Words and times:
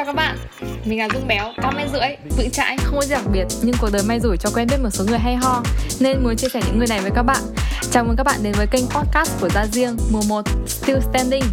chào 0.00 0.06
các 0.06 0.16
bạn. 0.16 0.36
Mình 0.84 0.98
là 0.98 1.08
Dung 1.14 1.28
Béo, 1.28 1.52
con 1.62 1.76
mét 1.76 1.88
rưỡi, 1.92 2.36
vững 2.36 2.50
chãi, 2.50 2.76
không 2.76 2.96
có 2.96 3.02
gì 3.02 3.10
đặc 3.10 3.22
biệt 3.32 3.44
Nhưng 3.62 3.74
cuộc 3.80 3.88
đời 3.92 4.02
may 4.02 4.20
rủi 4.20 4.36
cho 4.36 4.50
quen 4.54 4.68
biết 4.70 4.76
một 4.82 4.90
số 4.90 5.04
người 5.04 5.18
hay 5.18 5.36
ho 5.36 5.62
Nên 6.00 6.24
muốn 6.24 6.36
chia 6.36 6.48
sẻ 6.48 6.60
những 6.66 6.78
người 6.78 6.86
này 6.86 7.00
với 7.00 7.10
các 7.14 7.22
bạn. 7.22 7.42
Chào 7.90 8.04
mừng 8.04 8.16
các 8.16 8.24
bạn 8.24 8.42
đến 8.42 8.52
với 8.56 8.66
kênh 8.66 8.86
podcast 8.86 9.40
của 9.40 9.48
Gia 9.48 9.66
Riêng 9.66 9.96
Mùa 10.12 10.22
1 10.28 10.44
Still 10.66 10.98
Standing. 11.10 11.44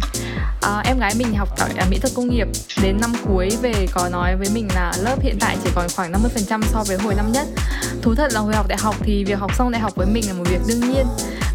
À, 0.62 0.82
Em 0.84 0.98
gái 0.98 1.14
mình 1.18 1.34
học 1.34 1.48
tại 1.58 1.86
mỹ 1.90 1.98
thuật 1.98 2.12
công 2.14 2.28
nghiệp. 2.28 2.48
Đến 2.82 2.98
năm 3.00 3.12
cuối 3.26 3.48
về 3.62 3.86
có 3.92 4.08
nói 4.12 4.36
với 4.36 4.48
mình 4.54 4.68
là 4.74 4.92
lớp 4.98 5.16
hiện 5.22 5.36
tại 5.40 5.56
chỉ 5.64 5.70
còn 5.74 5.86
khoảng 5.96 6.12
50% 6.12 6.62
so 6.62 6.84
với 6.86 6.98
hồi 6.98 7.14
năm 7.14 7.32
nhất. 7.32 7.46
Thú 8.02 8.14
thật 8.14 8.32
là 8.32 8.40
hồi 8.40 8.54
học 8.54 8.68
đại 8.68 8.78
học 8.78 8.94
thì 9.02 9.24
việc 9.24 9.38
học 9.38 9.56
xong 9.56 9.70
đại 9.70 9.80
học 9.80 9.92
với 9.96 10.06
mình 10.06 10.24
là 10.26 10.32
một 10.32 10.44
việc 10.50 10.60
đương 10.68 10.80
nhiên 10.80 11.06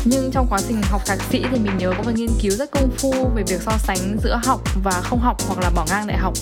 nhưng 0.06 0.32
trong 0.32 0.48
quá 0.50 0.60
trình 0.68 0.82
học 0.90 1.02
thạc 1.06 1.20
sĩ 1.32 1.44
thì 1.52 1.60
mình 1.60 1.78
nhớ 1.78 1.94
có 1.98 2.04
một 2.04 2.12
nghiên 2.16 2.30
cứu 2.42 2.52
rất 2.52 2.72
công 2.72 2.90
phu 2.98 3.12
về 3.36 3.44
việc 3.48 3.62
so 3.62 3.72
sánh 3.78 4.18
giữa 4.24 4.40
học 4.46 4.62
và 4.84 4.92
không 4.92 5.20
học 5.20 5.38
hoặc 5.48 5.60
là 5.60 5.70
bỏ 5.70 5.86
ngang 5.90 6.08
đại 6.08 6.18
học. 6.18 6.34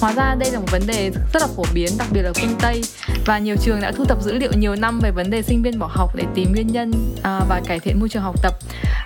Hóa 0.00 0.12
ra 0.12 0.34
đây 0.38 0.50
là 0.50 0.58
một 0.58 0.66
vấn 0.70 0.82
đề 0.86 1.10
rất 1.32 1.42
là 1.42 1.48
phổ 1.56 1.64
biến 1.74 1.92
đặc 1.98 2.08
biệt 2.12 2.22
ở 2.22 2.32
phương 2.32 2.56
tây. 2.60 2.82
Và 3.26 3.38
nhiều 3.38 3.56
trường 3.62 3.80
đã 3.80 3.92
thu 3.92 4.04
thập 4.04 4.22
dữ 4.22 4.32
liệu 4.32 4.52
nhiều 4.58 4.76
năm 4.76 5.00
về 5.02 5.10
vấn 5.10 5.30
đề 5.30 5.42
sinh 5.42 5.62
viên 5.62 5.78
bỏ 5.78 5.90
học 5.90 6.14
để 6.14 6.24
tìm 6.34 6.52
nguyên 6.52 6.66
nhân 6.66 6.92
à, 7.22 7.40
và 7.48 7.60
cải 7.66 7.80
thiện 7.80 8.00
môi 8.00 8.08
trường 8.08 8.22
học 8.22 8.42
tập 8.42 8.54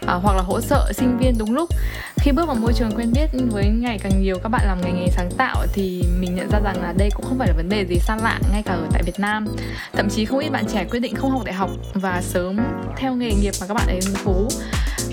à, 0.06 0.14
hoặc 0.14 0.36
là 0.36 0.42
hỗ 0.42 0.60
trợ 0.60 0.92
sinh 0.92 1.18
viên 1.18 1.38
đúng 1.38 1.54
lúc. 1.54 1.70
Khi 2.16 2.32
bước 2.32 2.46
vào 2.46 2.56
môi 2.56 2.72
trường 2.72 2.90
quen 2.96 3.12
biết 3.12 3.30
với 3.50 3.64
ngày 3.64 3.98
càng 3.98 4.22
nhiều 4.22 4.38
các 4.42 4.48
bạn 4.48 4.66
làm 4.66 4.80
nghề 4.80 4.92
nghề 4.92 5.08
sáng 5.16 5.30
tạo 5.36 5.66
thì 5.72 6.04
mình 6.20 6.34
nhận 6.34 6.50
ra 6.50 6.60
rằng 6.64 6.82
là 6.82 6.94
đây 6.96 7.10
cũng 7.14 7.26
không 7.28 7.38
phải 7.38 7.48
là 7.48 7.54
vấn 7.56 7.68
đề 7.68 7.86
gì 7.88 7.98
xa 7.98 8.16
lạ 8.16 8.38
ngay 8.52 8.62
cả 8.62 8.72
ở 8.72 8.86
tại 8.92 9.02
Việt 9.02 9.18
Nam. 9.18 9.46
Thậm 9.92 10.08
chí 10.10 10.24
không 10.24 10.38
ít 10.38 10.48
bạn 10.48 10.64
trẻ 10.72 10.84
quyết 10.90 11.00
định 11.00 11.14
không 11.14 11.30
học 11.30 11.44
đại 11.44 11.54
học 11.54 11.70
và 11.94 12.22
sớm 12.22 12.56
theo 12.96 13.14
nghề 13.14 13.32
nghiệp 13.32 13.52
mà 13.60 13.66
các 13.66 13.74
bạn 13.74 13.86
ấy 13.86 13.99
hứng 14.04 14.24
thú 14.24 14.48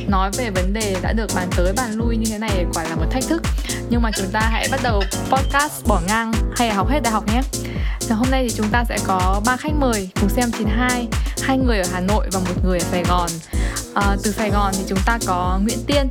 nói 0.07 0.31
về 0.37 0.49
vấn 0.49 0.73
đề 0.73 0.95
đã 1.01 1.13
được 1.13 1.31
bàn 1.35 1.49
tới 1.57 1.73
bàn 1.73 1.91
lui 1.91 2.17
như 2.17 2.25
thế 2.29 2.37
này 2.37 2.65
quả 2.73 2.83
là 2.83 2.95
một 2.95 3.05
thách 3.11 3.23
thức. 3.29 3.41
Nhưng 3.89 4.01
mà 4.01 4.11
chúng 4.17 4.27
ta 4.31 4.39
hãy 4.39 4.67
bắt 4.71 4.79
đầu 4.83 5.03
podcast 5.29 5.85
bỏ 5.87 6.01
ngang 6.07 6.31
hay 6.55 6.67
là 6.67 6.75
học 6.75 6.89
hết 6.89 6.99
đại 7.03 7.13
học 7.13 7.27
nhé. 7.27 7.41
Và 8.09 8.15
hôm 8.15 8.31
nay 8.31 8.43
thì 8.43 8.55
chúng 8.57 8.69
ta 8.71 8.83
sẽ 8.89 8.97
có 9.07 9.41
ba 9.45 9.57
khách 9.57 9.73
mời 9.79 10.09
cùng 10.21 10.29
xem 10.29 10.51
92 10.51 11.07
hai 11.41 11.57
người 11.57 11.79
ở 11.79 11.85
Hà 11.93 11.99
Nội 11.99 12.27
và 12.31 12.39
một 12.39 12.65
người 12.65 12.79
ở 12.79 12.85
Sài 12.91 13.03
Gòn. 13.03 13.29
À, 13.95 14.15
từ 14.23 14.31
Sài 14.31 14.49
Gòn 14.49 14.73
thì 14.77 14.83
chúng 14.87 14.99
ta 15.05 15.17
có 15.27 15.59
Nguyễn 15.63 15.79
Tiên 15.87 16.07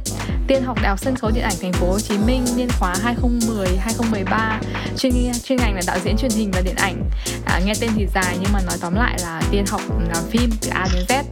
Tiên 0.46 0.62
học 0.62 0.76
Đại 0.82 0.88
học 0.88 0.98
Sân 0.98 1.16
khấu 1.16 1.30
Điện 1.30 1.44
ảnh 1.44 1.54
Thành 1.62 1.72
phố 1.72 1.86
Hồ 1.86 2.00
Chí 2.00 2.18
Minh 2.18 2.44
niên 2.56 2.68
khóa 2.78 2.94
2010 3.02 3.68
2013 3.76 4.60
chuyên 4.96 5.12
chuyên 5.44 5.58
ngành 5.58 5.74
là 5.74 5.82
đạo 5.86 5.98
diễn 6.04 6.16
truyền 6.16 6.30
hình 6.30 6.50
và 6.50 6.60
điện 6.60 6.74
ảnh. 6.76 7.10
À, 7.46 7.60
nghe 7.64 7.72
tên 7.80 7.90
thì 7.96 8.06
dài 8.14 8.36
nhưng 8.40 8.52
mà 8.52 8.60
nói 8.66 8.76
tóm 8.80 8.94
lại 8.94 9.18
là 9.22 9.42
Tiên 9.50 9.64
học 9.68 9.80
làm 10.14 10.24
phim 10.30 10.50
từ 10.60 10.70
A 10.70 10.86
đến 10.94 11.04
Z. 11.08 11.22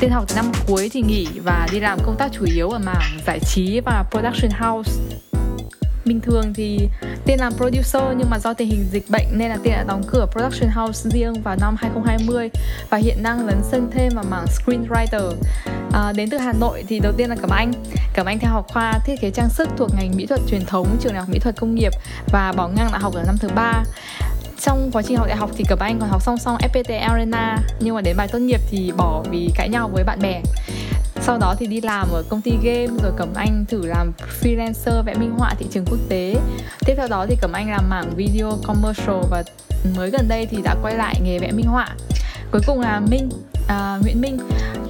Tiên 0.00 0.10
học 0.10 0.24
từ 0.28 0.34
năm 0.34 0.52
cuối 0.66 0.88
thì 0.92 1.02
nghỉ 1.02 1.26
và 1.44 1.68
đi 1.72 1.80
làm 1.80 1.98
công 2.02 2.16
tác 2.18 2.32
chủ 2.32 2.44
yếu 2.54 2.70
ở 2.70 2.78
mảng 2.78 3.18
giải 3.26 3.40
trí 3.40 3.80
và 3.80 4.04
production 4.10 4.50
house 4.50 4.92
bình 6.04 6.20
thường 6.20 6.54
thì 6.54 6.88
Tiên 7.24 7.40
làm 7.40 7.52
producer 7.52 8.02
nhưng 8.16 8.30
mà 8.30 8.38
do 8.38 8.54
tình 8.54 8.68
hình 8.68 8.86
dịch 8.90 9.04
bệnh 9.10 9.26
nên 9.32 9.48
là 9.50 9.56
Tiên 9.62 9.72
đã 9.72 9.84
đóng 9.88 10.02
cửa 10.06 10.26
production 10.32 10.70
house 10.70 11.10
riêng 11.10 11.42
vào 11.42 11.56
năm 11.60 11.76
2020 11.78 12.50
và 12.90 12.98
hiện 12.98 13.22
đang 13.22 13.46
lấn 13.46 13.60
sân 13.70 13.90
thêm 13.92 14.12
vào 14.14 14.24
mảng 14.30 14.46
screenwriter. 14.46 15.32
À, 15.92 16.12
đến 16.12 16.30
từ 16.30 16.38
Hà 16.38 16.52
Nội 16.52 16.84
thì 16.88 17.00
đầu 17.00 17.12
tiên 17.16 17.30
là 17.30 17.36
Cẩm 17.36 17.50
Anh. 17.50 17.72
Cẩm 18.14 18.26
Anh 18.26 18.38
theo 18.38 18.52
học 18.52 18.66
khoa 18.68 18.98
thiết 19.06 19.20
kế 19.20 19.30
trang 19.30 19.48
sức 19.48 19.68
thuộc 19.76 19.90
ngành 19.94 20.16
mỹ 20.16 20.26
thuật 20.26 20.40
truyền 20.48 20.64
thống 20.66 20.96
trường 21.00 21.12
đại 21.12 21.20
học 21.20 21.28
mỹ 21.28 21.38
thuật 21.38 21.56
công 21.56 21.74
nghiệp 21.74 21.92
và 22.32 22.52
bỏ 22.52 22.68
ngang 22.68 22.88
đại 22.92 23.00
học 23.00 23.14
ở 23.14 23.22
năm 23.26 23.36
thứ 23.40 23.48
ba 23.54 23.82
trong 24.60 24.90
quá 24.92 25.02
trình 25.02 25.16
học 25.16 25.26
đại 25.26 25.36
học 25.36 25.50
thì 25.56 25.64
Cẩm 25.68 25.78
Anh 25.78 25.98
còn 26.00 26.08
học 26.08 26.22
song 26.22 26.38
song 26.38 26.56
FPT 26.56 27.00
Arena. 27.00 27.58
Nhưng 27.80 27.94
mà 27.94 28.00
đến 28.00 28.16
bài 28.16 28.28
tốt 28.28 28.38
nghiệp 28.38 28.60
thì 28.70 28.92
bỏ 28.96 29.22
vì 29.30 29.50
cãi 29.54 29.68
nhau 29.68 29.90
với 29.92 30.04
bạn 30.04 30.18
bè. 30.22 30.42
Sau 31.20 31.38
đó 31.38 31.54
thì 31.58 31.66
đi 31.66 31.80
làm 31.80 32.08
ở 32.12 32.22
công 32.28 32.40
ty 32.40 32.50
game, 32.62 33.02
rồi 33.02 33.12
cẩm 33.16 33.28
anh 33.34 33.64
thử 33.68 33.86
làm 33.86 34.12
freelancer 34.42 35.02
vẽ 35.02 35.14
minh 35.14 35.34
họa 35.38 35.54
thị 35.58 35.66
trường 35.70 35.84
quốc 35.84 35.98
tế. 36.08 36.34
Tiếp 36.86 36.94
theo 36.96 37.08
đó 37.08 37.26
thì 37.28 37.36
cẩm 37.40 37.52
anh 37.52 37.70
làm 37.70 37.90
mảng 37.90 38.10
video 38.16 38.58
commercial 38.66 39.20
và 39.30 39.42
mới 39.96 40.10
gần 40.10 40.28
đây 40.28 40.46
thì 40.50 40.58
đã 40.64 40.76
quay 40.82 40.94
lại 40.94 41.20
nghề 41.24 41.38
vẽ 41.38 41.52
minh 41.52 41.66
họa. 41.66 41.88
Cuối 42.52 42.60
cùng 42.66 42.80
là 42.80 43.00
minh 43.00 43.28
à, 43.70 43.98
Nguyễn 44.02 44.20
Minh 44.20 44.38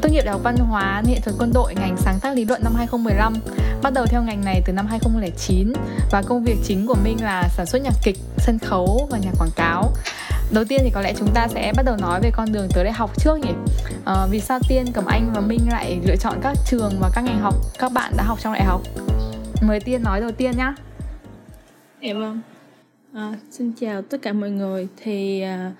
tốt 0.02 0.08
nghiệp 0.12 0.22
Đại 0.24 0.32
học 0.32 0.40
Văn 0.44 0.56
hóa 0.56 1.02
Nghệ 1.06 1.20
thuật 1.20 1.36
Quân 1.38 1.52
đội 1.54 1.74
ngành 1.74 1.96
sáng 1.96 2.20
tác 2.20 2.36
lý 2.36 2.44
luận 2.44 2.60
năm 2.64 2.74
2015 2.76 3.34
bắt 3.82 3.92
đầu 3.92 4.06
theo 4.06 4.22
ngành 4.22 4.44
này 4.44 4.62
từ 4.66 4.72
năm 4.72 4.86
2009 4.86 5.72
và 6.10 6.22
công 6.26 6.44
việc 6.44 6.56
chính 6.64 6.86
của 6.86 6.96
Minh 7.04 7.16
là 7.22 7.48
sản 7.48 7.66
xuất 7.66 7.82
nhạc 7.82 7.94
kịch, 8.02 8.16
sân 8.36 8.58
khấu 8.58 9.08
và 9.10 9.18
nhạc 9.18 9.32
quảng 9.38 9.50
cáo. 9.56 9.92
Đầu 10.52 10.64
tiên 10.64 10.80
thì 10.84 10.90
có 10.94 11.00
lẽ 11.00 11.14
chúng 11.18 11.28
ta 11.34 11.48
sẽ 11.48 11.72
bắt 11.76 11.82
đầu 11.82 11.96
nói 11.96 12.20
về 12.22 12.30
con 12.30 12.52
đường 12.52 12.68
tới 12.74 12.84
đại 12.84 12.92
học 12.92 13.10
trước 13.18 13.38
nhỉ? 13.38 13.52
À, 14.04 14.26
vì 14.30 14.40
sao 14.40 14.58
tiên 14.68 14.84
cẩm 14.92 15.04
anh 15.06 15.32
và 15.34 15.40
minh 15.40 15.60
lại 15.70 16.00
lựa 16.06 16.16
chọn 16.16 16.38
các 16.42 16.56
trường 16.66 16.92
và 17.00 17.10
các 17.14 17.24
ngành 17.24 17.40
học 17.40 17.54
các 17.78 17.92
bạn 17.92 18.12
đã 18.16 18.24
học 18.24 18.38
trong 18.40 18.52
đại 18.52 18.64
học? 18.64 18.82
Mời 19.62 19.80
tiên 19.80 20.02
nói 20.02 20.20
đầu 20.20 20.30
tiên 20.32 20.56
nhá. 20.56 20.74
Em 22.00 22.20
vâng. 22.20 22.40
À, 23.14 23.32
xin 23.50 23.72
chào 23.80 24.02
tất 24.02 24.18
cả 24.22 24.32
mọi 24.32 24.50
người. 24.50 24.88
Thì 25.02 25.40
à, 25.40 25.72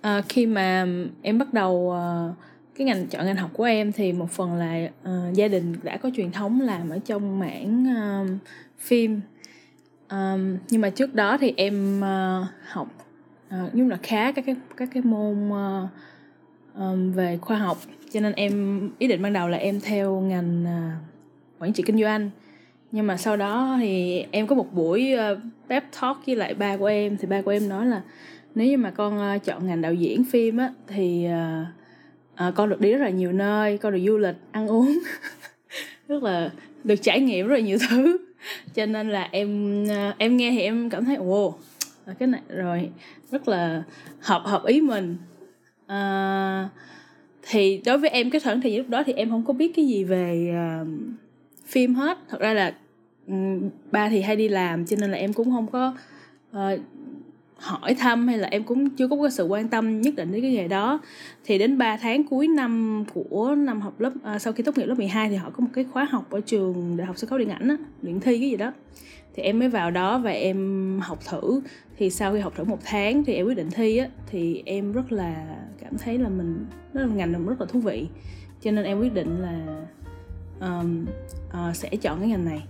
à, 0.00 0.22
khi 0.28 0.46
mà 0.46 0.86
em 1.22 1.38
bắt 1.38 1.54
đầu 1.54 1.92
à, 1.92 2.28
cái 2.74 2.84
ngành 2.84 3.06
chọn 3.06 3.26
ngành 3.26 3.36
học 3.36 3.50
của 3.52 3.64
em 3.64 3.92
thì 3.92 4.12
một 4.12 4.30
phần 4.30 4.54
là 4.54 4.88
à, 5.02 5.30
gia 5.34 5.48
đình 5.48 5.74
đã 5.82 5.96
có 5.96 6.10
truyền 6.16 6.32
thống 6.32 6.60
làm 6.60 6.90
ở 6.90 6.98
trong 6.98 7.38
mảng 7.38 7.86
à, 7.88 8.24
phim. 8.78 9.20
À, 10.08 10.36
nhưng 10.70 10.80
mà 10.80 10.90
trước 10.90 11.14
đó 11.14 11.38
thì 11.40 11.54
em 11.56 12.04
à, 12.04 12.46
học 12.68 12.88
uh, 13.48 13.70
nhưng 13.72 13.88
là 13.88 13.96
khá 14.02 14.32
các 14.32 14.46
cái 14.46 14.56
các 14.76 14.88
cái 14.92 15.02
môn 15.02 15.48
uh, 15.48 17.14
về 17.14 17.38
khoa 17.40 17.56
học. 17.58 17.78
Cho 18.12 18.20
nên 18.20 18.32
em 18.32 18.80
ý 18.98 19.06
định 19.06 19.22
ban 19.22 19.32
đầu 19.32 19.48
là 19.48 19.58
em 19.58 19.80
theo 19.80 20.20
ngành 20.20 20.64
uh, 20.64 21.62
quản 21.62 21.72
trị 21.72 21.82
kinh 21.86 22.00
doanh. 22.00 22.30
Nhưng 22.92 23.06
mà 23.06 23.16
sau 23.16 23.36
đó 23.36 23.76
thì 23.80 24.24
em 24.30 24.46
có 24.46 24.54
một 24.56 24.72
buổi 24.72 25.14
uh, 25.14 25.38
pep 25.68 25.84
talk 26.00 26.26
với 26.26 26.36
lại 26.36 26.54
ba 26.54 26.76
của 26.76 26.86
em. 26.86 27.16
Thì 27.16 27.26
ba 27.26 27.42
của 27.42 27.50
em 27.50 27.68
nói 27.68 27.86
là 27.86 28.02
nếu 28.54 28.66
như 28.66 28.76
mà 28.76 28.90
con 28.90 29.18
ờ, 29.18 29.38
chọn 29.38 29.66
ngành 29.66 29.82
đạo 29.82 29.94
diễn 29.94 30.24
phim 30.24 30.56
á 30.56 30.72
thì 30.86 31.26
à, 32.40 32.52
con 32.54 32.70
được 32.70 32.80
đi 32.80 32.92
rất 32.92 32.98
là 32.98 33.10
nhiều 33.10 33.32
nơi 33.32 33.78
con 33.78 33.92
được 33.92 34.00
du 34.06 34.18
lịch 34.18 34.36
ăn 34.52 34.68
uống. 34.68 34.98
Rất 36.08 36.22
là 36.22 36.50
được 36.84 36.96
trải 37.02 37.20
nghiệm 37.20 37.46
rất 37.46 37.54
là 37.54 37.60
nhiều 37.60 37.78
thứ. 37.90 38.18
Cho 38.74 38.86
nên 38.86 39.10
là 39.10 39.28
em 39.32 39.84
em 40.18 40.36
nghe 40.36 40.50
thì 40.50 40.60
em 40.60 40.90
cảm 40.90 41.04
thấy 41.04 41.16
ồ 41.16 41.54
à, 42.06 42.14
cái 42.18 42.28
này 42.28 42.40
rồi 42.48 42.90
rất 43.30 43.48
là 43.48 43.82
hợp 44.20 44.42
hợp 44.44 44.64
ý 44.66 44.80
mình. 44.80 45.16
À, 45.86 46.68
thì 47.42 47.80
đối 47.84 47.98
với 47.98 48.10
em 48.10 48.30
cái 48.30 48.40
khoảng 48.40 48.60
thời 48.60 48.72
gian 48.72 48.78
lúc 48.78 48.88
đó 48.88 49.02
thì 49.06 49.12
em 49.12 49.30
không 49.30 49.44
có 49.44 49.52
biết 49.52 49.72
cái 49.76 49.86
gì 49.86 50.04
về 50.04 50.54
uh, 50.82 50.88
phim 51.66 51.94
hết. 51.94 52.18
Thật 52.28 52.40
ra 52.40 52.54
là 52.54 52.74
um, 53.26 53.70
ba 53.90 54.08
thì 54.08 54.20
hay 54.20 54.36
đi 54.36 54.48
làm 54.48 54.86
cho 54.86 54.96
nên 55.00 55.10
là 55.10 55.18
em 55.18 55.32
cũng 55.32 55.50
không 55.50 55.66
có 55.66 55.94
uh, 56.56 56.80
hỏi 57.60 57.94
thăm 57.94 58.28
hay 58.28 58.38
là 58.38 58.48
em 58.48 58.64
cũng 58.64 58.90
chưa 58.90 59.08
có 59.08 59.16
cái 59.22 59.30
sự 59.30 59.44
quan 59.44 59.68
tâm 59.68 60.00
nhất 60.00 60.14
định 60.16 60.32
đến 60.32 60.42
cái 60.42 60.50
nghề 60.50 60.68
đó. 60.68 61.00
Thì 61.44 61.58
đến 61.58 61.78
3 61.78 61.96
tháng 61.96 62.24
cuối 62.24 62.48
năm 62.48 63.04
của 63.14 63.54
năm 63.58 63.80
học 63.80 64.00
lớp 64.00 64.12
à, 64.22 64.38
sau 64.38 64.52
khi 64.52 64.62
tốt 64.62 64.78
nghiệp 64.78 64.86
lớp 64.86 64.94
12 64.98 65.28
thì 65.28 65.36
họ 65.36 65.50
có 65.50 65.60
một 65.60 65.70
cái 65.72 65.84
khóa 65.92 66.04
học 66.04 66.30
ở 66.30 66.40
trường 66.40 66.96
đại 66.96 67.06
học 67.06 67.18
sân 67.18 67.30
khấu 67.30 67.38
điện 67.38 67.48
ảnh 67.48 67.68
á 67.68 67.76
luyện 68.02 68.20
thi 68.20 68.38
cái 68.38 68.50
gì 68.50 68.56
đó. 68.56 68.72
Thì 69.34 69.42
em 69.42 69.58
mới 69.58 69.68
vào 69.68 69.90
đó 69.90 70.18
và 70.18 70.30
em 70.30 71.00
học 71.02 71.18
thử. 71.30 71.60
Thì 71.96 72.10
sau 72.10 72.32
khi 72.32 72.38
học 72.38 72.52
thử 72.56 72.64
một 72.64 72.78
tháng 72.84 73.24
thì 73.24 73.34
em 73.34 73.46
quyết 73.46 73.56
định 73.56 73.70
thi 73.70 73.96
á 73.96 74.08
thì 74.26 74.62
em 74.66 74.92
rất 74.92 75.12
là 75.12 75.56
cảm 75.80 75.98
thấy 75.98 76.18
là 76.18 76.28
mình 76.28 76.66
nó 76.94 77.00
là 77.00 77.06
ngành 77.06 77.46
rất 77.46 77.60
là 77.60 77.66
thú 77.66 77.80
vị. 77.80 78.06
Cho 78.62 78.70
nên 78.70 78.84
em 78.84 79.00
quyết 79.00 79.14
định 79.14 79.36
là 79.40 79.84
um, 80.60 81.06
uh, 81.48 81.76
sẽ 81.76 81.88
chọn 82.02 82.18
cái 82.18 82.28
ngành 82.28 82.44
này 82.44 82.62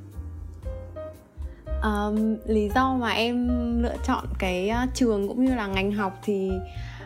um, 1.83 2.37
lý 2.47 2.71
do 2.75 2.95
mà 2.95 3.11
em 3.11 3.49
lựa 3.83 3.97
chọn 4.07 4.25
cái 4.39 4.69
ờ, 4.69 4.87
trường 4.95 5.29
cũng 5.29 5.45
như 5.45 5.55
là 5.55 5.67
ngành 5.67 5.93
học 5.93 6.19
thì 6.23 6.51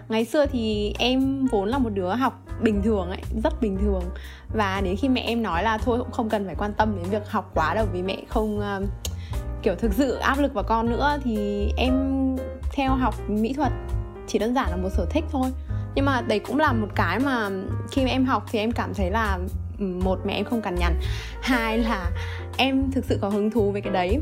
ngày 0.08 0.24
xưa 0.24 0.46
thì 0.46 0.94
em 0.98 1.46
vốn 1.46 1.68
là 1.68 1.78
một 1.78 1.90
đứa 1.90 2.14
học 2.14 2.42
bình 2.62 2.82
thường 2.82 3.10
ấy 3.10 3.22
rất 3.44 3.60
bình 3.60 3.78
thường. 3.80 4.02
Và 4.54 4.80
đến 4.80 4.96
khi 4.96 5.08
mẹ 5.08 5.20
em 5.20 5.42
nói 5.42 5.62
là 5.62 5.78
thôi 5.78 5.98
cũng 5.98 6.10
không 6.10 6.28
cần 6.28 6.46
phải 6.46 6.54
quan 6.54 6.72
tâm 6.72 6.96
đến 6.96 7.10
việc 7.10 7.30
học 7.30 7.50
quá 7.54 7.74
đâu 7.74 7.86
vì 7.92 8.02
mẹ 8.02 8.16
không 8.28 8.60
um, 8.60 8.86
kiểu 9.62 9.74
thực 9.74 9.92
sự 9.92 10.14
áp 10.14 10.38
lực 10.38 10.54
vào 10.54 10.64
con 10.64 10.90
nữa 10.90 11.18
thì 11.24 11.66
em 11.76 11.94
theo 12.72 12.94
học 12.94 13.14
mỹ 13.28 13.52
thuật 13.52 13.72
chỉ 14.26 14.38
đơn 14.38 14.54
giản 14.54 14.70
là 14.70 14.76
một 14.76 14.88
sở 14.92 15.06
thích 15.10 15.24
thôi. 15.30 15.50
Nhưng 15.94 16.04
mà 16.04 16.20
đấy 16.20 16.38
cũng 16.38 16.58
là 16.58 16.72
một 16.72 16.88
cái 16.94 17.18
mà 17.18 17.50
khi 17.90 18.04
mà 18.04 18.10
em 18.10 18.24
học 18.24 18.44
thì 18.50 18.58
em 18.58 18.72
cảm 18.72 18.94
thấy 18.94 19.10
là 19.10 19.38
một 19.78 20.18
mẹ 20.26 20.34
em 20.34 20.44
không 20.44 20.62
cằn 20.62 20.74
nhằn. 20.74 21.00
Hai 21.42 21.78
là 21.78 22.10
em 22.56 22.90
thực 22.92 23.04
sự 23.04 23.18
có 23.22 23.28
hứng 23.28 23.50
thú 23.50 23.72
với 23.72 23.80
cái 23.80 23.92
đấy. 23.92 24.18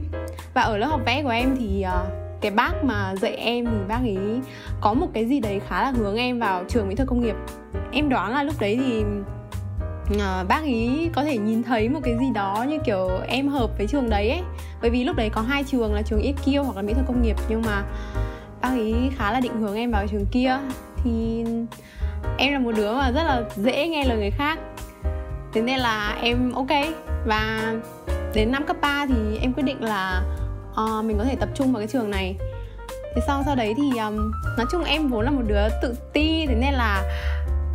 Và 0.54 0.62
ở 0.62 0.76
lớp 0.76 0.86
học 0.86 1.00
vẽ 1.06 1.22
của 1.22 1.30
em 1.30 1.56
thì 1.58 1.84
uh, 1.88 2.12
cái 2.40 2.50
bác 2.50 2.84
mà 2.84 3.14
dạy 3.16 3.36
em 3.36 3.64
thì 3.64 3.76
bác 3.88 4.00
ấy 4.02 4.40
có 4.80 4.94
một 4.94 5.06
cái 5.14 5.26
gì 5.26 5.40
đấy 5.40 5.60
khá 5.68 5.82
là 5.82 5.90
hướng 5.90 6.16
em 6.16 6.38
vào 6.38 6.64
trường 6.68 6.88
mỹ 6.88 6.94
thuật 6.94 7.08
công 7.08 7.20
nghiệp. 7.20 7.34
Em 7.92 8.08
đoán 8.08 8.32
là 8.32 8.42
lúc 8.42 8.54
đấy 8.60 8.78
thì 8.86 9.04
uh, 10.14 10.48
bác 10.48 10.62
ấy 10.62 11.10
có 11.14 11.24
thể 11.24 11.38
nhìn 11.38 11.62
thấy 11.62 11.88
một 11.88 12.00
cái 12.02 12.14
gì 12.20 12.26
đó 12.34 12.64
như 12.68 12.78
kiểu 12.84 13.08
em 13.28 13.48
hợp 13.48 13.70
với 13.78 13.86
trường 13.86 14.10
đấy 14.10 14.30
ấy. 14.30 14.42
Bởi 14.80 14.90
vì 14.90 15.04
lúc 15.04 15.16
đấy 15.16 15.30
có 15.32 15.40
hai 15.40 15.64
trường 15.64 15.94
là 15.94 16.02
trường 16.02 16.22
IQ 16.22 16.62
hoặc 16.62 16.76
là 16.76 16.82
mỹ 16.82 16.92
thuật 16.94 17.06
công 17.06 17.22
nghiệp 17.22 17.36
nhưng 17.48 17.62
mà 17.62 17.82
bác 18.60 18.68
ấy 18.68 19.10
khá 19.16 19.32
là 19.32 19.40
định 19.40 19.60
hướng 19.60 19.76
em 19.76 19.90
vào 19.90 20.06
trường 20.06 20.26
kia. 20.32 20.58
Thì 21.04 21.44
em 22.38 22.52
là 22.52 22.58
một 22.58 22.72
đứa 22.76 22.94
mà 22.94 23.10
rất 23.10 23.22
là 23.22 23.42
dễ 23.56 23.88
nghe 23.88 24.04
lời 24.04 24.18
người 24.18 24.30
khác 24.30 24.58
thế 25.52 25.62
nên 25.62 25.78
là 25.78 26.18
em 26.22 26.52
ok. 26.52 26.70
Và 27.26 27.72
đến 28.34 28.52
năm 28.52 28.66
cấp 28.66 28.76
3 28.80 29.06
thì 29.06 29.38
em 29.40 29.52
quyết 29.52 29.62
định 29.62 29.84
là 29.84 30.22
uh, 30.70 31.04
mình 31.04 31.18
có 31.18 31.24
thể 31.24 31.36
tập 31.36 31.48
trung 31.54 31.72
vào 31.72 31.80
cái 31.80 31.88
trường 31.88 32.10
này. 32.10 32.36
Thế 33.14 33.22
sau 33.26 33.42
sau 33.46 33.56
đấy 33.56 33.74
thì 33.76 33.98
um, 33.98 34.32
nói 34.56 34.66
chung 34.70 34.84
em 34.84 35.08
vốn 35.08 35.24
là 35.24 35.30
một 35.30 35.42
đứa 35.46 35.68
tự 35.82 35.94
ti 36.12 36.46
thế 36.46 36.54
nên 36.54 36.74
là 36.74 37.02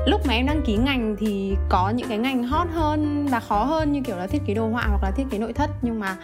lúc 0.05 0.21
mà 0.27 0.33
em 0.33 0.45
đăng 0.45 0.61
ký 0.65 0.77
ngành 0.77 1.15
thì 1.19 1.55
có 1.69 1.89
những 1.89 2.07
cái 2.09 2.17
ngành 2.17 2.43
hot 2.43 2.67
hơn 2.71 3.27
và 3.31 3.39
khó 3.39 3.63
hơn 3.63 3.91
như 3.91 4.01
kiểu 4.01 4.17
là 4.17 4.27
thiết 4.27 4.41
kế 4.45 4.53
đồ 4.53 4.67
họa 4.67 4.85
hoặc 4.89 5.03
là 5.03 5.11
thiết 5.11 5.23
kế 5.29 5.37
nội 5.37 5.53
thất. 5.53 5.69
Nhưng 5.81 5.99
mà 5.99 6.17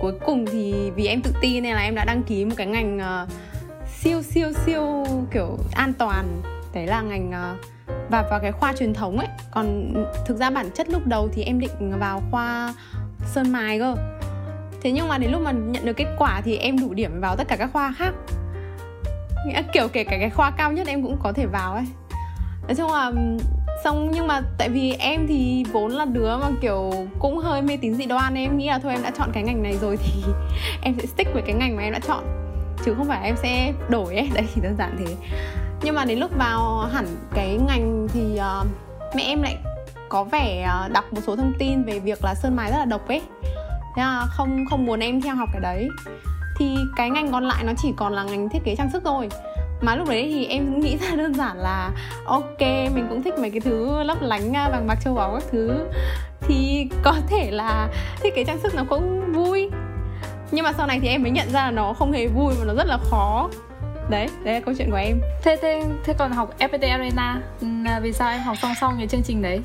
cuối 0.00 0.12
cùng 0.26 0.46
thì 0.46 0.90
vì 0.90 1.06
em 1.06 1.22
tự 1.22 1.32
ti 1.40 1.60
nên 1.60 1.74
là 1.74 1.82
em 1.82 1.94
đã 1.94 2.04
đăng 2.04 2.22
ký 2.22 2.44
một 2.44 2.54
cái 2.56 2.66
ngành 2.66 2.98
uh, 2.98 3.28
siêu 3.98 4.22
siêu 4.22 4.52
siêu 4.66 5.06
kiểu 5.32 5.58
an 5.72 5.92
toàn. 5.98 6.42
Đấy 6.74 6.86
là 6.86 7.00
ngành 7.00 7.30
uh, 7.30 7.60
và 8.10 8.22
vào 8.30 8.40
cái 8.40 8.52
khoa 8.52 8.72
truyền 8.72 8.94
thống 8.94 9.18
ấy. 9.18 9.28
Còn 9.50 9.94
thực 10.26 10.36
ra 10.36 10.50
bản 10.50 10.70
chất 10.74 10.88
lúc 10.88 11.06
đầu 11.06 11.28
thì 11.32 11.42
em 11.42 11.60
định 11.60 11.98
vào 11.98 12.22
khoa 12.30 12.74
sơn 13.24 13.52
mài 13.52 13.78
cơ. 13.78 13.96
Thế 14.82 14.92
nhưng 14.92 15.08
mà 15.08 15.18
đến 15.18 15.30
lúc 15.30 15.40
mà 15.40 15.52
nhận 15.52 15.84
được 15.84 15.96
kết 15.96 16.14
quả 16.18 16.40
thì 16.44 16.56
em 16.56 16.80
đủ 16.80 16.94
điểm 16.94 17.20
vào 17.20 17.36
tất 17.36 17.48
cả 17.48 17.56
các 17.56 17.70
khoa 17.72 17.94
khác. 17.98 18.14
Nghĩa 19.46 19.62
kiểu 19.72 19.88
kể 19.88 20.04
cả 20.04 20.16
cái 20.20 20.30
khoa 20.30 20.50
cao 20.50 20.72
nhất 20.72 20.86
em 20.86 21.02
cũng 21.02 21.16
có 21.22 21.32
thể 21.32 21.46
vào 21.46 21.72
ấy. 21.72 21.84
Nói 22.68 22.74
chung 22.74 22.92
là, 22.92 23.12
xong 23.84 24.10
nhưng 24.14 24.26
mà 24.26 24.40
tại 24.58 24.68
vì 24.68 24.92
em 24.98 25.26
thì 25.26 25.64
vốn 25.72 25.92
là 25.92 26.04
đứa 26.04 26.36
mà 26.36 26.48
kiểu 26.60 26.92
cũng 27.18 27.38
hơi 27.38 27.62
mê 27.62 27.76
tín 27.76 27.94
dị 27.94 28.06
đoan 28.06 28.34
em 28.34 28.58
nghĩ 28.58 28.66
là 28.66 28.78
thôi 28.78 28.92
em 28.92 29.02
đã 29.02 29.10
chọn 29.18 29.30
cái 29.32 29.42
ngành 29.42 29.62
này 29.62 29.78
rồi 29.80 29.96
thì 29.96 30.22
em 30.82 30.94
sẽ 30.98 31.06
stick 31.06 31.34
với 31.34 31.42
cái 31.42 31.54
ngành 31.54 31.76
mà 31.76 31.82
em 31.82 31.92
đã 31.92 31.98
chọn. 31.98 32.24
Chứ 32.84 32.94
không 32.94 33.08
phải 33.08 33.24
em 33.24 33.36
sẽ 33.36 33.72
đổi 33.88 34.14
ấy. 34.14 34.30
Đấy 34.34 34.44
chỉ 34.54 34.60
đơn 34.60 34.76
giản 34.78 34.96
thế 34.98 35.14
nhưng 35.82 35.94
mà 35.94 36.04
đến 36.04 36.18
lúc 36.18 36.30
vào 36.38 36.88
hẳn 36.92 37.06
cái 37.34 37.58
ngành 37.68 38.08
thì 38.12 38.40
uh, 38.60 38.66
mẹ 39.14 39.22
em 39.22 39.42
lại 39.42 39.58
có 40.08 40.24
vẻ 40.24 40.68
uh, 40.86 40.92
đọc 40.92 41.04
một 41.12 41.20
số 41.26 41.36
thông 41.36 41.52
tin 41.58 41.82
về 41.82 41.98
việc 41.98 42.24
là 42.24 42.34
sơn 42.34 42.56
mài 42.56 42.70
rất 42.70 42.78
là 42.78 42.84
độc 42.84 43.08
ấy. 43.08 43.22
Thế 43.96 44.02
là 44.02 44.26
không 44.30 44.64
không 44.70 44.86
muốn 44.86 45.00
em 45.00 45.20
theo 45.20 45.34
học 45.34 45.48
cái 45.52 45.60
đấy. 45.60 45.88
Thì 46.58 46.76
cái 46.96 47.10
ngành 47.10 47.32
còn 47.32 47.44
lại 47.44 47.64
nó 47.64 47.72
chỉ 47.78 47.92
còn 47.96 48.12
là 48.12 48.24
ngành 48.24 48.48
thiết 48.48 48.58
kế 48.64 48.74
trang 48.76 48.90
sức 48.92 49.02
thôi. 49.04 49.28
Mà 49.80 49.96
lúc 49.96 50.08
đấy 50.08 50.30
thì 50.34 50.46
em 50.46 50.80
nghĩ 50.80 50.96
ra 51.00 51.16
đơn 51.16 51.34
giản 51.34 51.56
là 51.56 51.90
ok 52.24 52.60
mình 52.60 53.06
cũng 53.08 53.22
thích 53.22 53.34
mấy 53.38 53.50
cái 53.50 53.60
thứ 53.60 54.02
lấp 54.02 54.18
lánh 54.20 54.52
ờ, 54.54 54.70
vàng 54.72 54.86
bạc 54.86 54.98
châu 55.04 55.14
báu 55.14 55.32
các 55.32 55.44
thứ. 55.50 55.86
Thì 56.40 56.88
có 57.02 57.14
thể 57.28 57.50
là 57.50 57.88
thiết 58.22 58.34
kế 58.34 58.44
trang 58.44 58.58
sức 58.62 58.74
nó 58.74 58.84
cũng 58.88 59.32
vui. 59.32 59.70
Nhưng 60.50 60.64
mà 60.64 60.72
sau 60.72 60.86
này 60.86 61.00
thì 61.00 61.08
em 61.08 61.22
mới 61.22 61.30
nhận 61.30 61.50
ra 61.50 61.62
là 61.64 61.70
nó 61.70 61.92
không 61.92 62.12
hề 62.12 62.26
vui 62.26 62.54
mà 62.58 62.64
nó 62.64 62.74
rất 62.74 62.86
là 62.86 62.98
khó 63.10 63.48
đấy 64.10 64.28
đấy 64.44 64.54
là 64.54 64.60
câu 64.60 64.74
chuyện 64.78 64.90
của 64.90 64.96
em. 64.96 65.20
Thế 65.42 65.56
thế 65.62 65.82
thế 66.04 66.14
còn 66.18 66.32
học 66.32 66.54
FPT 66.58 66.90
Arena 66.90 67.40
ừ, 67.60 67.66
vì 68.02 68.12
sao 68.12 68.30
em 68.30 68.40
học 68.40 68.56
song 68.62 68.72
song 68.80 68.94
cái 68.98 69.06
chương 69.06 69.22
trình 69.22 69.42
đấy? 69.42 69.60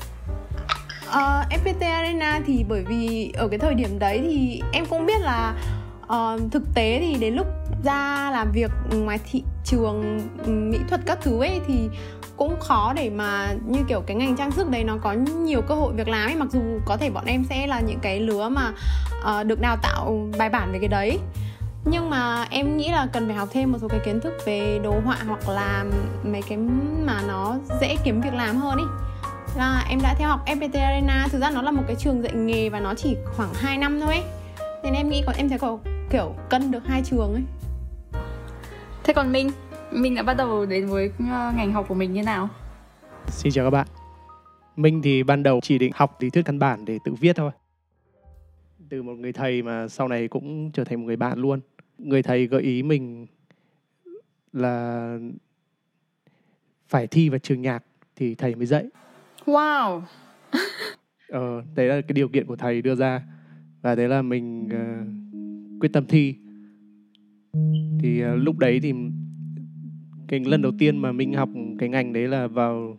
Uh, 1.06 1.12
ờ, 1.12 1.44
FPT 1.50 1.92
Arena 1.92 2.40
thì 2.46 2.64
bởi 2.68 2.84
vì 2.88 3.32
ở 3.36 3.48
cái 3.48 3.58
thời 3.58 3.74
điểm 3.74 3.98
đấy 3.98 4.20
thì 4.22 4.62
em 4.72 4.86
cũng 4.86 5.06
biết 5.06 5.20
là 5.20 5.54
uh, 6.02 6.52
thực 6.52 6.62
tế 6.74 6.98
thì 7.00 7.16
đến 7.20 7.34
lúc 7.34 7.46
ra 7.84 8.30
làm 8.30 8.52
việc 8.52 8.70
ngoài 8.92 9.18
thị 9.30 9.42
trường 9.64 10.20
mỹ 10.46 10.78
thuật 10.88 11.00
các 11.06 11.18
thứ 11.22 11.40
ấy 11.40 11.60
thì 11.66 11.88
cũng 12.36 12.60
khó 12.60 12.92
để 12.96 13.10
mà 13.10 13.54
như 13.66 13.80
kiểu 13.88 14.00
cái 14.06 14.16
ngành 14.16 14.36
trang 14.36 14.50
sức 14.50 14.68
đấy 14.68 14.84
nó 14.84 14.96
có 15.02 15.12
nhiều 15.12 15.62
cơ 15.62 15.74
hội 15.74 15.92
việc 15.96 16.08
làm 16.08 16.28
ấy. 16.28 16.36
Mặc 16.36 16.48
dù 16.50 16.60
có 16.84 16.96
thể 16.96 17.10
bọn 17.10 17.24
em 17.26 17.44
sẽ 17.44 17.66
là 17.66 17.80
những 17.80 17.98
cái 18.02 18.20
lứa 18.20 18.48
mà 18.48 18.72
uh, 19.40 19.46
được 19.46 19.60
đào 19.60 19.76
tạo 19.82 20.28
bài 20.38 20.48
bản 20.48 20.72
về 20.72 20.78
cái 20.78 20.88
đấy 20.88 21.18
nhưng 21.90 22.10
mà 22.10 22.46
em 22.50 22.76
nghĩ 22.76 22.90
là 22.90 23.06
cần 23.12 23.26
phải 23.26 23.36
học 23.36 23.48
thêm 23.52 23.72
một 23.72 23.78
số 23.80 23.88
cái 23.88 24.00
kiến 24.04 24.20
thức 24.20 24.32
về 24.46 24.80
đồ 24.82 25.00
họa 25.04 25.18
hoặc 25.26 25.48
là 25.48 25.84
mấy 26.24 26.42
cái 26.42 26.58
mà 27.04 27.22
nó 27.28 27.58
dễ 27.80 27.96
kiếm 28.04 28.20
việc 28.20 28.34
làm 28.34 28.56
hơn 28.56 28.78
ý. 28.78 28.84
Là 29.56 29.84
em 29.90 29.98
đã 30.02 30.14
theo 30.18 30.28
học 30.28 30.40
FPT 30.46 30.80
Arena 30.82 31.28
thực 31.30 31.40
ra 31.40 31.50
nó 31.50 31.62
là 31.62 31.70
một 31.70 31.82
cái 31.86 31.96
trường 31.96 32.22
dạy 32.22 32.32
nghề 32.34 32.68
và 32.68 32.80
nó 32.80 32.94
chỉ 32.94 33.16
khoảng 33.24 33.54
2 33.54 33.78
năm 33.78 34.00
thôi 34.00 34.14
ấy 34.14 34.24
nên 34.82 34.94
em 34.94 35.10
nghĩ 35.10 35.22
còn 35.26 35.34
em 35.38 35.48
sẽ 35.48 35.58
có 35.58 35.78
kiểu 36.10 36.34
cân 36.50 36.70
được 36.70 36.86
hai 36.86 37.02
trường 37.04 37.32
ấy. 37.34 37.42
Thế 39.04 39.12
còn 39.12 39.32
Minh? 39.32 39.50
Minh 39.92 40.14
đã 40.14 40.22
bắt 40.22 40.34
đầu 40.34 40.66
đến 40.66 40.86
với 40.86 41.10
ờ, 41.30 41.52
ngành 41.56 41.72
học 41.72 41.84
của 41.88 41.94
mình 41.94 42.12
như 42.12 42.22
nào? 42.22 42.48
Xin 43.26 43.52
chào 43.52 43.66
các 43.66 43.70
bạn. 43.70 43.86
Minh 44.76 45.02
thì 45.02 45.22
ban 45.22 45.42
đầu 45.42 45.60
chỉ 45.62 45.78
định 45.78 45.92
học 45.94 46.16
lý 46.20 46.30
thuyết 46.30 46.44
căn 46.44 46.58
bản 46.58 46.84
để 46.84 46.98
tự 47.04 47.14
viết 47.20 47.36
thôi. 47.36 47.50
Từ 48.90 49.02
một 49.02 49.14
người 49.18 49.32
thầy 49.32 49.62
mà 49.62 49.88
sau 49.88 50.08
này 50.08 50.28
cũng 50.28 50.70
trở 50.72 50.84
thành 50.84 51.00
một 51.00 51.06
người 51.06 51.16
bạn 51.16 51.38
luôn 51.38 51.60
người 51.98 52.22
thầy 52.22 52.46
gợi 52.46 52.62
ý 52.62 52.82
mình 52.82 53.26
là 54.52 55.18
phải 56.88 57.06
thi 57.06 57.28
vào 57.28 57.38
trường 57.38 57.62
nhạc 57.62 57.84
thì 58.16 58.34
thầy 58.34 58.54
mới 58.54 58.66
dạy. 58.66 58.86
Wow. 59.44 60.02
Ờ 61.28 61.62
đấy 61.74 61.86
là 61.86 62.00
cái 62.00 62.12
điều 62.12 62.28
kiện 62.28 62.46
của 62.46 62.56
thầy 62.56 62.82
đưa 62.82 62.94
ra. 62.94 63.22
Và 63.82 63.96
thế 63.96 64.08
là 64.08 64.22
mình 64.22 64.64
uh, 64.64 65.80
quyết 65.80 65.92
tâm 65.92 66.06
thi. 66.06 66.34
Thì 68.00 68.24
uh, 68.24 68.42
lúc 68.42 68.58
đấy 68.58 68.80
thì 68.82 68.92
cái 70.28 70.40
lần 70.40 70.62
đầu 70.62 70.72
tiên 70.78 70.98
mà 70.98 71.12
mình 71.12 71.34
học 71.34 71.48
cái 71.78 71.88
ngành 71.88 72.12
đấy 72.12 72.28
là 72.28 72.46
vào 72.46 72.98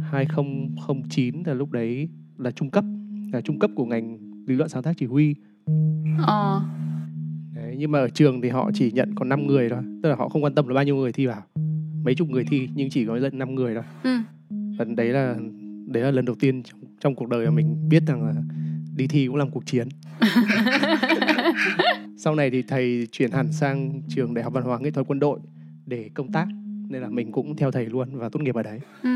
2009 0.00 1.42
là 1.46 1.54
lúc 1.54 1.70
đấy 1.70 2.08
là 2.38 2.50
trung 2.50 2.70
cấp 2.70 2.84
là 3.32 3.40
trung 3.40 3.58
cấp 3.58 3.70
của 3.74 3.86
ngành 3.86 4.18
lý 4.46 4.54
luận 4.54 4.68
sáng 4.68 4.82
tác 4.82 4.92
chỉ 4.96 5.06
huy. 5.06 5.34
Ờ 6.26 6.62
đấy, 7.72 7.76
nhưng 7.78 7.90
mà 7.90 7.98
ở 7.98 8.08
trường 8.08 8.40
thì 8.40 8.48
họ 8.48 8.70
chỉ 8.74 8.92
nhận 8.92 9.14
còn 9.14 9.28
5 9.28 9.46
người 9.46 9.68
thôi. 9.68 9.78
Tức 10.02 10.08
là 10.08 10.14
họ 10.14 10.28
không 10.28 10.44
quan 10.44 10.54
tâm 10.54 10.68
là 10.68 10.74
bao 10.74 10.84
nhiêu 10.84 10.96
người 10.96 11.12
thi 11.12 11.26
vào. 11.26 11.42
Mấy 12.04 12.14
chục 12.14 12.28
người 12.28 12.44
thi 12.44 12.68
nhưng 12.74 12.90
chỉ 12.90 13.06
có 13.06 13.20
dẫn 13.20 13.38
5 13.38 13.54
người 13.54 13.74
thôi. 13.74 13.84
Ừ. 14.02 14.18
và 14.78 14.84
đấy 14.84 15.08
là 15.08 15.36
đấy 15.86 16.02
là 16.02 16.10
lần 16.10 16.24
đầu 16.24 16.36
tiên 16.40 16.62
trong, 16.62 16.80
trong 17.00 17.14
cuộc 17.14 17.28
đời 17.28 17.46
mà 17.46 17.50
mình 17.50 17.88
biết 17.88 18.02
rằng 18.06 18.26
là 18.26 18.34
đi 18.96 19.06
thi 19.06 19.26
cũng 19.26 19.36
là 19.36 19.44
một 19.44 19.50
cuộc 19.54 19.66
chiến. 19.66 19.88
Sau 22.16 22.34
này 22.34 22.50
thì 22.50 22.62
thầy 22.62 23.08
chuyển 23.12 23.30
hẳn 23.30 23.52
sang 23.52 24.02
trường 24.08 24.34
đại 24.34 24.44
học 24.44 24.52
văn 24.52 24.64
hóa 24.64 24.78
nghệ 24.78 24.90
thuật 24.90 25.06
quân 25.06 25.20
đội 25.20 25.38
để 25.86 26.10
công 26.14 26.32
tác. 26.32 26.46
Nên 26.88 27.02
là 27.02 27.08
mình 27.08 27.32
cũng 27.32 27.56
theo 27.56 27.70
thầy 27.70 27.86
luôn 27.86 28.08
và 28.18 28.28
tốt 28.28 28.40
nghiệp 28.42 28.54
ở 28.54 28.62
đấy. 28.62 28.80
Ừ. 29.02 29.08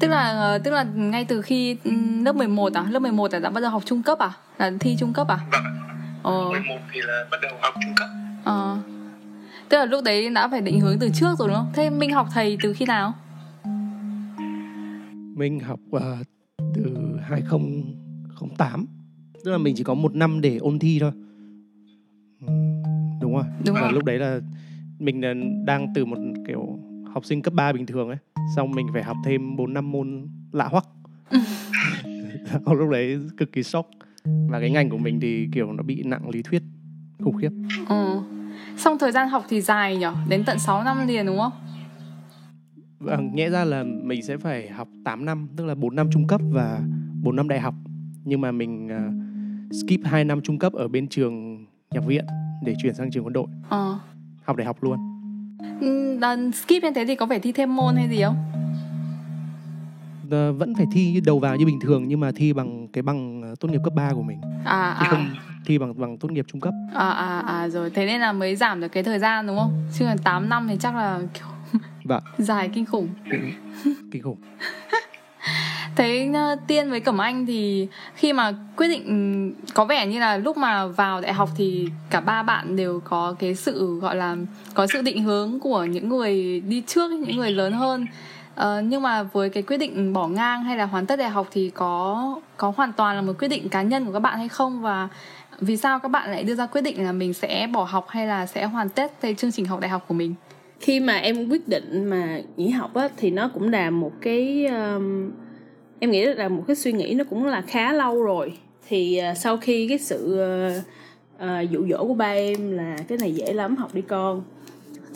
tức 0.00 0.08
là 0.08 0.28
ờ, 0.28 0.58
tức 0.58 0.70
là 0.70 0.84
ngay 0.84 1.24
từ 1.24 1.42
khi 1.42 1.76
ừ, 1.84 1.90
lớp 2.24 2.36
11 2.36 2.72
à? 2.72 2.86
Lớp 2.90 2.98
11 2.98 3.32
là 3.32 3.38
đã 3.38 3.50
bắt 3.50 3.60
đầu 3.60 3.70
học 3.70 3.82
trung 3.86 4.02
cấp 4.02 4.18
à? 4.18 4.32
Là 4.58 4.72
thi 4.80 4.96
trung 4.98 5.12
cấp 5.12 5.28
à? 5.28 5.38
Vâng 5.52 5.91
ờ. 6.22 6.48
11 6.50 6.74
thì 6.92 7.00
là 7.02 7.24
bắt 7.30 7.38
đầu 7.42 7.52
học 7.60 7.74
trung 7.82 7.94
cấp. 7.96 8.08
Ờ. 8.44 8.78
Tức 9.68 9.78
là 9.78 9.84
lúc 9.84 10.04
đấy 10.04 10.30
đã 10.30 10.48
phải 10.48 10.60
định 10.60 10.80
hướng 10.80 10.98
từ 10.98 11.10
trước 11.14 11.38
rồi 11.38 11.48
đúng 11.48 11.56
không? 11.56 11.70
Thế 11.74 11.90
minh 11.90 12.12
học 12.12 12.28
thầy 12.32 12.58
từ 12.62 12.72
khi 12.72 12.84
nào? 12.84 13.14
Mình 15.36 15.60
học 15.60 15.80
uh, 15.96 16.02
từ 16.74 16.96
2008 17.22 18.86
tức 19.44 19.50
là 19.50 19.58
mình 19.58 19.74
chỉ 19.76 19.84
có 19.84 19.94
một 19.94 20.14
năm 20.14 20.40
để 20.40 20.56
ôn 20.56 20.78
thi 20.78 20.98
thôi. 21.00 21.12
Đúng 23.20 23.34
rồi 23.34 23.44
đúng 23.66 23.74
và 23.74 23.80
rồi. 23.80 23.92
lúc 23.92 24.04
đấy 24.04 24.18
là 24.18 24.40
mình 24.98 25.20
đang 25.64 25.92
từ 25.94 26.04
một 26.04 26.18
kiểu 26.46 26.78
học 27.14 27.24
sinh 27.24 27.42
cấp 27.42 27.54
3 27.54 27.72
bình 27.72 27.86
thường 27.86 28.08
ấy. 28.08 28.18
Xong 28.56 28.70
mình 28.70 28.86
phải 28.92 29.02
học 29.02 29.16
thêm 29.24 29.56
4 29.56 29.74
năm 29.74 29.92
môn 29.92 30.28
lạ 30.52 30.68
hoắc. 30.68 30.84
Lúc 32.66 32.90
đấy 32.90 33.18
cực 33.36 33.52
kỳ 33.52 33.62
sốc 33.62 33.86
và 34.24 34.60
cái 34.60 34.70
ngành 34.70 34.90
của 34.90 34.98
mình 34.98 35.20
thì 35.20 35.48
kiểu 35.52 35.72
nó 35.72 35.82
bị 35.82 36.02
nặng 36.02 36.28
lý 36.28 36.42
thuyết 36.42 36.62
khủng 37.24 37.36
khiếp 37.36 37.50
ừ. 37.88 38.20
xong 38.76 38.98
thời 38.98 39.12
gian 39.12 39.28
học 39.28 39.44
thì 39.48 39.60
dài 39.60 39.96
nhỉ 39.96 40.06
đến 40.28 40.44
tận 40.46 40.58
6 40.58 40.84
năm 40.84 41.06
liền 41.06 41.26
đúng 41.26 41.38
không 41.38 41.52
Vâng, 43.02 43.34
nhẽ 43.34 43.50
ra 43.50 43.64
là 43.64 43.84
mình 43.84 44.22
sẽ 44.22 44.36
phải 44.36 44.68
học 44.68 44.88
8 45.04 45.24
năm, 45.24 45.48
tức 45.56 45.66
là 45.66 45.74
4 45.74 45.96
năm 45.96 46.08
trung 46.12 46.26
cấp 46.26 46.40
và 46.50 46.80
4 47.22 47.36
năm 47.36 47.48
đại 47.48 47.60
học. 47.60 47.74
Nhưng 48.24 48.40
mà 48.40 48.52
mình 48.52 48.86
uh, 48.86 49.74
skip 49.74 50.00
2 50.04 50.24
năm 50.24 50.40
trung 50.40 50.58
cấp 50.58 50.72
ở 50.72 50.88
bên 50.88 51.08
trường 51.08 51.66
nhạc 51.90 52.06
viện 52.06 52.24
để 52.64 52.74
chuyển 52.82 52.94
sang 52.94 53.10
trường 53.10 53.24
quân 53.24 53.32
đội. 53.32 53.46
Ờ. 53.68 53.98
Học 54.44 54.56
đại 54.56 54.66
học 54.66 54.82
luôn. 54.82 54.98
Ừ, 55.80 56.18
skip 56.54 56.82
như 56.82 56.90
thế 56.94 57.04
thì 57.04 57.16
có 57.16 57.26
phải 57.26 57.40
thi 57.40 57.52
thêm 57.52 57.76
môn 57.76 57.96
hay 57.96 58.08
gì 58.08 58.22
không? 58.22 58.36
Uh, 60.32 60.58
vẫn 60.58 60.74
phải 60.74 60.86
thi 60.92 61.20
đầu 61.24 61.38
vào 61.38 61.56
như 61.56 61.66
bình 61.66 61.80
thường 61.80 62.08
nhưng 62.08 62.20
mà 62.20 62.32
thi 62.36 62.52
bằng 62.52 62.88
cái 62.92 63.02
bằng 63.02 63.42
ờ, 63.42 63.54
tốt 63.60 63.68
nghiệp 63.68 63.80
cấp 63.84 63.92
3 63.94 64.10
của 64.14 64.22
mình. 64.22 64.40
À, 64.64 64.96
Chứ 65.00 65.06
à. 65.06 65.10
không 65.10 65.30
thi 65.66 65.78
bằng 65.78 66.00
bằng 66.00 66.18
tốt 66.18 66.30
nghiệp 66.30 66.44
trung 66.52 66.60
cấp. 66.60 66.74
À 66.94 67.10
à 67.10 67.38
à 67.40 67.68
rồi, 67.68 67.90
thế 67.90 68.06
nên 68.06 68.20
là 68.20 68.32
mới 68.32 68.56
giảm 68.56 68.80
được 68.80 68.88
cái 68.88 69.02
thời 69.02 69.18
gian 69.18 69.46
đúng 69.46 69.58
không? 69.58 69.82
Chứ 69.98 70.04
là 70.04 70.16
8 70.24 70.48
năm 70.48 70.66
thì 70.68 70.76
chắc 70.80 70.94
là 70.94 71.20
kiểu 71.34 71.46
Vâng. 72.04 72.22
Dài 72.38 72.70
kinh 72.74 72.86
khủng. 72.86 73.08
kinh 74.12 74.22
khủng. 74.22 74.36
Thế 75.96 76.30
uh, 76.30 76.60
Tiên 76.66 76.90
với 76.90 77.00
Cẩm 77.00 77.18
Anh 77.20 77.46
thì 77.46 77.88
khi 78.14 78.32
mà 78.32 78.52
quyết 78.76 78.88
định 78.88 79.54
có 79.74 79.84
vẻ 79.84 80.06
như 80.06 80.20
là 80.20 80.36
lúc 80.36 80.56
mà 80.56 80.86
vào 80.86 81.20
đại 81.20 81.32
học 81.32 81.50
thì 81.56 81.88
cả 82.10 82.20
ba 82.20 82.42
bạn 82.42 82.76
đều 82.76 83.00
có 83.04 83.34
cái 83.38 83.54
sự 83.54 83.98
gọi 84.00 84.16
là 84.16 84.36
có 84.74 84.86
sự 84.86 85.02
định 85.02 85.22
hướng 85.22 85.60
của 85.60 85.84
những 85.84 86.08
người 86.08 86.60
đi 86.60 86.82
trước, 86.86 87.10
những 87.10 87.36
người 87.36 87.50
lớn 87.50 87.72
hơn. 87.72 88.06
Uh, 88.60 88.84
nhưng 88.84 89.02
mà 89.02 89.22
với 89.22 89.50
cái 89.50 89.62
quyết 89.62 89.76
định 89.76 90.12
bỏ 90.12 90.28
ngang 90.28 90.64
hay 90.64 90.76
là 90.76 90.86
hoàn 90.86 91.06
tất 91.06 91.16
đại 91.16 91.30
học 91.30 91.48
thì 91.50 91.70
có 91.70 92.40
có 92.56 92.72
hoàn 92.76 92.92
toàn 92.92 93.16
là 93.16 93.22
một 93.22 93.32
quyết 93.38 93.48
định 93.48 93.68
cá 93.68 93.82
nhân 93.82 94.04
của 94.04 94.12
các 94.12 94.18
bạn 94.18 94.38
hay 94.38 94.48
không? 94.48 94.82
Và 94.82 95.08
vì 95.60 95.76
sao 95.76 95.98
các 95.98 96.08
bạn 96.08 96.30
lại 96.30 96.42
đưa 96.42 96.54
ra 96.54 96.66
quyết 96.66 96.82
định 96.82 97.04
là 97.04 97.12
mình 97.12 97.34
sẽ 97.34 97.68
bỏ 97.72 97.84
học 97.84 98.06
hay 98.08 98.26
là 98.26 98.46
sẽ 98.46 98.64
hoàn 98.64 98.88
tất 98.88 99.20
cái 99.20 99.34
chương 99.34 99.52
trình 99.52 99.66
học 99.66 99.80
đại 99.80 99.90
học 99.90 100.04
của 100.08 100.14
mình? 100.14 100.34
khi 100.82 101.00
mà 101.00 101.16
em 101.16 101.48
quyết 101.48 101.68
định 101.68 102.04
mà 102.04 102.40
nghỉ 102.56 102.68
học 102.68 102.94
á 102.94 103.08
thì 103.16 103.30
nó 103.30 103.50
cũng 103.54 103.72
là 103.72 103.90
một 103.90 104.12
cái 104.20 104.66
um, 104.66 105.30
em 105.98 106.10
nghĩ 106.10 106.26
là 106.26 106.48
một 106.48 106.64
cái 106.66 106.76
suy 106.76 106.92
nghĩ 106.92 107.14
nó 107.14 107.24
cũng 107.24 107.46
là 107.46 107.60
khá 107.60 107.92
lâu 107.92 108.22
rồi. 108.22 108.58
Thì 108.88 109.20
uh, 109.30 109.36
sau 109.36 109.56
khi 109.56 109.88
cái 109.88 109.98
sự 109.98 110.38
uh, 110.40 110.84
uh, 111.44 111.70
dụ 111.70 111.86
dỗ 111.88 112.06
của 112.06 112.14
ba 112.14 112.32
em 112.32 112.72
là 112.72 112.96
cái 113.08 113.18
này 113.18 113.34
dễ 113.34 113.52
lắm 113.52 113.76
học 113.76 113.94
đi 113.94 114.02
con. 114.02 114.42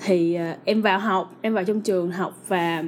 Thì 0.05 0.39
uh, 0.53 0.59
em 0.65 0.83
vào 0.83 0.99
học 0.99 1.35
em 1.43 1.55
vào 1.55 1.65
trong 1.65 1.81
trường 1.81 2.11
học 2.11 2.39
và 2.49 2.83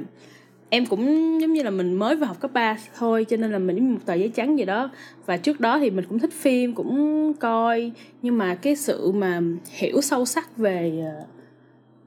em 0.69 0.85
cũng 0.85 1.37
giống 1.41 1.53
như 1.53 1.63
là 1.63 1.69
mình 1.69 1.93
mới 1.93 2.15
vào 2.15 2.27
học 2.27 2.39
cấp 2.39 2.51
3 2.53 2.77
thôi 2.97 3.25
cho 3.29 3.37
nên 3.37 3.51
là 3.51 3.59
mình 3.59 3.75
giống 3.75 3.93
một 3.93 3.99
tờ 4.05 4.13
giấy 4.13 4.31
trắng 4.35 4.55
vậy 4.55 4.65
đó. 4.65 4.89
Và 5.25 5.37
trước 5.37 5.59
đó 5.59 5.79
thì 5.79 5.89
mình 5.89 6.05
cũng 6.09 6.19
thích 6.19 6.33
phim 6.33 6.73
cũng 6.73 7.33
coi. 7.33 7.91
Nhưng 8.21 8.37
mà 8.37 8.55
cái 8.55 8.75
sự 8.75 9.11
mà 9.11 9.41
hiểu 9.65 10.01
sâu 10.01 10.25
sắc 10.25 10.57
về 10.57 11.03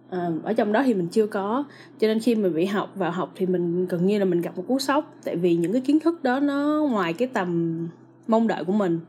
uh, 0.09 0.45
ở 0.45 0.53
trong 0.53 0.73
đó 0.73 0.83
thì 0.87 0.95
mình 0.95 1.09
chưa 1.09 1.27
có. 1.27 1.65
Cho 2.01 2.07
nên 2.07 2.21
khi 2.21 2.35
mình 2.35 2.55
bị 2.55 2.65
học 2.65 2.93
vào 2.95 3.11
học 3.11 3.33
thì 3.37 3.47
mình 3.47 3.87
gần 3.87 4.07
như 4.07 4.19
là 4.19 4.25
mình 4.25 4.41
gặp 4.41 4.57
một 4.57 4.65
cú 4.69 4.79
sốc. 4.79 5.15
Tại 5.25 5.37
vì 5.37 5.55
những 5.55 5.73
cái 5.73 5.81
kiến 5.81 6.01
thức 6.01 6.23
đó 6.23 6.41
nó 6.41 6.87
ngoài 6.91 7.13
cái 7.13 7.29
tầm 7.29 7.89
mong 8.29 8.49
đợi 8.49 8.65
của 8.65 8.73
mình. 8.73 9.01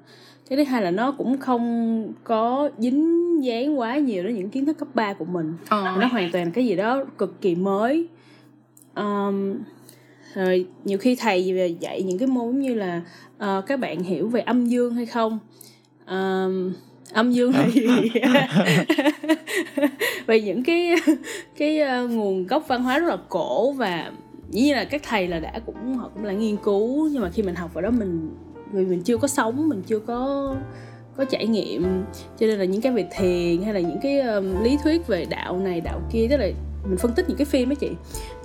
Cái 0.50 0.58
thứ 0.58 0.64
hai 0.64 0.82
là 0.82 0.92
nó 0.92 1.12
cũng 1.12 1.38
không 1.38 2.14
có 2.24 2.70
dính 2.78 3.44
dáng 3.44 3.80
quá 3.80 3.98
nhiều 3.98 4.24
đến 4.24 4.36
những 4.36 4.50
kiến 4.50 4.66
thức 4.66 4.78
cấp 4.78 4.88
3 4.94 5.14
của 5.14 5.26
mình. 5.26 5.54
Ờ. 5.70 5.96
nó 6.00 6.08
hoàn 6.08 6.32
toàn 6.32 6.52
cái 6.52 6.66
gì 6.66 6.76
đó 6.76 7.04
cực 7.18 7.42
kỳ 7.42 7.56
mới 7.56 8.08
um, 8.96 9.56
rồi 10.34 10.66
nhiều 10.86 10.98
khi 10.98 11.16
thầy 11.16 11.54
về 11.54 11.68
dạy 11.68 12.04
những 12.04 12.18
cái 12.18 12.28
môn 12.28 12.60
như 12.60 12.74
là 12.74 13.02
uh, 13.36 13.66
các 13.66 13.80
bạn 13.80 14.04
hiểu 14.04 14.28
về 14.28 14.42
âm 14.42 14.66
dương 14.66 14.96
hay 14.96 15.06
không? 15.06 15.40
Um, 16.08 16.74
âm 17.14 17.32
dương 17.32 17.54
gì 17.74 17.88
về 20.26 20.42
những 20.42 20.64
cái 20.64 20.96
cái 21.58 21.82
uh, 21.82 22.12
nguồn 22.12 22.48
gốc 22.48 22.68
văn 22.68 22.84
hóa 22.84 23.00
rất 23.00 23.08
là 23.08 23.18
cổ 23.30 23.72
và 23.72 24.12
dĩ 24.50 24.62
nhiên 24.62 24.76
là 24.76 24.84
các 24.84 25.02
thầy 25.04 25.28
là 25.28 25.40
đã 25.40 25.60
cũng 25.66 25.98
họ 25.98 26.10
cũng 26.14 26.24
là 26.24 26.34
nghiên 26.34 26.58
cứu 26.58 27.10
nhưng 27.12 27.22
mà 27.22 27.30
khi 27.30 27.44
mình 27.44 27.56
học 27.56 27.74
vào 27.74 27.82
đó 27.82 27.90
mình 27.90 28.30
vì 28.72 28.86
mình 28.86 29.02
chưa 29.02 29.18
có 29.18 29.28
sống 29.28 29.70
mình 29.70 29.82
chưa 29.88 30.00
có 30.00 30.56
có 31.18 31.26
trải 31.26 31.48
nghiệm 31.48 32.04
cho 32.40 32.48
nên 32.48 32.60
là 32.60 32.66
những 32.66 32.82
cái 32.82 32.92
về 32.92 33.08
thiền 33.18 33.62
hay 33.62 33.74
là 33.74 33.80
những 33.80 34.00
cái 34.04 34.20
um, 34.20 34.64
lý 34.64 34.78
thuyết 34.84 35.08
về 35.08 35.26
đạo 35.26 35.58
này 35.58 35.82
đạo 35.82 36.02
kia 36.12 36.28
tức 36.30 36.38
là 36.38 36.48
mình 36.86 36.98
phân 36.98 37.14
tích 37.14 37.26
những 37.30 37.38
cái 37.38 37.46
phim 37.46 37.70
ấy 37.70 37.76
chị 37.76 37.92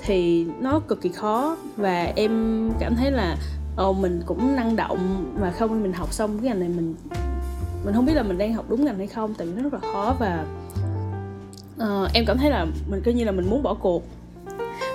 thì 0.05 0.47
nó 0.61 0.81
cực 0.81 1.01
kỳ 1.01 1.09
khó 1.09 1.57
và 1.77 2.13
em 2.17 2.71
cảm 2.81 2.97
thấy 2.97 3.11
là 3.11 3.37
ồ 3.77 3.93
mình 3.93 4.23
cũng 4.27 4.57
năng 4.57 4.77
động 4.77 5.33
và 5.41 5.51
không 5.51 5.83
mình 5.83 5.93
học 5.93 6.13
xong 6.13 6.39
cái 6.39 6.49
ngành 6.49 6.61
này 6.61 6.69
mình 6.69 6.95
mình 7.85 7.95
không 7.95 8.07
biết 8.07 8.15
là 8.15 8.23
mình 8.23 8.39
đang 8.39 8.55
học 8.55 8.65
đúng 8.69 8.85
ngành 8.85 8.99
hay 8.99 9.07
không 9.07 9.35
tại 9.35 9.47
vì 9.47 9.53
nó 9.53 9.63
rất 9.63 9.75
là 9.75 9.93
khó 9.93 10.15
và 10.19 10.45
uh, 11.83 12.13
em 12.13 12.25
cảm 12.27 12.39
thấy 12.39 12.51
là 12.51 12.67
mình 12.91 13.03
coi 13.05 13.15
như 13.15 13.25
là 13.25 13.33
mình 13.33 13.51
muốn 13.51 13.63
bỏ 13.63 13.75
cuộc 13.75 14.03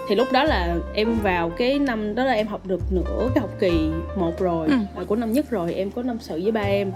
thì 0.08 0.16
lúc 0.16 0.32
đó 0.32 0.44
là 0.44 0.76
em 0.94 1.20
vào 1.24 1.50
cái 1.50 1.80
năm 1.80 2.16
đó 2.16 2.24
là 2.24 2.34
em 2.34 2.48
học 2.48 2.68
được 2.68 2.82
nửa 2.92 3.30
cái 3.36 3.42
học 3.42 3.50
kỳ 3.60 3.90
một 4.18 4.40
rồi 4.40 4.68
ừ. 4.68 5.06
của 5.06 5.16
năm 5.16 5.32
nhất 5.32 5.50
rồi 5.50 5.74
em 5.74 5.92
có 5.92 6.04
năm 6.04 6.18
sự 6.22 6.40
với 6.44 6.52
ba 6.52 6.62
em 6.62 6.92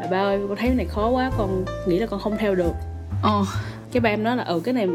là 0.00 0.08
ba 0.10 0.18
ơi 0.18 0.40
con 0.48 0.56
thấy 0.56 0.68
cái 0.68 0.76
này 0.76 0.86
khó 0.86 1.08
quá 1.08 1.30
con 1.38 1.64
nghĩ 1.86 1.98
là 1.98 2.06
con 2.06 2.20
không 2.20 2.36
theo 2.38 2.54
được 2.54 2.72
ờ. 3.22 3.44
cái 3.92 4.00
ba 4.00 4.10
em 4.10 4.24
nói 4.24 4.36
là 4.36 4.44
ừ 4.44 4.60
cái 4.64 4.74
này 4.74 4.88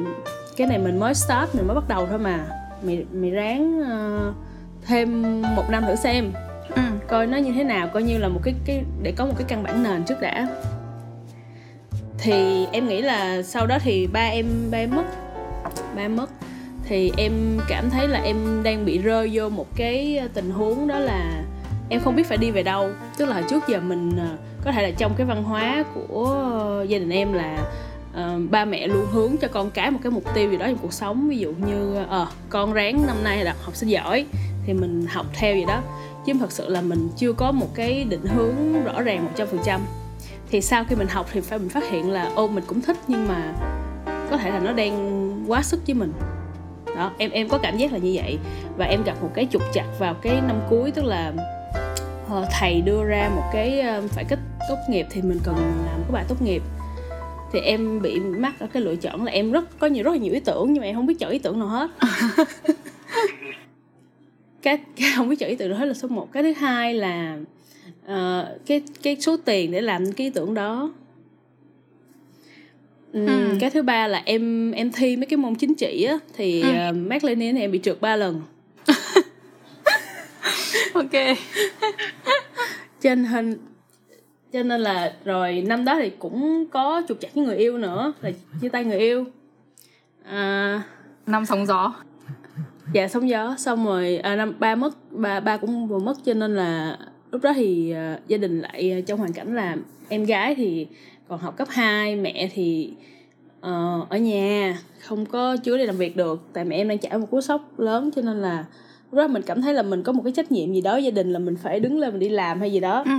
cái 0.58 0.68
này 0.68 0.78
mình 0.78 1.00
mới 1.00 1.14
start 1.14 1.56
mình 1.56 1.68
mới 1.68 1.76
bắt 1.76 1.88
đầu 1.88 2.08
thôi 2.08 2.20
mà. 2.20 2.48
Mày 2.84 3.06
mày 3.14 3.32
ráng 3.32 3.80
uh, 3.80 4.36
thêm 4.86 5.42
một 5.56 5.64
năm 5.70 5.84
thử 5.88 5.96
xem. 5.96 6.32
Ừ. 6.76 6.82
coi 7.08 7.28
nó 7.28 7.38
như 7.38 7.52
thế 7.52 7.64
nào 7.64 7.88
coi 7.88 8.04
như 8.04 8.18
là 8.18 8.28
một 8.28 8.40
cái 8.44 8.54
cái 8.66 8.84
để 9.04 9.12
có 9.12 9.26
một 9.26 9.34
cái 9.38 9.46
căn 9.48 9.64
bản 9.64 9.84
nền 9.84 10.04
trước 10.04 10.22
đã. 10.22 10.48
Thì 12.18 12.66
em 12.72 12.88
nghĩ 12.88 13.02
là 13.02 13.42
sau 13.42 13.68
đó 13.68 13.78
thì 13.82 14.08
ba 14.08 14.26
em 14.26 14.46
ba 14.72 14.78
em 14.78 14.96
mất. 14.96 15.06
Ba 15.96 16.02
em 16.02 16.16
mất. 16.16 16.30
Thì 16.84 17.12
em 17.18 17.60
cảm 17.68 17.90
thấy 17.90 18.08
là 18.08 18.22
em 18.22 18.64
đang 18.64 18.86
bị 18.86 18.98
rơi 18.98 19.30
vô 19.34 19.50
một 19.50 19.68
cái 19.76 20.22
tình 20.34 20.52
huống 20.52 20.88
đó 20.88 21.00
là 21.00 21.44
em 21.90 22.02
không 22.02 22.16
biết 22.16 22.28
phải 22.28 22.38
đi 22.38 22.52
về 22.52 22.64
đâu. 22.64 22.90
Tức 23.18 23.26
là 23.26 23.42
trước 23.50 23.64
giờ 23.68 23.80
mình 23.80 24.18
ờ, 24.18 24.38
có 24.66 24.72
thể 24.72 24.84
là 24.84 24.92
trong 24.98 25.14
cái 25.18 25.28
văn 25.28 25.44
hóa 25.44 25.84
của 25.94 26.86
gia 26.88 26.98
đình 26.98 27.10
em 27.10 27.34
là 27.34 27.58
uh, 28.12 28.52
ba 28.52 28.66
mẹ 28.66 28.88
luôn 28.88 29.06
hướng 29.12 29.38
cho 29.38 29.48
con 29.48 29.72
cái 29.72 29.92
một 29.92 30.00
cái 30.04 30.12
mục 30.12 30.24
tiêu 30.34 30.52
gì 30.52 30.58
đó 30.58 30.66
trong 30.68 30.78
cuộc 30.78 30.94
sống. 30.94 31.30
Ví 31.30 31.38
dụ 31.38 31.54
như 31.68 31.96
ờ 31.96 32.22
uh, 32.22 32.28
con 32.50 32.74
ráng 32.74 33.08
năm 33.08 33.24
nay 33.24 33.44
là 33.44 33.56
học 33.62 33.76
sinh 33.76 33.90
giỏi 33.90 34.26
thì 34.66 34.74
mình 34.74 35.06
học 35.10 35.26
theo 35.34 35.56
gì 35.56 35.66
đó. 35.66 35.82
Chứ 36.26 36.34
thật 36.40 36.52
sự 36.52 36.70
là 36.70 36.82
mình 36.82 37.10
chưa 37.18 37.34
có 37.34 37.52
một 37.52 37.68
cái 37.76 38.04
định 38.04 38.26
hướng 38.26 38.84
rõ 38.84 39.02
ràng 39.02 39.26
một 39.26 39.32
trăm 39.36 39.48
phần 39.48 39.60
trăm. 39.64 39.82
Thì 40.52 40.62
sau 40.62 40.84
khi 40.84 40.96
mình 40.96 41.08
học 41.08 41.28
thì 41.32 41.42
phải 41.42 41.60
mình 41.60 41.70
phát 41.70 41.90
hiện 41.90 42.12
là 42.12 42.32
ô 42.36 42.48
mình 42.48 42.64
cũng 42.68 42.82
thích 42.82 42.98
nhưng 43.08 43.28
mà 43.28 43.54
có 44.30 44.38
thể 44.38 44.50
là 44.50 44.60
nó 44.60 44.74
đang 44.74 45.32
quá 45.48 45.62
sức 45.62 45.82
với 45.88 45.94
mình. 45.94 46.14
Đó 46.96 47.12
em 47.18 47.32
em 47.32 47.50
có 47.50 47.58
cảm 47.58 47.78
giác 47.78 47.92
là 47.92 47.98
như 47.98 48.12
vậy. 48.16 48.38
Và 48.78 48.86
em 48.86 49.04
gặp 49.04 49.18
một 49.22 49.30
cái 49.34 49.48
trục 49.52 49.62
chặt 49.74 49.86
vào 50.00 50.14
cái 50.14 50.42
năm 50.48 50.62
cuối 50.70 50.92
tức 50.92 51.06
là 51.06 51.34
ờ, 52.30 52.46
thầy 52.60 52.82
đưa 52.82 53.04
ra 53.04 53.30
một 53.36 53.44
cái 53.54 53.82
ờ, 53.82 54.02
phải 54.08 54.24
kết 54.24 54.40
tốt 54.70 54.78
nghiệp 54.90 55.06
thì 55.12 55.22
mình 55.22 55.40
cần 55.44 55.56
làm 55.86 56.02
cái 56.02 56.12
bài 56.12 56.26
tốt 56.28 56.42
nghiệp 56.42 56.62
thì 57.52 57.60
em 57.60 58.02
bị 58.02 58.20
mắc 58.20 58.60
ở 58.60 58.68
cái 58.74 58.84
lựa 58.84 58.96
chọn 58.96 59.26
là 59.26 59.32
em 59.32 59.52
rất 59.52 59.80
có 59.80 59.88
nhiều 59.88 60.04
rất 60.04 60.12
là 60.12 60.18
nhiều 60.18 60.34
ý 60.34 60.40
tưởng 60.40 60.74
nhưng 60.74 60.82
mà 60.82 60.88
em 60.88 60.96
không 60.96 61.06
biết 61.06 61.20
chọn 61.20 61.32
ý 61.32 61.40
tưởng 61.40 61.60
nào 61.60 61.68
hết. 61.68 61.90
Cái, 64.62 64.80
cái 64.96 65.10
không 65.16 65.30
biết 65.30 65.36
chọn 65.40 65.50
ý 65.50 65.56
tưởng 65.56 65.70
nào 65.70 65.80
hết 65.80 65.86
là 65.86 65.94
số 65.94 66.08
1 66.08 66.32
cái 66.32 66.44
thứ 66.44 66.52
hai 66.52 66.94
là 66.94 67.38
uh, 68.06 68.46
cái 68.66 68.82
cái 69.04 69.18
số 69.20 69.38
tiền 69.38 69.72
để 69.72 69.82
làm 69.82 70.12
cái 70.12 70.28
ý 70.28 70.32
tưởng 70.32 70.54
đó. 70.54 70.94
Ừ. 73.14 73.28
cái 73.60 73.70
thứ 73.70 73.82
ba 73.82 74.08
là 74.08 74.22
em 74.26 74.72
em 74.72 74.92
thi 74.92 75.16
mấy 75.16 75.26
cái 75.26 75.38
môn 75.38 75.56
chính 75.56 75.76
trị 75.76 76.04
á 76.04 76.18
thì 76.38 76.62
ừ. 76.62 76.70
uh, 76.90 76.96
Mark 76.96 77.24
Lenin 77.24 77.56
thì 77.56 77.62
em 77.62 77.72
bị 77.72 77.80
trượt 77.84 78.02
ba 78.02 78.16
lần. 78.16 78.42
Ok. 80.94 81.38
Trên 83.02 83.24
hình 83.24 83.58
cho 84.54 84.64
nên 84.64 84.82
là 84.82 85.14
rồi 85.26 85.64
năm 85.68 85.86
đó 85.86 85.96
thì 86.00 86.10
cũng 86.10 86.66
có 86.72 87.02
trục 87.08 87.20
chặt 87.20 87.36
với 87.36 87.46
người 87.46 87.58
yêu 87.58 87.78
nữa 87.78 88.14
là 88.22 88.32
chia 88.62 88.70
tay 88.70 88.86
người 88.86 89.00
yêu. 89.00 89.26
À, 90.24 90.84
năm 91.26 91.46
sóng 91.46 91.66
gió. 91.66 91.94
dạ 92.94 93.08
sóng 93.08 93.30
gió. 93.30 93.56
Xong 93.58 93.86
rồi 93.86 94.18
à, 94.18 94.36
năm 94.36 94.54
ba 94.60 94.76
mất 94.76 95.12
ba 95.12 95.40
ba 95.40 95.58
cũng 95.58 95.88
vừa 95.88 96.00
mất 96.00 96.18
cho 96.26 96.34
nên 96.34 96.56
là 96.56 96.98
lúc 97.32 97.42
đó 97.44 97.54
thì 97.56 97.94
uh, 97.94 98.28
gia 98.28 98.38
đình 98.38 98.62
lại 98.62 99.04
trong 99.08 99.20
hoàn 99.20 99.34
cảnh 99.34 99.56
là 99.56 99.78
em 100.10 100.24
gái 100.24 100.56
thì 100.56 100.88
còn 101.28 101.40
học 101.40 101.58
cấp 101.58 101.68
2 101.72 102.16
mẹ 102.16 102.50
thì 102.54 102.94
uh, 103.60 104.10
ở 104.10 104.18
nhà 104.18 104.80
không 105.00 105.26
có 105.26 105.58
chứa 105.58 105.78
đi 105.78 105.86
làm 105.86 105.98
việc 105.98 106.16
được. 106.16 106.42
Tại 106.54 106.66
mẹ 106.66 106.76
em 106.76 106.88
đang 106.88 106.98
trải 106.98 107.18
một 107.18 107.28
cú 107.32 107.42
sốc 107.42 107.80
lớn 107.80 108.10
cho 108.16 108.22
nên 108.22 108.42
là 108.42 108.66
lúc 109.12 109.18
đó 109.18 109.28
mình 109.28 109.42
cảm 109.42 109.62
thấy 109.62 109.74
là 109.74 109.82
mình 109.82 110.04
có 110.04 110.12
một 110.12 110.22
cái 110.24 110.34
trách 110.34 110.52
nhiệm 110.52 110.74
gì 110.74 110.82
đó 110.82 110.98
gia 110.98 111.12
đình 111.12 111.34
là 111.34 111.40
mình 111.40 111.56
phải 111.64 111.80
đứng 111.80 112.00
lên 112.00 112.12
mình 112.12 112.20
đi 112.20 112.30
làm 112.30 112.60
hay 112.60 112.72
gì 112.72 112.80
đó. 112.80 113.04
Ừ. 113.06 113.12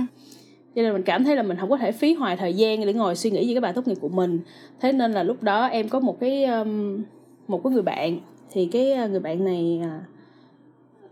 cho 0.75 0.81
nên 0.81 0.93
mình 0.93 1.03
cảm 1.03 1.23
thấy 1.23 1.35
là 1.35 1.43
mình 1.43 1.57
không 1.57 1.69
có 1.69 1.77
thể 1.77 1.91
phí 1.91 2.13
hoài 2.13 2.37
thời 2.37 2.53
gian 2.53 2.85
để 2.85 2.93
ngồi 2.93 3.15
suy 3.15 3.31
nghĩ 3.31 3.47
về 3.47 3.53
cái 3.53 3.61
bài 3.61 3.73
tốt 3.73 3.87
nghiệp 3.87 3.97
của 4.01 4.09
mình. 4.09 4.39
Thế 4.79 4.91
nên 4.91 5.11
là 5.11 5.23
lúc 5.23 5.43
đó 5.43 5.65
em 5.65 5.89
có 5.89 5.99
một 5.99 6.19
cái 6.19 6.45
um, 6.45 7.03
một 7.47 7.63
cái 7.63 7.73
người 7.73 7.81
bạn. 7.81 8.19
Thì 8.51 8.69
cái 8.71 8.93
ờ, 8.93 9.07
người 9.07 9.19
bạn 9.19 9.45
này 9.45 9.81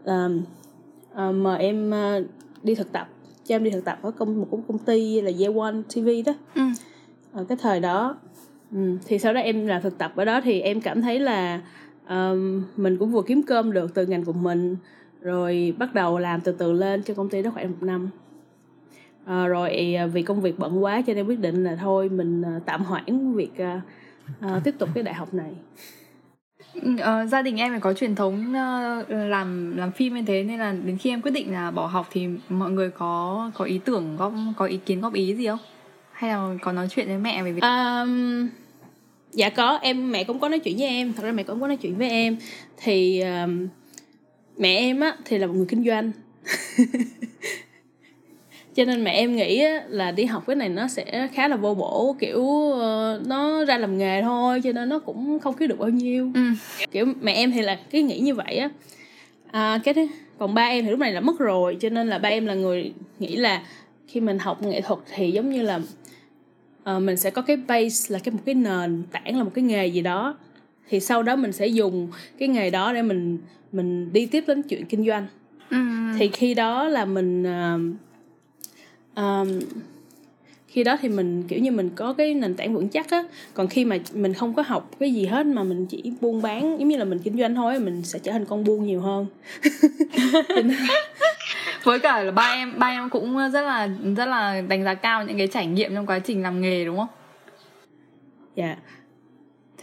uh, 0.04 0.32
uh, 1.14 1.36
mời 1.36 1.60
em 1.60 1.92
uh, 1.92 2.26
đi 2.64 2.76
thực 2.76 2.92
tập. 2.92 3.08
Cho 3.48 3.56
em 3.56 3.64
đi 3.64 3.70
thực 3.70 3.86
tập 3.86 4.00
ở 4.02 4.12
công 4.12 4.40
một 4.40 4.48
công 4.68 4.78
ty 4.78 5.22
là 5.22 5.32
Year 5.40 5.56
One 5.58 5.76
TV 5.96 6.10
đó. 6.26 6.34
Ừ. 6.56 6.62
ở 7.34 7.44
cái 7.44 7.58
thời 7.62 7.80
đó. 7.80 8.18
Ừ. 8.72 8.98
thì 9.06 9.20
sau 9.20 9.34
đó 9.34 9.40
em 9.40 9.68
làm 9.68 9.82
thực 9.82 9.98
tập 9.98 10.14
ở 10.16 10.26
đó 10.26 10.42
thì 10.42 10.62
em 10.62 10.82
cảm 10.82 11.02
thấy 11.02 11.20
là 11.20 11.62
um, 12.10 12.64
mình 12.78 12.98
cũng 12.98 13.12
vừa 13.12 13.22
kiếm 13.22 13.44
cơm 13.44 13.72
được 13.72 13.94
từ 13.94 14.06
ngành 14.06 14.26
của 14.26 14.34
mình 14.34 14.76
rồi 15.22 15.74
bắt 15.80 15.94
đầu 15.94 16.20
làm 16.20 16.42
từ 16.42 16.52
từ 16.52 16.72
lên 16.72 17.04
cho 17.04 17.14
công 17.14 17.30
ty 17.30 17.42
đó 17.42 17.52
khoảng 17.54 17.72
một 17.72 17.78
năm 17.82 18.10
à, 19.26 19.48
rồi 19.48 19.96
à, 19.96 20.06
vì 20.06 20.24
công 20.24 20.42
việc 20.42 20.60
bận 20.60 20.84
quá 20.84 21.02
cho 21.08 21.14
nên 21.14 21.28
quyết 21.28 21.40
định 21.40 21.64
là 21.64 21.76
thôi 21.76 22.10
mình 22.10 22.42
à, 22.42 22.60
tạm 22.66 22.84
hoãn 22.84 23.34
việc 23.36 23.52
uh, 24.46 24.64
tiếp 24.64 24.76
tục 24.80 24.90
cái 24.94 25.04
đại 25.04 25.14
học 25.14 25.34
này. 25.34 25.52
Uh, 26.78 27.30
gia 27.30 27.42
đình 27.42 27.58
em 27.58 27.80
có 27.80 27.94
truyền 27.94 28.16
thống 28.16 28.54
làm 29.10 29.78
làm 29.78 29.92
phim 29.92 30.16
như 30.16 30.22
thế 30.28 30.44
nên 30.44 30.60
là 30.60 30.72
đến 30.86 30.98
khi 30.98 31.10
em 31.10 31.22
quyết 31.22 31.32
định 31.32 31.54
là 31.54 31.72
bỏ 31.72 31.88
học 31.88 32.08
thì 32.12 32.28
mọi 32.50 32.72
người 32.72 32.90
có 32.90 33.52
có 33.56 33.66
ý 33.66 33.80
tưởng 33.86 34.18
góp 34.18 34.34
có 34.58 34.66
ý 34.66 34.78
kiến 34.78 35.02
góp 35.02 35.14
ý 35.14 35.36
gì 35.36 35.48
không? 35.48 35.60
Hay 36.12 36.30
là 36.30 36.56
có 36.62 36.72
nói 36.72 36.88
chuyện 36.90 37.08
với 37.08 37.18
mẹ 37.18 37.44
về 37.44 37.52
việc 37.52 37.62
um, 37.62 38.48
dạ 39.32 39.50
có 39.50 39.80
em 39.82 40.12
mẹ 40.12 40.24
cũng 40.24 40.40
có 40.40 40.50
nói 40.50 40.60
chuyện 40.60 40.78
với 40.78 40.88
em 40.88 41.14
thật 41.14 41.24
ra 41.24 41.32
mẹ 41.32 41.44
cũng 41.44 41.62
có 41.62 41.68
nói 41.68 41.78
chuyện 41.78 41.98
với 41.98 42.10
em. 42.10 42.38
Thì 42.78 43.22
um, 43.22 43.68
mẹ 44.58 44.76
em 44.76 45.00
á 45.00 45.16
thì 45.26 45.38
là 45.38 45.48
một 45.48 45.54
người 45.54 45.66
kinh 45.70 45.86
doanh 45.86 46.12
cho 48.76 48.86
nên 48.86 49.04
mẹ 49.04 49.12
em 49.12 49.36
nghĩ 49.36 49.64
là 49.88 50.12
đi 50.12 50.26
học 50.26 50.44
cái 50.48 50.56
này 50.56 50.70
nó 50.70 50.88
sẽ 50.88 51.28
khá 51.34 51.48
là 51.48 51.56
vô 51.56 51.74
bổ 51.74 52.16
kiểu 52.20 52.40
uh, 52.42 53.28
nó 53.28 53.66
ra 53.66 53.78
làm 53.78 53.98
nghề 53.98 54.22
thôi 54.22 54.62
cho 54.64 54.72
nên 54.72 54.90
nó 54.90 55.00
cũng 55.00 55.40
không 55.40 55.56
kiếm 55.56 55.70
được 55.70 55.80
bao 55.80 55.90
nhiêu 55.90 56.32
ừ. 56.34 56.42
kiểu 56.92 57.06
mẹ 57.22 57.34
em 57.34 57.52
thì 57.52 57.62
là 57.62 57.80
cái 57.92 58.02
nghĩ 58.02 58.20
như 58.20 58.36
vậy 58.36 58.58
á 58.58 58.70
à, 59.52 59.80
cái 59.84 59.94
thế 59.94 60.08
còn 60.38 60.54
ba 60.54 60.66
em 60.66 60.86
thì 60.86 60.92
lúc 60.92 61.00
này 61.00 61.14
là 61.14 61.20
mất 61.20 61.40
rồi 61.40 61.78
cho 61.80 61.90
nên 61.90 62.08
là 62.08 62.18
ba 62.18 62.30
em 62.30 62.46
là 62.46 62.54
người 62.54 62.94
nghĩ 63.20 63.36
là 63.36 63.62
khi 64.08 64.20
mình 64.20 64.40
học 64.40 64.64
nghệ 64.64 64.82
thuật 64.82 65.00
thì 65.16 65.32
giống 65.32 65.50
như 65.50 65.62
là 65.62 65.80
uh, 66.96 67.02
mình 67.02 67.18
sẽ 67.18 67.30
có 67.30 67.42
cái 67.42 67.58
base 67.58 68.14
là 68.14 68.20
cái 68.24 68.32
một 68.34 68.40
cái 68.46 68.56
nền 68.56 69.04
tảng 69.12 69.38
là 69.38 69.44
một 69.44 69.52
cái 69.54 69.64
nghề 69.64 69.88
gì 69.88 70.02
đó 70.02 70.38
thì 70.90 71.00
sau 71.00 71.24
đó 71.24 71.36
mình 71.36 71.52
sẽ 71.52 71.68
dùng 71.68 72.08
cái 72.38 72.48
nghề 72.48 72.70
đó 72.70 72.94
để 72.94 73.02
mình 73.02 73.38
mình 73.72 74.14
đi 74.14 74.26
tiếp 74.26 74.44
đến 74.48 74.62
chuyện 74.62 74.86
kinh 74.86 75.06
doanh 75.06 75.28
ừ. 75.70 75.78
thì 76.20 76.28
khi 76.28 76.54
đó 76.54 76.88
là 76.88 77.06
mình 77.06 77.44
uh, 77.44 77.96
um, 79.16 79.60
khi 80.68 80.84
đó 80.84 80.98
thì 81.02 81.10
mình 81.10 81.44
kiểu 81.48 81.60
như 81.60 81.72
mình 81.72 81.90
có 81.96 82.14
cái 82.14 82.34
nền 82.34 82.56
tảng 82.56 82.74
vững 82.74 82.90
chắc 82.90 83.10
á. 83.10 83.24
Còn 83.54 83.68
khi 83.68 83.86
mà 83.86 83.98
mình 84.14 84.34
không 84.34 84.54
có 84.54 84.64
học 84.68 84.92
cái 85.00 85.14
gì 85.14 85.26
hết 85.26 85.46
mà 85.46 85.64
mình 85.64 85.86
chỉ 85.86 86.14
buôn 86.22 86.42
bán 86.42 86.80
giống 86.80 86.88
như 86.88 86.98
là 86.98 87.06
mình 87.06 87.20
kinh 87.20 87.40
doanh 87.40 87.56
thôi 87.56 87.80
mình 87.80 88.04
sẽ 88.04 88.20
trở 88.20 88.32
thành 88.32 88.46
con 88.46 88.64
buôn 88.64 88.86
nhiều 88.86 89.02
hơn. 89.02 89.26
Với 91.84 92.00
cả 92.00 92.24
là 92.24 92.32
ba 92.32 92.44
em 92.44 92.80
ba 92.80 92.88
em 92.88 93.10
cũng 93.10 93.38
rất 93.52 93.62
là 93.62 93.90
rất 94.18 94.26
là 94.26 94.62
đánh 94.62 94.84
giá 94.84 94.94
cao 94.94 95.24
những 95.24 95.38
cái 95.38 95.48
trải 95.48 95.68
nghiệm 95.68 95.96
trong 95.96 96.06
quá 96.06 96.20
trình 96.20 96.44
làm 96.44 96.62
nghề 96.62 96.86
đúng 96.86 96.98
không? 96.98 97.08
Dạ. 98.56 98.66
yeah 98.66 98.78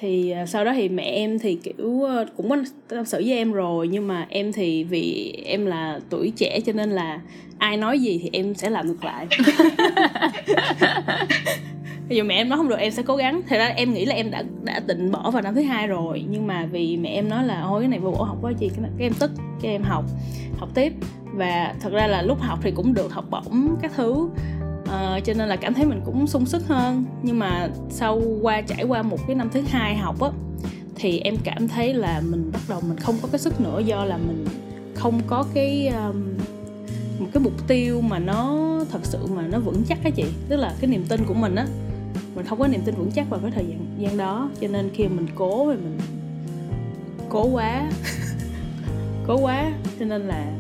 thì 0.01 0.31
à, 0.31 0.47
sau 0.47 0.65
đó 0.65 0.73
thì 0.75 0.89
mẹ 0.89 1.03
em 1.03 1.39
thì 1.39 1.55
kiểu 1.55 2.03
ờ, 2.03 2.27
cũng 2.37 2.51
có 2.51 2.57
tâm 2.89 3.05
sự 3.05 3.19
với 3.19 3.37
em 3.37 3.53
rồi 3.53 3.89
nhưng 3.89 4.09
mà 4.09 4.27
em 4.29 4.53
thì 4.53 4.85
vì 4.85 5.35
em 5.45 5.67
là 5.67 6.01
tuổi 6.11 6.33
trẻ 6.37 6.61
cho 6.67 6.73
nên 6.73 6.91
là 6.91 7.21
ai 7.59 7.77
nói 7.77 7.99
gì 7.99 8.21
thì 8.23 8.31
em 8.33 8.55
sẽ 8.55 8.71
làm 8.71 8.87
ngược 8.87 9.05
lại. 9.05 9.27
Dù 12.09 12.25
mẹ 12.25 12.35
em 12.35 12.49
nói 12.49 12.59
không 12.59 12.69
được 12.69 12.79
em 12.79 12.93
sẽ 12.93 13.03
cố 13.03 13.17
gắng. 13.17 13.41
Thì 13.49 13.57
ra 13.57 13.67
em 13.67 13.95
nghĩ 13.95 14.05
là 14.05 14.15
em 14.15 14.31
đã 14.31 14.45
đã 14.65 14.81
định 14.87 15.13
bỏ 15.13 15.31
vào 15.31 15.43
năm 15.43 15.55
thứ 15.55 15.63
hai 15.63 15.87
rồi 15.87 16.25
nhưng 16.31 16.47
mà 16.47 16.67
vì 16.67 16.97
mẹ 16.97 17.09
em 17.09 17.29
nói 17.29 17.45
là 17.45 17.63
thôi 17.63 17.81
cái 17.81 17.89
này 17.89 17.99
vô 17.99 18.11
bổ 18.11 18.23
học 18.23 18.39
quá 18.43 18.53
gì 18.59 18.69
cái, 18.69 18.91
cái 18.99 19.07
em 19.07 19.13
tức 19.19 19.31
cái 19.63 19.73
em 19.73 19.83
học 19.83 20.05
học 20.59 20.69
tiếp. 20.75 20.93
Và 21.35 21.75
thật 21.81 21.93
ra 21.93 22.07
là 22.07 22.23
lúc 22.23 22.41
học 22.41 22.59
thì 22.63 22.71
cũng 22.71 22.95
được 22.95 23.13
học 23.13 23.25
bổng 23.31 23.77
các 23.83 23.93
thứ 23.97 24.29
uh, 24.89 25.25
cho 25.25 25.35
nên 25.35 25.49
là 25.49 25.57
cảm 25.57 25.75
thấy 25.75 25.87
mình 25.87 26.01
cũng 26.05 26.27
sung 26.27 26.47
sức 26.47 26.67
hơn. 26.67 27.05
Nhưng 27.23 27.39
mà 27.39 27.69
sau 27.91 28.23
qua 28.43 28.61
trải 28.61 28.85
qua 28.85 29.03
một 29.03 29.19
cái 29.27 29.37
năm 29.37 29.51
thứ 29.53 29.61
hai 29.61 29.97
học 29.97 30.21
á 30.21 30.31
thì 30.99 31.19
em 31.19 31.37
cảm 31.45 31.69
thấy 31.69 31.95
là 31.95 32.21
mình 32.21 32.51
bắt 32.53 32.61
đầu 32.69 32.81
mình 32.81 32.99
không 32.99 33.17
có 33.23 33.29
cái 33.33 33.39
sức 33.39 33.61
nữa 33.61 33.81
do 33.81 34.05
là 34.05 34.17
mình 34.17 34.47
không 34.95 35.21
có 35.27 35.45
cái 35.55 35.89
um, 35.89 36.25
một 37.19 37.27
cái 37.33 37.43
mục 37.43 37.69
tiêu 37.69 38.01
mà 38.01 38.19
nó 38.19 38.69
thật 38.93 39.01
sự 39.03 39.27
mà 39.27 39.43
nó 39.43 39.59
vững 39.59 39.83
chắc 39.89 40.05
á 40.05 40.11
chị. 40.11 40.25
Tức 40.49 40.57
là 40.57 40.75
cái 40.81 40.91
niềm 40.91 41.05
tin 41.09 41.25
của 41.25 41.35
mình 41.35 41.55
á 41.55 41.67
mình 42.35 42.47
không 42.47 42.59
có 42.59 42.67
niềm 42.67 42.81
tin 42.85 42.95
vững 42.95 43.11
chắc 43.11 43.31
vào 43.31 43.41
cái 43.41 43.51
thời 43.51 43.65
gian, 43.65 43.97
gian 43.99 44.17
đó. 44.17 44.51
Cho 44.61 44.69
nên 44.69 44.91
khi 44.95 45.09
mình 45.09 45.27
cố 45.35 45.73
thì 45.73 45.81
mình 45.83 45.99
cố 47.29 47.45
quá 47.45 47.91
cố 49.27 49.37
quá 49.37 49.73
cho 49.99 50.05
nên 50.05 50.29
là 50.29 50.53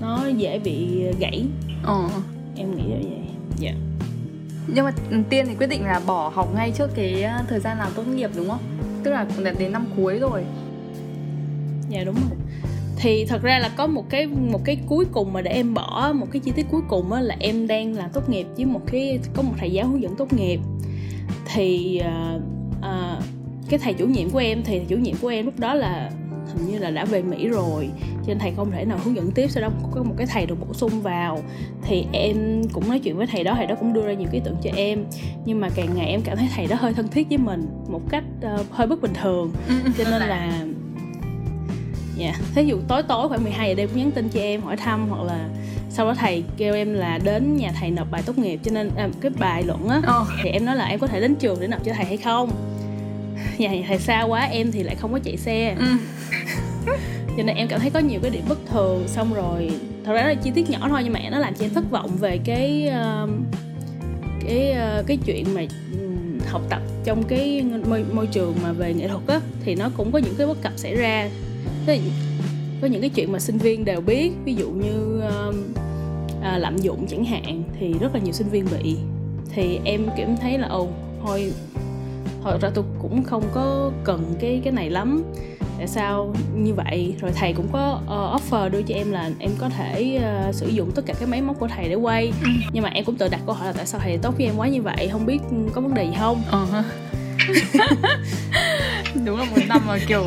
nó 0.00 0.26
dễ 0.26 0.58
bị 0.58 1.04
gãy. 1.20 1.44
Ờ 1.84 2.08
em 2.60 2.76
nghĩ 2.76 2.82
là 2.82 2.98
vậy. 3.02 3.20
Dạ. 3.58 3.70
Yeah. 3.70 3.80
nhưng 4.74 4.84
mà 4.84 4.92
tiên 5.30 5.46
thì 5.48 5.54
quyết 5.54 5.66
định 5.66 5.84
là 5.84 6.00
bỏ 6.06 6.28
học 6.34 6.54
ngay 6.54 6.70
trước 6.70 6.90
cái 6.94 7.22
ờ, 7.22 7.42
thời 7.48 7.60
gian 7.60 7.78
làm 7.78 7.92
tốt 7.96 8.02
nghiệp 8.02 8.30
đúng 8.36 8.48
không? 8.48 8.60
Tức 9.04 9.10
là 9.10 9.26
cũng 9.36 9.44
đến 9.58 9.72
năm 9.72 9.86
cuối 9.96 10.18
rồi. 10.18 10.44
Dạ 11.88 12.04
đúng 12.04 12.14
rồi. 12.14 12.38
Thì 12.96 13.24
thật 13.24 13.42
ra 13.42 13.58
là 13.58 13.70
có 13.76 13.86
một 13.86 14.10
cái 14.10 14.26
một 14.26 14.60
cái 14.64 14.78
cuối 14.86 15.04
cùng 15.12 15.32
mà 15.32 15.40
để 15.40 15.50
em 15.50 15.74
bỏ 15.74 16.12
một 16.14 16.26
cái 16.32 16.40
chi 16.40 16.52
tiết 16.56 16.66
cuối 16.70 16.80
cùng 16.88 17.12
á 17.12 17.20
là 17.20 17.36
em 17.40 17.66
đang 17.66 17.94
làm 17.94 18.10
tốt 18.12 18.28
nghiệp 18.28 18.46
với 18.56 18.64
một 18.64 18.80
cái 18.86 19.18
có 19.34 19.42
một 19.42 19.52
thầy 19.58 19.70
giáo 19.70 19.86
hướng 19.86 20.02
dẫn 20.02 20.16
tốt 20.16 20.32
nghiệp. 20.32 20.60
Thì 21.52 22.00
uh, 22.00 22.42
uh, 22.78 23.24
cái 23.68 23.78
thầy 23.78 23.94
chủ 23.94 24.06
nhiệm 24.06 24.30
của 24.30 24.38
em 24.38 24.62
thì 24.64 24.80
chủ 24.88 24.96
nhiệm 24.96 25.16
của 25.22 25.28
em 25.28 25.44
lúc 25.44 25.58
đó 25.58 25.74
là 25.74 26.10
hình 26.54 26.72
như 26.72 26.78
là 26.78 26.90
đã 26.90 27.04
về 27.04 27.22
Mỹ 27.22 27.48
rồi 27.48 27.90
cho 28.16 28.26
nên 28.26 28.38
thầy 28.38 28.52
không 28.56 28.70
thể 28.70 28.84
nào 28.84 28.98
hướng 29.04 29.16
dẫn 29.16 29.30
tiếp 29.30 29.50
sau 29.50 29.62
đó 29.62 29.70
có 29.94 30.02
một 30.02 30.14
cái 30.18 30.26
thầy 30.26 30.46
được 30.46 30.54
bổ 30.60 30.74
sung 30.74 31.02
vào 31.02 31.40
thì 31.82 32.06
em 32.12 32.62
cũng 32.72 32.88
nói 32.88 32.98
chuyện 32.98 33.16
với 33.16 33.26
thầy 33.26 33.44
đó 33.44 33.54
thầy 33.56 33.66
đó 33.66 33.74
cũng 33.74 33.92
đưa 33.92 34.06
ra 34.06 34.12
nhiều 34.12 34.28
ý 34.32 34.40
tưởng 34.44 34.56
cho 34.62 34.70
em 34.76 35.04
nhưng 35.44 35.60
mà 35.60 35.68
càng 35.74 35.88
ngày 35.94 36.06
em 36.06 36.22
cảm 36.22 36.36
thấy 36.36 36.48
thầy 36.54 36.66
đó 36.66 36.76
hơi 36.80 36.94
thân 36.94 37.08
thiết 37.08 37.28
với 37.28 37.38
mình 37.38 37.66
một 37.88 38.02
cách 38.10 38.24
uh, 38.54 38.70
hơi 38.70 38.86
bất 38.86 39.02
bình 39.02 39.12
thường 39.22 39.52
cho 39.98 40.04
nên 40.10 40.22
là 40.22 40.64
dạ 42.16 42.26
yeah. 42.26 42.40
thí 42.54 42.64
dụ 42.64 42.78
tối 42.88 43.02
tối 43.02 43.28
khoảng 43.28 43.42
12 43.42 43.68
giờ 43.68 43.74
đêm 43.74 43.88
cũng 43.88 43.98
nhắn 43.98 44.10
tin 44.10 44.28
cho 44.28 44.40
em 44.40 44.62
hỏi 44.62 44.76
thăm 44.76 45.08
hoặc 45.08 45.22
là 45.22 45.48
sau 45.90 46.06
đó 46.06 46.14
thầy 46.14 46.44
kêu 46.56 46.74
em 46.74 46.94
là 46.94 47.18
đến 47.24 47.56
nhà 47.56 47.72
thầy 47.80 47.90
nộp 47.90 48.10
bài 48.10 48.22
tốt 48.26 48.38
nghiệp 48.38 48.60
cho 48.62 48.70
nên 48.70 48.90
à, 48.96 49.08
cái 49.20 49.30
bài 49.38 49.62
luận 49.62 49.88
á 49.88 49.98
oh. 49.98 50.28
thì 50.42 50.50
em 50.50 50.64
nói 50.64 50.76
là 50.76 50.84
em 50.84 50.98
có 50.98 51.06
thể 51.06 51.20
đến 51.20 51.34
trường 51.34 51.60
để 51.60 51.66
nộp 51.66 51.84
cho 51.84 51.92
thầy 51.96 52.04
hay 52.04 52.16
không 52.16 52.50
nhà 53.58 53.70
thầy 53.88 53.98
xa 53.98 54.22
quá 54.22 54.40
em 54.40 54.72
thì 54.72 54.82
lại 54.82 54.94
không 54.94 55.12
có 55.12 55.18
chạy 55.18 55.36
xe 55.36 55.76
ừ 55.78 55.86
cho 57.36 57.42
nên 57.44 57.56
em 57.56 57.68
cảm 57.68 57.80
thấy 57.80 57.90
có 57.90 57.98
nhiều 57.98 58.20
cái 58.22 58.30
điểm 58.30 58.44
bất 58.48 58.58
thường. 58.66 59.08
Xong 59.08 59.34
rồi 59.34 59.70
thật 60.04 60.12
ra 60.12 60.22
là 60.22 60.34
chi 60.34 60.50
tiết 60.54 60.70
nhỏ 60.70 60.88
thôi 60.88 61.00
nhưng 61.04 61.12
mà 61.12 61.20
nó 61.30 61.38
làm 61.38 61.54
cho 61.54 61.64
em 61.64 61.74
thất 61.74 61.90
vọng 61.90 62.10
về 62.20 62.38
cái 62.44 62.90
uh, 63.24 63.30
cái 64.46 64.76
uh, 65.00 65.06
cái 65.06 65.18
chuyện 65.26 65.54
mà 65.54 65.62
học 66.46 66.62
tập 66.68 66.82
trong 67.04 67.22
cái 67.22 67.64
môi, 67.88 68.04
môi 68.12 68.26
trường 68.26 68.54
mà 68.62 68.72
về 68.72 68.94
nghệ 68.94 69.08
thuật 69.08 69.26
á 69.26 69.40
thì 69.64 69.74
nó 69.74 69.90
cũng 69.96 70.12
có 70.12 70.18
những 70.18 70.34
cái 70.38 70.46
bất 70.46 70.62
cập 70.62 70.72
xảy 70.76 70.94
ra. 70.94 71.30
Có 72.80 72.86
những 72.86 73.00
cái 73.00 73.10
chuyện 73.10 73.32
mà 73.32 73.38
sinh 73.38 73.58
viên 73.58 73.84
đều 73.84 74.00
biết 74.00 74.32
ví 74.44 74.54
dụ 74.54 74.70
như 74.70 75.22
uh, 75.48 75.54
à, 76.42 76.58
lạm 76.58 76.78
dụng 76.78 77.06
chẳng 77.06 77.24
hạn 77.24 77.62
thì 77.80 77.94
rất 78.00 78.14
là 78.14 78.20
nhiều 78.20 78.32
sinh 78.32 78.48
viên 78.48 78.66
bị. 78.78 78.96
Thì 79.54 79.80
em 79.84 80.06
cảm 80.16 80.36
thấy 80.36 80.58
là 80.58 80.68
ồ 80.68 80.88
thôi 81.26 81.52
thật 82.44 82.58
ra 82.60 82.70
tôi 82.74 82.84
cũng 83.02 83.24
không 83.24 83.42
có 83.54 83.92
cần 84.04 84.34
cái 84.40 84.60
cái 84.64 84.72
này 84.72 84.90
lắm 84.90 85.22
tại 85.80 85.88
sao 85.88 86.34
như 86.54 86.74
vậy 86.74 87.14
rồi 87.20 87.32
thầy 87.34 87.52
cũng 87.52 87.68
có 87.72 88.00
uh, 88.04 88.42
offer 88.42 88.70
đưa 88.70 88.82
cho 88.82 88.94
em 88.94 89.10
là 89.10 89.30
em 89.38 89.50
có 89.58 89.68
thể 89.68 90.20
uh, 90.48 90.54
sử 90.54 90.68
dụng 90.68 90.90
tất 90.94 91.06
cả 91.06 91.14
cái 91.18 91.26
máy 91.26 91.42
móc 91.42 91.58
của 91.58 91.68
thầy 91.68 91.88
để 91.88 91.94
quay 91.94 92.32
ừ. 92.42 92.48
nhưng 92.72 92.82
mà 92.82 92.88
em 92.88 93.04
cũng 93.04 93.16
tự 93.16 93.28
đặt 93.28 93.40
câu 93.46 93.54
hỏi 93.54 93.66
là 93.66 93.72
tại 93.72 93.86
sao 93.86 94.00
thầy 94.04 94.18
tốt 94.18 94.34
với 94.36 94.46
em 94.46 94.56
quá 94.56 94.68
như 94.68 94.82
vậy 94.82 95.08
không 95.12 95.26
biết 95.26 95.38
có 95.74 95.80
vấn 95.80 95.94
đề 95.94 96.04
gì 96.04 96.12
không 96.18 96.42
uh-huh. 96.50 96.82
đúng 99.24 99.38
là 99.38 99.44
một 99.44 99.56
năm 99.68 99.80
mà 99.86 99.98
kiểu 100.08 100.24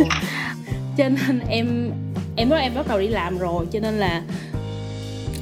cho 0.98 1.10
nên 1.10 1.40
em 1.50 1.92
em 2.36 2.50
nói 2.50 2.62
em 2.62 2.76
bắt 2.76 2.88
đầu 2.88 3.00
đi 3.00 3.08
làm 3.08 3.38
rồi 3.38 3.68
cho 3.72 3.80
nên 3.80 3.94
là 3.94 4.24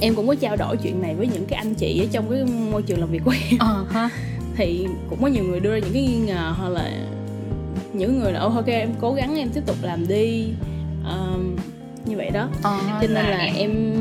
em 0.02 0.16
cũng 0.16 0.28
có 0.28 0.36
trao 0.36 0.56
đổi 0.56 0.78
chuyện 0.78 1.02
này 1.02 1.16
với 1.16 1.28
những 1.28 1.46
cái 1.46 1.58
anh 1.58 1.74
chị 1.74 2.04
ở 2.04 2.08
trong 2.12 2.32
cái 2.32 2.44
môi 2.72 2.82
trường 2.82 3.00
làm 3.00 3.10
việc 3.10 3.22
của 3.26 3.34
em 3.50 3.60
uh-huh. 3.60 4.10
thì 4.56 4.88
cũng 5.10 5.22
có 5.22 5.28
nhiều 5.28 5.44
người 5.44 5.60
đưa 5.60 5.74
ra 5.74 5.80
những 5.80 5.94
cái 5.94 6.02
nghi 6.02 6.18
ngờ 6.18 6.54
hoặc 6.58 6.70
là 6.70 6.92
những 7.94 8.20
người 8.20 8.32
là 8.32 8.40
ok 8.40 8.66
em 8.66 8.90
cố 9.02 9.14
gắng 9.14 9.40
em 9.40 9.50
tiếp 9.50 9.62
tục 9.66 9.76
làm 9.82 10.08
đi 10.08 10.48
um, 11.04 11.56
như 12.06 12.18
vậy 12.18 12.30
đó 12.30 12.50
uh, 12.58 13.02
cho 13.02 13.08
nên 13.08 13.26
là 13.26 13.50
em 13.56 13.94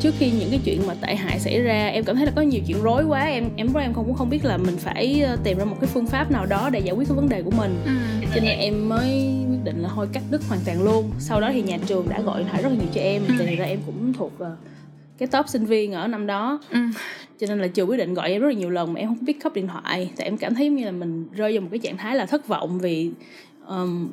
trước 0.00 0.14
khi 0.18 0.30
những 0.30 0.50
cái 0.50 0.60
chuyện 0.64 0.86
mà 0.86 0.94
tệ 1.00 1.14
hại 1.14 1.38
xảy 1.38 1.60
ra 1.60 1.86
em 1.88 2.04
cảm 2.04 2.16
thấy 2.16 2.26
là 2.26 2.32
có 2.36 2.42
nhiều 2.42 2.60
chuyện 2.66 2.82
rối 2.82 3.04
quá 3.04 3.24
em 3.24 3.44
em 3.56 3.74
em 3.74 3.94
không 3.94 4.04
cũng 4.04 4.14
không 4.14 4.30
biết 4.30 4.44
là 4.44 4.56
mình 4.56 4.76
phải 4.76 5.20
ờ, 5.20 5.36
tìm 5.44 5.58
ra 5.58 5.64
một 5.64 5.76
cái 5.80 5.90
phương 5.94 6.06
pháp 6.06 6.30
nào 6.30 6.46
đó 6.46 6.70
để 6.72 6.78
giải 6.80 6.94
quyết 6.94 7.08
cái 7.08 7.16
vấn 7.16 7.28
đề 7.28 7.42
của 7.42 7.50
mình 7.50 7.80
ừ. 7.84 7.90
cho 8.34 8.40
nên 8.40 8.58
em 8.58 8.88
mới 8.88 9.34
quyết 9.50 9.64
định 9.64 9.82
là 9.82 9.88
thôi 9.94 10.08
cắt 10.12 10.22
đứt 10.30 10.42
hoàn 10.48 10.60
toàn 10.66 10.82
luôn 10.82 11.10
sau 11.18 11.40
đó 11.40 11.50
thì 11.52 11.62
nhà 11.62 11.78
trường 11.86 12.08
đã 12.08 12.20
gọi 12.20 12.38
điện 12.38 12.48
thoại 12.50 12.62
rất 12.62 12.68
là 12.68 12.74
nhiều 12.74 12.88
cho 12.94 13.00
em 13.00 13.22
ừ. 13.28 13.34
thì 13.38 13.56
ra 13.56 13.64
em 13.64 13.80
cũng 13.86 14.12
thuộc 14.12 14.32
uh, 14.42 14.48
cái 15.18 15.28
top 15.28 15.48
sinh 15.48 15.64
viên 15.64 15.92
ở 15.92 16.08
năm 16.08 16.26
đó 16.26 16.60
ừ. 16.70 16.78
Cho 17.40 17.46
nên 17.46 17.58
là 17.58 17.66
trường 17.66 17.90
quyết 17.90 17.96
định 17.96 18.14
gọi 18.14 18.30
em 18.30 18.42
rất 18.42 18.48
là 18.48 18.54
nhiều 18.54 18.70
lần 18.70 18.92
mà 18.92 19.00
em 19.00 19.08
không 19.08 19.24
biết 19.24 19.42
khóc 19.42 19.54
điện 19.54 19.68
thoại 19.68 20.10
tại 20.16 20.24
em 20.24 20.36
cảm 20.36 20.54
thấy 20.54 20.68
như 20.68 20.84
là 20.84 20.90
mình 20.90 21.26
rơi 21.32 21.52
vào 21.52 21.60
một 21.60 21.68
cái 21.70 21.78
trạng 21.78 21.96
thái 21.96 22.16
là 22.16 22.26
thất 22.26 22.48
vọng 22.48 22.78
vì 22.78 23.10
um, 23.66 24.08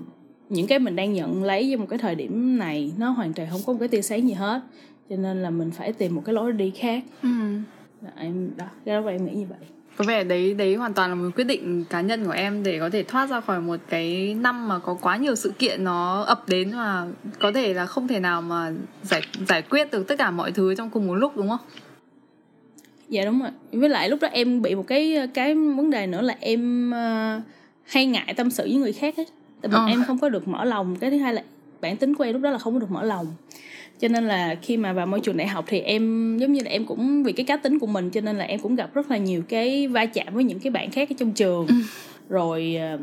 những 0.49 0.67
cái 0.67 0.79
mình 0.79 0.95
đang 0.95 1.13
nhận 1.13 1.43
lấy 1.43 1.69
trong 1.71 1.81
một 1.81 1.87
cái 1.89 1.99
thời 1.99 2.15
điểm 2.15 2.57
này 2.57 2.91
nó 2.97 3.09
hoàn 3.09 3.33
toàn 3.33 3.47
không 3.51 3.61
có 3.65 3.73
một 3.73 3.79
cái 3.79 3.87
tia 3.87 4.01
sáng 4.01 4.27
gì 4.27 4.33
hết 4.33 4.61
cho 5.09 5.15
nên 5.15 5.41
là 5.41 5.49
mình 5.49 5.71
phải 5.71 5.93
tìm 5.93 6.15
một 6.15 6.21
cái 6.25 6.35
lối 6.35 6.51
đi 6.51 6.71
khác 6.75 7.03
ừ. 7.23 7.29
em 8.15 8.51
đó 8.57 8.65
cái 8.85 9.01
đó 9.01 9.07
em 9.09 9.25
nghĩ 9.25 9.31
như 9.31 9.45
vậy 9.49 9.67
có 9.97 10.05
vẻ 10.07 10.23
đấy 10.23 10.53
đấy 10.53 10.75
hoàn 10.75 10.93
toàn 10.93 11.09
là 11.09 11.15
một 11.15 11.29
quyết 11.35 11.43
định 11.43 11.83
cá 11.89 12.01
nhân 12.01 12.25
của 12.25 12.31
em 12.31 12.63
để 12.63 12.79
có 12.79 12.89
thể 12.89 13.03
thoát 13.03 13.29
ra 13.29 13.41
khỏi 13.41 13.61
một 13.61 13.79
cái 13.89 14.35
năm 14.41 14.67
mà 14.67 14.79
có 14.79 14.93
quá 14.93 15.17
nhiều 15.17 15.35
sự 15.35 15.53
kiện 15.59 15.83
nó 15.83 16.21
ập 16.21 16.49
đến 16.49 16.71
và 16.75 17.07
có 17.39 17.51
thể 17.51 17.73
là 17.73 17.85
không 17.85 18.07
thể 18.07 18.19
nào 18.19 18.41
mà 18.41 18.71
giải 19.03 19.21
giải 19.47 19.61
quyết 19.61 19.91
được 19.91 20.07
tất 20.07 20.15
cả 20.17 20.31
mọi 20.31 20.51
thứ 20.51 20.75
trong 20.75 20.89
cùng 20.89 21.07
một 21.07 21.15
lúc 21.15 21.37
đúng 21.37 21.49
không? 21.49 21.59
Dạ 23.09 23.25
đúng 23.25 23.39
rồi. 23.39 23.51
Với 23.71 23.89
lại 23.89 24.09
lúc 24.09 24.19
đó 24.21 24.27
em 24.31 24.61
bị 24.61 24.75
một 24.75 24.87
cái 24.87 25.17
cái 25.33 25.55
vấn 25.55 25.89
đề 25.89 26.07
nữa 26.07 26.21
là 26.21 26.35
em 26.39 26.91
uh, 26.91 27.43
hay 27.83 28.05
ngại 28.05 28.33
tâm 28.37 28.51
sự 28.51 28.63
với 28.63 28.75
người 28.75 28.93
khác 28.93 29.17
ấy. 29.17 29.25
Tại 29.61 29.69
vì 29.69 29.77
ờ. 29.77 29.85
em 29.85 30.03
không 30.07 30.19
có 30.19 30.29
được 30.29 30.47
mở 30.47 30.65
lòng. 30.65 30.95
Cái 30.95 31.11
thứ 31.11 31.17
hai 31.17 31.33
là 31.33 31.43
bản 31.81 31.97
tính 31.97 32.15
của 32.15 32.23
em 32.23 32.33
lúc 32.33 32.41
đó 32.41 32.49
là 32.49 32.57
không 32.57 32.73
có 32.73 32.79
được 32.79 32.91
mở 32.91 33.03
lòng 33.03 33.27
cho 33.99 34.07
nên 34.07 34.27
là 34.27 34.55
khi 34.61 34.77
mà 34.77 34.93
vào 34.93 35.07
môi 35.07 35.19
trường 35.19 35.37
đại 35.37 35.47
học 35.47 35.65
thì 35.67 35.79
em 35.79 36.37
giống 36.37 36.53
như 36.53 36.61
là 36.63 36.71
em 36.71 36.85
cũng 36.85 37.23
vì 37.23 37.31
cái 37.31 37.45
cá 37.45 37.57
tính 37.57 37.79
của 37.79 37.87
mình 37.87 38.09
cho 38.09 38.21
nên 38.21 38.37
là 38.37 38.45
em 38.45 38.59
cũng 38.59 38.75
gặp 38.75 38.93
rất 38.93 39.11
là 39.11 39.17
nhiều 39.17 39.41
cái 39.49 39.87
va 39.87 40.05
chạm 40.05 40.33
với 40.33 40.43
những 40.43 40.59
cái 40.59 40.71
bạn 40.71 40.91
khác 40.91 41.09
ở 41.09 41.15
trong 41.19 41.31
trường 41.31 41.67
ừ. 41.67 41.75
rồi 42.29 42.75
ờ, 42.75 42.99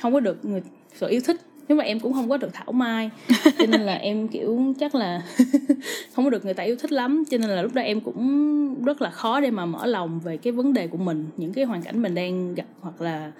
không 0.00 0.12
có 0.12 0.20
được 0.20 0.44
người 0.44 0.62
sự 0.94 1.08
yêu 1.08 1.20
thích 1.20 1.40
nhưng 1.68 1.78
mà 1.78 1.84
em 1.84 2.00
cũng 2.00 2.12
không 2.12 2.28
có 2.28 2.36
được 2.36 2.52
thảo 2.52 2.72
mai. 2.72 3.10
Cho 3.58 3.66
nên 3.68 3.80
là 3.80 3.94
em 3.94 4.28
kiểu 4.28 4.74
chắc 4.78 4.94
là 4.94 5.22
không 6.14 6.24
có 6.24 6.30
được 6.30 6.44
người 6.44 6.54
ta 6.54 6.62
yêu 6.62 6.76
thích 6.76 6.92
lắm. 6.92 7.24
Cho 7.30 7.38
nên 7.38 7.50
là 7.50 7.62
lúc 7.62 7.74
đó 7.74 7.82
em 7.82 8.00
cũng 8.00 8.84
rất 8.84 9.02
là 9.02 9.10
khó 9.10 9.40
để 9.40 9.50
mà 9.50 9.66
mở 9.66 9.86
lòng 9.86 10.20
về 10.20 10.36
cái 10.36 10.52
vấn 10.52 10.72
đề 10.72 10.86
của 10.86 10.98
mình 10.98 11.26
những 11.36 11.52
cái 11.52 11.64
hoàn 11.64 11.82
cảnh 11.82 12.02
mình 12.02 12.14
đang 12.14 12.54
gặp 12.54 12.66
hoặc 12.80 13.00
là 13.00 13.32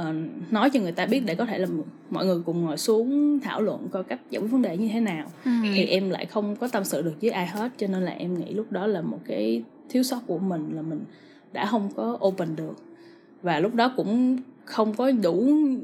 uh, 0.00 0.14
nói 0.50 0.70
cho 0.70 0.80
người 0.80 0.92
ta 0.92 1.06
biết 1.06 1.22
để 1.26 1.34
có 1.34 1.44
thể 1.44 1.58
là 1.58 1.66
mọi 2.10 2.26
người 2.26 2.42
cùng 2.44 2.64
ngồi 2.64 2.78
xuống 2.78 3.38
thảo 3.40 3.60
luận 3.60 3.88
coi 3.90 4.04
cách 4.04 4.20
giải 4.30 4.42
quyết 4.42 4.48
vấn 4.48 4.62
đề 4.62 4.76
như 4.76 4.88
thế 4.92 5.00
nào. 5.00 5.26
Ừ. 5.44 5.50
thì 5.74 5.84
em 5.84 6.10
lại 6.10 6.26
không 6.26 6.56
có 6.56 6.68
tâm 6.68 6.84
sự 6.84 7.02
được 7.02 7.14
với 7.20 7.30
ai 7.30 7.46
hết. 7.46 7.72
Cho 7.78 7.86
nên 7.86 8.02
là 8.02 8.12
em 8.12 8.38
nghĩ 8.38 8.54
lúc 8.54 8.72
đó 8.72 8.86
là 8.86 9.00
một 9.00 9.18
cái 9.26 9.62
thiếu 9.88 10.02
sót 10.02 10.20
của 10.26 10.38
mình 10.38 10.68
là 10.74 10.82
mình 10.82 11.00
đã 11.52 11.66
không 11.66 11.90
có 11.96 12.18
open 12.26 12.56
được. 12.56 12.74
Và 13.42 13.60
lúc 13.60 13.74
đó 13.74 13.92
cũng 13.96 14.36
không 14.64 14.94
có 14.94 15.10
đủ 15.10 15.32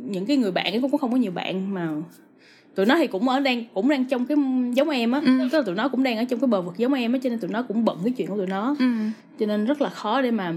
những 0.05 0.27
cái 0.27 0.37
người 0.37 0.53
bạn 0.53 0.81
cũng 0.81 0.99
không 0.99 1.11
có 1.11 1.17
nhiều 1.17 1.33
bạn 1.33 1.75
mà 1.75 1.88
tụi 2.75 2.87
nó 2.87 2.97
thì 2.99 3.07
cũng 3.07 3.29
ở 3.29 3.41
đang 3.41 3.64
cũng 3.75 3.88
đang 3.88 4.05
trong 4.05 4.27
cái 4.27 4.37
giống 4.75 4.88
em 4.91 5.12
á. 5.12 5.21
Ừ. 5.25 5.49
tức 5.53 5.59
là 5.59 5.62
tụi 5.67 5.75
nó 5.75 5.88
cũng 5.88 6.03
đang 6.03 6.17
ở 6.17 6.25
trong 6.25 6.41
cái 6.41 6.49
bờ 6.49 6.62
vực 6.62 6.79
giống 6.79 6.93
em 6.93 7.12
á 7.12 7.19
cho 7.23 7.31
nên 7.31 7.38
tụi 7.38 7.51
nó 7.51 7.62
cũng 7.62 7.85
bận 7.85 7.99
cái 8.05 8.12
chuyện 8.17 8.29
của 8.29 8.37
tụi 8.37 8.47
nó. 8.47 8.77
Ừ. 8.79 8.87
cho 9.38 9.47
nên 9.47 9.64
rất 9.64 9.81
là 9.81 9.91
khó 9.91 10.23
để 10.23 10.31
mà 10.31 10.55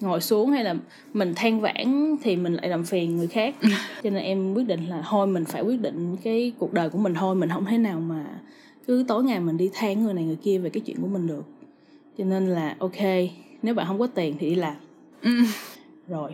ngồi 0.00 0.20
xuống 0.20 0.50
hay 0.50 0.64
là 0.64 0.74
mình 1.14 1.32
than 1.36 1.60
vãn 1.60 2.16
thì 2.22 2.36
mình 2.36 2.54
lại 2.54 2.68
làm 2.68 2.84
phiền 2.84 3.16
người 3.16 3.26
khác. 3.26 3.54
Cho 4.02 4.10
nên 4.10 4.22
em 4.22 4.54
quyết 4.54 4.66
định 4.66 4.86
là 4.88 5.02
thôi 5.08 5.26
mình 5.26 5.44
phải 5.44 5.62
quyết 5.62 5.80
định 5.80 6.16
cái 6.24 6.52
cuộc 6.58 6.72
đời 6.72 6.88
của 6.90 6.98
mình 6.98 7.14
thôi 7.14 7.34
mình 7.34 7.48
không 7.48 7.64
thể 7.64 7.78
nào 7.78 8.00
mà 8.00 8.24
cứ 8.86 9.04
tối 9.08 9.24
ngày 9.24 9.40
mình 9.40 9.56
đi 9.56 9.70
than 9.74 10.04
người 10.04 10.14
này 10.14 10.24
người 10.24 10.36
kia 10.36 10.58
về 10.58 10.70
cái 10.70 10.80
chuyện 10.80 10.96
của 11.00 11.08
mình 11.08 11.26
được. 11.26 11.44
Cho 12.18 12.24
nên 12.24 12.46
là 12.46 12.76
ok 12.78 13.00
nếu 13.62 13.74
bạn 13.74 13.86
không 13.86 13.98
có 13.98 14.06
tiền 14.06 14.34
thì 14.38 14.50
đi 14.50 14.54
làm. 14.54 14.74
Ừ. 15.22 15.30
rồi 16.08 16.30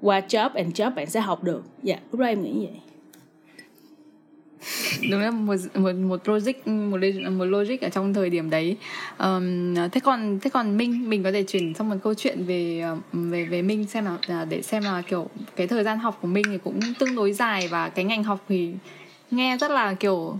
qua 0.00 0.20
job 0.28 0.50
and 0.54 0.80
job 0.80 0.94
bạn 0.94 1.10
sẽ 1.10 1.20
học 1.20 1.44
được. 1.44 1.62
Dạ 1.82 1.96
lúc 2.12 2.20
đó 2.20 2.26
em 2.26 2.42
nghĩ 2.42 2.52
vậy. 2.66 2.80
Đúng 5.10 5.20
là 5.20 5.30
một 5.30 5.56
một 5.74 5.92
một 5.94 6.28
logic 6.28 6.66
một 6.66 6.98
một 7.30 7.44
logic 7.44 7.80
ở 7.80 7.88
trong 7.88 8.14
thời 8.14 8.30
điểm 8.30 8.50
đấy. 8.50 8.76
Um, 9.18 9.74
thế 9.92 10.00
còn 10.04 10.38
thế 10.40 10.50
còn 10.50 10.76
minh 10.76 11.10
mình 11.10 11.22
có 11.22 11.32
thể 11.32 11.42
chuyển 11.42 11.74
sang 11.74 11.88
một 11.88 11.96
câu 12.02 12.14
chuyện 12.14 12.44
về 12.44 12.84
về 13.12 13.44
về 13.44 13.62
minh 13.62 13.86
xem 13.86 14.06
là 14.26 14.44
để 14.44 14.62
xem 14.62 14.82
là 14.82 15.02
kiểu 15.02 15.28
cái 15.56 15.66
thời 15.66 15.84
gian 15.84 15.98
học 15.98 16.18
của 16.22 16.28
minh 16.28 16.44
thì 16.50 16.58
cũng 16.64 16.80
tương 16.98 17.14
đối 17.14 17.32
dài 17.32 17.68
và 17.68 17.88
cái 17.88 18.04
ngành 18.04 18.24
học 18.24 18.44
thì 18.48 18.72
nghe 19.30 19.56
rất 19.56 19.70
là 19.70 19.94
kiểu 19.94 20.38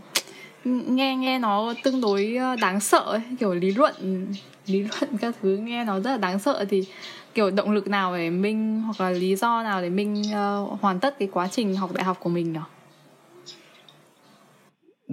nghe 0.64 1.16
nghe 1.16 1.38
nó 1.38 1.75
tương 1.83 2.01
đối 2.01 2.37
ờ, 2.37 2.57
đáng 2.57 2.81
sợ 2.81 2.99
ấy, 2.99 3.20
kiểu 3.40 3.55
lý 3.55 3.73
luận 3.73 4.27
lý 4.66 4.83
luận 4.83 5.16
các 5.20 5.35
thứ 5.42 5.57
nghe 5.57 5.85
nó 5.85 6.01
rất 6.01 6.11
là 6.11 6.16
đáng 6.16 6.38
sợ 6.38 6.64
thì 6.68 6.85
kiểu 7.35 7.51
động 7.51 7.71
lực 7.71 7.88
nào 7.88 8.16
để 8.16 8.31
minh 8.31 8.83
hoặc 8.83 9.01
là 9.01 9.11
lý 9.11 9.37
do 9.37 9.62
nào 9.62 9.83
để 9.83 9.90
minh 9.90 10.23
uh, 10.23 10.81
hoàn 10.81 11.01
tất 11.01 11.19
cái 11.19 11.29
quá 11.33 11.49
trình 11.49 11.77
học 11.77 11.90
đại 11.95 12.05
học 12.05 12.16
của 12.21 12.31
mình 12.31 12.53
nhỉ? 12.53 12.61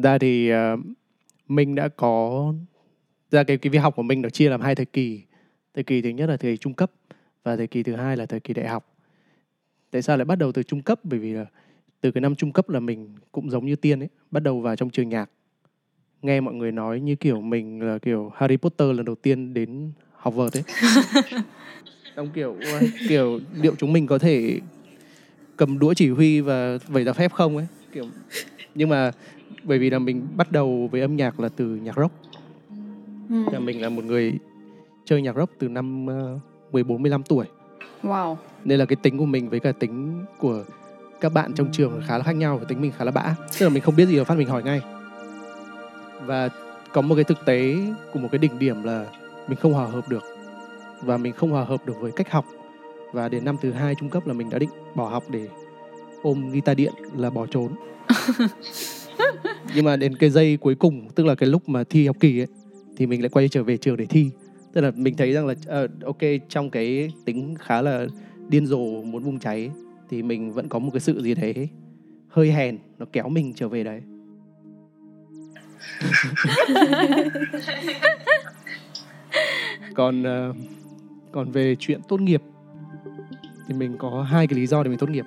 ra 0.03 0.17
thì 0.17 0.51
uh, 0.53 0.79
mình 1.47 1.75
đã 1.75 1.87
có 1.87 2.53
ra 3.31 3.43
cái 3.43 3.57
cái 3.57 3.69
việc 3.69 3.79
học 3.79 3.95
của 3.95 4.03
mình 4.03 4.21
nó 4.21 4.29
chia 4.29 4.49
làm 4.49 4.61
hai 4.61 4.75
thời 4.75 4.85
kỳ. 4.85 5.21
Thời 5.73 5.83
kỳ 5.83 6.01
thứ 6.01 6.09
nhất 6.09 6.29
là 6.29 6.37
thời 6.37 6.51
kỳ 6.51 6.57
trung 6.57 6.73
cấp 6.73 6.91
và 7.43 7.55
thời 7.55 7.67
kỳ 7.67 7.83
thứ 7.83 7.95
hai 7.95 8.17
là 8.17 8.25
thời 8.25 8.39
kỳ 8.39 8.53
đại 8.53 8.67
học. 8.67 8.95
Tại 9.91 10.01
sao 10.01 10.17
lại 10.17 10.25
bắt 10.25 10.35
đầu 10.35 10.51
từ 10.51 10.63
trung 10.63 10.81
cấp? 10.81 10.99
Bởi 11.03 11.19
vì 11.19 11.33
là 11.33 11.45
từ 12.01 12.11
cái 12.11 12.21
năm 12.21 12.35
trung 12.35 12.51
cấp 12.51 12.69
là 12.69 12.79
mình 12.79 13.15
cũng 13.31 13.49
giống 13.49 13.65
như 13.65 13.75
tiên 13.75 13.99
ấy 13.99 14.09
bắt 14.31 14.43
đầu 14.43 14.61
vào 14.61 14.75
trong 14.75 14.89
trường 14.89 15.09
nhạc. 15.09 15.29
Nghe 16.21 16.41
mọi 16.41 16.53
người 16.53 16.71
nói 16.71 16.99
như 16.99 17.15
kiểu 17.15 17.41
mình 17.41 17.81
là 17.81 17.97
kiểu 17.97 18.31
Harry 18.35 18.57
Potter 18.57 18.91
lần 18.95 19.05
đầu 19.05 19.15
tiên 19.15 19.53
đến 19.53 19.91
vợt 20.23 20.53
ấy 20.53 20.63
xong 22.17 22.29
kiểu 22.33 22.55
kiểu 23.09 23.39
liệu 23.61 23.75
chúng 23.77 23.93
mình 23.93 24.07
có 24.07 24.17
thể 24.17 24.59
cầm 25.57 25.79
đũa 25.79 25.93
chỉ 25.93 26.09
huy 26.09 26.41
và 26.41 26.77
vẩy 26.87 27.03
ra 27.03 27.13
phép 27.13 27.33
không 27.33 27.57
ấy 27.57 27.67
kiểu 27.93 28.05
nhưng 28.75 28.89
mà 28.89 29.11
bởi 29.63 29.79
vì 29.79 29.89
là 29.89 29.99
mình 29.99 30.27
bắt 30.35 30.51
đầu 30.51 30.89
với 30.91 31.01
âm 31.01 31.15
nhạc 31.15 31.39
là 31.39 31.49
từ 31.49 31.65
nhạc 31.65 31.95
rock 31.97 32.13
ừ. 33.29 33.35
là 33.51 33.59
mình 33.59 33.81
là 33.81 33.89
một 33.89 34.03
người 34.03 34.33
chơi 35.05 35.21
nhạc 35.21 35.35
rock 35.35 35.53
từ 35.59 35.67
năm 35.67 36.05
uh, 36.05 36.41
14 36.73 37.01
15 37.01 37.23
tuổi. 37.23 37.45
Wow. 38.03 38.35
Nên 38.63 38.79
là 38.79 38.85
cái 38.85 38.95
tính 38.95 39.17
của 39.17 39.25
mình 39.25 39.49
với 39.49 39.59
cả 39.59 39.71
tính 39.71 40.25
của 40.37 40.63
các 41.21 41.33
bạn 41.33 41.53
trong 41.53 41.71
trường 41.71 42.01
khá 42.07 42.17
là 42.17 42.23
khác 42.23 42.35
nhau 42.35 42.57
và 42.57 42.65
tính 42.65 42.81
mình 42.81 42.91
khá 42.97 43.05
là 43.05 43.11
bã. 43.11 43.35
Tức 43.59 43.65
là 43.65 43.69
mình 43.69 43.83
không 43.83 43.95
biết 43.95 44.05
gì 44.05 44.15
là 44.15 44.23
phát 44.23 44.37
mình 44.37 44.47
hỏi 44.47 44.63
ngay. 44.63 44.81
Và 46.25 46.49
có 46.93 47.01
một 47.01 47.15
cái 47.15 47.23
thực 47.23 47.45
tế 47.45 47.77
của 48.13 48.19
một 48.19 48.27
cái 48.31 48.39
đỉnh 48.39 48.59
điểm 48.59 48.83
là 48.83 49.05
mình 49.47 49.57
không 49.59 49.73
hòa 49.73 49.87
hợp 49.87 50.09
được 50.09 50.36
và 51.01 51.17
mình 51.17 51.33
không 51.33 51.51
hòa 51.51 51.63
hợp 51.63 51.85
được 51.85 51.93
với 51.99 52.11
cách 52.11 52.31
học. 52.31 52.45
Và 53.13 53.29
đến 53.29 53.45
năm 53.45 53.55
thứ 53.61 53.71
hai 53.71 53.95
trung 53.95 54.09
cấp 54.09 54.27
là 54.27 54.33
mình 54.33 54.49
đã 54.49 54.59
định 54.59 54.69
bỏ 54.95 55.09
học 55.09 55.23
để 55.29 55.47
ôm 56.21 56.49
guitar 56.51 56.77
điện 56.77 56.93
là 57.15 57.29
bỏ 57.29 57.45
trốn. 57.45 57.71
Nhưng 59.75 59.85
mà 59.85 59.95
đến 59.95 60.15
cái 60.15 60.29
giây 60.29 60.57
cuối 60.57 60.75
cùng 60.75 61.07
tức 61.15 61.25
là 61.25 61.35
cái 61.35 61.49
lúc 61.49 61.69
mà 61.69 61.83
thi 61.83 62.07
học 62.07 62.15
kỳ 62.19 62.39
ấy 62.39 62.47
thì 62.97 63.05
mình 63.05 63.21
lại 63.21 63.29
quay 63.29 63.49
trở 63.49 63.63
về 63.63 63.77
trường 63.77 63.97
để 63.97 64.05
thi. 64.05 64.29
Tức 64.73 64.81
là 64.81 64.91
mình 64.95 65.15
thấy 65.17 65.33
rằng 65.33 65.47
là 65.47 65.53
uh, 65.53 65.89
ok 66.05 66.17
trong 66.49 66.69
cái 66.69 67.11
tính 67.25 67.55
khá 67.59 67.81
là 67.81 68.07
điên 68.49 68.65
rồ 68.65 69.03
muốn 69.03 69.23
bùng 69.23 69.39
cháy 69.39 69.71
thì 70.09 70.23
mình 70.23 70.53
vẫn 70.53 70.69
có 70.69 70.79
một 70.79 70.89
cái 70.93 70.99
sự 70.99 71.21
gì 71.21 71.33
đấy 71.33 71.69
hơi 72.27 72.51
hèn 72.51 72.77
nó 72.97 73.05
kéo 73.11 73.29
mình 73.29 73.53
trở 73.55 73.67
về 73.67 73.83
đấy. 73.83 74.01
Còn 79.95 80.21
uh, 80.21 80.55
còn 81.31 81.51
về 81.51 81.75
chuyện 81.79 82.01
tốt 82.07 82.21
nghiệp 82.21 82.41
thì 83.67 83.73
mình 83.73 83.97
có 83.97 84.21
hai 84.21 84.47
cái 84.47 84.59
lý 84.59 84.67
do 84.67 84.83
để 84.83 84.89
mình 84.89 84.99
tốt 84.99 85.09
nghiệp 85.09 85.25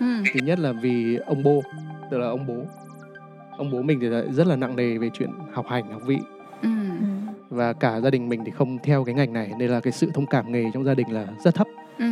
ừ. 0.00 0.06
thứ 0.34 0.40
nhất 0.44 0.58
là 0.58 0.72
vì 0.72 1.16
ông 1.16 1.42
bố 1.42 1.62
tức 2.10 2.18
là 2.18 2.26
ông 2.26 2.46
bố 2.46 2.54
ông 3.58 3.70
bố 3.70 3.82
mình 3.82 4.00
thì 4.00 4.08
rất 4.32 4.46
là 4.46 4.56
nặng 4.56 4.76
nề 4.76 4.98
về 4.98 5.10
chuyện 5.14 5.30
học 5.52 5.66
hành 5.68 5.92
học 5.92 6.02
vị 6.06 6.18
ừ. 6.62 6.68
và 7.48 7.72
cả 7.72 8.00
gia 8.00 8.10
đình 8.10 8.28
mình 8.28 8.44
thì 8.44 8.50
không 8.50 8.78
theo 8.82 9.04
cái 9.04 9.14
ngành 9.14 9.32
này 9.32 9.52
nên 9.58 9.70
là 9.70 9.80
cái 9.80 9.92
sự 9.92 10.10
thông 10.14 10.26
cảm 10.26 10.52
nghề 10.52 10.64
trong 10.74 10.84
gia 10.84 10.94
đình 10.94 11.12
là 11.12 11.26
rất 11.44 11.54
thấp 11.54 11.66
ừ. 11.98 12.06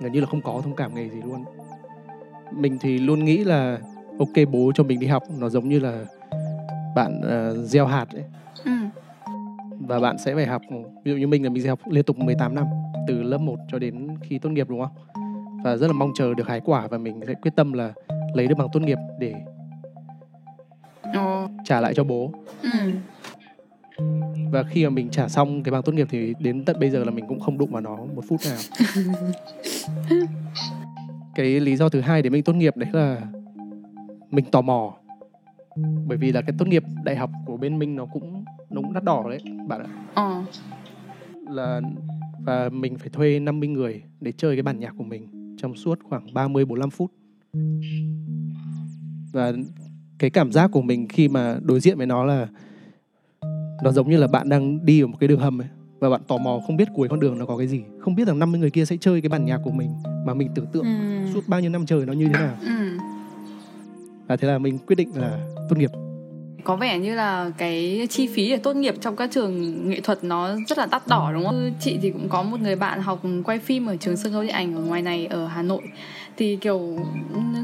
gần 0.00 0.12
như 0.12 0.20
là 0.20 0.26
không 0.26 0.42
có 0.42 0.60
thông 0.64 0.76
cảm 0.76 0.94
nghề 0.94 1.08
gì 1.08 1.22
luôn 1.24 1.44
mình 2.52 2.78
thì 2.80 2.98
luôn 2.98 3.24
nghĩ 3.24 3.44
là 3.44 3.78
ok 4.18 4.48
bố 4.52 4.72
cho 4.74 4.84
mình 4.84 5.00
đi 5.00 5.06
học 5.06 5.22
nó 5.38 5.48
giống 5.48 5.68
như 5.68 5.78
là 5.78 6.04
bạn 6.94 7.20
uh, 7.20 7.56
gieo 7.64 7.86
hạt 7.86 8.06
ấy. 8.12 8.24
Và 9.80 10.00
bạn 10.00 10.18
sẽ 10.18 10.34
phải 10.34 10.46
học 10.46 10.62
ví 11.04 11.12
dụ 11.12 11.16
như 11.16 11.26
mình 11.26 11.44
là 11.44 11.50
mình 11.50 11.62
sẽ 11.62 11.68
học 11.68 11.78
liên 11.90 12.04
tục 12.04 12.18
18 12.18 12.54
năm 12.54 12.66
từ 13.06 13.22
lớp 13.22 13.38
1 13.38 13.56
cho 13.68 13.78
đến 13.78 14.08
khi 14.22 14.38
tốt 14.38 14.50
nghiệp 14.50 14.68
đúng 14.68 14.80
không 14.80 14.92
và 15.64 15.76
rất 15.76 15.86
là 15.86 15.92
mong 15.92 16.12
chờ 16.14 16.34
được 16.34 16.48
hái 16.48 16.60
quả 16.60 16.86
và 16.86 16.98
mình 16.98 17.20
sẽ 17.26 17.34
quyết 17.34 17.56
tâm 17.56 17.72
là 17.72 17.92
lấy 18.34 18.46
được 18.46 18.54
bằng 18.58 18.68
tốt 18.72 18.80
nghiệp 18.80 18.98
để 19.18 19.34
oh. 21.18 21.50
trả 21.64 21.80
lại 21.80 21.94
cho 21.94 22.04
bố 22.04 22.32
ừ. 22.62 22.68
và 24.50 24.62
khi 24.62 24.84
mà 24.84 24.90
mình 24.90 25.08
trả 25.10 25.28
xong 25.28 25.62
cái 25.62 25.72
bằng 25.72 25.82
tốt 25.82 25.92
nghiệp 25.92 26.06
thì 26.10 26.34
đến 26.38 26.64
tận 26.64 26.76
bây 26.80 26.90
giờ 26.90 27.04
là 27.04 27.10
mình 27.10 27.26
cũng 27.28 27.40
không 27.40 27.58
đụng 27.58 27.70
vào 27.70 27.80
nó 27.80 27.96
một 27.96 28.24
phút 28.28 28.40
nào 28.44 28.58
cái 31.34 31.60
lý 31.60 31.76
do 31.76 31.88
thứ 31.88 32.00
hai 32.00 32.22
để 32.22 32.30
mình 32.30 32.42
tốt 32.42 32.52
nghiệp 32.52 32.76
đấy 32.76 32.90
là 32.92 33.20
mình 34.30 34.44
tò 34.44 34.60
mò 34.60 34.94
bởi 36.06 36.18
vì 36.18 36.32
là 36.32 36.40
cái 36.40 36.54
tốt 36.58 36.68
nghiệp 36.68 36.84
đại 37.04 37.16
học 37.16 37.30
của 37.46 37.56
bên 37.56 37.78
mình 37.78 37.96
nó 37.96 38.06
cũng 38.12 38.39
nó 38.70 38.80
cũng 38.80 38.92
đắt 38.92 39.04
đỏ 39.04 39.24
đấy 39.28 39.40
bạn 39.66 39.80
ạ 39.82 39.88
ờ. 40.14 40.44
là 41.48 41.80
và 42.44 42.68
mình 42.68 42.98
phải 42.98 43.08
thuê 43.08 43.38
50 43.38 43.68
người 43.68 44.02
để 44.20 44.32
chơi 44.32 44.56
cái 44.56 44.62
bản 44.62 44.80
nhạc 44.80 44.94
của 44.98 45.04
mình 45.04 45.56
trong 45.58 45.76
suốt 45.76 45.98
khoảng 46.02 46.34
30 46.34 46.64
45 46.64 46.90
phút 46.90 47.10
và 49.32 49.52
cái 50.18 50.30
cảm 50.30 50.52
giác 50.52 50.70
của 50.72 50.82
mình 50.82 51.08
khi 51.08 51.28
mà 51.28 51.58
đối 51.62 51.80
diện 51.80 51.96
với 51.96 52.06
nó 52.06 52.24
là 52.24 52.48
nó 53.82 53.92
giống 53.92 54.10
như 54.10 54.16
là 54.16 54.26
bạn 54.26 54.48
đang 54.48 54.84
đi 54.84 55.00
ở 55.00 55.06
một 55.06 55.16
cái 55.20 55.28
đường 55.28 55.40
hầm 55.40 55.60
ấy 55.60 55.68
và 55.98 56.10
bạn 56.10 56.20
tò 56.28 56.38
mò 56.38 56.60
không 56.66 56.76
biết 56.76 56.88
cuối 56.94 57.08
con 57.08 57.20
đường 57.20 57.38
nó 57.38 57.46
có 57.46 57.56
cái 57.56 57.66
gì 57.66 57.82
không 58.00 58.14
biết 58.14 58.26
rằng 58.26 58.38
50 58.38 58.60
người 58.60 58.70
kia 58.70 58.84
sẽ 58.84 58.96
chơi 59.00 59.20
cái 59.20 59.28
bản 59.28 59.44
nhạc 59.44 59.58
của 59.64 59.70
mình 59.70 59.90
mà 60.26 60.34
mình 60.34 60.48
tưởng 60.54 60.66
tượng 60.66 60.84
ừ. 60.84 61.32
suốt 61.34 61.48
bao 61.48 61.60
nhiêu 61.60 61.70
năm 61.70 61.86
trời 61.86 62.06
nó 62.06 62.12
như 62.12 62.26
thế 62.26 62.32
nào 62.32 62.56
ừ. 62.60 62.98
và 64.26 64.36
thế 64.36 64.48
là 64.48 64.58
mình 64.58 64.78
quyết 64.78 64.96
định 64.96 65.10
là 65.14 65.38
tốt 65.68 65.76
nghiệp 65.78 65.90
có 66.64 66.76
vẻ 66.76 66.98
như 66.98 67.14
là 67.14 67.50
cái 67.58 68.06
chi 68.10 68.26
phí 68.26 68.50
để 68.50 68.56
tốt 68.56 68.76
nghiệp 68.76 68.94
trong 69.00 69.16
các 69.16 69.30
trường 69.30 69.88
nghệ 69.88 70.00
thuật 70.00 70.24
nó 70.24 70.56
rất 70.68 70.78
là 70.78 70.86
đắt 70.90 71.06
đỏ, 71.06 71.30
đúng 71.34 71.44
không? 71.44 71.72
Chị 71.80 71.98
thì 72.02 72.10
cũng 72.10 72.28
có 72.28 72.42
một 72.42 72.60
người 72.60 72.76
bạn 72.76 73.02
học 73.02 73.22
quay 73.44 73.58
phim 73.58 73.86
ở 73.86 73.96
trường 73.96 74.16
sân 74.16 74.32
khấu 74.32 74.42
điện 74.42 74.50
ảnh 74.50 74.74
ở 74.74 74.82
ngoài 74.82 75.02
này, 75.02 75.26
ở 75.26 75.46
Hà 75.46 75.62
Nội 75.62 75.82
thì 76.36 76.56
kiểu, 76.56 76.98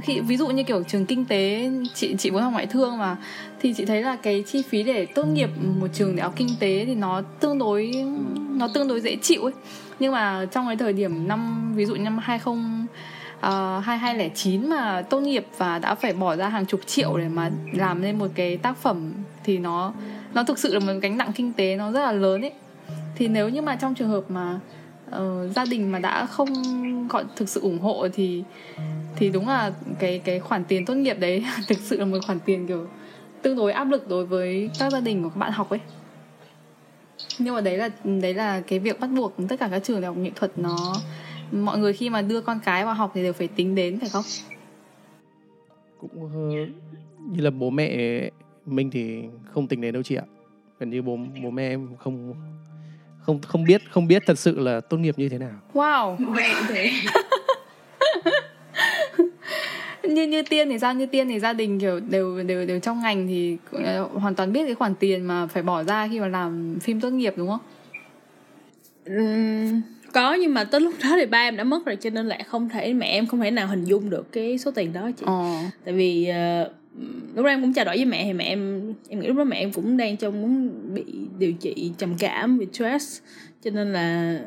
khi, 0.02 0.20
ví 0.20 0.36
dụ 0.36 0.46
như 0.48 0.62
kiểu 0.62 0.82
trường 0.82 1.06
kinh 1.06 1.24
tế, 1.24 1.70
chị 1.94 2.14
chị 2.18 2.30
muốn 2.30 2.42
học 2.42 2.52
ngoại 2.52 2.66
thương 2.66 2.98
mà, 2.98 3.16
thì 3.60 3.72
chị 3.72 3.84
thấy 3.84 4.02
là 4.02 4.16
cái 4.16 4.44
chi 4.46 4.62
phí 4.62 4.82
để 4.82 5.06
tốt 5.06 5.24
nghiệp 5.24 5.50
một 5.80 5.88
trường 5.92 6.16
đại 6.16 6.22
học 6.22 6.32
kinh 6.36 6.48
tế 6.60 6.84
thì 6.86 6.94
nó 6.94 7.22
tương 7.40 7.58
đối, 7.58 7.92
nó 8.54 8.68
tương 8.74 8.88
đối 8.88 9.00
dễ 9.00 9.16
chịu 9.16 9.42
ấy 9.42 9.52
nhưng 9.98 10.12
mà 10.12 10.46
trong 10.52 10.66
cái 10.66 10.76
thời 10.76 10.92
điểm 10.92 11.28
năm, 11.28 11.72
ví 11.76 11.86
dụ 11.86 11.94
năm 11.94 12.18
20 12.18 12.56
Ờ, 13.40 13.76
uh, 13.78 13.84
2209 13.84 14.68
mà 14.68 15.02
tốt 15.02 15.20
nghiệp 15.20 15.46
và 15.56 15.78
đã 15.78 15.94
phải 15.94 16.12
bỏ 16.12 16.36
ra 16.36 16.48
hàng 16.48 16.66
chục 16.66 16.80
triệu 16.86 17.16
để 17.16 17.28
mà 17.28 17.50
làm 17.72 18.02
nên 18.02 18.18
một 18.18 18.28
cái 18.34 18.56
tác 18.56 18.76
phẩm 18.76 19.12
thì 19.44 19.58
nó 19.58 19.92
nó 20.34 20.44
thực 20.44 20.58
sự 20.58 20.74
là 20.74 20.80
một 20.80 20.92
gánh 21.02 21.16
nặng 21.16 21.32
kinh 21.34 21.52
tế 21.52 21.76
nó 21.76 21.92
rất 21.92 22.00
là 22.00 22.12
lớn 22.12 22.42
ấy. 22.42 22.52
Thì 23.16 23.28
nếu 23.28 23.48
như 23.48 23.62
mà 23.62 23.76
trong 23.76 23.94
trường 23.94 24.08
hợp 24.08 24.24
mà 24.28 24.60
uh, 25.16 25.54
gia 25.56 25.64
đình 25.64 25.92
mà 25.92 25.98
đã 25.98 26.26
không 26.26 26.48
gọi 27.08 27.24
thực 27.36 27.48
sự 27.48 27.60
ủng 27.60 27.78
hộ 27.78 28.08
thì 28.12 28.44
thì 29.16 29.30
đúng 29.30 29.48
là 29.48 29.72
cái 29.98 30.18
cái 30.24 30.40
khoản 30.40 30.64
tiền 30.64 30.84
tốt 30.84 30.94
nghiệp 30.94 31.16
đấy 31.20 31.44
thực 31.68 31.78
sự 31.78 31.98
là 31.98 32.04
một 32.04 32.18
khoản 32.26 32.40
tiền 32.40 32.66
kiểu 32.66 32.86
tương 33.42 33.56
đối 33.56 33.72
áp 33.72 33.84
lực 33.84 34.08
đối 34.08 34.26
với 34.26 34.70
các 34.78 34.92
gia 34.92 35.00
đình 35.00 35.22
của 35.22 35.28
các 35.28 35.36
bạn 35.36 35.52
học 35.52 35.70
ấy. 35.70 35.80
Nhưng 37.38 37.54
mà 37.54 37.60
đấy 37.60 37.76
là 37.76 37.88
đấy 38.04 38.34
là 38.34 38.60
cái 38.60 38.78
việc 38.78 39.00
bắt 39.00 39.10
buộc 39.16 39.34
tất 39.48 39.56
cả 39.60 39.68
các 39.70 39.84
trường 39.84 40.00
đại 40.00 40.06
học 40.06 40.16
nghệ 40.16 40.30
thuật 40.36 40.58
nó 40.58 40.94
mọi 41.52 41.78
người 41.78 41.92
khi 41.92 42.10
mà 42.10 42.22
đưa 42.22 42.40
con 42.40 42.60
cái 42.64 42.84
vào 42.84 42.94
học 42.94 43.10
thì 43.14 43.22
đều 43.22 43.32
phải 43.32 43.48
tính 43.48 43.74
đến 43.74 44.00
phải 44.00 44.08
không? 44.08 44.24
Cũng 46.00 46.68
như 47.32 47.42
là 47.42 47.50
bố 47.50 47.70
mẹ 47.70 48.20
mình 48.66 48.90
thì 48.90 49.22
không 49.50 49.66
tính 49.66 49.80
đến 49.80 49.94
đâu 49.94 50.02
chị 50.02 50.14
ạ. 50.14 50.24
Gần 50.80 50.90
như 50.90 51.02
bố 51.02 51.18
bố 51.42 51.50
mẹ 51.50 51.68
em 51.68 51.88
không 51.98 52.34
không 53.20 53.40
không 53.40 53.64
biết 53.64 53.82
không 53.90 54.06
biết 54.06 54.22
thật 54.26 54.38
sự 54.38 54.58
là 54.58 54.80
tốt 54.80 54.96
nghiệp 54.96 55.18
như 55.18 55.28
thế 55.28 55.38
nào. 55.38 55.54
Wow. 55.72 56.16
Mẹ 56.32 56.54
thế. 56.68 56.92
Như 60.02 60.26
như 60.26 60.42
tiên 60.42 60.68
thì 60.68 60.78
sao? 60.78 60.94
Như 60.94 61.06
tiên 61.06 61.28
thì 61.28 61.40
gia 61.40 61.52
đình 61.52 61.80
kiểu 61.80 62.00
đều 62.00 62.42
đều 62.42 62.66
đều 62.66 62.80
trong 62.80 63.00
ngành 63.02 63.26
thì 63.26 63.58
uh, 63.76 64.12
hoàn 64.12 64.34
toàn 64.34 64.52
biết 64.52 64.64
cái 64.66 64.74
khoản 64.74 64.94
tiền 64.94 65.24
mà 65.26 65.46
phải 65.46 65.62
bỏ 65.62 65.82
ra 65.82 66.08
khi 66.08 66.20
mà 66.20 66.28
làm 66.28 66.78
phim 66.80 67.00
tốt 67.00 67.10
nghiệp 67.10 67.34
đúng 67.36 67.48
không? 67.48 67.60
Um, 69.06 69.82
có 70.12 70.34
nhưng 70.34 70.54
mà 70.54 70.64
tới 70.64 70.80
lúc 70.80 70.94
đó 71.02 71.10
thì 71.18 71.26
ba 71.26 71.38
em 71.38 71.56
đã 71.56 71.64
mất 71.64 71.86
rồi 71.86 71.96
cho 71.96 72.10
nên 72.10 72.26
lại 72.26 72.42
không 72.46 72.68
thể 72.68 72.92
mẹ 72.92 73.06
em 73.06 73.26
không 73.26 73.40
thể 73.40 73.50
nào 73.50 73.66
hình 73.66 73.84
dung 73.84 74.10
được 74.10 74.32
cái 74.32 74.58
số 74.58 74.70
tiền 74.70 74.92
đó 74.92 75.10
chị 75.16 75.24
ờ. 75.26 75.54
tại 75.84 75.94
vì 75.94 76.30
uh, 76.30 76.72
lúc 77.34 77.44
đó 77.44 77.50
em 77.50 77.62
cũng 77.62 77.72
trao 77.72 77.84
đổi 77.84 77.96
với 77.96 78.04
mẹ 78.04 78.24
thì 78.24 78.32
mẹ 78.32 78.44
em 78.44 78.92
em 79.08 79.20
nghĩ 79.20 79.26
lúc 79.26 79.36
đó 79.36 79.44
mẹ 79.44 79.56
em 79.56 79.72
cũng 79.72 79.96
đang 79.96 80.16
trong 80.16 80.42
muốn 80.42 80.70
bị 80.94 81.04
điều 81.38 81.52
trị 81.52 81.92
trầm 81.98 82.14
cảm 82.18 82.58
bị 82.58 82.66
stress 82.72 83.20
cho 83.64 83.70
nên 83.70 83.92
là 83.92 84.38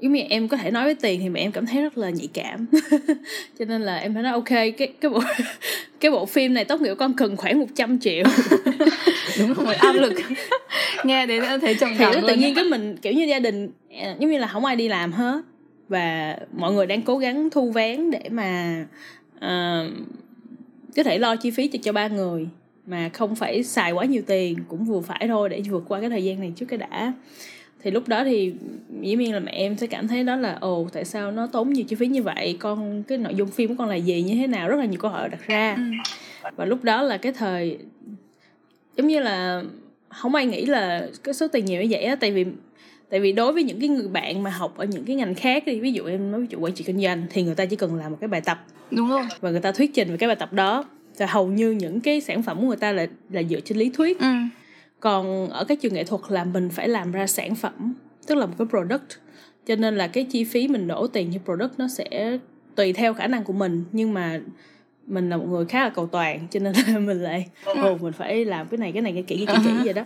giống 0.00 0.12
như 0.12 0.20
em 0.20 0.48
có 0.48 0.56
thể 0.56 0.70
nói 0.70 0.84
với 0.84 0.94
tiền 0.94 1.20
thì 1.20 1.28
mẹ 1.28 1.40
em 1.40 1.52
cảm 1.52 1.66
thấy 1.66 1.82
rất 1.82 1.98
là 1.98 2.10
nhạy 2.10 2.28
cảm. 2.32 2.66
Cho 3.58 3.64
nên 3.64 3.82
là 3.82 3.96
em 3.96 4.14
phải 4.14 4.22
nói 4.22 4.32
ok 4.32 4.48
cái 4.48 4.72
cái 4.76 5.10
bộ 5.10 5.20
cái 6.00 6.10
bộ 6.10 6.26
phim 6.26 6.54
này 6.54 6.64
tốt 6.64 6.80
nghiệp 6.80 6.94
con 6.98 7.14
cần 7.14 7.36
khoảng 7.36 7.58
100 7.58 7.98
triệu. 7.98 8.24
Đúng 9.38 9.54
rồi 9.54 9.74
áp 9.74 9.92
lực. 9.92 10.12
Nghe 11.04 11.26
đến 11.26 11.42
thấy 11.60 11.74
cảm 11.74 11.94
thì 11.98 12.20
tự 12.28 12.36
nhiên 12.36 12.54
cái 12.54 12.64
mình 12.64 12.96
kiểu 13.02 13.12
như 13.12 13.24
gia 13.24 13.38
đình 13.38 13.70
à, 14.00 14.14
giống 14.18 14.30
như 14.30 14.38
là 14.38 14.46
không 14.46 14.64
ai 14.64 14.76
đi 14.76 14.88
làm 14.88 15.12
hết. 15.12 15.42
Và 15.88 16.36
mọi 16.56 16.72
người 16.72 16.86
đang 16.86 17.02
cố 17.02 17.18
gắng 17.18 17.50
thu 17.50 17.70
vén 17.70 18.10
để 18.10 18.28
mà 18.30 18.84
uh, 19.36 19.92
có 20.96 21.02
thể 21.02 21.18
lo 21.18 21.36
chi 21.36 21.50
phí 21.50 21.68
cho 21.68 21.78
cho 21.82 21.92
ba 21.92 22.08
người 22.08 22.48
mà 22.86 23.10
không 23.12 23.36
phải 23.36 23.62
xài 23.62 23.92
quá 23.92 24.04
nhiều 24.04 24.22
tiền 24.26 24.58
cũng 24.68 24.84
vừa 24.84 25.00
phải 25.00 25.28
thôi 25.28 25.48
để 25.48 25.62
vượt 25.70 25.84
qua 25.88 26.00
cái 26.00 26.10
thời 26.10 26.24
gian 26.24 26.40
này 26.40 26.52
trước 26.56 26.66
cái 26.66 26.78
đã 26.78 27.12
thì 27.86 27.92
lúc 27.92 28.08
đó 28.08 28.24
thì 28.24 28.52
dĩ 29.00 29.16
nhiên 29.16 29.32
là 29.32 29.40
mẹ 29.40 29.52
em 29.52 29.76
sẽ 29.76 29.86
cảm 29.86 30.08
thấy 30.08 30.24
đó 30.24 30.36
là 30.36 30.58
ồ 30.60 30.88
tại 30.92 31.04
sao 31.04 31.32
nó 31.32 31.46
tốn 31.46 31.72
nhiều 31.72 31.84
chi 31.88 31.96
phí 31.96 32.06
như 32.06 32.22
vậy? 32.22 32.56
Con 32.60 33.02
cái 33.02 33.18
nội 33.18 33.34
dung 33.34 33.48
phim 33.48 33.68
của 33.68 33.74
con 33.78 33.88
là 33.88 33.94
gì 33.94 34.22
như 34.22 34.34
thế 34.34 34.46
nào? 34.46 34.68
Rất 34.68 34.76
là 34.76 34.84
nhiều 34.84 35.00
câu 35.00 35.10
hỏi 35.10 35.28
đặt 35.28 35.46
ra. 35.46 35.74
Ừ. 35.76 35.82
và 36.56 36.64
lúc 36.64 36.84
đó 36.84 37.02
là 37.02 37.16
cái 37.16 37.32
thời 37.32 37.78
giống 38.96 39.06
như 39.06 39.20
là 39.20 39.62
không 40.08 40.34
ai 40.34 40.46
nghĩ 40.46 40.66
là 40.66 41.08
cái 41.24 41.34
số 41.34 41.48
tiền 41.48 41.64
nhiều 41.64 41.82
như 41.82 41.88
vậy 41.90 42.02
á 42.02 42.16
tại 42.16 42.30
vì 42.30 42.46
tại 43.10 43.20
vì 43.20 43.32
đối 43.32 43.52
với 43.52 43.62
những 43.62 43.80
cái 43.80 43.88
người 43.88 44.08
bạn 44.08 44.42
mà 44.42 44.50
học 44.50 44.76
ở 44.76 44.84
những 44.84 45.04
cái 45.04 45.16
ngành 45.16 45.34
khác 45.34 45.62
thì 45.66 45.80
ví 45.80 45.92
dụ 45.92 46.04
em 46.04 46.32
nói 46.32 46.40
ví 46.40 46.46
dụ 46.50 46.58
quản 46.58 46.74
trị 46.74 46.84
kinh 46.84 47.00
doanh 47.00 47.26
thì 47.30 47.42
người 47.42 47.54
ta 47.54 47.64
chỉ 47.66 47.76
cần 47.76 47.94
làm 47.94 48.10
một 48.10 48.18
cái 48.20 48.28
bài 48.28 48.40
tập. 48.40 48.64
Đúng 48.90 49.10
rồi. 49.10 49.24
Và 49.40 49.50
người 49.50 49.60
ta 49.60 49.72
thuyết 49.72 49.94
trình 49.94 50.10
về 50.10 50.16
cái 50.16 50.26
bài 50.26 50.36
tập 50.36 50.52
đó. 50.52 50.84
Và 51.18 51.26
hầu 51.26 51.46
như 51.46 51.70
những 51.70 52.00
cái 52.00 52.20
sản 52.20 52.42
phẩm 52.42 52.60
của 52.60 52.66
người 52.66 52.76
ta 52.76 52.92
là 52.92 53.06
là 53.30 53.42
dựa 53.42 53.60
trên 53.60 53.78
lý 53.78 53.90
thuyết. 53.90 54.20
Ừ. 54.20 54.26
còn 55.00 55.50
ở 55.50 55.64
các 55.64 55.80
trường 55.80 55.94
nghệ 55.94 56.04
thuật 56.04 56.20
là 56.28 56.44
mình 56.44 56.68
phải 56.70 56.88
làm 56.88 57.12
ra 57.12 57.26
sản 57.26 57.54
phẩm 57.54 57.94
tức 58.26 58.34
là 58.34 58.46
một 58.46 58.54
cái 58.58 58.66
product. 58.70 59.18
Cho 59.66 59.76
nên 59.76 59.96
là 59.96 60.06
cái 60.06 60.24
chi 60.24 60.44
phí 60.44 60.68
mình 60.68 60.88
đổ 60.88 61.06
tiền 61.06 61.30
cho 61.34 61.40
product 61.44 61.78
nó 61.78 61.88
sẽ 61.88 62.38
tùy 62.74 62.92
theo 62.92 63.14
khả 63.14 63.26
năng 63.26 63.44
của 63.44 63.52
mình. 63.52 63.84
Nhưng 63.92 64.14
mà 64.14 64.40
mình 65.06 65.30
là 65.30 65.36
một 65.36 65.46
người 65.48 65.64
khá 65.64 65.84
là 65.84 65.88
cầu 65.88 66.06
toàn 66.06 66.46
cho 66.50 66.60
nên 66.60 66.72
là 66.88 66.98
mình 66.98 67.22
lại 67.22 67.46
ừ. 67.64 67.72
ồ 67.82 67.96
mình 68.00 68.12
phải 68.12 68.44
làm 68.44 68.68
cái 68.68 68.78
này 68.78 68.92
cái 68.92 69.02
này 69.02 69.12
cái 69.12 69.22
kỹ 69.22 69.44
cái 69.46 69.56
kỹ 69.64 69.70
uh-huh. 69.70 69.84
vậy 69.84 69.94
đó. 69.94 70.04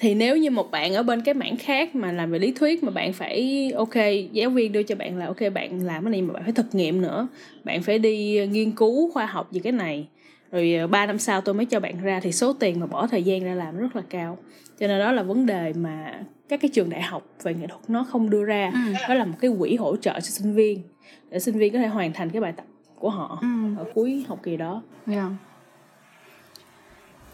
Thì 0.00 0.14
nếu 0.14 0.36
như 0.36 0.50
một 0.50 0.70
bạn 0.70 0.94
ở 0.94 1.02
bên 1.02 1.22
cái 1.22 1.34
mảng 1.34 1.56
khác 1.56 1.94
mà 1.94 2.12
làm 2.12 2.30
về 2.30 2.38
lý 2.38 2.52
thuyết 2.52 2.84
mà 2.84 2.90
bạn 2.90 3.12
phải 3.12 3.70
ok 3.76 3.94
giáo 4.32 4.50
viên 4.50 4.72
đưa 4.72 4.82
cho 4.82 4.94
bạn 4.94 5.16
là 5.16 5.26
ok 5.26 5.40
bạn 5.54 5.82
làm 5.82 6.04
cái 6.04 6.10
này 6.10 6.22
mà 6.22 6.34
bạn 6.34 6.42
phải 6.42 6.52
thực 6.52 6.74
nghiệm 6.74 7.00
nữa. 7.00 7.28
Bạn 7.64 7.82
phải 7.82 7.98
đi 7.98 8.46
nghiên 8.46 8.70
cứu 8.70 9.10
khoa 9.10 9.26
học 9.26 9.48
về 9.52 9.60
cái 9.64 9.72
này 9.72 10.06
rồi 10.52 10.86
3 10.90 11.00
ờ, 11.00 11.06
năm 11.06 11.18
sau 11.18 11.40
tôi 11.40 11.54
mới 11.54 11.66
cho 11.66 11.80
bạn 11.80 12.02
ra 12.02 12.20
thì 12.22 12.32
số 12.32 12.52
tiền 12.52 12.80
mà 12.80 12.86
bỏ 12.86 13.06
thời 13.06 13.22
gian 13.22 13.44
ra 13.44 13.54
làm 13.54 13.78
rất 13.78 13.96
là 13.96 14.02
cao 14.10 14.38
cho 14.80 14.86
nên 14.86 15.00
đó 15.00 15.12
là 15.12 15.22
vấn 15.22 15.46
đề 15.46 15.72
mà 15.72 16.20
các 16.48 16.60
cái 16.60 16.70
trường 16.74 16.90
đại 16.90 17.02
học 17.02 17.22
về 17.42 17.54
nghệ 17.54 17.66
thuật 17.66 17.90
nó 17.90 18.06
không 18.10 18.30
đưa 18.30 18.44
ra 18.44 18.70
ừ. 18.74 18.92
đó 19.08 19.14
là 19.14 19.24
một 19.24 19.36
cái 19.40 19.50
quỹ 19.58 19.76
hỗ 19.76 19.96
trợ 19.96 20.12
cho 20.12 20.20
sinh 20.20 20.54
viên 20.54 20.82
để 21.30 21.38
sinh 21.38 21.58
viên 21.58 21.72
có 21.72 21.78
thể 21.78 21.86
hoàn 21.86 22.12
thành 22.12 22.30
cái 22.30 22.40
bài 22.40 22.52
tập 22.56 22.64
của 22.94 23.10
họ 23.10 23.38
ừ. 23.40 23.48
ở 23.78 23.84
cuối 23.94 24.24
học 24.28 24.38
kỳ 24.42 24.56
đó 24.56 24.82
yeah. 25.06 25.32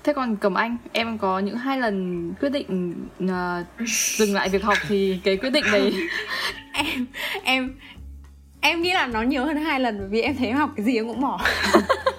Thế 0.04 0.12
còn 0.12 0.36
Cẩm 0.36 0.54
Anh, 0.54 0.76
em 0.92 1.18
có 1.18 1.38
những 1.38 1.56
hai 1.56 1.78
lần 1.78 2.32
quyết 2.40 2.48
định 2.48 2.94
uh, 3.24 3.88
dừng 4.18 4.34
lại 4.34 4.48
việc 4.48 4.62
học 4.62 4.78
thì 4.88 5.20
cái 5.24 5.36
quyết 5.36 5.50
định 5.50 5.64
này 5.72 5.92
em 6.72 7.06
em 7.44 7.74
em 8.60 8.82
nghĩ 8.82 8.92
là 8.92 9.06
nó 9.06 9.22
nhiều 9.22 9.44
hơn 9.44 9.56
hai 9.56 9.80
lần 9.80 9.98
bởi 9.98 10.08
vì 10.08 10.20
em 10.20 10.36
thấy 10.36 10.46
em 10.46 10.56
học 10.56 10.70
cái 10.76 10.86
gì 10.86 10.96
em 10.96 11.08
cũng 11.08 11.20
bỏ. 11.20 11.40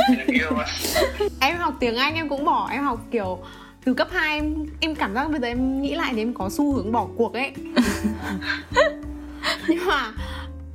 em 1.40 1.56
học 1.56 1.74
tiếng 1.80 1.96
Anh 1.96 2.14
em 2.14 2.28
cũng 2.28 2.44
bỏ, 2.44 2.68
em 2.72 2.84
học 2.84 3.00
kiểu 3.10 3.38
từ 3.84 3.94
cấp 3.94 4.08
2 4.12 4.38
em 4.38 4.54
em 4.80 4.94
cảm 4.94 5.14
giác 5.14 5.30
bây 5.30 5.40
giờ 5.40 5.46
em 5.46 5.82
nghĩ 5.82 5.94
lại 5.94 6.12
thì 6.14 6.22
em 6.22 6.34
có 6.34 6.50
xu 6.50 6.72
hướng 6.72 6.92
bỏ 6.92 7.06
cuộc 7.16 7.34
ấy. 7.34 7.52
Nhưng 9.68 9.86
mà 9.86 10.12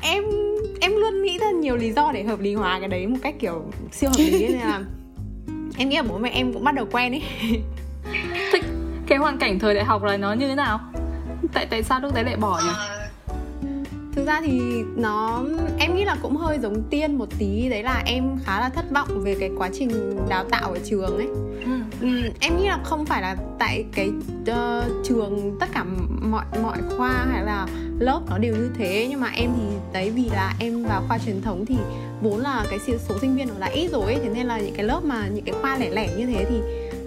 em 0.01 0.23
em 0.81 0.91
luôn 0.91 1.23
nghĩ 1.23 1.39
ra 1.39 1.51
nhiều 1.51 1.75
lý 1.75 1.91
do 1.91 2.11
để 2.11 2.23
hợp 2.23 2.39
lý 2.39 2.53
hóa 2.53 2.79
cái 2.79 2.87
đấy 2.87 3.07
một 3.07 3.17
cách 3.21 3.35
kiểu 3.39 3.63
siêu 3.91 4.09
hợp 4.09 4.15
lý 4.17 4.47
nên 4.47 4.59
là 4.59 4.81
em 5.77 5.89
nghĩ 5.89 5.95
là 5.95 6.03
bố 6.03 6.17
mẹ 6.17 6.29
em 6.29 6.53
cũng 6.53 6.63
bắt 6.63 6.75
đầu 6.75 6.87
quen 6.91 7.11
ấy. 7.11 7.23
Thích 8.51 8.65
cái 9.07 9.17
hoàn 9.17 9.37
cảnh 9.37 9.59
thời 9.59 9.73
đại 9.73 9.85
học 9.85 10.03
là 10.03 10.17
nó 10.17 10.33
như 10.33 10.47
thế 10.47 10.55
nào? 10.55 10.79
Tại 11.53 11.65
tại 11.65 11.83
sao 11.83 11.99
lúc 11.99 12.13
đấy 12.13 12.23
lại 12.23 12.35
bỏ 12.35 12.61
nhỉ? 12.63 12.69
Thực 12.69 12.98
ra 14.29 14.41
thì 14.41 14.83
nó 14.95 15.43
em 15.79 15.95
nghĩ 15.95 16.03
là 16.03 16.17
cũng 16.21 16.35
hơi 16.35 16.59
giống 16.59 16.83
tiên 16.89 17.15
một 17.15 17.27
tí. 17.39 17.69
Đấy 17.69 17.83
là 17.83 18.03
em 18.05 18.37
khá 18.43 18.59
là 18.59 18.69
thất 18.69 18.85
vọng 18.91 19.07
về 19.23 19.35
cái 19.39 19.51
quá 19.57 19.69
trình 19.73 20.17
đào 20.29 20.43
tạo 20.43 20.71
ở 20.71 20.79
trường 20.83 21.17
ấy. 21.17 21.27
Ừ. 21.65 21.71
Ừ, 22.01 22.07
em 22.39 22.57
nghĩ 22.57 22.67
là 22.67 22.79
không 22.83 23.05
phải 23.05 23.21
là 23.21 23.35
tại 23.59 23.85
cái 23.91 24.09
uh, 24.41 25.05
trường 25.05 25.57
tất 25.59 25.65
cả 25.73 25.85
mọi 26.21 26.45
mọi 26.63 26.77
khoa 26.97 27.25
hay 27.31 27.43
là 27.43 27.67
lớp 27.99 28.21
nó 28.29 28.37
đều 28.37 28.55
như 28.55 28.71
thế. 28.77 29.07
Nhưng 29.09 29.21
mà 29.21 29.31
em 29.35 29.49
thì 29.57 29.63
đấy 29.93 30.09
vì 30.09 30.29
là 30.29 30.53
em 30.59 30.83
vào 30.83 31.03
khoa 31.07 31.17
truyền 31.17 31.41
thống 31.41 31.65
thì 31.65 31.75
vốn 32.21 32.39
là 32.39 32.65
cái 32.69 32.79
số 32.79 33.15
sinh 33.21 33.35
viên 33.35 33.47
nó 33.47 33.53
đã 33.59 33.67
ít 33.67 33.91
rồi 33.91 34.03
ấy, 34.03 34.19
thế 34.23 34.29
nên 34.29 34.45
là 34.45 34.57
những 34.57 34.75
cái 34.75 34.85
lớp 34.85 35.03
mà 35.03 35.27
những 35.27 35.45
cái 35.45 35.55
khoa 35.61 35.77
lẻ 35.77 35.89
lẻ 35.89 36.09
như 36.17 36.25
thế 36.25 36.45
thì 36.49 36.55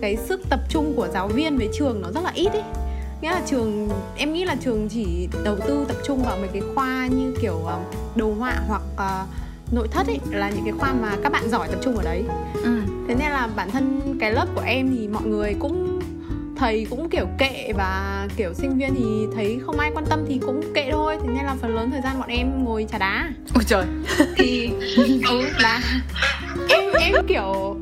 cái 0.00 0.16
sức 0.16 0.40
tập 0.50 0.61
trung 0.68 0.92
của 0.96 1.08
giáo 1.08 1.28
viên 1.28 1.58
với 1.58 1.68
trường 1.72 2.02
nó 2.02 2.11
rất 2.14 2.24
là 2.24 2.30
ít 2.35 2.52
ấy 2.52 2.62
nghĩa 3.22 3.30
là 3.30 3.42
trường 3.46 3.88
em 4.16 4.32
nghĩ 4.32 4.44
là 4.44 4.56
trường 4.61 4.88
chỉ 4.88 5.28
đầu 5.44 5.56
tư 5.66 5.85
tập 5.88 5.96
trung 6.04 6.22
vào 6.22 6.37
mấy 6.37 6.48
cái 6.52 6.62
khoa 6.74 7.06
như 7.06 7.35
kiểu 7.42 7.64
ờ, 7.66 7.78
đồ 8.16 8.32
họa 8.32 8.54
hoặc 8.68 8.82
uh, 8.94 9.28
nội 9.72 9.88
thất 9.88 10.06
ấy 10.06 10.20
là 10.30 10.50
những 10.50 10.64
cái 10.64 10.74
khoa 10.78 10.92
mà 10.92 11.16
các 11.22 11.32
bạn 11.32 11.50
giỏi 11.50 11.68
tập 11.68 11.78
trung 11.82 11.96
ở 11.96 12.02
đấy. 12.04 12.24
Ừ. 12.54 12.80
thế 13.08 13.14
nên 13.14 13.30
là 13.30 13.48
bản 13.56 13.70
thân 13.70 14.16
cái 14.20 14.32
lớp 14.32 14.46
của 14.54 14.62
em 14.66 14.96
thì 14.96 15.08
mọi 15.08 15.22
người 15.22 15.54
cũng 15.58 16.00
thầy 16.56 16.87
cũng 16.90 17.08
kiểu 17.08 17.26
kệ 17.38 17.72
và 17.76 18.28
kiểu 18.37 18.54
sinh 18.54 18.78
viên 18.78 18.94
thì 18.94 19.26
thấy 19.35 19.61
không 19.66 19.78
ai 19.78 19.90
quan 19.94 20.06
tâm 20.06 20.24
thì 20.28 20.38
cũng 20.46 20.62
kệ 20.74 20.88
thôi. 20.92 21.18
Thế 21.22 21.28
nên 21.35 21.44
là 21.44 21.56
phần 21.61 21.74
lớn 21.74 21.90
thời 21.90 22.00
gian 22.02 22.18
bọn 22.18 22.28
em 22.28 22.64
ngồi 22.64 22.87
trà 22.92 22.98
đá. 22.98 23.30
Ôi 23.54 23.64
trời. 23.66 23.85
Thì 24.37 24.70
ừ 25.28 25.42
là 25.58 25.80
em 26.68 26.92
em 27.00 27.14
kiểu 27.28 27.76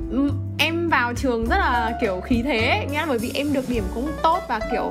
em 0.58 0.88
vào 0.88 1.14
trường 1.14 1.46
rất 1.46 1.56
là 1.58 1.98
kiểu 2.00 2.20
khí 2.20 2.42
thế 2.44 2.86
nghĩa 2.90 2.98
là 2.98 3.06
bởi 3.06 3.18
vì 3.18 3.30
em 3.34 3.52
được 3.52 3.68
điểm 3.68 3.84
cũng 3.94 4.10
tốt 4.22 4.38
và 4.48 4.60
kiểu 4.72 4.90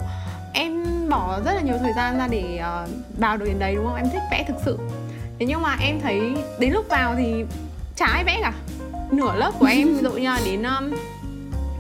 bỏ 1.10 1.40
rất 1.46 1.54
là 1.54 1.62
nhiều 1.62 1.76
thời 1.80 1.94
gian 1.94 2.18
ra 2.18 2.28
để 2.28 2.62
uh, 2.84 2.90
vào 3.20 3.38
được 3.38 3.46
đến 3.46 3.60
đấy 3.60 3.76
đúng 3.76 3.86
không? 3.86 3.96
Em 3.96 4.10
thích 4.14 4.22
vẽ 4.32 4.46
thực 4.48 4.58
sự. 4.66 4.78
Thế 5.40 5.46
nhưng 5.46 5.62
mà 5.62 5.78
em 5.82 6.00
thấy 6.02 6.22
đến 6.60 6.74
lúc 6.74 6.86
vào 6.90 7.16
thì 7.16 7.46
chả 7.96 8.06
ai 8.06 8.24
vẽ 8.24 8.40
cả. 8.42 8.54
Nửa 9.12 9.36
lớp 9.36 9.52
của 9.60 9.66
em 9.66 9.88
ví 9.96 10.02
dụ 10.02 10.12
như 10.12 10.30
là 10.30 10.40
đến 10.46 10.64
um, 10.64 10.94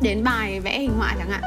đến 0.02 0.24
bài 0.24 0.60
vẽ 0.60 0.80
hình 0.80 0.94
họa 0.98 1.16
chẳng 1.18 1.30
hạn 1.30 1.42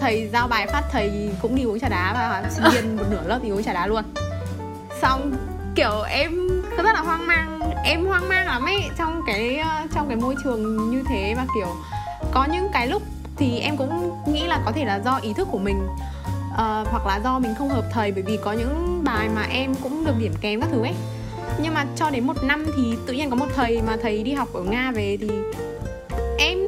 thầy 0.00 0.28
giao 0.32 0.48
bài 0.48 0.66
phát 0.66 0.82
thầy 0.90 1.30
cũng 1.42 1.54
đi 1.54 1.62
uống 1.62 1.80
trà 1.80 1.88
đá 1.88 2.12
và 2.14 2.50
sinh 2.50 2.64
viên 2.72 2.96
một 2.96 3.04
nửa 3.10 3.22
lớp 3.26 3.38
đi 3.42 3.50
uống 3.50 3.62
trà 3.62 3.72
đá 3.72 3.86
luôn. 3.86 4.04
Xong 5.02 5.32
kiểu 5.74 6.02
em 6.02 6.62
rất 6.76 6.92
là 6.94 7.00
hoang 7.00 7.26
mang. 7.26 7.60
Em 7.84 8.06
hoang 8.06 8.28
mang 8.28 8.46
lắm 8.46 8.64
ấy 8.64 8.82
trong 8.98 9.22
cái 9.26 9.58
ờ, 9.58 9.86
trong 9.94 10.08
cái 10.08 10.16
môi 10.16 10.34
trường 10.44 10.90
như 10.90 11.02
thế 11.08 11.34
và 11.36 11.46
kiểu 11.54 11.76
có 12.32 12.44
những 12.52 12.68
cái 12.72 12.86
lúc 12.86 13.02
thì 13.36 13.58
em 13.58 13.76
cũng 13.76 14.12
nghĩ 14.26 14.46
là 14.46 14.60
có 14.64 14.72
thể 14.72 14.84
là 14.84 15.00
do 15.04 15.18
ý 15.22 15.32
thức 15.32 15.48
của 15.50 15.58
mình 15.58 15.88
uh, 16.60 16.88
hoặc 16.90 17.06
là 17.06 17.20
do 17.24 17.38
mình 17.38 17.54
không 17.58 17.68
hợp 17.68 17.84
thầy 17.90 18.12
bởi 18.12 18.22
vì 18.22 18.38
có 18.42 18.52
những 18.52 19.04
bài 19.04 19.28
mà 19.34 19.42
em 19.42 19.74
cũng 19.82 20.04
được 20.04 20.14
điểm 20.18 20.32
kém 20.40 20.60
các 20.60 20.68
thứ 20.72 20.82
ấy. 20.82 20.94
Nhưng 21.62 21.74
mà 21.74 21.86
cho 21.96 22.10
đến 22.10 22.26
một 22.26 22.42
năm 22.42 22.66
thì 22.76 22.96
tự 23.06 23.12
nhiên 23.12 23.30
có 23.30 23.36
một 23.36 23.46
thầy 23.54 23.82
mà 23.86 23.96
thầy 24.02 24.22
đi 24.22 24.32
học 24.32 24.48
ở 24.52 24.62
nga 24.62 24.92
về 24.92 25.18
thì 25.20 25.30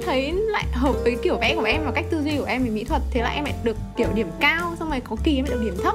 thấy 0.04 0.32
lại 0.32 0.64
hợp 0.72 0.94
với 1.02 1.16
kiểu 1.22 1.38
vẽ 1.38 1.54
của 1.54 1.62
em 1.62 1.80
và 1.84 1.92
cách 1.92 2.04
tư 2.10 2.22
duy 2.24 2.36
của 2.38 2.44
em 2.44 2.64
về 2.64 2.70
mỹ 2.70 2.84
thuật 2.84 3.02
thế 3.10 3.22
là 3.22 3.28
em 3.28 3.44
lại 3.44 3.54
được 3.64 3.76
kiểu 3.96 4.08
điểm 4.14 4.28
cao 4.40 4.74
xong 4.78 4.90
rồi 4.90 5.00
có 5.00 5.16
kỳ 5.24 5.36
em 5.36 5.44
lại 5.44 5.54
được 5.54 5.64
điểm 5.64 5.76
thấp 5.82 5.94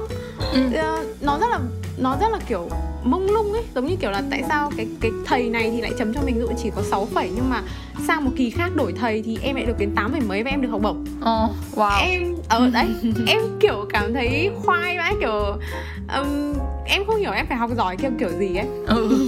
ừ. 0.52 0.66
uh, 0.66 1.22
nó 1.22 1.38
rất 1.38 1.46
là 1.50 1.60
nó 1.98 2.16
rất 2.20 2.28
là 2.32 2.38
kiểu 2.48 2.68
mông 3.04 3.30
lung 3.30 3.52
ấy 3.52 3.62
giống 3.74 3.86
như 3.86 3.96
kiểu 3.96 4.10
là 4.10 4.22
tại 4.30 4.42
sao 4.48 4.70
cái 4.76 4.86
cái 5.00 5.10
thầy 5.26 5.48
này 5.48 5.70
thì 5.70 5.80
lại 5.80 5.92
chấm 5.98 6.14
cho 6.14 6.20
mình 6.26 6.40
dụ 6.40 6.48
chỉ 6.62 6.70
có 6.76 6.82
6 6.82 7.06
phẩy 7.14 7.30
nhưng 7.34 7.50
mà 7.50 7.62
sang 8.06 8.24
một 8.24 8.30
kỳ 8.36 8.50
khác 8.50 8.70
đổi 8.76 8.92
thầy 8.92 9.22
thì 9.22 9.38
em 9.42 9.56
lại 9.56 9.64
được 9.66 9.78
đến 9.78 9.90
8 9.96 10.12
phẩy 10.12 10.20
mấy 10.20 10.42
và 10.42 10.50
em 10.50 10.62
được 10.62 10.68
học 10.68 10.80
bổng 10.82 11.04
oh, 11.18 11.50
wow. 11.74 11.98
em 12.00 12.34
ở 12.48 12.58
ờ, 12.58 12.70
đấy 12.70 12.86
em 13.26 13.38
kiểu 13.60 13.86
cảm 13.88 14.14
thấy 14.14 14.50
khoai 14.64 14.96
vãi 14.96 15.14
kiểu 15.20 15.42
um, 16.18 16.54
em 16.86 17.04
không 17.06 17.16
hiểu 17.16 17.32
em 17.32 17.46
phải 17.46 17.56
học 17.56 17.70
giỏi 17.76 17.96
kiểu 17.96 18.10
kiểu 18.18 18.30
gì 18.38 18.56
ấy 18.56 18.66
ừ. 18.86 19.18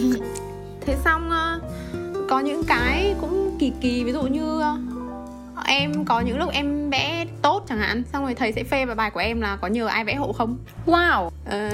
thế 0.80 0.96
xong 1.04 1.28
uh, 1.28 1.69
có 2.30 2.38
những 2.38 2.64
cái 2.64 3.14
cũng 3.20 3.56
kỳ 3.58 3.72
kỳ 3.80 4.04
ví 4.04 4.12
dụ 4.12 4.22
như 4.22 4.58
uh, 4.58 5.66
em 5.66 6.04
có 6.04 6.20
những 6.20 6.38
lúc 6.38 6.50
em 6.52 6.90
vẽ 6.90 7.26
tốt 7.42 7.64
chẳng 7.68 7.78
hạn 7.78 8.02
xong 8.12 8.24
rồi 8.24 8.34
thầy 8.34 8.52
sẽ 8.52 8.64
phê 8.64 8.84
vào 8.84 8.96
bài 8.96 9.10
của 9.10 9.20
em 9.20 9.40
là 9.40 9.56
có 9.56 9.68
nhờ 9.68 9.86
ai 9.86 10.04
vẽ 10.04 10.14
hộ 10.14 10.32
không? 10.32 10.58
Wow. 10.86 11.30
Uh, 11.50 11.66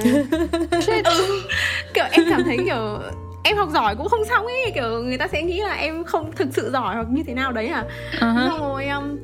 kiểu 1.93 2.05
em 2.11 2.25
cảm 2.29 2.43
thấy 2.43 2.57
kiểu 2.65 2.99
em 3.43 3.57
học 3.57 3.69
giỏi 3.73 3.95
cũng 3.95 4.09
không 4.09 4.25
xong 4.25 4.45
ấy 4.45 4.71
kiểu 4.75 5.03
người 5.03 5.17
ta 5.17 5.27
sẽ 5.27 5.41
nghĩ 5.41 5.61
là 5.61 5.73
em 5.73 6.03
không 6.03 6.31
thực 6.35 6.47
sự 6.51 6.71
giỏi 6.71 6.95
hoặc 6.95 7.07
như 7.09 7.23
thế 7.27 7.33
nào 7.33 7.51
đấy 7.51 7.67
à. 7.67 7.83
Uh-huh. 8.19 8.49
xong 8.49 8.59
rồi 8.59 8.87
um, 8.87 9.17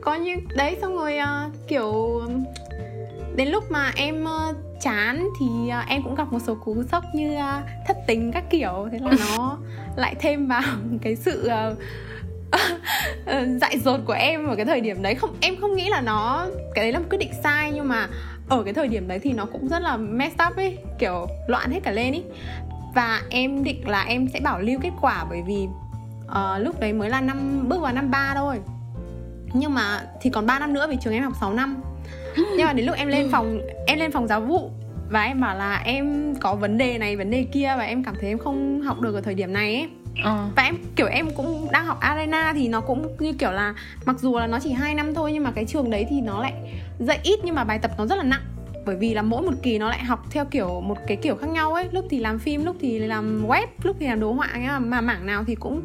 có 0.00 0.14
như 0.14 0.36
đấy 0.54 0.76
xong 0.80 0.96
rồi 0.96 1.18
uh, 1.18 1.52
kiểu 1.68 2.20
đến 3.36 3.48
lúc 3.48 3.70
mà 3.70 3.92
em 3.96 4.24
uh, 4.24 4.56
chán 4.80 5.28
thì 5.40 5.46
uh, 5.46 5.88
em 5.88 6.02
cũng 6.02 6.14
gặp 6.14 6.32
một 6.32 6.38
số 6.46 6.54
cú 6.54 6.82
sốc 6.92 7.04
như 7.14 7.34
uh, 7.34 7.64
thất 7.86 7.96
tình 8.06 8.32
các 8.32 8.44
kiểu. 8.50 8.88
Thế 8.92 8.98
là 8.98 9.12
nó 9.20 9.58
lại 9.96 10.14
thêm 10.18 10.46
vào 10.46 10.62
cái 11.02 11.16
sự 11.16 11.50
uh, 11.70 11.78
dại 13.60 13.78
dột 13.78 14.00
của 14.06 14.12
em 14.12 14.46
ở 14.46 14.56
cái 14.56 14.64
thời 14.64 14.80
điểm 14.80 15.02
đấy. 15.02 15.14
Không 15.14 15.36
em 15.40 15.56
không 15.60 15.76
nghĩ 15.76 15.88
là 15.88 16.00
nó 16.00 16.46
cái 16.74 16.84
đấy 16.84 16.92
là 16.92 16.98
một 16.98 17.06
quyết 17.10 17.18
định 17.18 17.32
sai 17.42 17.72
nhưng 17.74 17.88
mà 17.88 18.08
ở 18.48 18.62
cái 18.62 18.74
thời 18.74 18.88
điểm 18.88 19.08
đấy 19.08 19.18
thì 19.18 19.32
nó 19.32 19.44
cũng 19.44 19.68
rất 19.68 19.82
là 19.82 19.96
messed 19.96 20.40
up 20.50 20.56
ấy 20.56 20.78
kiểu 20.98 21.26
loạn 21.46 21.70
hết 21.70 21.80
cả 21.82 21.90
lên 21.90 22.14
ấy. 22.14 22.24
Và 22.94 23.22
em 23.30 23.64
định 23.64 23.88
là 23.88 24.02
em 24.02 24.28
sẽ 24.32 24.40
bảo 24.40 24.60
lưu 24.60 24.80
kết 24.82 24.92
quả 25.00 25.26
bởi 25.30 25.42
vì 25.46 25.68
uh, 26.26 26.64
lúc 26.64 26.80
đấy 26.80 26.92
mới 26.92 27.10
là 27.10 27.20
năm 27.20 27.68
bước 27.68 27.80
vào 27.80 27.92
năm 27.92 28.10
ba 28.10 28.32
thôi. 28.34 28.60
Nhưng 29.52 29.74
mà 29.74 30.00
thì 30.20 30.30
còn 30.30 30.46
3 30.46 30.58
năm 30.58 30.72
nữa 30.72 30.86
vì 30.90 30.96
trường 31.00 31.12
em 31.12 31.22
học 31.22 31.32
6 31.40 31.54
năm 31.54 31.76
nhưng 32.36 32.66
mà 32.66 32.72
đến 32.72 32.86
lúc 32.86 32.96
em 32.96 33.08
lên 33.08 33.22
ừ. 33.22 33.28
phòng 33.32 33.60
em 33.86 33.98
lên 33.98 34.12
phòng 34.12 34.28
giáo 34.28 34.40
vụ 34.40 34.70
và 35.10 35.22
em 35.22 35.40
bảo 35.40 35.56
là 35.56 35.76
em 35.76 36.34
có 36.40 36.54
vấn 36.54 36.78
đề 36.78 36.98
này 36.98 37.16
vấn 37.16 37.30
đề 37.30 37.46
kia 37.52 37.74
và 37.76 37.84
em 37.84 38.04
cảm 38.04 38.14
thấy 38.20 38.28
em 38.28 38.38
không 38.38 38.80
học 38.80 39.00
được 39.00 39.14
ở 39.14 39.20
thời 39.20 39.34
điểm 39.34 39.52
này 39.52 39.74
ấy. 39.74 39.88
Ờ. 40.24 40.48
và 40.56 40.62
em 40.62 40.76
kiểu 40.96 41.06
em 41.06 41.30
cũng 41.36 41.68
đang 41.72 41.86
học 41.86 42.00
arena 42.00 42.52
thì 42.52 42.68
nó 42.68 42.80
cũng 42.80 43.16
như 43.18 43.32
kiểu 43.32 43.50
là 43.50 43.74
mặc 44.06 44.20
dù 44.20 44.38
là 44.38 44.46
nó 44.46 44.58
chỉ 44.60 44.72
hai 44.72 44.94
năm 44.94 45.14
thôi 45.14 45.32
nhưng 45.32 45.44
mà 45.44 45.50
cái 45.50 45.64
trường 45.64 45.90
đấy 45.90 46.06
thì 46.10 46.20
nó 46.20 46.42
lại 46.42 46.52
dạy 46.98 47.20
ít 47.22 47.40
nhưng 47.44 47.54
mà 47.54 47.64
bài 47.64 47.78
tập 47.78 47.90
nó 47.98 48.06
rất 48.06 48.16
là 48.16 48.24
nặng. 48.24 48.42
Bởi 48.86 48.96
vì 48.96 49.14
là 49.14 49.22
mỗi 49.22 49.42
một 49.42 49.52
kỳ 49.62 49.78
nó 49.78 49.88
lại 49.88 50.04
học 50.04 50.26
theo 50.30 50.44
kiểu 50.44 50.80
một 50.80 50.98
cái 51.06 51.16
kiểu 51.16 51.36
khác 51.36 51.50
nhau 51.50 51.72
ấy. 51.72 51.88
Lúc 51.92 52.04
thì 52.10 52.18
làm 52.18 52.38
phim 52.38 52.64
lúc 52.64 52.76
thì 52.80 52.98
làm 52.98 53.46
web 53.48 53.66
lúc 53.82 53.96
thì 54.00 54.06
làm 54.06 54.20
đồ 54.20 54.32
họa 54.32 54.48
mà, 54.54 54.78
mà 54.78 55.00
mảng 55.00 55.26
nào 55.26 55.44
thì 55.46 55.54
cũng 55.54 55.82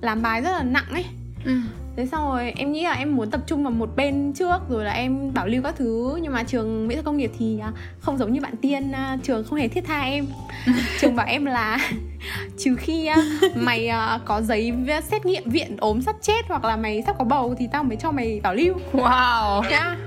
làm 0.00 0.22
bài 0.22 0.40
rất 0.40 0.50
là 0.50 0.62
nặng 0.62 0.88
ấy. 0.90 1.04
Ừ 1.44 1.52
thế 1.96 2.06
xong 2.06 2.28
rồi 2.28 2.52
em 2.56 2.72
nghĩ 2.72 2.84
là 2.84 2.92
em 2.92 3.16
muốn 3.16 3.30
tập 3.30 3.40
trung 3.46 3.62
vào 3.62 3.72
một 3.72 3.96
bên 3.96 4.32
trước 4.32 4.58
rồi 4.68 4.84
là 4.84 4.92
em 4.92 5.34
bảo 5.34 5.46
lưu 5.46 5.62
các 5.62 5.74
thứ. 5.76 6.18
Nhưng 6.22 6.32
mà 6.32 6.42
trường 6.42 6.88
mỹ 6.88 6.94
thuật 6.94 7.04
công 7.04 7.16
nghiệp 7.16 7.30
thì 7.38 7.58
à, 7.58 7.72
không 8.00 8.18
giống 8.18 8.32
như 8.32 8.40
bạn 8.40 8.56
tiên 8.56 8.92
à, 8.92 9.18
trường 9.22 9.44
không 9.44 9.58
hề 9.58 9.68
thiết 9.68 9.84
tha 9.86 10.00
em. 10.00 10.26
Trường 11.00 11.16
bảo 11.16 11.26
em 11.26 11.44
là 11.44 11.78
trừ 12.58 12.76
khi 12.78 13.10
mày 13.54 13.88
à, 13.88 14.18
có 14.24 14.42
giấy 14.42 14.72
xét 15.10 15.26
nghiệm 15.26 15.50
viện 15.50 15.76
ốm 15.80 16.02
sắp 16.02 16.16
chết 16.22 16.48
hoặc 16.48 16.64
là 16.64 16.76
mày 16.76 17.02
sắp 17.06 17.16
có 17.18 17.24
bầu 17.24 17.54
thì 17.58 17.68
tao 17.72 17.84
mới 17.84 17.96
cho 17.96 18.12
mày 18.12 18.40
bảo 18.42 18.54
lưu. 18.54 18.74
Wow. 18.92 19.62
Yeah. 19.70 19.98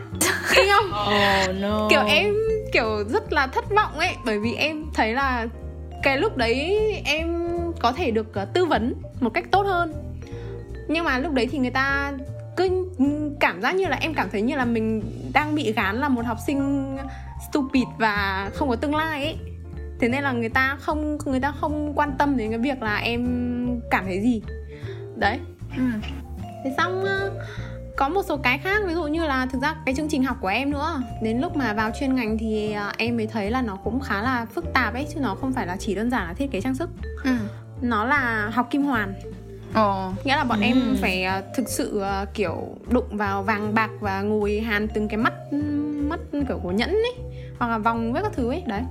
kinh 0.55 0.65
không? 0.69 0.91
Oh, 1.49 1.55
no. 1.61 1.87
kiểu 1.89 2.01
em 2.07 2.33
kiểu 2.71 3.03
rất 3.09 3.33
là 3.33 3.47
thất 3.47 3.65
vọng 3.69 3.99
ấy 3.99 4.15
bởi 4.25 4.39
vì 4.39 4.53
em 4.53 4.85
thấy 4.93 5.13
là 5.13 5.47
cái 6.03 6.17
lúc 6.17 6.37
đấy 6.37 6.77
em 7.05 7.47
có 7.79 7.91
thể 7.91 8.11
được 8.11 8.27
tư 8.53 8.65
vấn 8.65 8.93
một 9.19 9.29
cách 9.33 9.45
tốt 9.51 9.61
hơn 9.61 10.06
nhưng 10.87 11.05
mà 11.05 11.19
lúc 11.19 11.33
đấy 11.33 11.47
thì 11.51 11.57
người 11.57 11.71
ta 11.71 12.13
cứ 12.57 12.85
cảm 13.39 13.61
giác 13.61 13.75
như 13.75 13.87
là 13.87 13.97
em 14.01 14.13
cảm 14.13 14.29
thấy 14.31 14.41
như 14.41 14.55
là 14.55 14.65
mình 14.65 15.03
đang 15.33 15.55
bị 15.55 15.73
gán 15.73 15.95
là 15.95 16.09
một 16.09 16.25
học 16.25 16.37
sinh 16.47 16.97
stupid 17.49 17.83
và 17.97 18.49
không 18.53 18.69
có 18.69 18.75
tương 18.75 18.95
lai 18.95 19.23
ấy. 19.23 19.37
Thế 19.99 20.09
nên 20.09 20.23
là 20.23 20.31
người 20.31 20.49
ta 20.49 20.77
không 20.79 21.17
người 21.25 21.39
ta 21.39 21.51
không 21.51 21.93
quan 21.95 22.11
tâm 22.17 22.37
đến 22.37 22.49
cái 22.49 22.59
việc 22.59 22.81
là 22.81 22.97
em 22.97 23.81
cảm 23.91 24.05
thấy 24.05 24.21
gì. 24.21 24.41
Đấy. 25.15 25.39
Ừ. 25.77 25.83
thế 26.63 26.73
xong 26.77 27.05
có 27.97 28.09
một 28.09 28.21
số 28.25 28.37
cái 28.37 28.57
khác 28.57 28.81
ví 28.87 28.93
dụ 28.93 29.03
như 29.03 29.25
là 29.25 29.45
thực 29.45 29.61
ra 29.61 29.75
cái 29.85 29.95
chương 29.95 30.09
trình 30.09 30.23
học 30.23 30.37
của 30.41 30.47
em 30.47 30.71
nữa. 30.71 31.01
Đến 31.21 31.39
lúc 31.39 31.57
mà 31.57 31.73
vào 31.73 31.91
chuyên 31.99 32.15
ngành 32.15 32.37
thì 32.37 32.71
à, 32.71 32.93
em 32.97 33.17
mới 33.17 33.27
thấy 33.27 33.51
là 33.51 33.61
nó 33.61 33.75
cũng 33.75 33.99
khá 33.99 34.21
là 34.21 34.45
phức 34.45 34.73
tạp 34.73 34.93
ấy 34.93 35.07
chứ 35.13 35.19
nó 35.19 35.35
không 35.35 35.53
phải 35.53 35.67
là 35.67 35.77
chỉ 35.79 35.95
đơn 35.95 36.09
giản 36.09 36.27
là 36.27 36.33
thiết 36.33 36.51
kế 36.51 36.61
trang 36.61 36.75
sức. 36.75 36.89
Ừ. 37.23 37.31
nó 37.81 38.05
là 38.05 38.49
học 38.53 38.67
kim 38.71 38.83
hoàn 38.83 39.13
Ồ. 39.77 40.11
Nghĩa 40.23 40.35
là 40.35 40.43
bọn 40.43 40.59
ừ. 40.59 40.63
em 40.63 40.97
phải 41.01 41.25
uh, 41.39 41.45
thực 41.55 41.69
sự 41.69 42.01
uh, 42.23 42.33
kiểu 42.33 42.77
đụng 42.89 43.17
vào 43.17 43.43
vàng 43.43 43.73
bạc 43.73 43.89
và 43.99 44.21
ngồi 44.21 44.59
hàn 44.59 44.87
từng 44.87 45.07
cái 45.07 45.17
mắt 45.17 45.33
mắt 46.09 46.19
kiểu 46.47 46.59
của 46.63 46.71
nhẫn 46.71 46.89
ấy 46.89 47.15
hoặc 47.59 47.67
là 47.67 47.77
vòng 47.77 48.13
với 48.13 48.23
các 48.23 48.31
thứ 48.35 48.49
ấy 48.49 48.63
đấy 48.65 48.81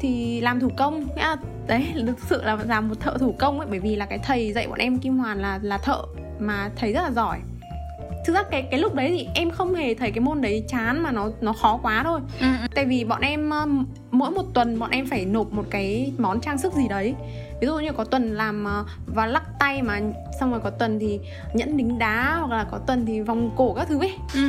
thì 0.00 0.40
làm 0.40 0.60
thủ 0.60 0.68
công 0.76 1.00
nghĩa 1.00 1.22
là 1.22 1.36
đấy 1.66 1.86
thực 2.06 2.18
sự 2.20 2.42
là 2.42 2.58
làm 2.68 2.88
một 2.88 3.00
thợ 3.00 3.16
thủ 3.18 3.34
công 3.38 3.58
ấy 3.60 3.68
bởi 3.70 3.78
vì 3.78 3.96
là 3.96 4.06
cái 4.06 4.18
thầy 4.18 4.52
dạy 4.52 4.68
bọn 4.68 4.78
em 4.78 4.98
kim 4.98 5.18
hoàn 5.18 5.38
là 5.38 5.58
là 5.62 5.78
thợ 5.78 6.02
mà 6.38 6.70
thầy 6.76 6.92
rất 6.92 7.02
là 7.02 7.10
giỏi 7.10 7.38
thực 8.24 8.34
ra 8.34 8.42
cái 8.42 8.62
cái 8.70 8.80
lúc 8.80 8.94
đấy 8.94 9.10
thì 9.10 9.28
em 9.34 9.50
không 9.50 9.74
hề 9.74 9.94
thấy 9.94 10.10
cái 10.10 10.20
môn 10.20 10.40
đấy 10.40 10.64
chán 10.68 11.02
mà 11.02 11.12
nó 11.12 11.30
nó 11.40 11.52
khó 11.52 11.78
quá 11.82 12.02
thôi 12.04 12.20
ừ. 12.40 12.46
tại 12.74 12.84
vì 12.84 13.04
bọn 13.04 13.20
em 13.20 13.50
mỗi 14.10 14.30
một 14.30 14.44
tuần 14.54 14.78
bọn 14.78 14.90
em 14.90 15.06
phải 15.06 15.24
nộp 15.24 15.52
một 15.52 15.64
cái 15.70 16.12
món 16.18 16.40
trang 16.40 16.58
sức 16.58 16.72
gì 16.72 16.88
đấy 16.88 17.14
ví 17.60 17.66
dụ 17.66 17.78
như 17.78 17.92
có 17.92 18.04
tuần 18.04 18.34
làm 18.34 18.64
uh, 18.80 18.86
và 19.06 19.26
lắc 19.26 19.42
tay 19.58 19.82
mà 19.82 20.00
xong 20.40 20.50
rồi 20.50 20.60
có 20.60 20.70
tuần 20.70 20.98
thì 20.98 21.20
nhẫn 21.54 21.76
đính 21.76 21.98
đá 21.98 22.36
hoặc 22.38 22.56
là 22.56 22.64
có 22.64 22.78
tuần 22.78 23.06
thì 23.06 23.20
vòng 23.20 23.50
cổ 23.56 23.74
các 23.74 23.88
thứ 23.88 23.98
ấy 23.98 24.12
ừ. 24.34 24.40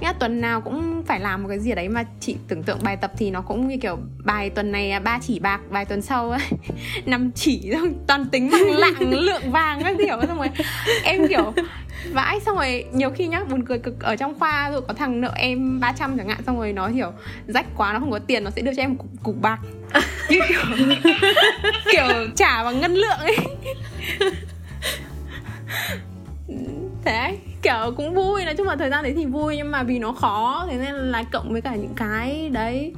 Nghĩa 0.00 0.12
tuần 0.18 0.40
nào 0.40 0.60
cũng 0.60 1.02
phải 1.06 1.20
làm 1.20 1.42
một 1.42 1.48
cái 1.48 1.58
gì 1.58 1.74
đấy 1.74 1.88
mà 1.88 2.04
chị 2.20 2.36
tưởng 2.48 2.62
tượng 2.62 2.78
bài 2.82 2.96
tập 2.96 3.12
thì 3.16 3.30
nó 3.30 3.40
cũng 3.40 3.68
như 3.68 3.76
kiểu 3.82 3.98
bài 4.24 4.50
tuần 4.50 4.72
này 4.72 5.00
ba 5.00 5.18
chỉ 5.22 5.38
bạc 5.38 5.60
bài 5.70 5.84
tuần 5.84 6.02
sau 6.02 6.36
năm 7.06 7.30
chỉ 7.34 7.70
xong 7.72 7.94
toàn 8.06 8.26
tính 8.26 8.50
bằng 8.52 8.70
lạng 8.70 9.10
lượng 9.10 9.50
vàng 9.50 9.82
các 9.82 9.96
kiểu. 9.98 10.20
Xong 10.28 10.38
rồi 10.38 10.48
em 11.04 11.28
kiểu 11.28 11.52
vãi 12.12 12.40
xong 12.40 12.56
rồi 12.56 12.84
nhiều 12.92 13.10
khi 13.10 13.26
nhá 13.26 13.44
buồn 13.44 13.64
cười 13.64 13.78
cực 13.78 14.00
ở 14.00 14.16
trong 14.16 14.38
khoa 14.38 14.70
rồi 14.70 14.80
có 14.80 14.94
thằng 14.94 15.20
nợ 15.20 15.32
em 15.36 15.80
300 15.80 16.18
chẳng 16.18 16.28
hạn 16.28 16.42
xong 16.46 16.58
rồi 16.58 16.72
nó 16.72 16.88
hiểu 16.88 17.12
rách 17.46 17.66
quá 17.76 17.92
nó 17.92 18.00
không 18.00 18.10
có 18.10 18.18
tiền 18.18 18.44
nó 18.44 18.50
sẽ 18.50 18.62
đưa 18.62 18.74
cho 18.74 18.82
em 18.82 18.90
một 18.90 18.96
cục, 18.98 19.22
cục 19.22 19.40
bạc. 19.40 19.58
Kiểu 20.28 20.42
kiểu 21.92 22.04
trả 22.36 22.64
bằng 22.64 22.80
ngân 22.80 22.94
lượng 22.94 23.18
ấy. 23.18 23.36
Thế 27.04 27.38
kiểu 27.64 27.92
cũng 27.96 28.14
vui 28.14 28.44
nói 28.44 28.54
chung 28.54 28.68
là 28.68 28.76
thời 28.76 28.90
gian 28.90 29.02
đấy 29.02 29.14
thì 29.16 29.26
vui 29.26 29.56
nhưng 29.56 29.70
mà 29.70 29.82
vì 29.82 29.98
nó 29.98 30.12
khó 30.12 30.66
thế 30.70 30.78
nên 30.78 30.94
là 30.94 31.22
cộng 31.32 31.52
với 31.52 31.60
cả 31.60 31.74
những 31.74 31.94
cái 31.96 32.50
đấy. 32.52 32.92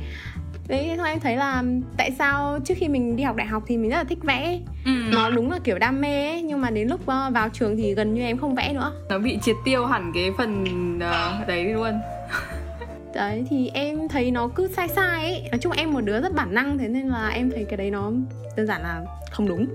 Đấy 0.68 0.94
thôi 0.98 1.08
em 1.08 1.20
thấy 1.20 1.36
là 1.36 1.62
tại 1.96 2.10
sao 2.18 2.58
trước 2.64 2.74
khi 2.76 2.88
mình 2.88 3.16
đi 3.16 3.22
học 3.22 3.36
đại 3.36 3.46
học 3.46 3.62
thì 3.66 3.76
mình 3.76 3.90
rất 3.90 3.96
là 3.96 4.04
thích 4.04 4.18
vẽ. 4.22 4.60
Ừ. 4.84 4.90
nó 5.12 5.30
đúng 5.30 5.50
là 5.50 5.58
kiểu 5.64 5.78
đam 5.78 6.00
mê 6.00 6.28
ấy 6.30 6.42
nhưng 6.42 6.60
mà 6.60 6.70
đến 6.70 6.88
lúc 6.88 7.06
ờ, 7.06 7.30
vào 7.34 7.48
trường 7.48 7.76
thì 7.76 7.94
gần 7.94 8.14
như 8.14 8.22
em 8.22 8.38
không 8.38 8.54
vẽ 8.54 8.72
nữa. 8.72 8.92
Nó 9.08 9.18
bị 9.18 9.38
triệt 9.42 9.56
tiêu 9.64 9.86
hẳn 9.86 10.12
cái 10.14 10.30
phần 10.38 10.64
uh, 10.96 11.48
đấy 11.48 11.64
luôn. 11.64 11.92
Đấy 13.14 13.46
thì 13.50 13.70
em 13.74 14.08
thấy 14.08 14.30
nó 14.30 14.48
cứ 14.48 14.68
sai 14.76 14.88
sai 14.88 15.20
ấy. 15.20 15.48
Nói 15.50 15.58
chung 15.58 15.72
em 15.72 15.92
một 15.92 16.00
đứa 16.00 16.20
rất 16.20 16.34
bản 16.34 16.54
năng 16.54 16.78
thế 16.78 16.88
nên 16.88 17.08
là 17.08 17.28
em 17.28 17.50
thấy 17.50 17.66
cái 17.68 17.76
đấy 17.76 17.90
nó 17.90 18.12
đơn 18.56 18.66
giản 18.66 18.82
là 18.82 19.04
không 19.30 19.48
đúng. 19.48 19.66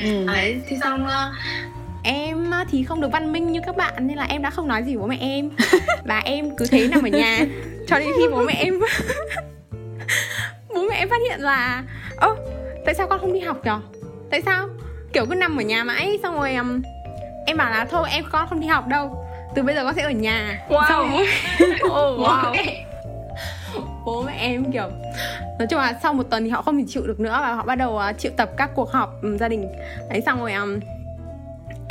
Ừ. 0.00 0.26
đấy 0.26 0.62
thì 0.68 0.76
xong 0.80 1.06
em 2.02 2.52
thì 2.70 2.84
không 2.84 3.00
được 3.00 3.12
văn 3.12 3.32
minh 3.32 3.52
như 3.52 3.60
các 3.66 3.76
bạn 3.76 4.06
nên 4.06 4.16
là 4.16 4.24
em 4.24 4.42
đã 4.42 4.50
không 4.50 4.68
nói 4.68 4.82
gì 4.82 4.94
với 4.94 5.02
bố 5.02 5.06
mẹ 5.06 5.16
em. 5.20 5.50
Và 6.04 6.18
em 6.18 6.56
cứ 6.56 6.66
thế 6.70 6.88
nằm 6.88 7.02
ở 7.02 7.08
nhà 7.08 7.46
cho 7.86 7.98
đến 7.98 8.08
khi 8.16 8.28
bố 8.30 8.42
mẹ 8.42 8.54
em 8.54 8.80
bố 10.74 10.82
mẹ 10.90 10.96
em 10.96 11.08
phát 11.08 11.20
hiện 11.28 11.40
là 11.40 11.82
ơ 12.16 12.36
tại 12.84 12.94
sao 12.94 13.06
con 13.06 13.20
không 13.20 13.32
đi 13.32 13.40
học 13.40 13.56
nhở? 13.64 13.80
Tại 14.30 14.42
sao? 14.42 14.68
Kiểu 15.12 15.26
cứ 15.26 15.34
nằm 15.34 15.56
ở 15.56 15.62
nhà 15.62 15.84
mãi 15.84 16.18
xong 16.22 16.36
rồi 16.36 16.54
um, 16.54 16.82
em 17.46 17.56
bảo 17.56 17.70
là 17.70 17.84
thôi 17.84 18.08
em 18.10 18.24
con 18.32 18.48
không 18.48 18.60
đi 18.60 18.66
học 18.66 18.86
đâu. 18.86 19.26
Từ 19.54 19.62
bây 19.62 19.74
giờ 19.74 19.84
con 19.84 19.94
sẽ 19.94 20.02
ở 20.02 20.10
nhà. 20.10 20.60
Wow. 20.68 20.88
xong 20.88 21.10
rồi 21.10 21.26
oh, 21.84 22.20
wow. 22.20 22.42
bố, 22.44 22.50
mẹ, 22.52 22.86
bố 24.04 24.22
mẹ 24.22 24.36
em 24.38 24.72
kiểu 24.72 24.88
nói 25.58 25.66
chung 25.70 25.78
là 25.78 25.98
sau 26.02 26.14
một 26.14 26.22
tuần 26.30 26.44
thì 26.44 26.50
họ 26.50 26.62
không 26.62 26.78
thể 26.78 26.84
chịu 26.88 27.06
được 27.06 27.20
nữa 27.20 27.38
và 27.40 27.54
họ 27.54 27.64
bắt 27.64 27.74
đầu 27.74 28.00
uh, 28.10 28.18
triệu 28.18 28.32
tập 28.36 28.50
các 28.56 28.70
cuộc 28.74 28.90
họp 28.90 29.22
um, 29.22 29.36
gia 29.36 29.48
đình. 29.48 29.68
Đấy 30.10 30.22
xong 30.26 30.40
rồi 30.40 30.52
um, 30.52 30.80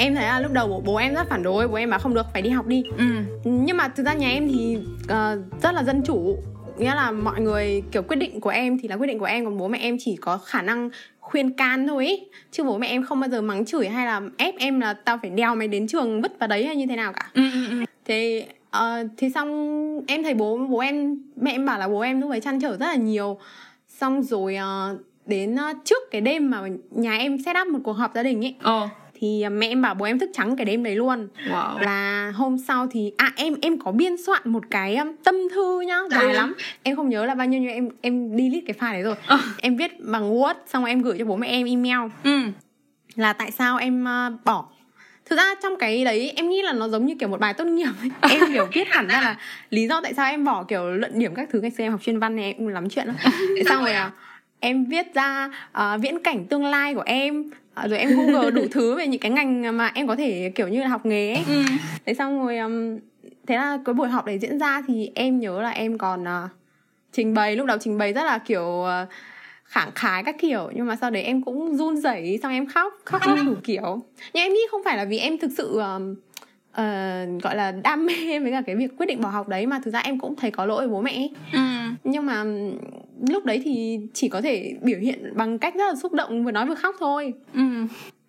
em 0.02 0.16
thấy 0.16 0.26
là 0.26 0.40
lúc 0.40 0.52
đầu 0.52 0.68
bố, 0.68 0.82
bố 0.86 0.96
em 0.96 1.14
rất 1.14 1.30
phản 1.30 1.44
đối 1.44 1.68
bố 1.68 1.76
em 1.76 1.90
bảo 1.90 2.00
không 2.00 2.14
được 2.14 2.26
phải 2.34 2.42
đi 2.42 2.50
học 2.50 2.68
đi 2.68 2.84
ừ. 2.98 3.06
nhưng 3.44 3.78
mà 3.78 3.88
thực 3.88 4.06
ra 4.06 4.14
nhà 4.14 4.30
em 4.30 4.48
thì 4.48 4.78
uh, 5.04 5.62
rất 5.62 5.74
là 5.74 5.84
dân 5.84 6.02
chủ 6.06 6.38
nghĩa 6.78 6.96
là 6.96 7.12
mọi 7.12 7.42
người 7.42 7.84
kiểu 7.92 8.02
quyết 8.02 8.16
định 8.16 8.42
của 8.42 8.50
em 8.50 8.78
thì 8.80 8.88
là 8.88 8.96
quyết 8.96 9.08
định 9.08 9.20
của 9.20 9.26
em 9.26 9.46
còn 9.46 9.58
bố 9.58 9.68
mẹ 9.68 9.80
em 9.80 9.98
chỉ 10.00 10.16
có 10.16 10.38
khả 10.38 10.62
năng 10.62 10.90
khuyên 11.20 11.54
can 11.54 11.88
thôi 11.88 12.08
ý. 12.08 12.24
chứ 12.52 12.64
bố 12.64 12.78
mẹ 12.78 12.88
em 12.88 13.04
không 13.04 13.20
bao 13.20 13.30
giờ 13.30 13.42
mắng 13.42 13.66
chửi 13.66 13.88
hay 13.88 14.06
là 14.06 14.22
ép 14.38 14.56
em 14.58 14.80
là 14.80 14.94
tao 14.94 15.20
phải 15.22 15.30
đèo 15.30 15.56
mày 15.56 15.68
đến 15.68 15.88
trường 15.88 16.22
vứt 16.22 16.40
vào 16.40 16.48
đấy 16.48 16.66
hay 16.66 16.76
như 16.76 16.86
thế 16.90 16.96
nào 16.96 17.14
cả 17.14 17.32
ừ, 17.34 17.42
ừ, 17.54 17.68
ừ. 17.70 17.86
thế 18.06 18.46
uh, 18.78 19.10
thì 19.18 19.30
xong 19.30 20.02
em 20.08 20.24
thấy 20.24 20.34
bố 20.34 20.58
bố 20.58 20.80
em 20.80 21.18
mẹ 21.36 21.52
em 21.52 21.66
bảo 21.66 21.80
là 21.80 21.88
bố 21.88 22.00
em 22.00 22.22
lúc 22.22 22.30
ấy 22.30 22.42
chăn 22.42 22.60
trở 22.62 22.78
rất 22.78 22.88
là 22.88 22.96
nhiều 22.96 23.38
xong 23.88 24.24
rồi 24.24 24.56
uh, 24.56 25.00
đến 25.26 25.56
uh, 25.56 25.78
trước 25.86 26.12
cái 26.12 26.22
đêm 26.22 26.50
mà 26.50 26.62
nhà 26.92 27.18
em 27.18 27.38
set 27.46 27.56
up 27.62 27.68
một 27.68 27.80
cuộc 27.84 27.94
họp 27.94 28.12
gia 28.16 28.24
đình 28.24 28.46
ấy 28.46 28.56
ờ 28.62 28.90
thì 29.22 29.46
mẹ 29.52 29.68
em 29.68 29.82
bảo 29.82 29.96
bố 29.96 30.06
em 30.06 30.20
thức 30.20 30.30
trắng 30.34 30.56
cái 30.56 30.66
đêm 30.66 30.84
đấy 30.84 30.96
luôn 30.96 31.28
wow. 31.50 31.80
là 31.80 32.32
hôm 32.36 32.58
sau 32.58 32.88
thì 32.92 33.12
à 33.18 33.32
em 33.36 33.56
em 33.62 33.80
có 33.80 33.92
biên 33.92 34.18
soạn 34.26 34.42
một 34.46 34.64
cái 34.70 34.96
um, 34.96 35.16
tâm 35.24 35.36
thư 35.54 35.82
nhá 35.82 35.98
dài 36.12 36.26
ừ. 36.26 36.32
lắm 36.32 36.56
em 36.84 36.96
không 36.96 37.10
nhớ 37.10 37.26
là 37.26 37.36
bao 37.36 37.48
nhiêu 37.48 37.62
nhưng 37.62 37.72
em 37.72 37.90
em 38.02 38.38
list 38.38 38.66
cái 38.68 38.76
file 38.80 38.94
đấy 38.94 39.02
rồi 39.02 39.16
ừ. 39.28 39.38
em 39.62 39.78
viết 39.78 40.00
bằng 40.00 40.34
word 40.34 40.56
xong 40.68 40.86
em 40.86 41.02
gửi 41.02 41.16
cho 41.20 41.26
bố 41.26 41.36
mẹ 41.36 41.48
em 41.48 41.68
email 41.68 42.12
ừ. 42.24 42.40
là 43.16 43.34
tại 43.34 43.52
sao 43.52 43.78
em 43.78 44.04
uh, 44.04 44.46
bỏ 44.46 44.68
thực 45.26 45.36
ra 45.36 45.56
trong 45.64 45.78
cái 45.78 46.06
đấy 46.06 46.34
em 46.36 46.50
nghĩ 46.50 46.62
là 46.62 46.74
nó 46.74 46.88
giống 46.88 47.06
như 47.06 47.16
kiểu 47.20 47.30
một 47.30 47.40
bài 47.40 47.54
tốt 47.54 47.66
nghiệp 47.66 47.92
ấy. 48.02 48.10
em 48.40 48.54
kiểu 48.54 48.68
viết 48.74 48.88
hẳn 48.92 49.08
ra 49.08 49.22
là 49.22 49.36
lý 49.70 49.88
do 49.88 50.02
tại 50.02 50.14
sao 50.14 50.26
em 50.26 50.44
bỏ 50.44 50.64
kiểu 50.64 50.92
luận 50.92 51.20
điểm 51.20 51.36
các 51.36 51.50
thứ 51.52 51.62
ngày 51.62 51.72
xưa 51.72 51.84
em 51.84 51.92
học 51.92 52.02
chuyên 52.04 52.20
văn 52.20 52.36
này 52.36 52.46
em 52.46 52.58
cũng 52.58 52.68
lắm 52.68 52.90
chuyện 52.90 53.08
lắm 53.08 53.16
xong 53.70 53.84
rồi 53.84 53.94
à 53.94 54.12
em 54.60 54.86
viết 54.86 55.14
ra 55.14 55.50
uh, 55.78 56.02
viễn 56.02 56.24
cảnh 56.24 56.46
tương 56.46 56.66
lai 56.66 56.94
của 56.94 57.04
em 57.06 57.52
rồi 57.88 58.00
em 58.00 58.10
google 58.16 58.52
đủ 58.52 58.62
thứ 58.72 58.96
về 58.96 59.08
những 59.08 59.22
cái 59.22 59.32
ngành 59.32 59.78
mà 59.78 59.92
em 59.94 60.08
có 60.08 60.16
thể 60.16 60.52
kiểu 60.56 60.68
như 60.68 60.82
là 60.82 60.88
học 60.88 61.06
nghề 61.06 61.34
ấy 61.34 61.44
ừ. 61.48 61.64
thế 62.06 62.14
xong 62.14 62.46
rồi 62.46 62.58
um, 62.58 62.98
thế 63.48 63.56
là 63.56 63.78
cái 63.86 63.94
buổi 63.94 64.10
họp 64.10 64.26
đấy 64.26 64.40
diễn 64.40 64.60
ra 64.60 64.82
thì 64.88 65.12
em 65.16 65.40
nhớ 65.40 65.62
là 65.62 65.70
em 65.70 65.98
còn 65.98 66.24
uh, 66.24 66.50
trình 67.12 67.34
bày 67.34 67.56
lúc 67.56 67.66
đầu 67.66 67.78
trình 67.82 67.98
bày 67.98 68.14
rất 68.14 68.24
là 68.24 68.38
kiểu 68.38 68.64
uh, 68.64 69.10
khẳng 69.64 69.92
khái 69.96 70.24
các 70.24 70.36
kiểu 70.40 70.70
nhưng 70.76 70.88
mà 70.88 70.96
sau 70.96 71.10
đấy 71.10 71.24
em 71.24 71.42
cũng 71.42 71.78
run 71.78 71.98
rẩy 71.98 72.40
xong 72.44 72.52
em 72.52 72.68
khóc 72.68 72.94
khóc 73.06 73.22
đủ 73.46 73.54
kiểu 73.64 74.02
nhưng 74.34 74.44
em 74.44 74.54
nghĩ 74.54 74.62
không 74.72 74.82
phải 74.86 74.98
là 74.98 75.06
vì 75.06 75.18
em 75.18 75.38
thực 75.38 75.52
sự 75.58 75.80
uh, 75.80 76.02
uh, 76.72 77.44
gọi 77.44 77.56
là 77.56 77.72
đam 77.72 78.06
mê 78.06 78.40
với 78.40 78.52
cả 78.52 78.62
cái 78.66 78.76
việc 78.76 78.98
quyết 78.98 79.06
định 79.06 79.22
bỏ 79.22 79.30
học 79.30 79.48
đấy 79.48 79.66
mà 79.66 79.80
thực 79.84 79.94
ra 79.94 80.00
em 80.00 80.20
cũng 80.20 80.36
thấy 80.36 80.52
có 80.52 80.66
lỗi 80.66 80.80
với 80.80 80.90
bố 80.90 81.02
mẹ 81.02 81.28
ừ. 81.54 81.60
nhưng 82.04 82.26
mà 82.26 82.44
lúc 83.30 83.46
đấy 83.46 83.62
thì 83.64 84.00
chỉ 84.14 84.30
có 84.30 84.42
thể 84.42 84.76
biểu 84.82 85.00
hiện 85.00 85.34
bằng 85.36 85.60
cách 85.60 85.76
rất 85.76 85.88
là 85.88 85.96
xúc 85.96 86.14
động 86.14 86.44
vừa 86.44 86.52
nói 86.52 86.66
vừa 86.66 86.76
khóc 86.76 86.96
thôi 87.00 87.34
ừ. 87.54 87.62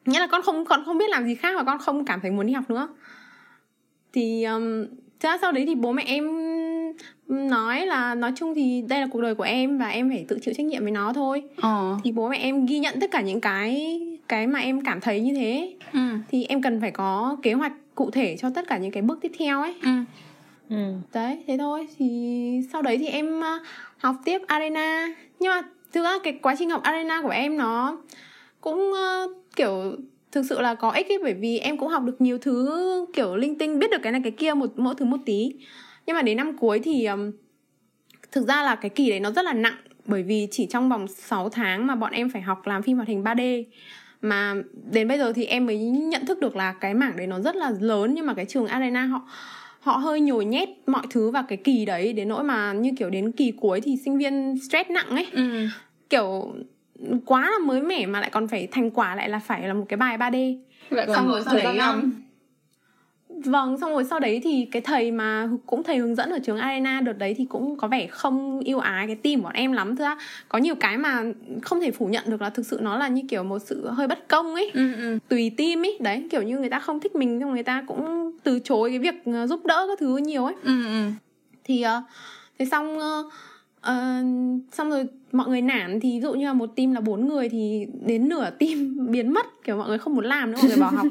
nghĩa 0.06 0.20
là 0.20 0.26
con 0.26 0.42
không 0.42 0.64
con 0.64 0.84
không 0.84 0.98
biết 0.98 1.10
làm 1.10 1.26
gì 1.26 1.34
khác 1.34 1.54
và 1.56 1.64
con 1.64 1.78
không 1.78 2.04
cảm 2.04 2.20
thấy 2.20 2.30
muốn 2.30 2.46
đi 2.46 2.52
học 2.52 2.70
nữa 2.70 2.88
thì 4.12 4.44
um, 4.44 4.84
thế 5.20 5.28
ra 5.28 5.38
sau 5.40 5.52
đấy 5.52 5.64
thì 5.66 5.74
bố 5.74 5.92
mẹ 5.92 6.02
em 6.06 6.28
nói 7.28 7.86
là 7.86 8.14
nói 8.14 8.32
chung 8.36 8.54
thì 8.54 8.84
đây 8.88 9.00
là 9.00 9.06
cuộc 9.10 9.20
đời 9.20 9.34
của 9.34 9.44
em 9.44 9.78
và 9.78 9.88
em 9.88 10.10
phải 10.10 10.24
tự 10.28 10.38
chịu 10.42 10.54
trách 10.54 10.66
nhiệm 10.66 10.82
với 10.82 10.92
nó 10.92 11.12
thôi 11.12 11.42
ờ. 11.56 11.98
thì 12.04 12.12
bố 12.12 12.28
mẹ 12.28 12.38
em 12.38 12.66
ghi 12.66 12.78
nhận 12.78 13.00
tất 13.00 13.10
cả 13.10 13.20
những 13.20 13.40
cái 13.40 14.00
cái 14.28 14.46
mà 14.46 14.58
em 14.58 14.80
cảm 14.80 15.00
thấy 15.00 15.20
như 15.20 15.34
thế 15.34 15.74
ừ. 15.92 16.00
thì 16.30 16.44
em 16.44 16.62
cần 16.62 16.80
phải 16.80 16.90
có 16.90 17.36
kế 17.42 17.52
hoạch 17.52 17.72
cụ 17.94 18.10
thể 18.10 18.36
cho 18.36 18.50
tất 18.50 18.68
cả 18.68 18.78
những 18.78 18.90
cái 18.90 19.02
bước 19.02 19.18
tiếp 19.22 19.32
theo 19.38 19.62
ấy 19.62 19.74
ừ. 19.82 19.90
Ừ. 20.68 20.94
đấy 21.14 21.44
thế 21.46 21.56
thôi 21.58 21.88
thì 21.98 22.60
sau 22.72 22.82
đấy 22.82 22.98
thì 22.98 23.06
em 23.06 23.38
uh, 23.38 23.44
học 24.02 24.16
tiếp 24.24 24.42
arena. 24.46 25.08
Nhưng 25.40 25.50
mà 25.50 25.62
thực 25.92 26.04
ra 26.04 26.18
cái 26.24 26.38
quá 26.42 26.54
trình 26.58 26.70
học 26.70 26.82
arena 26.82 27.22
của 27.22 27.28
em 27.28 27.56
nó 27.56 27.98
cũng 28.60 28.92
uh, 28.92 29.30
kiểu 29.56 29.96
thực 30.32 30.42
sự 30.42 30.60
là 30.60 30.74
có 30.74 30.90
ích 30.90 31.08
ấy 31.08 31.18
bởi 31.22 31.34
vì 31.34 31.58
em 31.58 31.78
cũng 31.78 31.88
học 31.88 32.02
được 32.02 32.20
nhiều 32.20 32.38
thứ 32.38 33.06
kiểu 33.12 33.36
linh 33.36 33.58
tinh 33.58 33.78
biết 33.78 33.90
được 33.90 34.00
cái 34.02 34.12
này 34.12 34.20
cái 34.24 34.32
kia 34.32 34.54
một 34.54 34.70
mỗi 34.76 34.94
thứ 34.94 35.04
một 35.04 35.16
tí. 35.26 35.54
Nhưng 36.06 36.16
mà 36.16 36.22
đến 36.22 36.36
năm 36.36 36.58
cuối 36.58 36.80
thì 36.84 37.06
um, 37.06 37.32
thực 38.32 38.48
ra 38.48 38.62
là 38.62 38.74
cái 38.74 38.88
kỳ 38.88 39.10
đấy 39.10 39.20
nó 39.20 39.30
rất 39.30 39.44
là 39.44 39.52
nặng 39.52 39.76
bởi 40.04 40.22
vì 40.22 40.48
chỉ 40.50 40.66
trong 40.66 40.88
vòng 40.88 41.08
6 41.08 41.48
tháng 41.48 41.86
mà 41.86 41.94
bọn 41.94 42.12
em 42.12 42.30
phải 42.30 42.42
học 42.42 42.66
làm 42.66 42.82
phim 42.82 42.96
hoạt 42.96 43.08
hình 43.08 43.22
3D 43.22 43.64
mà 44.22 44.54
đến 44.90 45.08
bây 45.08 45.18
giờ 45.18 45.32
thì 45.32 45.44
em 45.44 45.66
mới 45.66 45.78
nhận 45.84 46.26
thức 46.26 46.38
được 46.38 46.56
là 46.56 46.72
cái 46.72 46.94
mảng 46.94 47.16
đấy 47.16 47.26
nó 47.26 47.40
rất 47.40 47.56
là 47.56 47.70
lớn 47.80 48.14
nhưng 48.14 48.26
mà 48.26 48.34
cái 48.34 48.44
trường 48.44 48.66
Arena 48.66 49.04
họ 49.04 49.28
họ 49.82 49.96
hơi 49.96 50.20
nhồi 50.20 50.44
nhét 50.44 50.68
mọi 50.86 51.02
thứ 51.10 51.30
vào 51.30 51.42
cái 51.48 51.58
kỳ 51.64 51.84
đấy 51.84 52.12
đến 52.12 52.28
nỗi 52.28 52.44
mà 52.44 52.72
như 52.72 52.90
kiểu 52.98 53.10
đến 53.10 53.32
kỳ 53.32 53.52
cuối 53.60 53.80
thì 53.80 53.96
sinh 54.04 54.18
viên 54.18 54.58
stress 54.68 54.90
nặng 54.90 55.08
ấy. 55.08 55.26
Ừ. 55.32 55.66
kiểu 56.10 56.54
quá 57.26 57.40
là 57.40 57.58
mới 57.66 57.82
mẻ 57.82 58.06
mà 58.06 58.20
lại 58.20 58.30
còn 58.30 58.48
phải 58.48 58.68
thành 58.70 58.90
quả 58.90 59.14
lại 59.14 59.28
là 59.28 59.38
phải 59.38 59.68
là 59.68 59.74
một 59.74 59.84
cái 59.88 59.96
bài 59.96 60.18
3D 60.18 60.58
lại 60.90 61.06
xong 61.14 61.28
rồi 61.28 61.42
thời 61.44 61.62
gian 61.62 61.76
năm 61.76 62.12
Vâng, 63.44 63.78
xong 63.78 63.92
rồi 63.92 64.04
sau 64.04 64.20
đấy 64.20 64.40
thì 64.44 64.68
cái 64.70 64.82
thầy 64.82 65.10
mà 65.10 65.48
cũng 65.66 65.82
thầy 65.82 65.96
hướng 65.96 66.14
dẫn 66.14 66.30
ở 66.30 66.38
trường 66.38 66.58
Arena 66.58 67.00
đợt 67.00 67.12
đấy 67.12 67.34
thì 67.38 67.44
cũng 67.44 67.76
có 67.76 67.88
vẻ 67.88 68.06
không 68.06 68.60
yêu 68.60 68.78
ái 68.78 69.06
cái 69.06 69.16
team 69.16 69.40
của 69.40 69.44
bọn 69.44 69.52
em 69.52 69.72
lắm. 69.72 69.96
Thưa 69.96 70.16
có 70.48 70.58
nhiều 70.58 70.74
cái 70.74 70.98
mà 70.98 71.24
không 71.62 71.80
thể 71.80 71.90
phủ 71.90 72.06
nhận 72.06 72.24
được 72.26 72.42
là 72.42 72.50
thực 72.50 72.66
sự 72.66 72.78
nó 72.82 72.98
là 72.98 73.08
như 73.08 73.22
kiểu 73.28 73.42
một 73.42 73.58
sự 73.58 73.88
hơi 73.88 74.08
bất 74.08 74.28
công 74.28 74.54
ấy. 74.54 74.70
Ừ, 74.74 74.94
ừ. 74.94 75.18
Tùy 75.28 75.52
team 75.56 75.84
ấy, 75.84 75.98
đấy, 76.00 76.28
kiểu 76.30 76.42
như 76.42 76.58
người 76.58 76.70
ta 76.70 76.78
không 76.78 77.00
thích 77.00 77.14
mình 77.14 77.40
xong 77.40 77.52
người 77.52 77.62
ta 77.62 77.84
cũng 77.86 78.32
từ 78.42 78.60
chối 78.64 78.90
cái 78.90 78.98
việc 78.98 79.14
ờ, 79.24 79.46
giúp 79.46 79.66
đỡ 79.66 79.84
các 79.88 79.98
thứ 80.00 80.16
nhiều 80.16 80.44
ấy. 80.44 80.54
Ừ, 80.62 80.84
ừ. 80.86 81.10
Thì 81.64 81.84
uh, 81.98 82.04
thế 82.58 82.66
xong 82.66 82.98
uh, 83.88 84.72
xong 84.72 84.90
rồi 84.90 85.04
mọi 85.32 85.48
người 85.48 85.62
nản 85.62 86.00
thì 86.00 86.10
ví 86.12 86.20
dụ 86.20 86.34
như 86.34 86.46
là 86.46 86.52
một 86.52 86.76
team 86.76 86.92
là 86.92 87.00
bốn 87.00 87.28
người 87.28 87.48
thì 87.48 87.86
đến 88.06 88.28
nửa 88.28 88.50
team 88.50 88.96
biến 89.10 89.32
mất 89.32 89.46
kiểu 89.64 89.76
mọi 89.76 89.88
người 89.88 89.98
không 89.98 90.14
muốn 90.14 90.24
làm 90.24 90.50
nữa 90.50 90.58
mọi 90.60 90.68
người 90.68 90.80
bỏ 90.80 90.86
học 90.86 91.06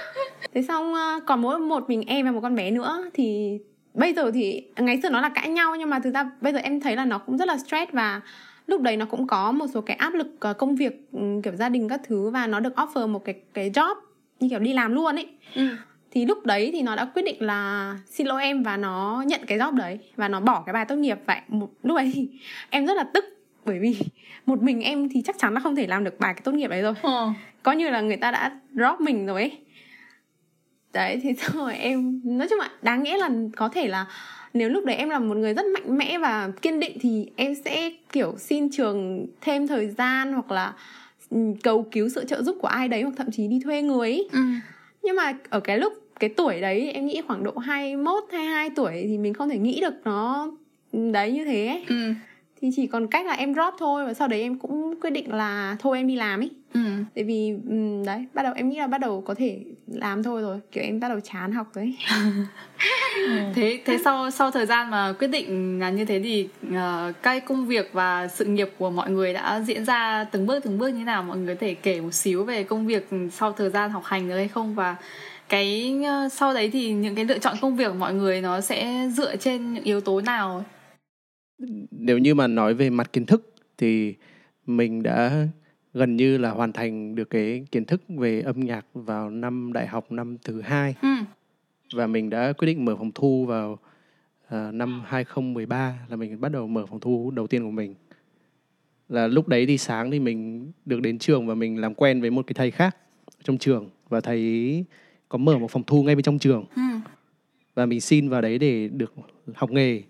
thế 0.54 0.62
xong 0.62 0.92
uh, 0.92 1.22
còn 1.26 1.42
mỗi 1.42 1.58
một 1.58 1.88
mình 1.88 2.02
em 2.06 2.26
và 2.26 2.32
một 2.32 2.40
con 2.40 2.54
bé 2.54 2.70
nữa 2.70 3.10
thì 3.14 3.58
bây 3.94 4.14
giờ 4.14 4.30
thì 4.34 4.62
ngày 4.76 5.00
xưa 5.02 5.10
nó 5.10 5.20
là 5.20 5.28
cãi 5.28 5.48
nhau 5.48 5.76
nhưng 5.76 5.90
mà 5.90 5.98
thực 5.98 6.14
ra 6.14 6.30
bây 6.40 6.52
giờ 6.52 6.58
em 6.58 6.80
thấy 6.80 6.96
là 6.96 7.04
nó 7.04 7.18
cũng 7.18 7.36
rất 7.36 7.48
là 7.48 7.58
stress 7.58 7.92
và 7.92 8.20
lúc 8.66 8.80
đấy 8.80 8.96
nó 8.96 9.06
cũng 9.06 9.26
có 9.26 9.52
một 9.52 9.66
số 9.74 9.80
cái 9.80 9.96
áp 9.96 10.14
lực 10.14 10.26
ờ, 10.40 10.52
công 10.52 10.76
việc 10.76 11.08
ừ, 11.12 11.20
kiểu 11.42 11.56
gia 11.56 11.68
đình 11.68 11.88
các 11.88 12.00
thứ 12.04 12.30
và 12.30 12.46
nó 12.46 12.60
được 12.60 12.72
offer 12.76 13.08
một 13.08 13.24
cái 13.24 13.34
cái 13.54 13.70
job 13.70 13.94
như 14.40 14.48
kiểu 14.48 14.58
đi 14.58 14.72
làm 14.72 14.94
luôn 14.94 15.16
ấy 15.16 15.28
ừ 15.54 15.68
thì 16.14 16.26
lúc 16.26 16.46
đấy 16.46 16.70
thì 16.72 16.82
nó 16.82 16.96
đã 16.96 17.04
quyết 17.04 17.22
định 17.22 17.42
là 17.42 17.94
xin 18.06 18.26
lỗi 18.26 18.42
em 18.42 18.62
và 18.62 18.76
nó 18.76 19.24
nhận 19.26 19.40
cái 19.46 19.58
job 19.58 19.74
đấy 19.74 19.98
và 20.16 20.28
nó 20.28 20.40
bỏ 20.40 20.62
cái 20.66 20.72
bài 20.72 20.84
tốt 20.84 20.96
nghiệp 20.96 21.18
vậy 21.26 21.40
một 21.48 21.70
lúc 21.82 21.96
ấy 21.96 22.10
thì 22.14 22.28
em 22.70 22.86
rất 22.86 22.96
là 22.96 23.04
tức 23.14 23.24
bởi 23.64 23.78
vì 23.78 23.96
một 24.46 24.62
mình 24.62 24.80
em 24.80 25.08
thì 25.08 25.22
chắc 25.22 25.38
chắn 25.38 25.54
là 25.54 25.60
không 25.60 25.76
thể 25.76 25.86
làm 25.86 26.04
được 26.04 26.20
bài 26.20 26.34
cái 26.34 26.42
tốt 26.44 26.52
nghiệp 26.52 26.68
đấy 26.68 26.82
rồi 26.82 26.94
ừ. 27.02 27.26
coi 27.62 27.76
như 27.76 27.90
là 27.90 28.00
người 28.00 28.16
ta 28.16 28.30
đã 28.30 28.60
drop 28.74 29.00
mình 29.00 29.26
rồi 29.26 29.40
ấy 29.40 29.58
đấy 30.92 31.20
thì 31.22 31.34
rồi 31.52 31.74
em 31.78 32.20
nói 32.24 32.48
chung 32.48 32.58
là 32.58 32.70
đáng 32.82 33.02
nghĩa 33.02 33.16
là 33.16 33.30
có 33.56 33.68
thể 33.68 33.88
là 33.88 34.06
nếu 34.54 34.68
lúc 34.68 34.84
đấy 34.84 34.96
em 34.96 35.10
là 35.10 35.18
một 35.18 35.36
người 35.36 35.54
rất 35.54 35.66
mạnh 35.66 35.98
mẽ 35.98 36.18
và 36.18 36.50
kiên 36.62 36.80
định 36.80 36.96
thì 37.00 37.26
em 37.36 37.54
sẽ 37.64 37.90
kiểu 38.12 38.34
xin 38.38 38.70
trường 38.70 39.26
thêm 39.40 39.66
thời 39.66 39.88
gian 39.88 40.32
hoặc 40.32 40.50
là 40.50 40.72
ừ, 41.30 41.38
cầu 41.62 41.86
cứu 41.92 42.08
sự 42.08 42.24
trợ 42.24 42.42
giúp 42.42 42.56
của 42.60 42.68
ai 42.68 42.88
đấy 42.88 43.02
hoặc 43.02 43.14
thậm 43.16 43.30
chí 43.32 43.48
đi 43.48 43.60
thuê 43.64 43.82
người 43.82 44.10
ấy. 44.10 44.28
Ừ. 44.32 44.40
nhưng 45.02 45.16
mà 45.16 45.32
ở 45.50 45.60
cái 45.60 45.78
lúc 45.78 46.01
cái 46.22 46.30
tuổi 46.36 46.60
đấy 46.60 46.90
em 46.94 47.06
nghĩ 47.06 47.20
khoảng 47.26 47.44
độ 47.44 47.58
21, 47.58 48.24
22 48.32 48.70
tuổi 48.70 49.04
thì 49.08 49.18
mình 49.18 49.34
không 49.34 49.48
thể 49.48 49.58
nghĩ 49.58 49.80
được 49.80 49.94
nó 50.04 50.50
đấy 50.92 51.32
như 51.32 51.44
thế 51.44 51.66
ấy. 51.66 51.84
Ừ 51.88 52.14
thì 52.62 52.70
chỉ 52.76 52.86
còn 52.86 53.06
cách 53.06 53.26
là 53.26 53.32
em 53.32 53.54
drop 53.54 53.74
thôi 53.78 54.06
và 54.06 54.14
sau 54.14 54.28
đấy 54.28 54.42
em 54.42 54.58
cũng 54.58 55.00
quyết 55.00 55.10
định 55.10 55.32
là 55.32 55.76
thôi 55.78 55.98
em 55.98 56.06
đi 56.06 56.16
làm 56.16 56.40
ấy 56.40 56.50
ừ. 56.74 56.80
tại 57.14 57.24
vì 57.24 57.50
um, 57.68 58.04
đấy 58.04 58.26
bắt 58.34 58.42
đầu 58.42 58.52
em 58.56 58.68
nghĩ 58.68 58.78
là 58.78 58.86
bắt 58.86 58.98
đầu 58.98 59.20
có 59.26 59.34
thể 59.34 59.58
làm 59.86 60.22
thôi 60.22 60.42
rồi 60.42 60.60
kiểu 60.72 60.84
em 60.84 61.00
bắt 61.00 61.08
đầu 61.08 61.20
chán 61.20 61.52
học 61.52 61.66
đấy 61.74 61.96
ừ. 62.10 63.32
thế 63.54 63.80
thế 63.84 63.98
sau 64.04 64.30
sau 64.30 64.50
thời 64.50 64.66
gian 64.66 64.90
mà 64.90 65.14
quyết 65.18 65.28
định 65.28 65.80
là 65.80 65.90
như 65.90 66.04
thế 66.04 66.20
thì 66.20 66.48
uh, 66.68 67.22
cái 67.22 67.40
công 67.40 67.66
việc 67.66 67.90
và 67.92 68.28
sự 68.28 68.44
nghiệp 68.44 68.70
của 68.78 68.90
mọi 68.90 69.10
người 69.10 69.32
đã 69.32 69.60
diễn 69.66 69.84
ra 69.84 70.24
từng 70.24 70.46
bước 70.46 70.64
từng 70.64 70.78
bước 70.78 70.88
như 70.88 71.04
nào 71.04 71.22
mọi 71.22 71.36
người 71.36 71.54
có 71.54 71.60
thể 71.60 71.74
kể 71.74 72.00
một 72.00 72.14
xíu 72.14 72.44
về 72.44 72.64
công 72.64 72.86
việc 72.86 73.08
sau 73.32 73.52
thời 73.52 73.70
gian 73.70 73.90
học 73.90 74.02
hành 74.04 74.28
rồi 74.28 74.38
hay 74.38 74.48
không 74.48 74.74
và 74.74 74.96
cái 75.52 75.96
uh, 76.00 76.32
sau 76.32 76.54
đấy 76.54 76.70
thì 76.72 76.92
những 76.92 77.14
cái 77.14 77.24
lựa 77.24 77.38
chọn 77.38 77.56
công 77.60 77.76
việc 77.76 77.88
của 77.88 77.98
mọi 77.98 78.14
người 78.14 78.40
nó 78.40 78.60
sẽ 78.60 79.08
dựa 79.12 79.36
trên 79.36 79.72
những 79.72 79.84
yếu 79.84 80.00
tố 80.00 80.20
nào? 80.20 80.64
Nếu 81.90 82.18
như 82.18 82.34
mà 82.34 82.46
nói 82.46 82.74
về 82.74 82.90
mặt 82.90 83.12
kiến 83.12 83.26
thức 83.26 83.54
thì 83.78 84.14
mình 84.66 85.02
đã 85.02 85.46
gần 85.94 86.16
như 86.16 86.38
là 86.38 86.50
hoàn 86.50 86.72
thành 86.72 87.14
được 87.14 87.30
cái 87.30 87.66
kiến 87.72 87.84
thức 87.84 88.02
về 88.08 88.40
âm 88.40 88.60
nhạc 88.60 88.86
vào 88.94 89.30
năm 89.30 89.72
đại 89.72 89.86
học 89.86 90.12
năm 90.12 90.36
thứ 90.44 90.60
hai. 90.60 90.94
Ừ. 91.02 91.08
và 91.94 92.06
mình 92.06 92.30
đã 92.30 92.52
quyết 92.52 92.66
định 92.66 92.84
mở 92.84 92.96
phòng 92.96 93.12
thu 93.14 93.46
vào 93.46 93.72
uh, 94.46 94.74
năm 94.74 95.02
2013 95.06 95.98
là 96.08 96.16
mình 96.16 96.40
bắt 96.40 96.52
đầu 96.52 96.66
mở 96.66 96.86
phòng 96.86 97.00
thu 97.00 97.30
đầu 97.30 97.46
tiên 97.46 97.64
của 97.64 97.70
mình. 97.70 97.94
Là 99.08 99.26
lúc 99.26 99.48
đấy 99.48 99.66
thì 99.66 99.78
sáng 99.78 100.10
thì 100.10 100.20
mình 100.20 100.72
được 100.84 101.00
đến 101.00 101.18
trường 101.18 101.46
và 101.46 101.54
mình 101.54 101.80
làm 101.80 101.94
quen 101.94 102.20
với 102.20 102.30
một 102.30 102.46
cái 102.46 102.54
thầy 102.54 102.70
khác 102.70 102.96
trong 103.42 103.58
trường. 103.58 103.90
Và 104.08 104.20
thầy 104.20 104.84
có 105.32 105.38
mở 105.38 105.58
một 105.58 105.70
phòng 105.70 105.82
thu 105.86 106.02
ngay 106.02 106.14
bên 106.14 106.22
trong 106.22 106.38
trường. 106.38 106.64
Ừ. 106.76 106.82
và 107.74 107.86
mình 107.86 108.00
xin 108.00 108.28
vào 108.28 108.40
đấy 108.40 108.58
để 108.58 108.88
được 108.88 109.14
học 109.54 109.70
nghề. 109.70 110.02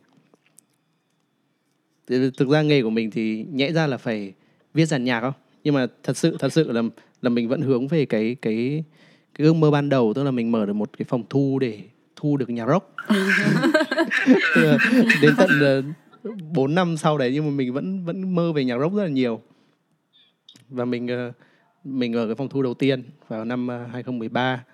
Thực 2.09 2.49
ra 2.49 2.63
nghề 2.63 2.83
của 2.83 2.91
mình 2.91 3.11
thì 3.11 3.47
nhẽ 3.53 3.73
ra 3.73 3.87
là 3.87 3.97
phải 3.97 4.33
viết 4.75 4.87
dàn 4.87 5.05
nhạc 5.05 5.21
không? 5.21 5.33
Nhưng 5.65 5.75
mà 5.75 5.87
thật 6.03 6.17
sự 6.17 6.37
thật 6.39 6.53
sự 6.53 6.73
là 6.73 6.83
là 7.23 7.31
mình 7.31 7.49
vẫn 7.49 7.61
hướng 7.61 7.89
về 7.89 8.05
cái 8.05 8.37
cái 8.43 8.85
cái 9.35 9.47
ước 9.47 9.53
mơ 9.53 9.71
ban 9.71 9.89
đầu 9.89 10.13
tức 10.15 10.25
là 10.25 10.31
mình 10.31 10.53
mở 10.53 10.67
được 10.67 10.73
một 10.73 10.91
cái 10.99 11.07
phòng 11.09 11.23
thu 11.31 11.59
để 11.59 11.81
thu 12.17 12.37
được 12.37 12.51
nhạc 12.51 12.67
rock. 12.69 12.95
Đến 15.23 15.35
tận 15.37 15.51
4 16.55 16.71
ờ, 16.71 16.75
năm 16.75 16.97
sau 16.97 17.19
đấy 17.19 17.31
nhưng 17.35 17.45
mà 17.45 17.51
mình 17.51 17.73
vẫn 17.73 18.05
vẫn 18.05 18.35
mơ 18.35 18.53
về 18.53 18.65
nhạc 18.65 18.79
rock 18.79 18.95
rất 18.95 19.03
là 19.03 19.09
nhiều. 19.09 19.41
Và 20.69 20.85
mình 20.85 21.09
ờ, 21.09 21.33
mình 21.85 22.13
ở 22.13 22.27
cái 22.27 22.35
phòng 22.35 22.49
thu 22.49 22.63
đầu 22.63 22.75
tiên 22.75 23.03
vào 23.29 23.45
năm 23.45 23.69
2013 23.69 24.55
ờ, 24.55 24.72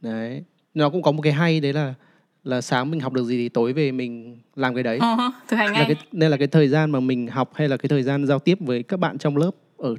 đấy. 0.00 0.44
Nó 0.74 0.90
cũng 0.90 1.02
có 1.02 1.12
một 1.12 1.22
cái 1.22 1.32
hay 1.32 1.60
đấy 1.60 1.72
là 1.72 1.94
là 2.44 2.60
sáng 2.60 2.90
mình 2.90 3.00
học 3.00 3.12
được 3.12 3.24
gì 3.24 3.36
thì 3.36 3.48
tối 3.48 3.72
về 3.72 3.92
mình 3.92 4.38
làm 4.56 4.74
cái 4.74 4.82
đấy. 4.82 4.98
Uh-huh, 4.98 5.30
thực 5.48 5.56
hành 5.56 5.72
ngay. 5.72 5.80
Là 5.82 5.94
cái, 5.94 6.06
nên 6.12 6.30
là 6.30 6.36
cái 6.36 6.46
thời 6.46 6.68
gian 6.68 6.90
mà 6.90 7.00
mình 7.00 7.26
học 7.26 7.50
hay 7.54 7.68
là 7.68 7.76
cái 7.76 7.88
thời 7.88 8.02
gian 8.02 8.26
giao 8.26 8.38
tiếp 8.38 8.58
với 8.60 8.82
các 8.82 9.00
bạn 9.00 9.18
trong 9.18 9.36
lớp 9.36 9.50
ở 9.76 9.94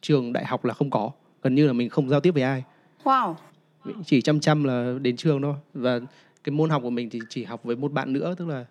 trường 0.00 0.32
đại 0.32 0.44
học 0.44 0.64
là 0.64 0.74
không 0.74 0.90
có. 0.90 1.10
Gần 1.42 1.54
như 1.54 1.66
là 1.66 1.72
mình 1.72 1.88
không 1.88 2.08
giao 2.08 2.20
tiếp 2.20 2.30
với 2.30 2.42
ai. 2.42 2.64
Wow. 3.04 3.34
Chỉ 4.06 4.22
chăm 4.22 4.40
chăm 4.40 4.64
là 4.64 4.94
đến 5.00 5.16
trường 5.16 5.42
thôi. 5.42 5.54
Và 5.74 6.00
cái 6.44 6.52
môn 6.52 6.70
học 6.70 6.82
của 6.82 6.90
mình 6.90 7.10
thì 7.10 7.20
chỉ 7.28 7.44
học 7.44 7.64
với 7.64 7.76
một 7.76 7.92
bạn 7.92 8.12
nữa 8.12 8.34
tức 8.38 8.48
là 8.48 8.64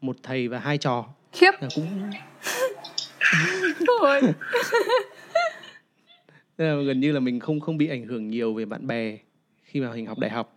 một 0.00 0.16
thầy 0.22 0.48
và 0.48 0.58
hai 0.58 0.78
trò. 0.78 1.06
Khiếp. 1.32 1.52
Là 1.60 1.68
cũng 1.74 1.86
thôi. 3.86 4.20
Là 6.58 6.74
gần 6.86 7.00
như 7.00 7.12
là 7.12 7.20
mình 7.20 7.40
không 7.40 7.60
không 7.60 7.78
bị 7.78 7.88
ảnh 7.88 8.04
hưởng 8.04 8.28
nhiều 8.30 8.54
về 8.54 8.64
bạn 8.64 8.86
bè 8.86 9.18
khi 9.74 9.80
mà 9.80 9.92
mình 9.92 10.06
học 10.06 10.18
đại 10.18 10.30
học. 10.30 10.56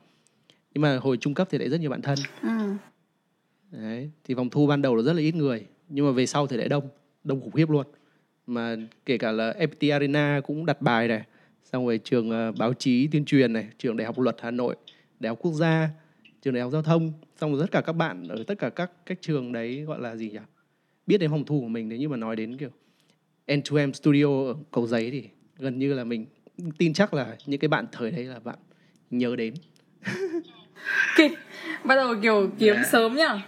Nhưng 0.74 0.82
mà 0.82 0.98
hồi 0.98 1.18
trung 1.18 1.34
cấp 1.34 1.48
thì 1.52 1.58
lại 1.58 1.70
rất 1.70 1.80
nhiều 1.80 1.90
bạn 1.90 2.02
thân. 2.02 2.20
Ừ. 2.42 2.74
đấy 3.72 4.12
thì 4.24 4.34
vòng 4.34 4.50
thu 4.50 4.68
ban 4.68 4.82
đầu 4.82 4.96
là 4.96 5.04
rất 5.04 5.14
là 5.14 5.22
ít 5.22 5.36
người 5.36 5.66
nhưng 5.90 6.06
mà 6.06 6.12
về 6.12 6.26
sau 6.26 6.48
thì 6.48 6.58
lại 6.58 6.70
đông 6.70 6.90
đông 7.24 7.42
khủng 7.42 7.52
khiếp 7.52 7.70
luôn. 7.70 7.88
Mà 8.48 8.76
kể 9.06 9.18
cả 9.18 9.32
là 9.32 9.54
FPT 9.60 9.94
Arena 9.94 10.42
cũng 10.48 10.66
đặt 10.66 10.82
bài 10.82 11.08
này 11.08 11.24
xong 11.64 11.86
rồi 11.86 12.00
trường 12.04 12.30
uh, 12.30 12.58
báo 12.58 12.74
chí 12.74 13.08
tuyên 13.08 13.26
truyền 13.26 13.54
này 13.54 13.68
trường 13.78 13.98
đại 13.98 14.06
học 14.06 14.20
luật 14.20 14.36
Hà 14.42 14.52
Nội 14.52 14.76
đại 15.20 15.30
học 15.30 15.40
quốc 15.42 15.54
gia 15.54 15.90
trường 16.42 16.54
đại 16.54 16.64
học 16.64 16.72
giao 16.72 16.82
thông 16.82 17.12
xong 17.42 17.52
rồi 17.52 17.62
tất 17.62 17.72
cả 17.72 17.82
các 17.82 17.94
bạn 17.94 18.28
ở 18.28 18.44
tất 18.48 18.60
cả 18.60 18.70
các 18.70 18.92
các 19.06 19.18
trường 19.22 19.52
đấy 19.52 19.82
gọi 19.82 20.02
là 20.02 20.16
gì 20.16 20.30
nhỉ? 20.30 20.40
Biết 21.08 21.18
đến 21.18 21.32
phòng 21.32 21.46
thu 21.46 21.62
của 21.62 21.68
mình 21.68 21.90
nếu 21.90 22.00
như 22.00 22.10
mà 22.10 22.18
nói 22.18 22.36
đến 22.36 22.58
kiểu 22.58 22.70
N2M 23.48 23.92
Studio 23.92 24.48
ở 24.48 24.56
cầu 24.72 24.88
giấy 24.88 25.12
thì 25.12 25.24
gần 25.58 25.80
như 25.80 25.94
là 25.94 26.04
mình 26.04 26.26
tin 26.78 26.94
chắc 26.94 27.14
là 27.14 27.38
những 27.46 27.60
cái 27.60 27.68
bạn 27.68 27.86
thời 27.92 28.12
đấy 28.12 28.24
là 28.24 28.40
bạn 28.40 28.58
nhớ 29.10 29.36
đến. 29.36 29.54
Kịp 31.18 31.32
bắt 31.84 31.96
đầu 31.96 32.16
kiểu 32.22 32.50
kiếm 32.60 32.74
yeah. 32.74 32.86
Dạ. 32.86 32.92
sớm 32.92 33.16
nhá 33.16 33.44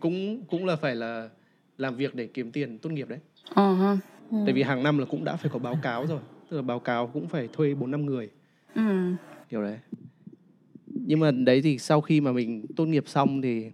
cũng 0.00 0.44
cũng 0.44 0.66
là 0.66 0.76
phải 0.76 0.94
là 0.94 1.28
làm 1.78 1.96
việc 1.96 2.14
để 2.14 2.26
kiếm 2.26 2.52
tiền 2.52 2.78
tốt 2.78 2.90
nghiệp 2.90 3.08
đấy. 3.08 3.18
Uh-huh. 3.54 3.98
tại 4.30 4.52
vì 4.52 4.62
hàng 4.62 4.82
năm 4.82 4.98
là 4.98 5.04
cũng 5.10 5.24
đã 5.24 5.36
phải 5.36 5.50
có 5.52 5.58
báo 5.58 5.78
cáo 5.82 6.06
rồi. 6.06 6.20
Tức 6.48 6.56
là 6.56 6.62
báo 6.62 6.80
cáo 6.80 7.06
cũng 7.06 7.28
phải 7.28 7.48
thuê 7.52 7.74
bốn 7.74 7.90
năm 7.90 8.06
người. 8.06 8.30
Ừ. 8.74 9.12
kiểu 9.48 9.62
đấy. 9.62 9.78
Nhưng 10.86 11.20
mà 11.20 11.30
đấy 11.30 11.62
thì 11.62 11.78
sau 11.78 12.00
khi 12.00 12.20
mà 12.20 12.32
mình 12.32 12.66
tốt 12.76 12.86
nghiệp 12.86 13.04
xong 13.06 13.42
thì 13.42 13.70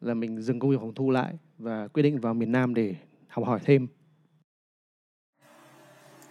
là 0.00 0.14
mình 0.14 0.42
dừng 0.42 0.58
công 0.58 0.70
việc 0.70 0.80
phòng 0.80 0.94
thu 0.94 1.10
lại 1.10 1.34
và 1.58 1.88
quyết 1.88 2.02
định 2.02 2.20
vào 2.20 2.34
miền 2.34 2.52
Nam 2.52 2.74
để 2.74 2.94
học 3.28 3.46
hỏi 3.46 3.60
thêm. 3.64 3.86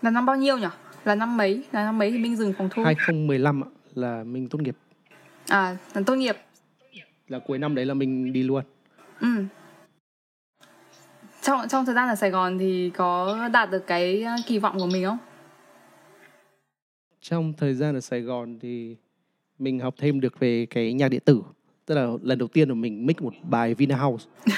Là 0.01 0.11
năm 0.11 0.25
bao 0.25 0.35
nhiêu 0.35 0.57
nhỉ 0.57 0.67
là 1.05 1.15
năm 1.15 1.37
mấy? 1.37 1.63
Là 1.71 1.83
năm 1.85 1.97
mấy 1.97 2.11
thì 2.11 2.17
mình 2.17 2.35
dừng 2.35 2.53
phòng 2.57 2.69
thu? 2.71 2.83
2015 2.83 3.61
là 3.95 4.23
mình 4.23 4.47
tốt 4.47 4.61
nghiệp. 4.61 4.75
À 5.47 5.77
là 5.93 6.01
tốt 6.05 6.15
nghiệp. 6.15 6.35
Là 7.27 7.39
cuối 7.39 7.57
năm 7.57 7.75
đấy 7.75 7.85
là 7.85 7.93
mình 7.93 8.33
đi 8.33 8.43
luôn. 8.43 8.63
Ừ. 9.19 9.27
Trong 11.41 11.67
trong 11.69 11.85
thời 11.85 11.95
gian 11.95 12.09
ở 12.09 12.15
Sài 12.15 12.29
Gòn 12.29 12.57
thì 12.59 12.91
có 12.95 13.37
đạt 13.53 13.71
được 13.71 13.87
cái 13.87 14.23
ờ, 14.23 14.35
kỳ 14.47 14.59
vọng 14.59 14.79
của 14.79 14.87
mình 14.87 15.05
không? 15.05 15.17
Trong 17.21 17.53
thời 17.57 17.73
gian 17.73 17.95
ở 17.95 18.01
Sài 18.01 18.21
Gòn 18.21 18.59
thì 18.59 18.95
mình 19.59 19.79
học 19.79 19.95
thêm 19.97 20.19
được 20.19 20.39
về 20.39 20.65
cái 20.69 20.93
nhạc 20.93 21.09
điện 21.09 21.21
tử. 21.25 21.41
Tức 21.85 21.95
là 21.95 22.07
lần 22.21 22.37
đầu 22.37 22.47
tiên 22.47 22.69
của 22.69 22.75
mình 22.75 23.05
mix 23.05 23.17
một 23.17 23.33
bài 23.49 23.73
Vinahouse 23.73 24.25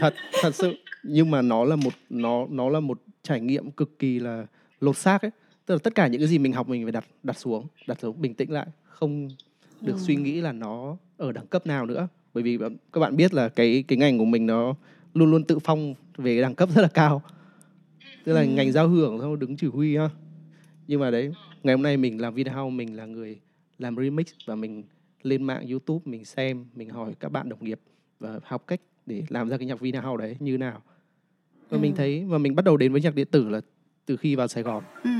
thật 0.00 0.14
thật 0.42 0.54
sự. 0.54 0.74
Nhưng 1.02 1.30
mà 1.30 1.42
nó 1.42 1.64
là 1.64 1.76
một 1.76 1.92
nó 2.10 2.46
nó 2.50 2.68
là 2.68 2.80
một 2.80 2.98
trải 3.22 3.40
nghiệm 3.40 3.70
cực 3.70 3.98
kỳ 3.98 4.18
là 4.18 4.46
lột 4.82 4.96
xác 4.96 5.22
ấy 5.22 5.30
tức 5.66 5.74
là 5.74 5.78
tất 5.82 5.94
cả 5.94 6.06
những 6.06 6.20
cái 6.20 6.28
gì 6.28 6.38
mình 6.38 6.52
học 6.52 6.68
mình 6.68 6.84
phải 6.84 6.92
đặt 6.92 7.04
đặt 7.22 7.38
xuống 7.38 7.66
đặt 7.86 8.00
xuống 8.00 8.20
bình 8.20 8.34
tĩnh 8.34 8.50
lại 8.50 8.66
không 8.84 9.28
được 9.80 9.92
ừ. 9.92 9.98
suy 9.98 10.16
nghĩ 10.16 10.40
là 10.40 10.52
nó 10.52 10.96
ở 11.16 11.32
đẳng 11.32 11.46
cấp 11.46 11.66
nào 11.66 11.86
nữa 11.86 12.08
bởi 12.34 12.42
vì 12.42 12.58
các 12.92 13.00
bạn 13.00 13.16
biết 13.16 13.34
là 13.34 13.48
cái 13.48 13.84
cái 13.88 13.98
ngành 13.98 14.18
của 14.18 14.24
mình 14.24 14.46
nó 14.46 14.74
luôn 15.14 15.30
luôn 15.30 15.44
tự 15.44 15.58
phong 15.58 15.94
về 16.16 16.34
cái 16.34 16.42
đẳng 16.42 16.54
cấp 16.54 16.68
rất 16.74 16.82
là 16.82 16.88
cao 16.88 17.22
tức 18.24 18.32
là 18.32 18.40
ừ. 18.40 18.46
ngành 18.46 18.72
giao 18.72 18.88
hưởng 18.88 19.18
thôi 19.20 19.36
đứng 19.40 19.56
chỉ 19.56 19.66
huy 19.66 19.96
ha 19.96 20.10
nhưng 20.88 21.00
mà 21.00 21.10
đấy 21.10 21.32
ngày 21.62 21.74
hôm 21.74 21.82
nay 21.82 21.96
mình 21.96 22.20
làm 22.20 22.34
video 22.34 22.70
mình 22.70 22.96
là 22.96 23.06
người 23.06 23.40
làm 23.78 23.96
remix 23.96 24.26
và 24.46 24.54
mình 24.54 24.82
lên 25.22 25.42
mạng 25.42 25.66
youtube 25.70 26.02
mình 26.04 26.24
xem 26.24 26.66
mình 26.74 26.90
hỏi 26.90 27.12
các 27.20 27.32
bạn 27.32 27.48
đồng 27.48 27.64
nghiệp 27.64 27.80
và 28.18 28.40
học 28.44 28.64
cách 28.66 28.80
để 29.06 29.22
làm 29.28 29.48
ra 29.48 29.56
cái 29.56 29.66
nhạc 29.66 29.80
video 29.80 30.16
đấy 30.16 30.36
như 30.40 30.58
nào 30.58 30.82
và 31.68 31.78
ừ. 31.78 31.82
mình 31.82 31.94
thấy 31.96 32.24
và 32.24 32.38
mình 32.38 32.54
bắt 32.54 32.64
đầu 32.64 32.76
đến 32.76 32.92
với 32.92 33.00
nhạc 33.00 33.14
điện 33.14 33.26
tử 33.30 33.48
là 33.48 33.60
từ 34.06 34.16
khi 34.16 34.36
vào 34.36 34.48
Sài 34.48 34.62
Gòn. 34.62 34.82
Ừ. 35.04 35.10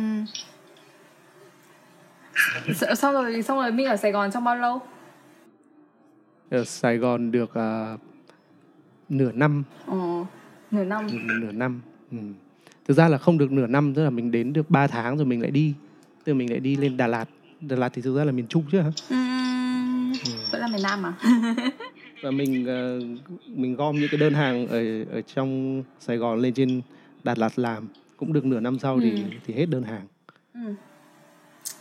xong 2.94 3.14
rồi 3.14 3.42
xong 3.42 3.58
rồi 3.58 3.72
mình 3.72 3.86
ở 3.86 3.96
Sài 3.96 4.12
Gòn 4.12 4.30
trong 4.32 4.44
bao 4.44 4.56
lâu? 4.56 4.80
Ở 6.50 6.64
Sài 6.64 6.98
Gòn 6.98 7.30
được 7.30 7.50
uh, 7.50 8.00
nửa 9.08 9.32
năm. 9.32 9.62
Ồ, 9.86 10.26
nửa 10.70 10.84
năm. 10.84 11.06
Nửa, 11.12 11.34
nửa 11.34 11.52
năm. 11.52 11.80
Ừ. 12.10 12.18
Thực 12.84 12.94
ra 12.94 13.08
là 13.08 13.18
không 13.18 13.38
được 13.38 13.52
nửa 13.52 13.66
năm, 13.66 13.94
tức 13.94 14.04
là 14.04 14.10
mình 14.10 14.30
đến 14.30 14.52
được 14.52 14.70
3 14.70 14.86
tháng 14.86 15.16
rồi 15.16 15.26
mình 15.26 15.42
lại 15.42 15.50
đi. 15.50 15.74
Từ 16.24 16.34
mình 16.34 16.50
lại 16.50 16.60
đi 16.60 16.76
lên 16.76 16.96
Đà 16.96 17.06
Lạt. 17.06 17.28
Đà 17.60 17.76
Lạt 17.76 17.88
thì 17.94 18.02
thực 18.02 18.16
ra 18.16 18.24
là 18.24 18.32
miền 18.32 18.46
Trung 18.46 18.64
chứ 18.72 18.80
hả? 18.80 18.90
Ừ. 19.10 19.16
ừ. 20.24 20.32
Vẫn 20.52 20.60
là 20.60 20.66
miền 20.66 20.82
Nam 20.82 21.02
mà. 21.02 21.14
và 22.22 22.30
mình 22.30 22.62
uh, 22.62 23.58
mình 23.58 23.74
gom 23.74 23.96
những 23.96 24.08
cái 24.10 24.20
đơn 24.20 24.34
hàng 24.34 24.66
ở 24.66 25.04
ở 25.10 25.22
trong 25.22 25.82
Sài 26.00 26.16
Gòn 26.16 26.38
lên 26.38 26.54
trên 26.54 26.82
Đà 27.24 27.34
Lạt 27.36 27.58
làm 27.58 27.88
cũng 28.22 28.32
được 28.32 28.44
nửa 28.44 28.60
năm 28.60 28.78
sau 28.78 29.00
thì 29.00 29.10
ừ. 29.10 29.22
thì 29.46 29.54
hết 29.54 29.66
đơn 29.66 29.82
hàng. 29.82 30.06
Ừ. 30.54 30.74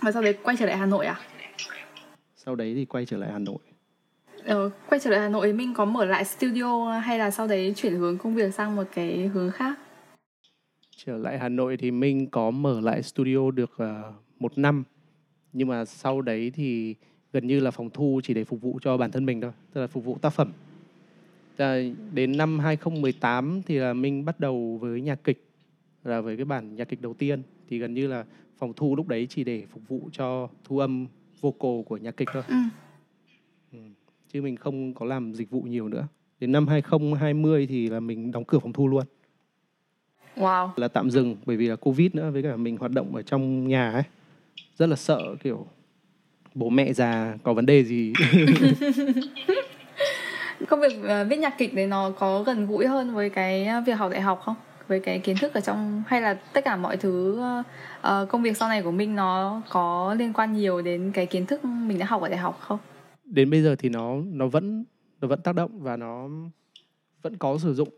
và 0.01 0.11
sau 0.11 0.21
đấy 0.21 0.33
quay 0.43 0.57
trở 0.59 0.65
lại 0.65 0.77
Hà 0.77 0.85
Nội 0.85 1.05
à? 1.05 1.19
Sau 2.35 2.55
đấy 2.55 2.73
thì 2.75 2.85
quay 2.85 3.05
trở 3.05 3.17
lại 3.17 3.31
Hà 3.31 3.39
Nội. 3.39 3.57
Ờ, 4.45 4.69
quay 4.89 4.99
trở 4.99 5.09
lại 5.09 5.19
Hà 5.19 5.29
Nội 5.29 5.53
mình 5.53 5.73
có 5.73 5.85
mở 5.85 6.05
lại 6.05 6.25
studio 6.25 6.99
hay 6.99 7.19
là 7.19 7.31
sau 7.31 7.47
đấy 7.47 7.73
chuyển 7.75 7.93
hướng 7.93 8.17
công 8.17 8.35
việc 8.35 8.53
sang 8.53 8.75
một 8.75 8.83
cái 8.93 9.27
hướng 9.33 9.51
khác? 9.51 9.79
Trở 11.05 11.17
lại 11.17 11.39
Hà 11.39 11.49
Nội 11.49 11.77
thì 11.77 11.91
mình 11.91 12.29
có 12.29 12.51
mở 12.51 12.81
lại 12.81 13.03
studio 13.03 13.51
được 13.51 13.71
uh, 13.83 14.15
một 14.39 14.57
năm. 14.57 14.83
Nhưng 15.53 15.67
mà 15.67 15.85
sau 15.85 16.21
đấy 16.21 16.51
thì 16.55 16.95
gần 17.33 17.47
như 17.47 17.59
là 17.59 17.71
phòng 17.71 17.89
thu 17.89 18.21
chỉ 18.23 18.33
để 18.33 18.43
phục 18.43 18.61
vụ 18.61 18.79
cho 18.81 18.97
bản 18.97 19.11
thân 19.11 19.25
mình 19.25 19.41
thôi 19.41 19.51
tức 19.73 19.81
là 19.81 19.87
phục 19.87 20.05
vụ 20.05 20.17
tác 20.21 20.29
phẩm. 20.29 20.51
Đến 22.13 22.37
năm 22.37 22.59
2018 22.59 23.61
thì 23.65 23.77
là 23.77 23.93
mình 23.93 24.25
bắt 24.25 24.39
đầu 24.39 24.77
với 24.81 25.01
nhạc 25.01 25.23
kịch 25.23 25.50
là 26.03 26.21
với 26.21 26.37
cái 26.37 26.45
bản 26.45 26.75
nhạc 26.75 26.85
kịch 26.89 27.01
đầu 27.01 27.13
tiên 27.13 27.43
thì 27.69 27.79
gần 27.79 27.93
như 27.93 28.07
là 28.07 28.25
phòng 28.57 28.73
thu 28.75 28.95
lúc 28.95 29.07
đấy 29.07 29.27
chỉ 29.29 29.43
để 29.43 29.63
phục 29.69 29.87
vụ 29.87 30.09
cho 30.11 30.49
thu 30.63 30.79
âm 30.79 31.07
vocal 31.41 31.81
của 31.85 31.97
nhạc 31.97 32.17
kịch 32.17 32.29
thôi. 32.33 32.43
Ừ. 32.47 32.55
Ừ. 33.73 33.79
Chứ 34.33 34.41
mình 34.41 34.55
không 34.55 34.93
có 34.93 35.05
làm 35.05 35.33
dịch 35.33 35.49
vụ 35.49 35.61
nhiều 35.61 35.87
nữa. 35.87 36.07
Đến 36.39 36.51
năm 36.51 36.67
2020 36.67 37.67
thì 37.67 37.89
là 37.89 37.99
mình 37.99 38.31
đóng 38.31 38.45
cửa 38.45 38.59
phòng 38.59 38.73
thu 38.73 38.87
luôn. 38.87 39.03
Wow. 40.35 40.69
Là 40.75 40.87
tạm 40.87 41.09
dừng 41.09 41.35
bởi 41.45 41.57
vì 41.57 41.67
là 41.67 41.75
Covid 41.75 42.15
nữa 42.15 42.31
với 42.31 42.43
cả 42.43 42.55
mình 42.55 42.77
hoạt 42.77 42.91
động 42.91 43.15
ở 43.15 43.21
trong 43.21 43.67
nhà 43.67 43.91
ấy. 43.91 44.03
Rất 44.75 44.89
là 44.89 44.95
sợ 44.95 45.35
kiểu 45.43 45.67
bố 46.53 46.69
mẹ 46.69 46.93
già 46.93 47.37
có 47.43 47.53
vấn 47.53 47.65
đề 47.65 47.83
gì. 47.83 48.13
Công 50.67 50.81
việc 50.81 50.93
uh, 50.99 51.27
viết 51.29 51.39
nhạc 51.39 51.57
kịch 51.57 51.73
đấy 51.73 51.87
nó 51.87 52.11
có 52.11 52.43
gần 52.43 52.67
gũi 52.67 52.87
hơn 52.87 53.13
với 53.13 53.29
cái 53.29 53.67
việc 53.85 53.93
học 53.93 54.11
đại 54.11 54.21
học 54.21 54.41
không? 54.43 54.55
Với 54.91 54.99
cái 54.99 55.19
kiến 55.19 55.35
thức 55.41 55.53
ở 55.53 55.61
trong 55.61 56.03
hay 56.07 56.21
là 56.21 56.33
tất 56.33 56.61
cả 56.65 56.75
mọi 56.75 56.97
thứ 56.97 57.39
uh, 57.39 58.29
công 58.29 58.43
việc 58.43 58.57
sau 58.57 58.69
này 58.69 58.81
của 58.81 58.91
mình 58.91 59.15
nó 59.15 59.61
có 59.69 60.15
liên 60.19 60.33
quan 60.33 60.53
nhiều 60.53 60.81
đến 60.81 61.11
cái 61.13 61.25
kiến 61.25 61.45
thức 61.45 61.65
mình 61.65 61.99
đã 61.99 62.05
học 62.05 62.21
ở 62.21 62.29
đại 62.29 62.37
học 62.37 62.59
không? 62.59 62.79
Đến 63.25 63.49
bây 63.49 63.61
giờ 63.61 63.75
thì 63.75 63.89
nó 63.89 64.15
nó 64.25 64.47
vẫn 64.47 64.83
nó 65.21 65.27
vẫn 65.27 65.41
tác 65.41 65.55
động 65.55 65.81
và 65.81 65.97
nó 65.97 66.29
vẫn 67.21 67.37
có 67.37 67.57
sử 67.57 67.73
dụng. 67.73 67.89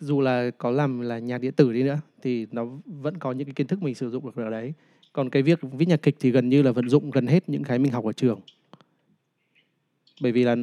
Dù 0.00 0.20
là 0.20 0.50
có 0.58 0.70
làm 0.70 1.00
là 1.00 1.18
nhạc 1.18 1.38
điện 1.38 1.52
tử 1.52 1.72
đi 1.72 1.82
nữa 1.82 1.98
thì 2.22 2.46
nó 2.52 2.66
vẫn 2.84 3.18
có 3.18 3.32
những 3.32 3.46
cái 3.46 3.54
kiến 3.54 3.66
thức 3.66 3.82
mình 3.82 3.94
sử 3.94 4.10
dụng 4.10 4.26
được 4.26 4.36
ở 4.36 4.50
đấy. 4.50 4.72
Còn 5.12 5.30
cái 5.30 5.42
việc 5.42 5.58
viết 5.62 5.88
nhạc 5.88 6.02
kịch 6.02 6.16
thì 6.20 6.30
gần 6.30 6.48
như 6.48 6.62
là 6.62 6.72
vận 6.72 6.88
dụng 6.88 7.10
gần 7.10 7.26
hết 7.26 7.48
những 7.48 7.64
cái 7.64 7.78
mình 7.78 7.92
học 7.92 8.04
ở 8.04 8.12
trường. 8.12 8.40
Bởi 10.20 10.32
vì 10.32 10.44
là 10.44 10.56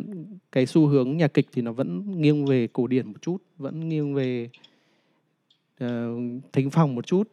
cái 0.52 0.66
xu 0.66 0.88
hướng 0.88 1.18
nhạc 1.18 1.34
kịch 1.34 1.48
thì 1.52 1.62
nó 1.62 1.72
vẫn 1.72 2.22
nghiêng 2.22 2.46
về 2.46 2.68
cổ 2.74 2.88
điển 2.88 3.08
một 3.08 3.22
chút 3.22 3.38
vẫn 3.58 3.90
nghiêng 3.90 4.14
về 4.14 4.50
uh, 5.84 6.44
thính 6.54 6.70
phòng 6.70 6.96
một 6.96 7.08
chút 7.08 7.32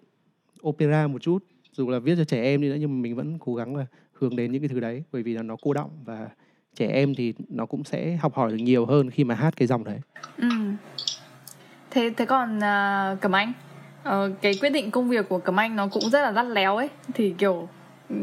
opera 0.68 1.07
một 1.07 1.22
chút 1.22 1.45
dù 1.72 1.90
là 1.90 1.99
viết 1.99 2.14
cho 2.16 2.24
trẻ 2.24 2.43
em 2.43 2.61
đi 2.61 2.68
nữa 2.68 2.76
nhưng 2.80 2.97
mà 2.97 3.03
mình 3.03 3.16
vẫn 3.16 3.38
cố 3.38 3.55
gắng 3.55 3.76
là 3.76 3.86
hướng 4.12 4.36
đến 4.36 4.53
những 4.53 4.62
cái 4.62 4.68
thứ 4.68 4.80
đấy 4.80 5.03
bởi 5.12 5.22
vì 5.22 5.34
là 5.34 5.43
nó 5.43 5.57
cô 5.62 5.72
động 5.72 5.90
và 6.05 6.28
trẻ 6.74 6.86
em 6.86 7.14
thì 7.14 7.34
nó 7.49 7.66
cũng 7.66 7.84
sẽ 7.84 8.16
học 8.16 8.34
hỏi 8.34 8.51
được 8.51 8.57
nhiều 8.57 8.86
hơn 8.86 9.11
khi 9.11 9.24
mà 9.24 9.34
hát 9.34 9.57
cái 9.57 9.66
dòng 9.66 9.84
đấy. 9.84 9.99
Ừ. 10.38 10.49
Thế 11.90 12.11
thế 12.16 12.24
còn 12.24 12.57
uh, 12.57 13.20
Cẩm 13.20 13.32
Anh, 13.32 13.53
uh, 14.09 14.40
cái 14.43 14.53
quyết 14.61 14.70
định 14.70 14.90
công 14.90 15.09
việc 15.09 15.28
của 15.28 15.38
Cẩm 15.38 15.61
Anh 15.61 15.76
nó 15.76 15.86
cũng 15.86 16.11
rất 16.11 16.22
là 16.22 16.30
lắt 16.30 16.43
léo 16.43 16.76
ấy, 16.76 16.88
thì 17.14 17.34
kiểu 17.38 17.68
ừ, 18.09 18.16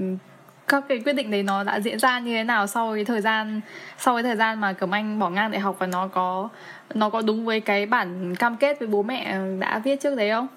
các 0.69 0.83
cái 0.89 0.99
quyết 1.05 1.13
định 1.13 1.31
đấy 1.31 1.43
nó 1.43 1.63
đã 1.63 1.79
diễn 1.79 1.99
ra 1.99 2.19
như 2.19 2.33
thế 2.33 2.43
nào 2.43 2.67
sau 2.67 2.93
cái 2.95 3.05
thời 3.05 3.21
gian 3.21 3.61
sau 3.97 4.15
cái 4.15 4.23
thời 4.23 4.35
gian 4.35 4.61
mà 4.61 4.73
Cẩm 4.73 4.91
Anh 4.91 5.19
bỏ 5.19 5.29
ngang 5.29 5.51
đại 5.51 5.61
học 5.61 5.75
và 5.79 5.87
nó 5.87 6.07
có 6.07 6.49
nó 6.93 7.09
có 7.09 7.21
đúng 7.21 7.45
với 7.45 7.59
cái 7.59 7.85
bản 7.85 8.35
cam 8.35 8.57
kết 8.57 8.79
với 8.79 8.87
bố 8.87 9.03
mẹ 9.03 9.39
đã 9.59 9.79
viết 9.79 10.01
trước 10.01 10.15
đấy 10.15 10.29
không? 10.31 10.47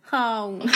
Không. 0.00 0.60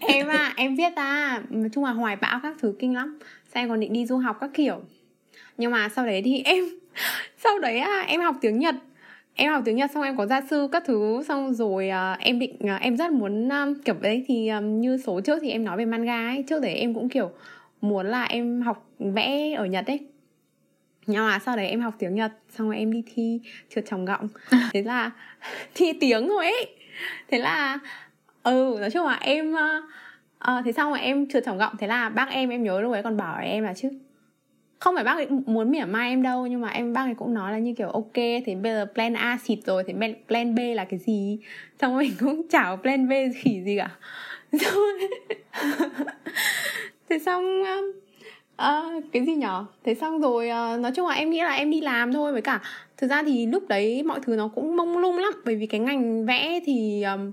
Em 0.00 0.28
à, 0.28 0.52
em 0.56 0.76
viết 0.76 0.96
à 0.96 1.40
Nói 1.50 1.70
chung 1.74 1.84
là 1.84 1.90
hoài 1.90 2.16
bão 2.16 2.40
các 2.42 2.56
thứ 2.60 2.74
kinh 2.78 2.94
lắm. 2.94 3.18
Sao 3.54 3.62
em 3.62 3.68
còn 3.68 3.80
định 3.80 3.92
đi 3.92 4.06
du 4.06 4.16
học 4.16 4.36
các 4.40 4.50
kiểu. 4.54 4.80
Nhưng 5.56 5.70
mà 5.70 5.88
sau 5.88 6.06
đấy 6.06 6.22
thì 6.24 6.42
em 6.44 6.64
Sau 7.44 7.58
đấy 7.58 7.78
à, 7.78 8.04
em 8.06 8.20
học 8.20 8.36
tiếng 8.40 8.58
Nhật 8.58 8.74
em 9.40 9.52
học 9.52 9.62
tiếng 9.64 9.76
Nhật 9.76 9.90
xong 9.90 10.02
em 10.02 10.16
có 10.16 10.26
gia 10.26 10.40
sư 10.40 10.68
các 10.72 10.82
thứ 10.86 11.22
xong 11.28 11.54
rồi 11.54 11.90
uh, 12.12 12.18
em 12.18 12.38
định 12.38 12.56
uh, 12.64 12.80
em 12.80 12.96
rất 12.96 13.12
muốn 13.12 13.48
um, 13.48 13.74
kiểu 13.84 13.94
đấy 14.00 14.24
thì 14.28 14.48
um, 14.48 14.80
như 14.80 14.98
số 14.98 15.20
trước 15.20 15.38
thì 15.42 15.50
em 15.50 15.64
nói 15.64 15.76
về 15.76 15.84
manga 15.84 16.28
ấy. 16.28 16.44
Trước 16.48 16.62
đấy 16.62 16.74
em 16.74 16.94
cũng 16.94 17.08
kiểu 17.08 17.30
muốn 17.80 18.06
là 18.06 18.24
em 18.24 18.62
học 18.62 18.90
vẽ 18.98 19.52
ở 19.52 19.64
Nhật 19.64 19.86
ấy. 19.86 20.00
Nhưng 21.06 21.26
mà 21.26 21.38
sau 21.38 21.56
đấy 21.56 21.68
em 21.68 21.80
học 21.80 21.94
tiếng 21.98 22.14
Nhật 22.14 22.32
xong 22.48 22.66
rồi 22.66 22.76
em 22.76 22.92
đi 22.92 23.02
thi 23.14 23.40
trượt 23.74 23.84
tròng 23.86 24.04
gọng 24.04 24.28
thế 24.72 24.82
là 24.82 25.10
thi 25.74 25.92
tiếng 26.00 26.28
rồi 26.28 26.44
ấy. 26.44 26.76
Thế 27.28 27.38
là 27.38 27.78
ừ 28.42 28.76
nói 28.80 28.90
chung 28.90 29.06
là 29.06 29.18
em 29.20 29.52
uh, 29.52 29.84
uh, 30.50 30.64
thế 30.64 30.72
xong 30.72 30.90
rồi 30.90 31.00
em 31.00 31.28
trượt 31.28 31.44
tròng 31.44 31.58
gọng 31.58 31.74
thế 31.78 31.86
là 31.86 32.08
bác 32.08 32.30
em 32.30 32.48
em 32.48 32.62
nhớ 32.62 32.80
lúc 32.80 32.92
ấy 32.92 33.02
còn 33.02 33.16
bảo 33.16 33.40
em 33.42 33.64
là 33.64 33.74
chứ 33.74 33.88
không 34.80 34.94
phải 34.94 35.04
bác 35.04 35.16
ấy 35.16 35.26
muốn 35.46 35.70
mỉa 35.70 35.84
mai 35.84 36.08
em 36.08 36.22
đâu 36.22 36.46
nhưng 36.46 36.60
mà 36.60 36.68
em 36.68 36.92
bác 36.92 37.02
ấy 37.02 37.14
cũng 37.14 37.34
nói 37.34 37.52
là 37.52 37.58
như 37.58 37.74
kiểu 37.74 37.88
ok 37.88 38.14
thì 38.14 38.54
bây 38.54 38.72
giờ 38.72 38.86
plan 38.94 39.14
A 39.14 39.38
xịt 39.44 39.58
rồi 39.66 39.84
thì 39.86 39.94
plan 40.28 40.54
B 40.54 40.58
là 40.74 40.84
cái 40.84 40.98
gì? 40.98 41.38
Xong 41.80 41.92
rồi 41.92 42.02
mình 42.02 42.12
cũng 42.20 42.48
chả 42.48 42.76
plan 42.82 43.08
B 43.08 43.12
khỉ 43.36 43.62
gì 43.64 43.76
cả. 43.78 43.90
Thế 47.08 47.18
xong 47.18 47.62
uh, 48.62 49.04
cái 49.12 49.26
gì 49.26 49.34
nhở? 49.34 49.64
Thế 49.84 49.94
xong 49.94 50.20
rồi 50.20 50.48
uh, 50.48 50.80
nói 50.80 50.92
chung 50.96 51.08
là 51.08 51.14
em 51.14 51.30
nghĩ 51.30 51.40
là 51.40 51.54
em 51.54 51.70
đi 51.70 51.80
làm 51.80 52.12
thôi 52.12 52.32
với 52.32 52.42
cả 52.42 52.60
thực 52.96 53.10
ra 53.10 53.22
thì 53.22 53.46
lúc 53.46 53.68
đấy 53.68 54.02
mọi 54.02 54.20
thứ 54.22 54.36
nó 54.36 54.48
cũng 54.48 54.76
mông 54.76 54.98
lung 54.98 55.18
lắm 55.18 55.32
bởi 55.44 55.56
vì 55.56 55.66
cái 55.66 55.80
ngành 55.80 56.26
vẽ 56.26 56.60
thì 56.64 57.02
um, 57.02 57.32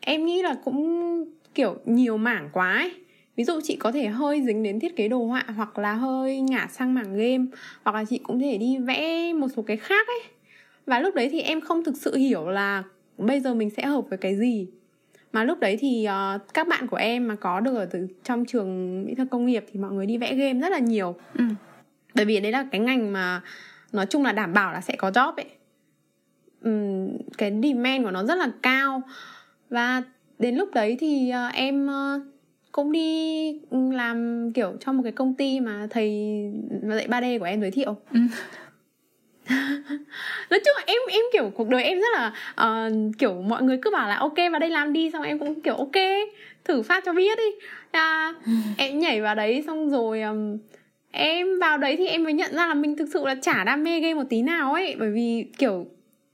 em 0.00 0.26
nghĩ 0.26 0.42
là 0.42 0.56
cũng 0.64 1.24
kiểu 1.54 1.76
nhiều 1.84 2.16
mảng 2.16 2.48
quá 2.52 2.72
ấy 2.72 2.92
ví 3.40 3.44
dụ 3.44 3.60
chị 3.64 3.76
có 3.76 3.92
thể 3.92 4.06
hơi 4.06 4.42
dính 4.42 4.62
đến 4.62 4.80
thiết 4.80 4.96
kế 4.96 5.08
đồ 5.08 5.24
họa 5.24 5.44
hoặc 5.56 5.78
là 5.78 5.94
hơi 5.94 6.40
ngả 6.40 6.66
sang 6.70 6.94
mảng 6.94 7.16
game 7.16 7.44
hoặc 7.84 7.94
là 7.94 8.04
chị 8.04 8.18
cũng 8.18 8.40
thể 8.40 8.58
đi 8.58 8.78
vẽ 8.78 9.32
một 9.32 9.46
số 9.56 9.62
cái 9.62 9.76
khác 9.76 10.06
ấy. 10.08 10.20
Và 10.86 11.00
lúc 11.00 11.14
đấy 11.14 11.28
thì 11.32 11.40
em 11.40 11.60
không 11.60 11.84
thực 11.84 11.96
sự 11.96 12.16
hiểu 12.16 12.48
là 12.48 12.82
bây 13.18 13.40
giờ 13.40 13.54
mình 13.54 13.70
sẽ 13.70 13.86
hợp 13.86 14.04
với 14.08 14.18
cái 14.18 14.36
gì. 14.36 14.68
Mà 15.32 15.44
lúc 15.44 15.60
đấy 15.60 15.76
thì 15.80 16.08
uh, 16.08 16.54
các 16.54 16.68
bạn 16.68 16.86
của 16.86 16.96
em 16.96 17.28
mà 17.28 17.34
có 17.34 17.60
được 17.60 17.74
ở 17.74 17.86
từ 17.86 18.08
trong 18.24 18.44
trường 18.44 19.02
mỹ 19.04 19.14
thuật 19.14 19.28
công 19.30 19.46
nghiệp 19.46 19.64
thì 19.72 19.80
mọi 19.80 19.92
người 19.92 20.06
đi 20.06 20.18
vẽ 20.18 20.34
game 20.34 20.60
rất 20.60 20.72
là 20.72 20.78
nhiều. 20.78 21.14
Ừ. 21.38 21.44
bởi 22.14 22.24
vì 22.24 22.40
đấy 22.40 22.52
là 22.52 22.66
cái 22.72 22.80
ngành 22.80 23.12
mà 23.12 23.42
nói 23.92 24.06
chung 24.06 24.24
là 24.24 24.32
đảm 24.32 24.52
bảo 24.52 24.72
là 24.72 24.80
sẽ 24.80 24.96
có 24.96 25.10
job 25.10 25.32
ấy. 25.36 25.46
Um, 26.64 27.08
cái 27.38 27.60
demand 27.62 28.04
của 28.04 28.10
nó 28.10 28.24
rất 28.24 28.34
là 28.34 28.50
cao. 28.62 29.02
Và 29.70 30.02
đến 30.38 30.56
lúc 30.56 30.68
đấy 30.74 30.96
thì 31.00 31.32
uh, 31.48 31.54
em 31.54 31.86
uh, 31.86 32.22
cũng 32.72 32.92
đi 32.92 33.52
làm 33.70 34.48
kiểu 34.52 34.72
trong 34.80 34.96
một 34.96 35.02
cái 35.02 35.12
công 35.12 35.34
ty 35.34 35.60
mà 35.60 35.86
thầy 35.90 36.10
dạy 36.82 37.08
3D 37.08 37.38
của 37.38 37.44
em 37.44 37.60
giới 37.60 37.70
thiệu. 37.70 37.96
Ừ. 38.12 38.20
nói 40.50 40.60
chung 40.64 40.74
là 40.76 40.82
em 40.86 40.98
em 41.10 41.24
kiểu 41.32 41.50
cuộc 41.54 41.68
đời 41.68 41.82
em 41.82 41.98
rất 41.98 42.08
là 42.14 42.32
uh, 42.66 42.92
kiểu 43.18 43.42
mọi 43.42 43.62
người 43.62 43.78
cứ 43.82 43.90
bảo 43.90 44.08
là 44.08 44.16
ok 44.16 44.36
vào 44.36 44.60
đây 44.60 44.70
làm 44.70 44.92
đi 44.92 45.10
xong 45.10 45.22
em 45.22 45.38
cũng 45.38 45.60
kiểu 45.60 45.74
ok 45.74 45.96
thử 46.64 46.82
phát 46.82 47.04
cho 47.06 47.12
biết 47.12 47.38
đi 47.38 47.66
à, 47.90 48.34
em 48.76 48.98
nhảy 48.98 49.20
vào 49.20 49.34
đấy 49.34 49.62
xong 49.66 49.90
rồi 49.90 50.22
um, 50.22 50.58
em 51.10 51.58
vào 51.58 51.78
đấy 51.78 51.96
thì 51.96 52.06
em 52.06 52.24
mới 52.24 52.32
nhận 52.32 52.54
ra 52.54 52.66
là 52.66 52.74
mình 52.74 52.96
thực 52.96 53.08
sự 53.12 53.26
là 53.26 53.34
chả 53.42 53.64
đam 53.64 53.84
mê 53.84 54.00
game 54.00 54.14
một 54.14 54.24
tí 54.30 54.42
nào 54.42 54.72
ấy. 54.72 54.96
Bởi 54.98 55.10
vì 55.10 55.44
kiểu 55.58 55.86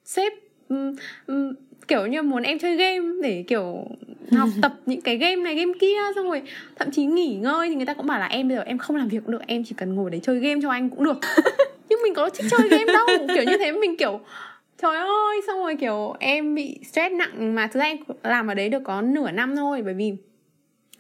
sếp 0.05 0.33
um, 0.69 0.95
um, 1.27 1.55
kiểu 1.89 2.07
như 2.07 2.23
muốn 2.23 2.43
em 2.43 2.59
chơi 2.59 2.77
game 2.77 3.09
để 3.23 3.45
kiểu 3.49 3.85
học 4.33 4.49
tập 4.63 4.75
những 4.87 5.01
cái 5.01 5.17
game 5.17 5.37
này 5.37 5.55
game 5.55 5.73
kia 5.81 5.97
xong 6.15 6.29
rồi 6.29 6.43
thậm 6.77 6.91
chí 6.91 7.05
nghỉ 7.05 7.35
ngơi 7.35 7.69
thì 7.69 7.75
người 7.75 7.87
ta 7.87 7.95
cũng 7.95 8.07
bảo 8.07 8.21
là 8.21 8.27
em 8.27 8.49
bây 8.49 8.57
giờ 8.57 8.63
em 8.63 8.79
không 8.79 8.97
làm 8.97 9.09
việc 9.09 9.19
cũng 9.25 9.33
được 9.33 9.47
em 9.47 9.65
chỉ 9.65 9.75
cần 9.79 9.95
ngồi 9.95 10.11
đấy 10.11 10.21
chơi 10.23 10.39
game 10.39 10.61
cho 10.63 10.71
anh 10.71 10.91
cũng 10.91 11.05
được. 11.05 11.19
Nhưng 11.89 11.99
mình 12.03 12.15
có 12.15 12.31
thích 12.31 12.47
chơi 12.51 12.69
game 12.69 12.93
đâu 12.93 13.07
kiểu 13.35 13.45
như 13.45 13.57
thế 13.59 13.73
mình 13.73 13.97
kiểu 13.97 14.21
trời 14.83 14.97
ơi! 14.97 15.41
Xong 15.47 15.59
rồi 15.59 15.77
kiểu 15.77 16.15
em 16.19 16.55
bị 16.55 16.79
stress 16.93 17.15
nặng 17.15 17.55
mà 17.55 17.67
thực 17.67 17.81
ra 17.81 17.87
em 17.87 17.97
làm 18.23 18.47
ở 18.47 18.55
đấy 18.55 18.69
được 18.69 18.83
có 18.85 19.03
nửa 19.03 19.31
năm 19.31 19.57
thôi 19.57 19.83
bởi 19.83 19.95
vì 19.95 20.13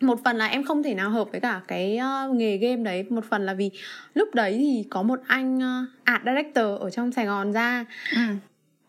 một 0.01 0.25
phần 0.25 0.37
là 0.37 0.47
em 0.47 0.65
không 0.65 0.83
thể 0.83 0.95
nào 0.95 1.11
hợp 1.11 1.31
với 1.31 1.41
cả 1.41 1.61
cái 1.69 1.99
uh, 2.29 2.37
nghề 2.37 2.57
game 2.57 2.83
đấy 2.83 3.05
một 3.09 3.25
phần 3.31 3.47
là 3.47 3.55
vì 3.55 3.71
lúc 4.15 4.35
đấy 4.35 4.57
thì 4.59 4.85
có 4.91 5.03
một 5.03 5.21
anh 5.27 5.57
uh, 5.57 5.89
art 6.05 6.23
director 6.25 6.81
ở 6.81 6.91
trong 6.91 7.13
sài 7.13 7.27
gòn 7.27 7.53
ra. 7.53 7.85
Ừ 8.13 8.21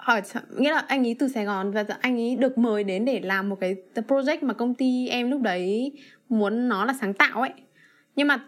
hỏi 0.07 0.21
nghĩa 0.57 0.71
là 0.71 0.79
anh 0.87 1.07
ấy 1.07 1.15
từ 1.19 1.27
Sài 1.27 1.45
Gòn 1.45 1.71
và 1.71 1.85
anh 2.01 2.17
ấy 2.17 2.35
được 2.35 2.57
mời 2.57 2.83
đến 2.83 3.05
để 3.05 3.19
làm 3.19 3.49
một 3.49 3.57
cái 3.59 3.75
project 4.07 4.37
mà 4.41 4.53
công 4.53 4.73
ty 4.73 5.07
em 5.07 5.31
lúc 5.31 5.41
đấy 5.41 5.91
muốn 6.29 6.69
nó 6.69 6.85
là 6.85 6.93
sáng 7.01 7.13
tạo 7.13 7.41
ấy. 7.41 7.51
Nhưng 8.15 8.27
mà 8.27 8.39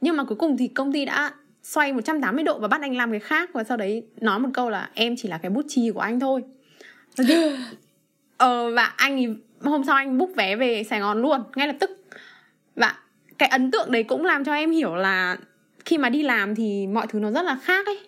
nhưng 0.00 0.16
mà 0.16 0.24
cuối 0.24 0.36
cùng 0.36 0.56
thì 0.56 0.68
công 0.68 0.92
ty 0.92 1.04
đã 1.04 1.32
xoay 1.62 1.92
180 1.92 2.44
độ 2.44 2.58
và 2.58 2.68
bắt 2.68 2.80
anh 2.80 2.96
làm 2.96 3.10
cái 3.10 3.20
khác 3.20 3.50
và 3.52 3.64
sau 3.64 3.76
đấy 3.76 4.06
nói 4.20 4.38
một 4.38 4.48
câu 4.54 4.70
là 4.70 4.90
em 4.94 5.14
chỉ 5.16 5.28
là 5.28 5.38
cái 5.38 5.50
bút 5.50 5.64
chì 5.68 5.90
của 5.90 6.00
anh 6.00 6.20
thôi. 6.20 6.42
Ờ, 8.38 8.70
và 8.74 8.84
anh 8.84 9.16
ấy, 9.16 9.36
hôm 9.60 9.84
sau 9.84 9.96
anh 9.96 10.18
book 10.18 10.30
vé 10.36 10.56
về 10.56 10.84
Sài 10.84 11.00
Gòn 11.00 11.22
luôn 11.22 11.42
ngay 11.56 11.66
lập 11.66 11.76
tức. 11.80 11.90
Và 12.74 12.96
cái 13.38 13.48
ấn 13.48 13.70
tượng 13.70 13.90
đấy 13.90 14.02
cũng 14.02 14.24
làm 14.24 14.44
cho 14.44 14.54
em 14.54 14.70
hiểu 14.70 14.94
là 14.94 15.36
khi 15.84 15.98
mà 15.98 16.08
đi 16.08 16.22
làm 16.22 16.54
thì 16.54 16.86
mọi 16.86 17.06
thứ 17.06 17.18
nó 17.18 17.30
rất 17.30 17.42
là 17.42 17.58
khác 17.62 17.86
ấy. 17.86 17.98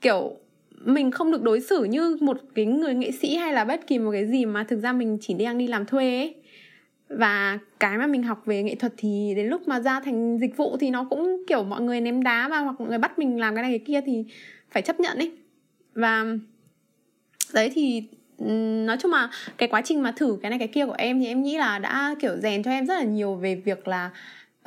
Kiểu 0.00 0.38
mình 0.84 1.10
không 1.10 1.32
được 1.32 1.42
đối 1.42 1.60
xử 1.60 1.84
như 1.84 2.16
một 2.20 2.40
cái 2.54 2.66
người 2.66 2.94
nghệ 2.94 3.10
sĩ 3.10 3.36
hay 3.36 3.52
là 3.52 3.64
bất 3.64 3.86
kỳ 3.86 3.98
một 3.98 4.10
cái 4.10 4.26
gì 4.26 4.44
mà 4.44 4.64
thực 4.64 4.80
ra 4.80 4.92
mình 4.92 5.18
chỉ 5.20 5.34
đang 5.34 5.58
đi 5.58 5.66
làm 5.66 5.86
thuê 5.86 6.16
ấy. 6.16 6.34
Và 7.08 7.58
cái 7.80 7.98
mà 7.98 8.06
mình 8.06 8.22
học 8.22 8.42
về 8.46 8.62
nghệ 8.62 8.74
thuật 8.74 8.92
thì 8.96 9.32
đến 9.36 9.46
lúc 9.46 9.68
mà 9.68 9.80
ra 9.80 10.00
thành 10.00 10.38
dịch 10.38 10.56
vụ 10.56 10.76
thì 10.80 10.90
nó 10.90 11.04
cũng 11.04 11.44
kiểu 11.46 11.64
mọi 11.64 11.80
người 11.80 12.00
ném 12.00 12.22
đá 12.22 12.48
vào 12.48 12.64
hoặc 12.64 12.80
mọi 12.80 12.88
người 12.88 12.98
bắt 12.98 13.18
mình 13.18 13.40
làm 13.40 13.54
cái 13.54 13.62
này 13.62 13.78
cái 13.78 13.84
kia 13.86 14.00
thì 14.06 14.24
phải 14.70 14.82
chấp 14.82 15.00
nhận 15.00 15.18
ấy. 15.18 15.32
Và 15.94 16.24
đấy 17.54 17.70
thì 17.74 18.02
nói 18.86 18.96
chung 19.00 19.12
là 19.12 19.30
cái 19.58 19.68
quá 19.68 19.82
trình 19.84 20.02
mà 20.02 20.12
thử 20.12 20.38
cái 20.42 20.50
này 20.50 20.58
cái 20.58 20.68
kia 20.68 20.86
của 20.86 20.94
em 20.98 21.20
thì 21.20 21.26
em 21.26 21.42
nghĩ 21.42 21.58
là 21.58 21.78
đã 21.78 22.14
kiểu 22.20 22.36
rèn 22.36 22.62
cho 22.62 22.70
em 22.70 22.86
rất 22.86 22.94
là 22.94 23.02
nhiều 23.02 23.34
về 23.34 23.54
việc 23.54 23.88
là 23.88 24.10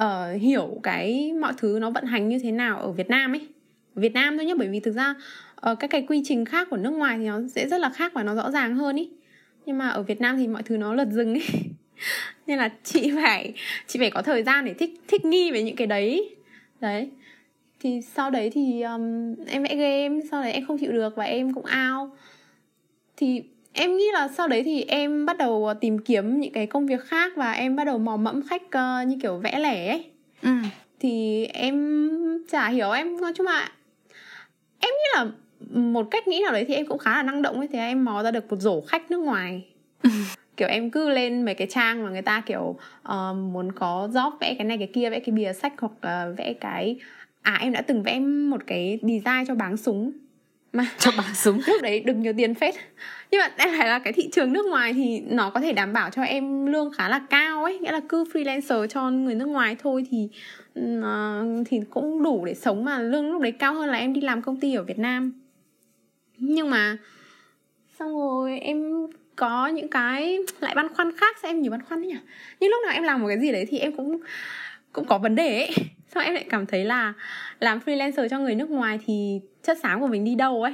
uh, 0.03 0.41
hiểu 0.41 0.79
cái 0.83 1.33
mọi 1.41 1.53
thứ 1.57 1.77
nó 1.81 1.89
vận 1.89 2.05
hành 2.05 2.29
như 2.29 2.39
thế 2.39 2.51
nào 2.51 2.79
ở 2.79 2.91
Việt 2.91 3.09
Nam 3.09 3.33
ấy. 3.33 3.47
Việt 3.95 4.13
Nam 4.13 4.37
thôi 4.37 4.45
nhé 4.45 4.53
bởi 4.57 4.67
vì 4.67 4.79
thực 4.79 4.91
ra 4.91 5.15
uh, 5.71 5.79
các 5.79 5.89
cái 5.89 6.05
quy 6.07 6.21
trình 6.25 6.45
khác 6.45 6.67
của 6.69 6.77
nước 6.77 6.89
ngoài 6.89 7.17
thì 7.17 7.27
nó 7.27 7.39
sẽ 7.55 7.67
rất 7.67 7.77
là 7.77 7.89
khác 7.89 8.13
và 8.13 8.23
nó 8.23 8.35
rõ 8.35 8.51
ràng 8.51 8.75
hơn 8.75 8.95
ý. 8.95 9.09
Nhưng 9.65 9.77
mà 9.77 9.89
ở 9.89 10.03
Việt 10.03 10.21
Nam 10.21 10.37
thì 10.37 10.47
mọi 10.47 10.63
thứ 10.63 10.77
nó 10.77 10.93
lật 10.93 11.07
rừng 11.11 11.33
ý. 11.33 11.41
Nên 12.47 12.57
là 12.57 12.69
chị 12.83 13.11
phải 13.15 13.53
chị 13.87 13.99
phải 13.99 14.11
có 14.11 14.21
thời 14.21 14.43
gian 14.43 14.65
để 14.65 14.73
thích 14.73 15.01
thích 15.07 15.25
nghi 15.25 15.51
với 15.51 15.63
những 15.63 15.75
cái 15.75 15.87
đấy 15.87 16.35
đấy. 16.79 17.09
Thì 17.79 18.01
sau 18.01 18.29
đấy 18.29 18.49
thì 18.53 18.81
um, 18.81 19.35
em 19.47 19.63
vẽ 19.63 19.75
game 19.75 20.19
sau 20.31 20.41
đấy 20.41 20.51
em 20.51 20.65
không 20.65 20.77
chịu 20.77 20.91
được 20.91 21.15
và 21.15 21.23
em 21.23 21.53
cũng 21.53 21.65
ao. 21.65 22.17
Thì 23.17 23.43
em 23.73 23.97
nghĩ 23.97 24.05
là 24.13 24.27
sau 24.27 24.47
đấy 24.47 24.63
thì 24.63 24.83
em 24.83 25.25
bắt 25.25 25.37
đầu 25.37 25.73
tìm 25.81 25.99
kiếm 25.99 26.39
những 26.39 26.53
cái 26.53 26.67
công 26.67 26.85
việc 26.85 27.01
khác 27.01 27.33
và 27.35 27.51
em 27.51 27.75
bắt 27.75 27.83
đầu 27.83 27.97
mò 27.97 28.17
mẫm 28.17 28.41
khách 28.47 28.63
uh, 28.63 29.07
như 29.07 29.17
kiểu 29.21 29.37
vẽ 29.37 29.59
lẻ 29.59 29.89
ấy. 29.89 30.05
Ừ. 30.41 30.49
thì 30.99 31.45
em 31.45 32.09
chả 32.51 32.69
hiểu 32.69 32.91
em 32.91 33.21
nói 33.21 33.31
chung 33.35 33.45
là 33.45 33.71
em 34.79 34.89
nghĩ 34.89 35.05
là 35.15 35.25
một 35.69 36.07
cách 36.11 36.27
nghĩ 36.27 36.41
nào 36.43 36.53
đấy 36.53 36.65
thì 36.67 36.73
em 36.73 36.85
cũng 36.85 36.97
khá 36.97 37.11
là 37.11 37.23
năng 37.23 37.41
động 37.41 37.57
ấy 37.57 37.67
thì 37.67 37.79
em 37.79 38.05
mò 38.05 38.23
ra 38.23 38.31
được 38.31 38.49
một 38.49 38.57
rổ 38.59 38.81
khách 38.81 39.11
nước 39.11 39.17
ngoài. 39.17 39.65
Kiểu 40.57 40.67
em 40.67 40.91
cứ 40.91 41.09
lên 41.09 41.45
mấy 41.45 41.55
cái 41.55 41.67
trang 41.67 42.03
mà 42.03 42.09
người 42.09 42.21
ta 42.21 42.41
kiểu 42.45 42.77
uh, 43.07 43.35
muốn 43.35 43.71
có 43.71 44.09
job 44.13 44.31
vẽ 44.39 44.55
cái 44.57 44.65
này 44.65 44.77
cái 44.77 44.89
kia 44.93 45.09
vẽ 45.09 45.19
cái 45.19 45.33
bìa 45.33 45.53
sách 45.53 45.73
hoặc 45.77 45.91
uh, 45.91 46.37
vẽ 46.37 46.53
cái 46.53 46.95
à 47.41 47.57
em 47.61 47.73
đã 47.73 47.81
từng 47.81 48.03
vẽ 48.03 48.19
một 48.19 48.61
cái 48.67 48.99
design 49.01 49.45
cho 49.47 49.55
báng 49.55 49.77
súng. 49.77 50.11
Mà 50.73 50.85
cho 50.97 51.11
báng 51.17 51.35
súng. 51.35 51.59
lúc 51.67 51.81
đấy 51.81 51.99
được 51.99 52.13
nhiều 52.13 52.33
tiền 52.37 52.55
phết. 52.55 52.75
Nhưng 53.31 53.41
mà 53.41 53.51
em 53.57 53.69
phải 53.77 53.87
là 53.87 53.99
cái 53.99 54.13
thị 54.13 54.29
trường 54.31 54.53
nước 54.53 54.65
ngoài 54.69 54.93
thì 54.93 55.19
nó 55.19 55.49
có 55.49 55.59
thể 55.59 55.73
đảm 55.73 55.93
bảo 55.93 56.09
cho 56.09 56.21
em 56.21 56.65
lương 56.65 56.91
khá 56.91 57.09
là 57.09 57.21
cao 57.29 57.63
ấy 57.63 57.79
nghĩa 57.79 57.91
là 57.91 58.01
cứ 58.09 58.23
freelancer 58.23 58.87
cho 58.87 59.09
người 59.09 59.35
nước 59.35 59.47
ngoài 59.47 59.75
thôi 59.79 60.05
thì 60.11 60.29
uh, 60.79 61.67
thì 61.67 61.79
cũng 61.89 62.23
đủ 62.23 62.45
để 62.45 62.53
sống 62.53 62.85
mà 62.85 62.99
lương 62.99 63.31
lúc 63.31 63.41
đấy 63.41 63.51
cao 63.51 63.73
hơn 63.73 63.89
là 63.89 63.97
em 63.97 64.13
đi 64.13 64.21
làm 64.21 64.41
công 64.41 64.59
ty 64.59 64.75
ở 64.75 64.83
Việt 64.83 64.99
Nam 64.99 65.33
nhưng 66.39 66.69
mà 66.69 66.97
xong 67.99 68.19
rồi 68.19 68.59
em 68.59 69.07
có 69.35 69.67
những 69.67 69.89
cái 69.89 70.37
lại 70.59 70.75
băn 70.75 70.93
khoăn 70.93 71.17
khác 71.17 71.37
sao 71.41 71.51
em 71.51 71.61
nhiều 71.61 71.71
băn 71.71 71.81
khoăn 71.81 72.01
đấy 72.01 72.09
nhỉ? 72.09 72.17
Nhưng 72.59 72.69
lúc 72.69 72.79
nào 72.85 72.93
em 72.93 73.03
làm 73.03 73.21
một 73.21 73.27
cái 73.27 73.39
gì 73.39 73.51
đấy 73.51 73.65
thì 73.69 73.79
em 73.79 73.95
cũng 73.95 74.17
cũng 74.93 75.05
có 75.05 75.17
vấn 75.17 75.35
đề 75.35 75.57
ấy. 75.57 75.75
Sao 76.13 76.23
em 76.23 76.33
lại 76.33 76.45
cảm 76.49 76.65
thấy 76.65 76.85
là 76.85 77.13
làm 77.59 77.79
freelancer 77.85 78.27
cho 78.27 78.39
người 78.39 78.55
nước 78.55 78.69
ngoài 78.69 78.99
thì 79.05 79.41
chất 79.63 79.77
xám 79.83 80.01
của 80.01 80.07
mình 80.07 80.25
đi 80.25 80.35
đâu 80.35 80.63
ấy? 80.63 80.73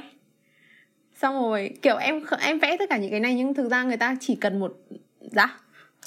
Xong 1.14 1.42
rồi 1.42 1.70
kiểu 1.82 1.96
em 1.96 2.20
em 2.40 2.58
vẽ 2.58 2.76
tất 2.78 2.90
cả 2.90 2.96
những 2.96 3.10
cái 3.10 3.20
này 3.20 3.34
nhưng 3.34 3.54
thực 3.54 3.68
ra 3.68 3.82
người 3.82 3.96
ta 3.96 4.16
chỉ 4.20 4.34
cần 4.34 4.60
một 4.60 4.72
dạ? 5.20 5.58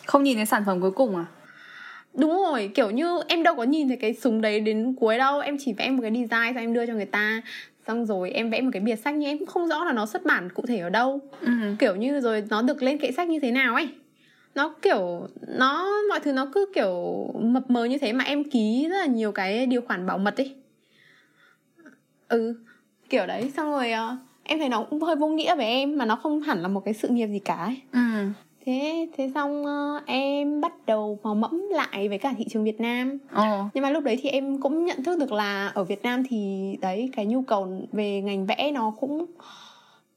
Không 0.05 0.23
nhìn 0.23 0.37
thấy 0.37 0.45
sản 0.45 0.63
phẩm 0.65 0.81
cuối 0.81 0.91
cùng 0.91 1.15
à? 1.15 1.25
Đúng 2.13 2.31
rồi 2.31 2.71
kiểu 2.75 2.89
như 2.89 3.19
em 3.27 3.43
đâu 3.43 3.55
có 3.55 3.63
nhìn 3.63 3.87
thấy 3.87 3.97
cái 3.97 4.13
súng 4.13 4.41
đấy 4.41 4.59
đến 4.59 4.95
cuối 4.99 5.17
đâu. 5.17 5.39
Em 5.39 5.57
chỉ 5.59 5.73
vẽ 5.73 5.89
một 5.89 6.01
cái 6.01 6.11
design 6.11 6.53
xong 6.53 6.63
em 6.63 6.73
đưa 6.73 6.85
cho 6.85 6.93
người 6.93 7.05
ta 7.05 7.41
xong 7.87 8.05
rồi 8.05 8.31
em 8.31 8.49
vẽ 8.49 8.61
một 8.61 8.69
cái 8.73 8.81
bìa 8.81 8.95
sách 8.95 9.15
nhưng 9.15 9.29
em 9.29 9.37
cũng 9.37 9.47
không 9.47 9.67
rõ 9.67 9.83
là 9.83 9.93
nó 9.93 10.05
xuất 10.05 10.25
bản 10.25 10.49
cụ 10.53 10.63
thể 10.67 10.77
ở 10.77 10.89
đâu 10.89 11.19
ừ. 11.41 11.51
kiểu 11.79 11.95
như 11.95 12.19
rồi 12.19 12.43
nó 12.49 12.61
được 12.61 12.83
lên 12.83 12.97
kệ 12.97 13.11
sách 13.11 13.27
như 13.29 13.39
thế 13.39 13.51
nào 13.51 13.75
ấy 13.75 13.89
nó 14.55 14.75
kiểu 14.81 15.27
nó 15.47 15.89
mọi 16.09 16.19
thứ 16.19 16.33
nó 16.33 16.45
cứ 16.53 16.65
kiểu 16.75 17.25
mập 17.39 17.69
mờ 17.69 17.85
như 17.85 17.97
thế 17.97 18.13
mà 18.13 18.23
em 18.23 18.43
ký 18.43 18.87
rất 18.89 18.97
là 18.97 19.05
nhiều 19.05 19.31
cái 19.31 19.65
điều 19.65 19.81
khoản 19.81 20.05
bảo 20.05 20.17
mật 20.17 20.37
ấy 20.37 20.55
ừ 22.27 22.55
kiểu 23.09 23.25
đấy 23.25 23.51
xong 23.55 23.71
rồi 23.71 23.91
uh, 23.91 24.19
em 24.43 24.59
thấy 24.59 24.69
nó 24.69 24.83
cũng 24.83 25.01
hơi 25.01 25.15
vô 25.15 25.27
nghĩa 25.27 25.55
với 25.55 25.65
em 25.65 25.97
mà 25.97 26.05
nó 26.05 26.15
không 26.15 26.41
hẳn 26.41 26.61
là 26.61 26.67
một 26.67 26.85
cái 26.85 26.93
sự 26.93 27.07
nghiệp 27.07 27.27
gì 27.27 27.39
cả 27.39 27.55
ấy. 27.55 27.81
Ừ. 27.91 27.99
thế 28.65 29.07
thế 29.17 29.31
xong 29.35 29.61
uh, 29.61 30.05
em 30.05 30.61
bắt 30.61 30.73
đầu 30.85 31.19
mò 31.23 31.33
mẫm 31.33 31.67
lại 31.71 32.09
với 32.09 32.17
cả 32.17 32.33
thị 32.37 32.45
trường 32.49 32.63
Việt 32.63 32.79
Nam 32.79 33.17
ừ. 33.31 33.43
nhưng 33.73 33.81
mà 33.81 33.89
lúc 33.89 34.03
đấy 34.03 34.19
thì 34.21 34.29
em 34.29 34.61
cũng 34.61 34.85
nhận 34.85 35.03
thức 35.03 35.19
được 35.19 35.31
là 35.31 35.67
ở 35.67 35.83
Việt 35.83 36.03
Nam 36.03 36.23
thì 36.29 36.73
đấy 36.81 37.09
cái 37.15 37.25
nhu 37.25 37.41
cầu 37.41 37.87
về 37.91 38.21
ngành 38.21 38.45
vẽ 38.45 38.71
nó 38.73 38.93
cũng 38.99 39.25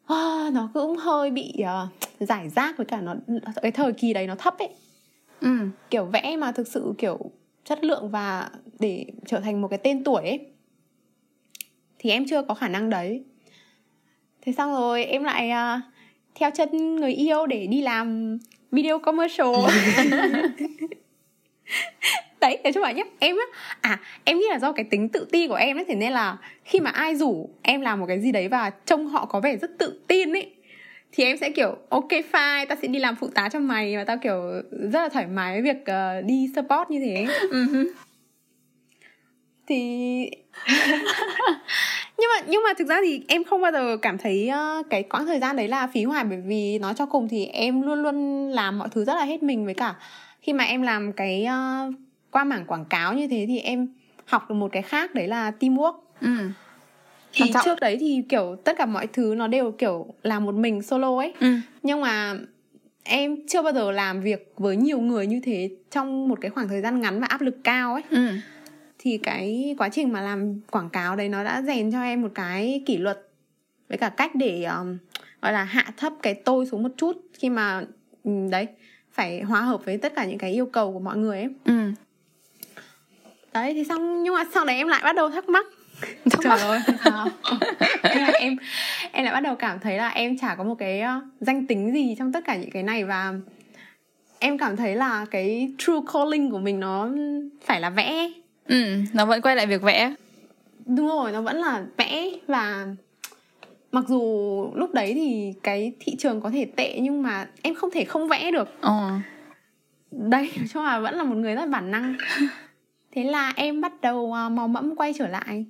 uh, 0.04 0.52
nó 0.52 0.70
cũng 0.74 0.96
hơi 0.96 1.30
bị 1.30 1.54
uh, 1.62 2.28
giải 2.28 2.48
rác 2.48 2.76
với 2.76 2.86
cả 2.86 3.00
nó 3.00 3.14
cái 3.62 3.72
thời 3.72 3.92
kỳ 3.92 4.12
đấy 4.12 4.26
nó 4.26 4.34
thấp 4.34 4.58
ấy 4.58 4.68
ừ. 5.40 5.58
kiểu 5.90 6.04
vẽ 6.04 6.36
mà 6.36 6.52
thực 6.52 6.68
sự 6.68 6.94
kiểu 6.98 7.18
chất 7.64 7.84
lượng 7.84 8.08
và 8.10 8.50
để 8.78 9.06
trở 9.26 9.40
thành 9.40 9.60
một 9.60 9.68
cái 9.68 9.78
tên 9.82 10.04
tuổi 10.04 10.22
ấy 10.22 10.46
thì 11.98 12.10
em 12.10 12.24
chưa 12.28 12.42
có 12.42 12.54
khả 12.54 12.68
năng 12.68 12.90
đấy 12.90 13.24
thế 14.40 14.52
xong 14.52 14.72
rồi 14.72 15.04
em 15.04 15.24
lại 15.24 15.50
uh, 15.50 15.91
theo 16.34 16.50
chân 16.50 16.96
người 16.96 17.12
yêu 17.12 17.46
để 17.46 17.66
đi 17.66 17.82
làm 17.82 18.38
video 18.72 18.98
commercial 18.98 19.46
đấy 22.40 22.58
nói 22.64 22.72
cho 22.72 22.82
bạn 22.82 22.96
nhé 22.96 23.04
em 23.18 23.36
á 23.36 23.44
à 23.80 24.00
em 24.24 24.38
nghĩ 24.38 24.44
là 24.50 24.58
do 24.58 24.72
cái 24.72 24.84
tính 24.84 25.08
tự 25.08 25.26
tin 25.32 25.48
của 25.48 25.54
em 25.54 25.78
ấy 25.78 25.84
thế 25.88 25.94
nên 25.94 26.12
là 26.12 26.36
khi 26.64 26.80
mà 26.80 26.90
ai 26.90 27.16
rủ 27.16 27.50
em 27.62 27.80
làm 27.80 28.00
một 28.00 28.06
cái 28.06 28.20
gì 28.20 28.32
đấy 28.32 28.48
và 28.48 28.70
trông 28.86 29.06
họ 29.06 29.26
có 29.26 29.40
vẻ 29.40 29.56
rất 29.56 29.70
tự 29.78 30.00
tin 30.08 30.32
ấy 30.32 30.50
thì 31.12 31.24
em 31.24 31.36
sẽ 31.36 31.50
kiểu 31.50 31.76
ok 31.88 32.08
fine 32.32 32.66
ta 32.66 32.76
sẽ 32.82 32.88
đi 32.88 32.98
làm 32.98 33.16
phụ 33.16 33.28
tá 33.34 33.48
cho 33.52 33.58
mày 33.58 33.96
và 33.96 34.04
tao 34.04 34.16
kiểu 34.22 34.62
rất 34.70 35.02
là 35.02 35.08
thoải 35.08 35.26
mái 35.26 35.52
với 35.52 35.62
việc 35.62 35.82
uh, 35.82 36.24
đi 36.24 36.50
support 36.56 36.90
như 36.90 37.00
thế. 37.00 37.26
Ừ 37.50 37.92
thì 39.66 40.30
nhưng 42.18 42.28
mà 42.36 42.46
nhưng 42.46 42.62
mà 42.62 42.70
thực 42.78 42.88
ra 42.88 43.00
thì 43.04 43.22
em 43.28 43.44
không 43.44 43.60
bao 43.62 43.72
giờ 43.72 43.96
cảm 44.02 44.18
thấy 44.18 44.50
uh, 44.80 44.86
cái 44.90 45.02
quãng 45.02 45.26
thời 45.26 45.40
gian 45.40 45.56
đấy 45.56 45.68
là 45.68 45.86
phí 45.86 46.04
hoài 46.04 46.24
bởi 46.24 46.40
vì 46.46 46.78
nói 46.78 46.94
cho 46.96 47.06
cùng 47.06 47.28
thì 47.28 47.46
em 47.46 47.82
luôn 47.82 48.02
luôn 48.02 48.48
làm 48.48 48.78
mọi 48.78 48.88
thứ 48.90 49.04
rất 49.04 49.14
là 49.14 49.24
hết 49.24 49.42
mình 49.42 49.64
với 49.64 49.74
cả 49.74 49.94
khi 50.40 50.52
mà 50.52 50.64
em 50.64 50.82
làm 50.82 51.12
cái 51.12 51.46
uh, 51.46 51.94
qua 52.30 52.44
mảng 52.44 52.66
quảng 52.66 52.84
cáo 52.84 53.14
như 53.14 53.28
thế 53.28 53.44
thì 53.48 53.58
em 53.58 53.88
học 54.24 54.48
được 54.48 54.54
một 54.54 54.72
cái 54.72 54.82
khác 54.82 55.14
đấy 55.14 55.28
là 55.28 55.52
teamwork 55.60 55.94
ừ. 56.20 56.28
thì 57.32 57.52
trước 57.64 57.80
đấy 57.80 57.96
thì 58.00 58.22
kiểu 58.28 58.56
tất 58.64 58.76
cả 58.78 58.86
mọi 58.86 59.06
thứ 59.06 59.34
nó 59.36 59.46
đều 59.46 59.72
kiểu 59.72 60.06
làm 60.22 60.44
một 60.44 60.54
mình 60.54 60.82
solo 60.82 61.16
ấy 61.16 61.32
ừ. 61.40 61.54
nhưng 61.82 62.00
mà 62.00 62.34
em 63.04 63.36
chưa 63.48 63.62
bao 63.62 63.72
giờ 63.72 63.92
làm 63.92 64.20
việc 64.20 64.52
với 64.56 64.76
nhiều 64.76 65.00
người 65.00 65.26
như 65.26 65.40
thế 65.44 65.70
trong 65.90 66.28
một 66.28 66.38
cái 66.40 66.50
khoảng 66.50 66.68
thời 66.68 66.80
gian 66.80 67.00
ngắn 67.00 67.20
và 67.20 67.26
áp 67.26 67.40
lực 67.40 67.56
cao 67.64 67.92
ấy 67.92 68.02
ừ. 68.10 68.28
Thì 69.04 69.18
cái 69.18 69.74
quá 69.78 69.88
trình 69.88 70.12
mà 70.12 70.20
làm 70.20 70.60
quảng 70.70 70.90
cáo 70.90 71.16
đấy 71.16 71.28
nó 71.28 71.44
đã 71.44 71.62
rèn 71.62 71.92
cho 71.92 72.02
em 72.02 72.22
một 72.22 72.28
cái 72.34 72.82
kỷ 72.86 72.96
luật 72.96 73.28
với 73.88 73.98
cả 73.98 74.08
cách 74.08 74.34
để 74.34 74.64
um, 74.64 74.98
gọi 75.42 75.52
là 75.52 75.64
hạ 75.64 75.84
thấp 75.96 76.12
cái 76.22 76.34
tôi 76.34 76.66
xuống 76.66 76.82
một 76.82 76.88
chút 76.96 77.16
khi 77.32 77.50
mà 77.50 77.84
um, 78.24 78.50
đấy 78.50 78.66
phải 79.12 79.40
hòa 79.40 79.60
hợp 79.60 79.84
với 79.84 79.98
tất 79.98 80.14
cả 80.14 80.24
những 80.24 80.38
cái 80.38 80.52
yêu 80.52 80.66
cầu 80.66 80.92
của 80.92 81.00
mọi 81.00 81.16
người 81.16 81.38
ấy. 81.38 81.48
Ừ. 81.64 81.92
Đấy 83.52 83.74
thì 83.74 83.84
xong 83.84 84.22
nhưng 84.22 84.34
mà 84.34 84.44
sau 84.54 84.64
đấy 84.64 84.76
em 84.76 84.88
lại 84.88 85.00
bắt 85.04 85.16
đầu 85.16 85.30
thắc 85.30 85.48
mắc. 85.48 85.66
Thắc 86.30 86.40
trời 86.42 86.60
ơi 86.60 86.80
em 88.34 88.56
em 89.12 89.24
lại 89.24 89.34
bắt 89.34 89.40
đầu 89.40 89.54
cảm 89.56 89.80
thấy 89.80 89.96
là 89.96 90.08
em 90.08 90.38
chả 90.38 90.54
có 90.54 90.64
một 90.64 90.74
cái 90.78 91.02
uh, 91.02 91.24
danh 91.40 91.66
tính 91.66 91.92
gì 91.92 92.16
trong 92.18 92.32
tất 92.32 92.44
cả 92.44 92.56
những 92.56 92.70
cái 92.70 92.82
này 92.82 93.04
và 93.04 93.34
em 94.38 94.58
cảm 94.58 94.76
thấy 94.76 94.96
là 94.96 95.26
cái 95.30 95.72
true 95.78 96.00
calling 96.12 96.50
của 96.50 96.58
mình 96.58 96.80
nó 96.80 97.08
phải 97.64 97.80
là 97.80 97.90
vẽ 97.90 98.28
ừ 98.72 98.96
nó 99.12 99.26
vẫn 99.26 99.42
quay 99.42 99.56
lại 99.56 99.66
việc 99.66 99.82
vẽ. 99.82 100.14
Đúng 100.86 101.08
rồi 101.08 101.32
nó 101.32 101.42
vẫn 101.42 101.56
là 101.56 101.84
vẽ 101.96 102.30
và 102.46 102.86
mặc 103.92 104.04
dù 104.08 104.20
lúc 104.74 104.94
đấy 104.94 105.14
thì 105.14 105.54
cái 105.62 105.92
thị 106.00 106.16
trường 106.18 106.40
có 106.40 106.50
thể 106.50 106.64
tệ 106.64 106.98
nhưng 107.00 107.22
mà 107.22 107.48
em 107.62 107.74
không 107.74 107.90
thể 107.90 108.04
không 108.04 108.28
vẽ 108.28 108.50
được. 108.50 108.68
Ờ. 108.80 109.10
đây 110.10 110.50
nói 110.56 110.66
chung 110.72 110.84
là 110.84 111.00
vẫn 111.00 111.14
là 111.14 111.22
một 111.22 111.36
người 111.36 111.54
rất 111.54 111.70
bản 111.70 111.90
năng. 111.90 112.14
Thế 113.12 113.24
là 113.24 113.52
em 113.56 113.80
bắt 113.80 114.00
đầu 114.00 114.16
uh, 114.46 114.52
mò 114.52 114.66
mẫm 114.66 114.96
quay 114.96 115.12
trở 115.18 115.28
lại. 115.28 115.66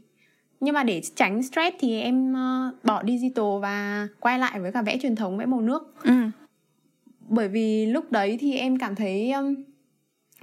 Nhưng 0.60 0.74
mà 0.74 0.82
để 0.82 1.02
tránh 1.14 1.42
stress 1.42 1.76
thì 1.80 2.00
em 2.00 2.32
uh, 2.32 2.84
bỏ 2.84 3.02
digital 3.06 3.44
và 3.62 4.08
quay 4.20 4.38
lại 4.38 4.60
với 4.60 4.72
cả 4.72 4.82
vẽ 4.82 4.98
truyền 5.02 5.16
thống 5.16 5.38
vẽ 5.38 5.46
màu 5.46 5.60
nước. 5.60 5.94
Ừ. 6.02 6.12
bởi 7.28 7.48
vì 7.48 7.86
lúc 7.86 8.12
đấy 8.12 8.38
thì 8.40 8.56
em 8.56 8.78
cảm 8.78 8.94
thấy 8.94 9.32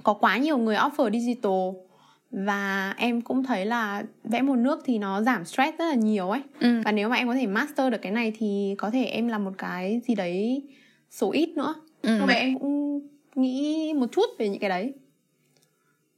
có 0.02 0.14
quá 0.14 0.38
nhiều 0.38 0.58
người 0.58 0.76
offer 0.76 1.10
digital 1.10 1.89
và 2.30 2.94
em 2.96 3.20
cũng 3.20 3.44
thấy 3.44 3.66
là 3.66 4.04
vẽ 4.24 4.42
màu 4.42 4.56
nước 4.56 4.80
thì 4.84 4.98
nó 4.98 5.22
giảm 5.22 5.44
stress 5.44 5.78
rất 5.78 5.84
là 5.84 5.94
nhiều 5.94 6.30
ấy 6.30 6.40
ừ. 6.60 6.80
và 6.84 6.92
nếu 6.92 7.08
mà 7.08 7.16
em 7.16 7.28
có 7.28 7.34
thể 7.34 7.46
master 7.46 7.92
được 7.92 8.02
cái 8.02 8.12
này 8.12 8.32
thì 8.38 8.74
có 8.78 8.90
thể 8.90 9.04
em 9.04 9.28
làm 9.28 9.44
một 9.44 9.52
cái 9.58 10.00
gì 10.06 10.14
đấy 10.14 10.62
số 11.10 11.30
ít 11.30 11.48
nữa 11.56 11.74
ừ. 12.02 12.18
em 12.28 12.58
cũng 12.58 13.00
nghĩ 13.34 13.92
một 13.94 14.06
chút 14.12 14.26
về 14.38 14.48
những 14.48 14.60
cái 14.60 14.70
đấy 14.70 14.92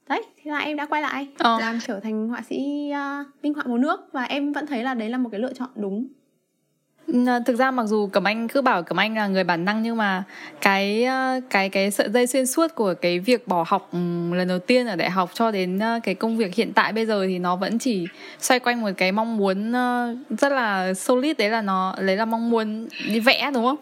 đấy 0.08 0.22
thế 0.42 0.50
là 0.50 0.58
em 0.58 0.76
đã 0.76 0.86
quay 0.86 1.02
lại 1.02 1.28
ờ. 1.38 1.58
làm 1.60 1.78
trở 1.86 2.00
thành 2.00 2.28
họa 2.28 2.42
sĩ 2.42 2.90
uh, 2.90 3.26
minh 3.42 3.54
họa 3.54 3.64
màu 3.66 3.78
nước 3.78 4.00
và 4.12 4.22
em 4.22 4.52
vẫn 4.52 4.66
thấy 4.66 4.82
là 4.82 4.94
đấy 4.94 5.08
là 5.08 5.18
một 5.18 5.28
cái 5.32 5.40
lựa 5.40 5.52
chọn 5.52 5.68
đúng 5.76 6.06
thực 7.46 7.56
ra 7.56 7.70
mặc 7.70 7.84
dù 7.86 8.06
cẩm 8.06 8.24
anh 8.24 8.48
cứ 8.48 8.62
bảo 8.62 8.82
cẩm 8.82 9.00
anh 9.00 9.16
là 9.16 9.26
người 9.26 9.44
bản 9.44 9.64
năng 9.64 9.82
nhưng 9.82 9.96
mà 9.96 10.24
cái 10.60 11.04
ờ, 11.04 11.40
cái 11.50 11.68
cái 11.68 11.90
sợi 11.90 12.08
dây 12.10 12.26
xuyên 12.26 12.46
suốt 12.46 12.74
của 12.74 12.94
cái 12.94 13.18
việc 13.18 13.48
bỏ 13.48 13.64
học 13.68 13.88
ừ, 13.92 13.98
lần 14.34 14.48
đầu 14.48 14.58
tiên 14.58 14.86
ở 14.86 14.96
đại 14.96 15.10
học 15.10 15.30
cho 15.34 15.50
đến 15.50 15.78
ờ, 15.78 16.00
cái 16.02 16.14
công 16.14 16.36
việc 16.36 16.54
hiện 16.54 16.72
tại 16.72 16.92
bây 16.92 17.06
giờ 17.06 17.26
thì 17.26 17.38
nó 17.38 17.56
vẫn 17.56 17.78
chỉ 17.78 18.06
xoay 18.40 18.60
quanh 18.60 18.80
một 18.80 18.90
cái 18.96 19.12
mong 19.12 19.36
muốn 19.36 19.72
ờ, 19.72 20.16
rất 20.38 20.52
là 20.52 20.94
solid, 20.94 21.36
đấy 21.38 21.50
là 21.50 21.62
nó 21.62 21.94
lấy 21.98 22.16
là 22.16 22.24
mong 22.24 22.50
muốn 22.50 22.88
đi 23.08 23.20
vẽ, 23.20 23.50
đúng 23.54 23.64
không? 23.64 23.76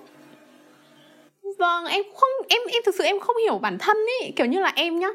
Vâng 1.58 1.86
em 1.86 2.02
không, 2.16 2.30
em 2.48 2.60
em 2.72 2.82
thực 2.86 2.94
sự 2.94 3.04
em 3.04 3.20
không 3.20 3.36
hiểu 3.44 3.58
bản 3.58 3.78
thân 3.78 3.96
ý. 4.22 4.30
Kiểu 4.36 4.46
như 4.46 4.60
là 4.60 4.72
em 4.76 4.98
nhá. 4.98 5.08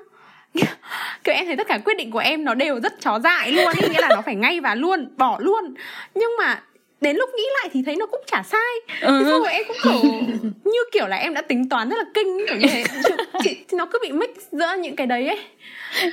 Kiểu 1.24 1.36
em 1.36 1.46
thấy 1.46 1.56
tất 1.56 1.68
cả 1.68 1.78
quyết 1.86 1.98
định 1.98 2.12
của 2.12 2.20
em 2.20 2.44
nó 2.44 2.54
đều 2.54 2.80
rất 2.80 2.94
chó 3.02 3.20
dại 3.20 3.52
luôn 3.52 3.74
ý. 3.82 3.90
Nghĩa 3.90 4.02
là 4.02 4.10
nó 4.10 4.22
phải 4.22 4.36
ngay 4.36 4.60
và 4.60 4.76
luôn, 4.76 5.08
bỏ 5.18 5.38
luôn. 5.40 5.74
Nhưng 6.14 6.32
mà 6.40 6.62
đến 7.02 7.16
lúc 7.16 7.30
nghĩ 7.38 7.44
lại 7.62 7.70
thì 7.74 7.84
thấy 7.86 7.96
nó 7.96 8.06
cũng 8.06 8.22
chả 8.28 8.44
sai. 8.44 9.02
Ừ. 9.02 9.24
xong 9.30 9.42
rồi 9.42 9.52
em 9.52 9.64
cũng 9.68 9.78
kiểu 9.84 10.12
như 10.64 10.80
kiểu 10.92 11.08
là 11.08 11.18
em 11.18 11.34
đã 11.34 11.42
tính 11.42 11.70
toán 11.70 11.90
rất 11.90 11.96
là 11.98 12.06
kinh 12.14 12.46
kiểu 12.48 12.58
như 12.58 12.68
thế. 12.68 12.84
Chị, 13.44 13.58
nó 13.74 13.86
cứ 13.86 14.00
bị 14.02 14.12
mix 14.12 14.30
giữa 14.52 14.76
những 14.80 14.96
cái 14.96 15.08
đấy 15.08 15.28
ấy. 15.28 15.40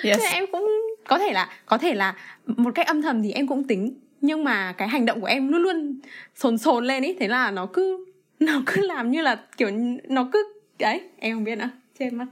Yes. 0.02 0.18
Thế 0.18 0.26
em 0.32 0.46
cũng 0.46 0.68
có 1.08 1.18
thể 1.18 1.32
là 1.32 1.48
có 1.66 1.78
thể 1.78 1.94
là 1.94 2.14
một 2.46 2.74
cách 2.74 2.86
âm 2.86 3.02
thầm 3.02 3.22
thì 3.22 3.32
em 3.32 3.46
cũng 3.46 3.64
tính 3.64 3.94
nhưng 4.20 4.44
mà 4.44 4.74
cái 4.78 4.88
hành 4.88 5.06
động 5.06 5.20
của 5.20 5.26
em 5.26 5.48
luôn 5.48 5.62
luôn 5.62 6.00
sồn 6.34 6.58
sồn 6.58 6.86
lên 6.86 7.04
ấy 7.04 7.16
thế 7.20 7.28
là 7.28 7.50
nó 7.50 7.66
cứ 7.72 8.04
nó 8.40 8.62
cứ 8.66 8.86
làm 8.86 9.10
như 9.10 9.22
là 9.22 9.36
kiểu 9.56 9.70
nó 10.08 10.28
cứ 10.32 10.44
đấy 10.78 11.00
em 11.18 11.36
không 11.36 11.44
biết 11.44 11.58
nữa. 11.58 11.70
Trên 11.98 12.16
mắt 12.16 12.26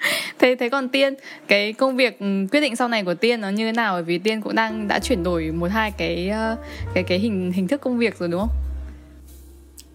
thế 0.38 0.56
thế 0.58 0.68
còn 0.68 0.88
tiên 0.88 1.14
cái 1.48 1.72
công 1.72 1.96
việc 1.96 2.20
ừ, 2.20 2.26
quyết 2.52 2.60
định 2.60 2.76
sau 2.76 2.88
này 2.88 3.04
của 3.04 3.14
tiên 3.14 3.40
nó 3.40 3.48
như 3.48 3.66
thế 3.66 3.72
nào? 3.72 3.94
Bởi 3.94 4.02
vì 4.02 4.18
tiên 4.18 4.42
cũng 4.42 4.54
đang 4.54 4.88
đã 4.88 4.98
chuyển 4.98 5.22
đổi 5.22 5.50
một 5.52 5.70
hai 5.70 5.90
cái 5.90 6.28
ờ, 6.28 6.56
cái 6.94 7.04
cái 7.04 7.18
hình 7.18 7.52
hình 7.52 7.68
thức 7.68 7.80
công 7.80 7.98
việc 7.98 8.18
rồi 8.18 8.28
đúng 8.28 8.40
không? 8.40 8.56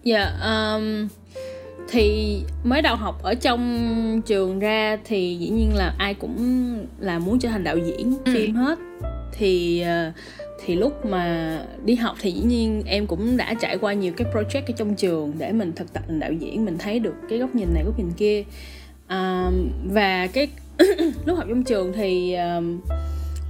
Dạ 0.04 0.18
yeah, 0.18 0.32
um, 0.42 1.08
thì 1.88 2.38
mới 2.64 2.82
đầu 2.82 2.96
học 2.96 3.22
ở 3.22 3.34
trong 3.34 4.22
trường 4.26 4.58
ra 4.58 4.98
thì 5.04 5.36
dĩ 5.40 5.48
nhiên 5.48 5.70
là 5.74 5.94
ai 5.98 6.14
cũng 6.14 6.36
là 6.98 7.18
muốn 7.18 7.38
trở 7.38 7.48
thành 7.48 7.64
đạo 7.64 7.78
diễn 7.78 8.14
ừ. 8.24 8.32
phim 8.34 8.54
hết. 8.54 8.78
Thì 9.32 9.80
ờ, 9.80 10.12
thì 10.64 10.74
lúc 10.74 11.06
mà 11.06 11.58
đi 11.84 11.94
học 11.94 12.16
thì 12.20 12.30
dĩ 12.30 12.42
nhiên 12.42 12.82
em 12.86 13.06
cũng 13.06 13.36
đã 13.36 13.54
trải 13.54 13.78
qua 13.78 13.92
nhiều 13.92 14.12
cái 14.16 14.26
project 14.32 14.62
ở 14.66 14.72
trong 14.76 14.94
trường 14.94 15.32
để 15.38 15.52
mình 15.52 15.72
thực 15.76 15.92
tập 15.92 16.02
thành 16.08 16.20
đạo 16.20 16.32
diễn. 16.32 16.64
Mình 16.64 16.78
thấy 16.78 16.98
được 16.98 17.14
cái 17.28 17.38
góc 17.38 17.54
nhìn 17.54 17.68
này 17.74 17.84
góc 17.84 17.98
nhìn 17.98 18.12
kia 18.16 18.44
và 19.84 20.26
cái 20.26 20.48
lúc 21.24 21.38
học 21.38 21.46
trong 21.48 21.62
trường 21.62 21.92
thì 21.92 22.36
uh, 22.58 22.64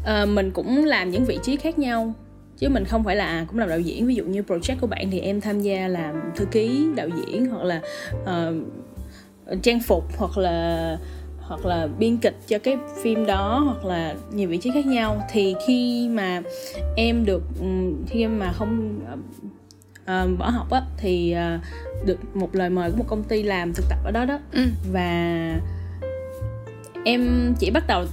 uh, 0.02 0.28
mình 0.28 0.50
cũng 0.50 0.84
làm 0.84 1.10
những 1.10 1.24
vị 1.24 1.38
trí 1.42 1.56
khác 1.56 1.78
nhau. 1.78 2.14
Chứ 2.58 2.68
mình 2.68 2.84
không 2.84 3.04
phải 3.04 3.16
là 3.16 3.26
à, 3.26 3.44
cũng 3.48 3.58
làm 3.58 3.68
đạo 3.68 3.80
diễn. 3.80 4.06
Ví 4.06 4.14
dụ 4.14 4.24
như 4.24 4.42
project 4.42 4.76
của 4.80 4.86
bạn 4.86 5.10
thì 5.10 5.20
em 5.20 5.40
tham 5.40 5.60
gia 5.60 5.88
làm 5.88 6.20
thư 6.36 6.44
ký 6.44 6.86
đạo 6.96 7.08
diễn 7.08 7.46
hoặc 7.46 7.64
là 7.64 7.80
uh, 8.22 9.62
trang 9.62 9.80
phục 9.80 10.04
hoặc 10.16 10.38
là 10.38 10.98
hoặc 11.40 11.66
là 11.66 11.88
biên 11.98 12.16
kịch 12.16 12.36
cho 12.48 12.58
cái 12.58 12.76
phim 13.02 13.26
đó 13.26 13.62
hoặc 13.64 13.84
là 13.84 14.14
nhiều 14.32 14.48
vị 14.48 14.56
trí 14.56 14.70
khác 14.70 14.86
nhau. 14.86 15.22
Thì 15.30 15.54
khi 15.66 16.08
mà 16.08 16.42
em 16.96 17.24
được 17.24 17.42
khi 18.06 18.20
em 18.20 18.38
mà 18.38 18.52
không 18.52 19.00
uh, 20.24 20.38
bỏ 20.38 20.50
học 20.50 20.70
á 20.70 20.82
thì 20.96 21.36
uh, 21.56 22.06
được 22.06 22.36
một 22.36 22.54
lời 22.54 22.70
mời 22.70 22.90
của 22.90 22.96
một 22.96 23.06
công 23.08 23.24
ty 23.24 23.42
làm 23.42 23.72
thực 23.72 23.84
tập 23.88 23.98
ở 24.04 24.10
đó 24.10 24.24
đó. 24.24 24.38
Ừ. 24.52 24.62
và 24.92 25.60
em 27.04 27.54
chỉ 27.58 27.70
bắt 27.70 27.84
đầu 27.86 28.04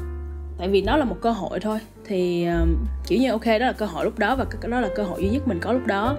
tại 0.58 0.70
vì 0.70 0.82
nó 0.82 0.98
là 0.98 1.06
một 1.06 1.18
cơ 1.22 1.32
hội 1.32 1.60
thôi. 1.60 1.80
Thì 2.06 2.48
uh, 2.64 2.70
kiểu 3.08 3.20
như 3.20 3.32
ok 3.32 3.46
đó 3.46 3.66
là 3.66 3.72
cơ 3.72 3.86
hội 3.86 4.06
lúc 4.06 4.20
đó 4.20 4.36
và 4.36 4.46
đó 4.68 4.80
là 4.80 4.90
cơ 4.96 5.04
hội 5.04 5.22
duy 5.22 5.30
nhất 5.30 5.48
mình 5.48 5.60
có 5.62 5.74
lúc 5.74 5.88
đó. 5.88 6.18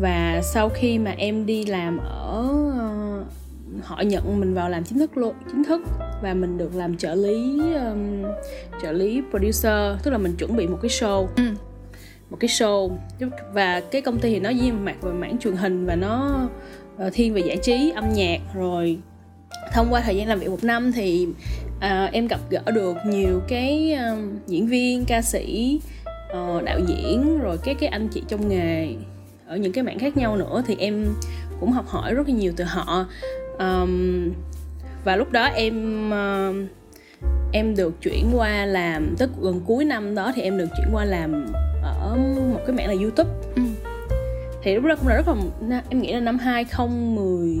Và 0.00 0.40
sau 0.42 0.68
khi 0.68 0.98
mà 0.98 1.10
em 1.10 1.46
đi 1.46 1.64
làm 1.64 1.98
ở 1.98 2.44
uh, 2.68 3.84
họ 3.84 4.00
nhận 4.00 4.40
mình 4.40 4.54
vào 4.54 4.68
làm 4.68 4.84
chính 4.84 4.98
thức 4.98 5.16
luôn 5.16 5.34
chính 5.52 5.64
thức. 5.64 5.80
Và 6.22 6.34
mình 6.34 6.58
được 6.58 6.74
làm 6.74 6.96
trợ 6.96 7.14
lý 7.14 7.60
um, 7.74 8.22
trợ 8.82 8.92
lý 8.92 9.22
producer 9.30 10.02
tức 10.02 10.10
là 10.10 10.18
mình 10.18 10.36
chuẩn 10.38 10.56
bị 10.56 10.66
một 10.66 10.78
cái 10.82 10.88
show. 10.88 11.26
Ừ 11.36 11.42
một 12.30 12.36
cái 12.40 12.48
show. 12.48 12.96
Và 13.52 13.80
cái 13.80 14.02
công 14.02 14.18
ty 14.18 14.30
thì 14.30 14.40
nó 14.40 14.52
diêm 14.60 14.84
mặt 14.84 14.96
về 15.02 15.12
mảng 15.12 15.38
truyền 15.38 15.56
hình 15.56 15.86
và 15.86 15.96
nó 15.96 16.48
ờ, 16.98 17.10
thiên 17.12 17.34
về 17.34 17.40
giải 17.40 17.56
trí 17.56 17.92
âm 17.94 18.12
nhạc. 18.12 18.40
Rồi 18.54 18.98
thông 19.72 19.86
qua 19.90 20.00
thời 20.00 20.16
gian 20.16 20.28
làm 20.28 20.38
việc 20.38 20.48
một 20.48 20.64
năm 20.64 20.92
thì 20.92 21.28
à, 21.80 22.10
em 22.12 22.26
gặp 22.26 22.40
gỡ 22.50 22.62
được 22.74 22.96
nhiều 23.06 23.40
cái 23.48 23.98
uh, 24.12 24.46
diễn 24.46 24.66
viên 24.66 25.04
ca 25.04 25.22
sĩ 25.22 25.80
uh, 26.30 26.64
đạo 26.64 26.80
diễn 26.86 27.38
rồi 27.38 27.58
các 27.64 27.76
cái 27.80 27.88
anh 27.88 28.08
chị 28.08 28.22
trong 28.28 28.48
nghề 28.48 28.94
ở 29.46 29.56
những 29.56 29.72
cái 29.72 29.84
mảng 29.84 29.98
khác 29.98 30.16
nhau 30.16 30.36
nữa 30.36 30.62
thì 30.66 30.76
em 30.78 31.06
cũng 31.60 31.72
học 31.72 31.86
hỏi 31.88 32.14
rất 32.14 32.28
là 32.28 32.34
nhiều 32.34 32.52
từ 32.56 32.64
họ. 32.64 33.06
Um, 33.58 34.32
và 35.04 35.16
lúc 35.16 35.32
đó 35.32 35.44
em 35.44 36.08
uh, 36.10 36.70
em 37.52 37.76
được 37.76 38.02
chuyển 38.02 38.30
qua 38.34 38.66
làm 38.66 39.14
tức 39.18 39.30
gần 39.40 39.60
cuối 39.66 39.84
năm 39.84 40.14
đó 40.14 40.32
thì 40.34 40.42
em 40.42 40.58
được 40.58 40.68
chuyển 40.76 40.88
qua 40.92 41.04
làm 41.04 41.46
ở 42.00 42.16
một 42.52 42.60
cái 42.66 42.76
mạng 42.76 42.86
là 42.88 42.94
youtube. 43.02 43.30
Ừ. 43.56 43.62
thì 44.62 44.74
lúc 44.74 44.84
đó 44.84 44.94
cũng 44.96 45.08
là 45.08 45.16
rất 45.16 45.26
là 45.68 45.82
em 45.90 46.02
nghĩ 46.02 46.12
là 46.12 46.20
năm 46.20 46.38
2010 46.38 47.58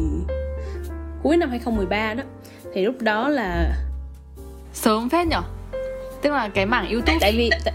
cuối 1.22 1.26
cuối 1.26 1.36
năm 1.36 1.50
2013 1.50 2.14
đó. 2.14 2.22
Thì 2.74 2.84
lúc 2.84 3.02
đó 3.02 3.28
là 3.28 3.76
sớm 4.72 5.08
phết 5.08 5.26
nhở? 5.26 5.42
Tức 6.22 6.30
là 6.30 6.48
cái 6.48 6.66
mảng 6.66 6.90
youtube. 6.90 7.18
tại 7.20 7.32
vì 7.36 7.50
t- 7.50 7.72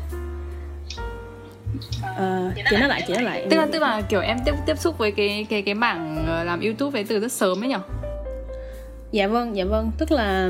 uh, 2.49 2.55
chị 2.69 2.77
nói 2.79 2.89
lại 2.89 3.03
chị 3.07 3.13
nói 3.13 3.23
lại. 3.23 3.47
Tức 3.49 3.57
là 3.57 3.67
tức 3.71 3.81
là 3.81 4.01
kiểu 4.01 4.21
em 4.21 4.37
tiếp 4.45 4.55
tiếp 4.65 4.79
xúc 4.79 4.97
với 4.97 5.11
cái 5.11 5.45
cái 5.49 5.61
cái 5.61 5.73
mảng 5.73 6.25
ờ, 6.27 6.43
làm 6.43 6.61
youtube 6.61 6.99
ấy 6.99 7.03
từ 7.03 7.19
rất 7.19 7.31
sớm 7.31 7.63
ấy 7.63 7.69
nhở? 7.69 7.79
Dạ 9.11 9.27
vâng 9.27 9.55
dạ 9.55 9.63
vâng. 9.65 9.91
Tức 9.97 10.11
là 10.11 10.49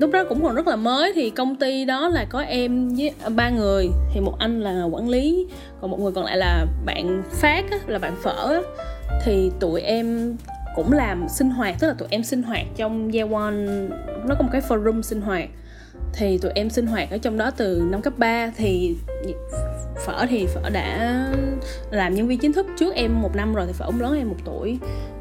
lúc 0.00 0.10
đó 0.12 0.24
cũng 0.24 0.42
còn 0.42 0.54
rất 0.54 0.66
là 0.66 0.76
mới 0.76 1.12
thì 1.14 1.30
công 1.30 1.56
ty 1.56 1.84
đó 1.84 2.08
là 2.08 2.24
có 2.24 2.40
em 2.40 2.88
với 2.88 3.12
ba 3.36 3.50
người 3.50 3.88
thì 4.14 4.20
một 4.20 4.38
anh 4.38 4.60
là 4.60 4.84
quản 4.84 5.08
lý 5.08 5.46
còn 5.80 5.90
một 5.90 6.00
người 6.00 6.12
còn 6.12 6.24
lại 6.24 6.36
là 6.36 6.66
bạn 6.84 7.22
phát 7.30 7.64
á, 7.70 7.78
là 7.86 7.98
bạn 7.98 8.16
phở 8.22 8.52
á. 8.52 8.60
thì 9.24 9.50
tụi 9.60 9.80
em 9.80 10.36
cũng 10.76 10.92
làm 10.92 11.28
sinh 11.28 11.50
hoạt 11.50 11.76
tức 11.80 11.88
là 11.88 11.94
tụi 11.94 12.08
em 12.10 12.22
sinh 12.22 12.42
hoạt 12.42 12.66
trong 12.76 13.12
year 13.12 13.32
one 13.32 13.54
nó 14.24 14.34
có 14.34 14.42
một 14.42 14.48
cái 14.52 14.60
forum 14.68 15.02
sinh 15.02 15.20
hoạt 15.20 15.48
thì 16.12 16.38
tụi 16.38 16.52
em 16.54 16.70
sinh 16.70 16.86
hoạt 16.86 17.10
ở 17.10 17.18
trong 17.18 17.38
đó 17.38 17.50
từ 17.50 17.82
năm 17.90 18.02
cấp 18.02 18.12
3 18.16 18.52
thì 18.56 18.96
phở 20.06 20.26
thì 20.28 20.46
phở 20.46 20.70
đã 20.70 21.26
làm 21.90 22.14
nhân 22.14 22.28
viên 22.28 22.38
chính 22.38 22.52
thức 22.52 22.66
trước 22.78 22.94
em 22.94 23.22
một 23.22 23.36
năm 23.36 23.54
rồi 23.54 23.66
thì 23.66 23.72
phở 23.72 23.84
ông 23.84 24.00
lớn 24.00 24.18
em 24.18 24.28
một 24.28 24.36
tuổi 24.44 24.78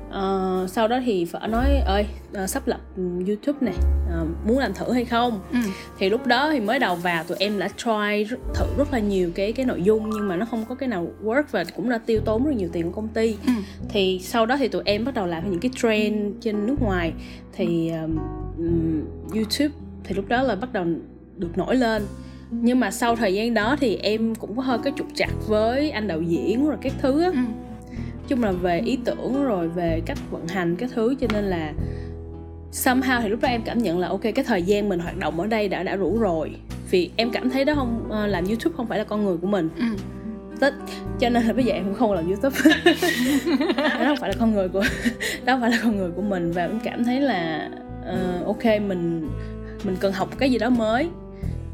uh, 0.10 0.70
sau 0.70 0.88
đó 0.88 0.99
thì 1.05 1.26
phở 1.26 1.47
nói 1.47 1.78
ơi 1.86 2.05
uh, 2.43 2.49
sắp 2.49 2.68
lập 2.68 2.80
youtube 3.28 3.60
này 3.62 3.76
uh, 4.22 4.28
muốn 4.47 4.57
làm 4.57 4.74
thử 4.74 4.91
hay 4.91 5.05
không 5.05 5.39
ừ. 5.51 5.57
thì 5.99 6.10
lúc 6.10 6.28
đó 6.28 6.49
thì 6.51 6.60
mới 6.60 6.80
đầu 6.80 6.95
vào 6.95 7.24
tụi 7.24 7.38
em 7.39 7.60
đã 7.60 7.68
try 7.68 8.36
thử 8.55 8.66
rất 8.78 8.93
là 8.93 8.99
nhiều 8.99 9.32
cái 9.36 9.51
cái 9.51 9.66
nội 9.66 9.82
dung 9.82 10.10
nhưng 10.10 10.28
mà 10.28 10.36
nó 10.36 10.45
không 10.45 10.66
có 10.70 10.76
cái 10.76 10.89
nào 10.89 11.07
work 11.24 11.43
và 11.51 11.64
cũng 11.76 11.89
đã 11.89 11.97
tiêu 11.97 12.20
tốn 12.26 12.45
rất 12.45 12.55
nhiều 12.55 12.70
tiền 12.74 12.86
của 12.86 12.95
công 12.95 13.07
ty 13.07 13.38
ừ. 13.45 13.53
thì 13.89 14.20
sau 14.24 14.45
đó 14.45 14.57
thì 14.57 14.68
tụi 14.68 14.82
em 14.86 15.05
bắt 15.05 15.14
đầu 15.14 15.26
làm 15.26 15.51
những 15.51 15.60
cái 15.60 15.72
trend 15.76 16.34
trên 16.41 16.68
nước 16.68 16.76
ngoài 16.82 17.14
thì 17.53 17.91
um, 17.91 18.20
youtube 19.36 19.76
thì 20.03 20.16
lúc 20.16 20.28
đó 20.28 20.41
là 20.41 20.55
bắt 20.55 20.74
đầu 20.74 20.86
được 21.38 21.57
nổi 21.57 21.76
lên 21.76 22.03
nhưng 22.51 22.80
mà 22.80 22.91
sau 22.91 23.16
thời 23.16 23.34
gian 23.34 23.53
đó 23.53 23.76
thì 23.80 23.95
em 23.95 24.36
cũng 24.36 24.55
có 24.55 24.62
hơi 24.62 24.80
cái 24.84 24.93
trục 24.97 25.07
trặc 25.16 25.30
với 25.47 25.91
anh 25.91 26.07
đạo 26.07 26.22
diễn 26.22 26.68
rồi 26.68 26.78
các 26.82 26.93
thứ 27.01 27.22
á 27.22 27.30
ừ. 27.30 27.38
Chung 28.30 28.43
là 28.43 28.51
về 28.51 28.80
ý 28.80 28.97
tưởng 29.05 29.43
rồi 29.43 29.67
về 29.67 30.01
cách 30.05 30.17
vận 30.32 30.47
hành 30.47 30.75
các 30.75 30.89
thứ 30.93 31.15
cho 31.19 31.27
nên 31.34 31.43
là 31.43 31.73
somehow 32.71 33.21
thì 33.21 33.30
lúc 33.30 33.41
đó 33.41 33.49
em 33.49 33.61
cảm 33.61 33.77
nhận 33.77 33.99
là 33.99 34.07
ok 34.07 34.21
cái 34.21 34.45
thời 34.47 34.63
gian 34.63 34.89
mình 34.89 34.99
hoạt 34.99 35.17
động 35.17 35.39
ở 35.39 35.47
đây 35.47 35.67
đã 35.67 35.84
đã 35.84 35.95
đủ 35.95 36.17
rồi. 36.19 36.51
Vì 36.91 37.11
em 37.15 37.32
cảm 37.32 37.49
thấy 37.49 37.65
đó 37.65 37.73
không 37.75 38.03
uh, 38.05 38.30
làm 38.30 38.45
youtube 38.45 38.75
không 38.77 38.88
phải 38.88 38.97
là 38.97 39.03
con 39.03 39.25
người 39.25 39.38
của 39.38 39.47
mình. 39.47 39.69
Ừ. 39.77 39.86
Tất, 40.59 40.73
cho 41.19 41.30
nên 41.30 41.43
là 41.43 41.53
bây 41.53 41.65
giờ 41.65 41.73
em 41.73 41.84
cũng 41.84 41.93
không 41.93 42.13
làm 42.13 42.27
youtube. 42.27 42.55
Đó 43.77 44.05
không 44.05 44.17
phải 44.17 44.30
là 44.30 44.36
con 44.39 44.53
người 44.53 44.69
của 44.69 44.84
đó 45.45 45.53
không 45.53 45.61
phải 45.61 45.71
là 45.71 45.80
con 45.84 45.97
người 45.97 46.11
của 46.11 46.21
mình. 46.21 46.51
Và 46.51 46.61
em 46.61 46.80
cảm 46.84 47.03
thấy 47.03 47.21
là 47.21 47.69
uh, 48.01 48.45
ok 48.45 48.65
mình 48.65 49.30
mình 49.84 49.95
cần 49.99 50.13
học 50.13 50.30
cái 50.38 50.51
gì 50.51 50.57
đó 50.57 50.69
mới 50.69 51.09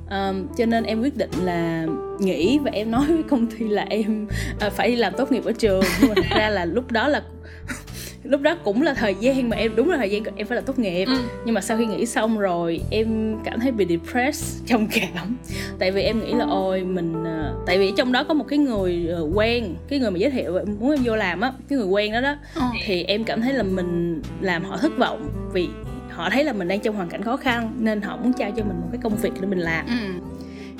um, 0.09 0.47
cho 0.57 0.65
nên 0.65 0.83
em 0.83 1.01
quyết 1.01 1.17
định 1.17 1.31
là 1.43 1.85
nghỉ 2.19 2.59
và 2.63 2.71
em 2.71 2.91
nói 2.91 3.05
với 3.07 3.23
công 3.23 3.47
ty 3.47 3.67
là 3.67 3.85
em 3.89 4.27
uh, 4.67 4.73
phải 4.73 4.89
đi 4.89 4.95
làm 4.95 5.13
tốt 5.17 5.31
nghiệp 5.31 5.45
ở 5.45 5.51
trường 5.51 5.83
nhưng 6.01 6.09
mà 6.15 6.21
ra 6.39 6.49
là 6.49 6.65
lúc 6.65 6.91
đó 6.91 7.07
là 7.07 7.23
lúc 8.23 8.41
đó 8.41 8.55
cũng 8.63 8.81
là 8.81 8.93
thời 8.93 9.15
gian 9.19 9.49
mà 9.49 9.57
em 9.57 9.75
đúng 9.75 9.89
là 9.89 9.97
thời 9.97 10.11
gian 10.11 10.23
em 10.35 10.47
phải 10.47 10.55
là 10.55 10.61
tốt 10.61 10.79
nghiệp 10.79 11.05
ừ. 11.05 11.15
nhưng 11.45 11.55
mà 11.55 11.61
sau 11.61 11.77
khi 11.77 11.85
nghỉ 11.85 12.05
xong 12.05 12.39
rồi 12.39 12.81
em 12.91 13.37
cảm 13.43 13.59
thấy 13.59 13.71
bị 13.71 13.85
depressed 13.89 14.67
trầm 14.67 14.87
cảm 14.91 15.37
tại 15.79 15.91
vì 15.91 16.01
em 16.01 16.19
nghĩ 16.19 16.33
là 16.33 16.45
ôi 16.49 16.83
mình 16.83 17.21
uh, 17.21 17.65
tại 17.67 17.77
vì 17.77 17.93
trong 17.97 18.11
đó 18.11 18.23
có 18.23 18.33
một 18.33 18.45
cái 18.47 18.59
người 18.59 19.09
uh, 19.21 19.37
quen 19.37 19.75
cái 19.87 19.99
người 19.99 20.11
mà 20.11 20.17
giới 20.17 20.31
thiệu 20.31 20.59
muốn 20.79 20.91
em 20.91 20.99
vô 21.03 21.15
làm 21.15 21.41
á 21.41 21.53
cái 21.69 21.79
người 21.79 21.87
quen 21.87 22.13
đó 22.13 22.21
đó 22.21 22.35
ừ. 22.55 22.61
thì 22.85 23.03
em 23.03 23.23
cảm 23.23 23.41
thấy 23.41 23.53
là 23.53 23.63
mình 23.63 24.21
làm 24.41 24.63
họ 24.63 24.77
thất 24.77 24.97
vọng 24.97 25.29
vì 25.53 25.67
họ 26.16 26.30
thấy 26.30 26.43
là 26.43 26.53
mình 26.53 26.68
đang 26.68 26.80
trong 26.80 26.95
hoàn 26.95 27.09
cảnh 27.09 27.24
khó 27.24 27.38
khăn 27.38 27.74
nên 27.78 28.01
họ 28.01 28.18
muốn 28.18 28.34
trao 28.34 28.51
cho 28.51 28.63
mình 28.63 28.82
một 28.82 28.88
cái 28.91 29.01
công 29.03 29.16
việc 29.16 29.34
để 29.41 29.47
mình 29.47 29.59
làm. 29.59 29.86
Ừ. 29.86 29.93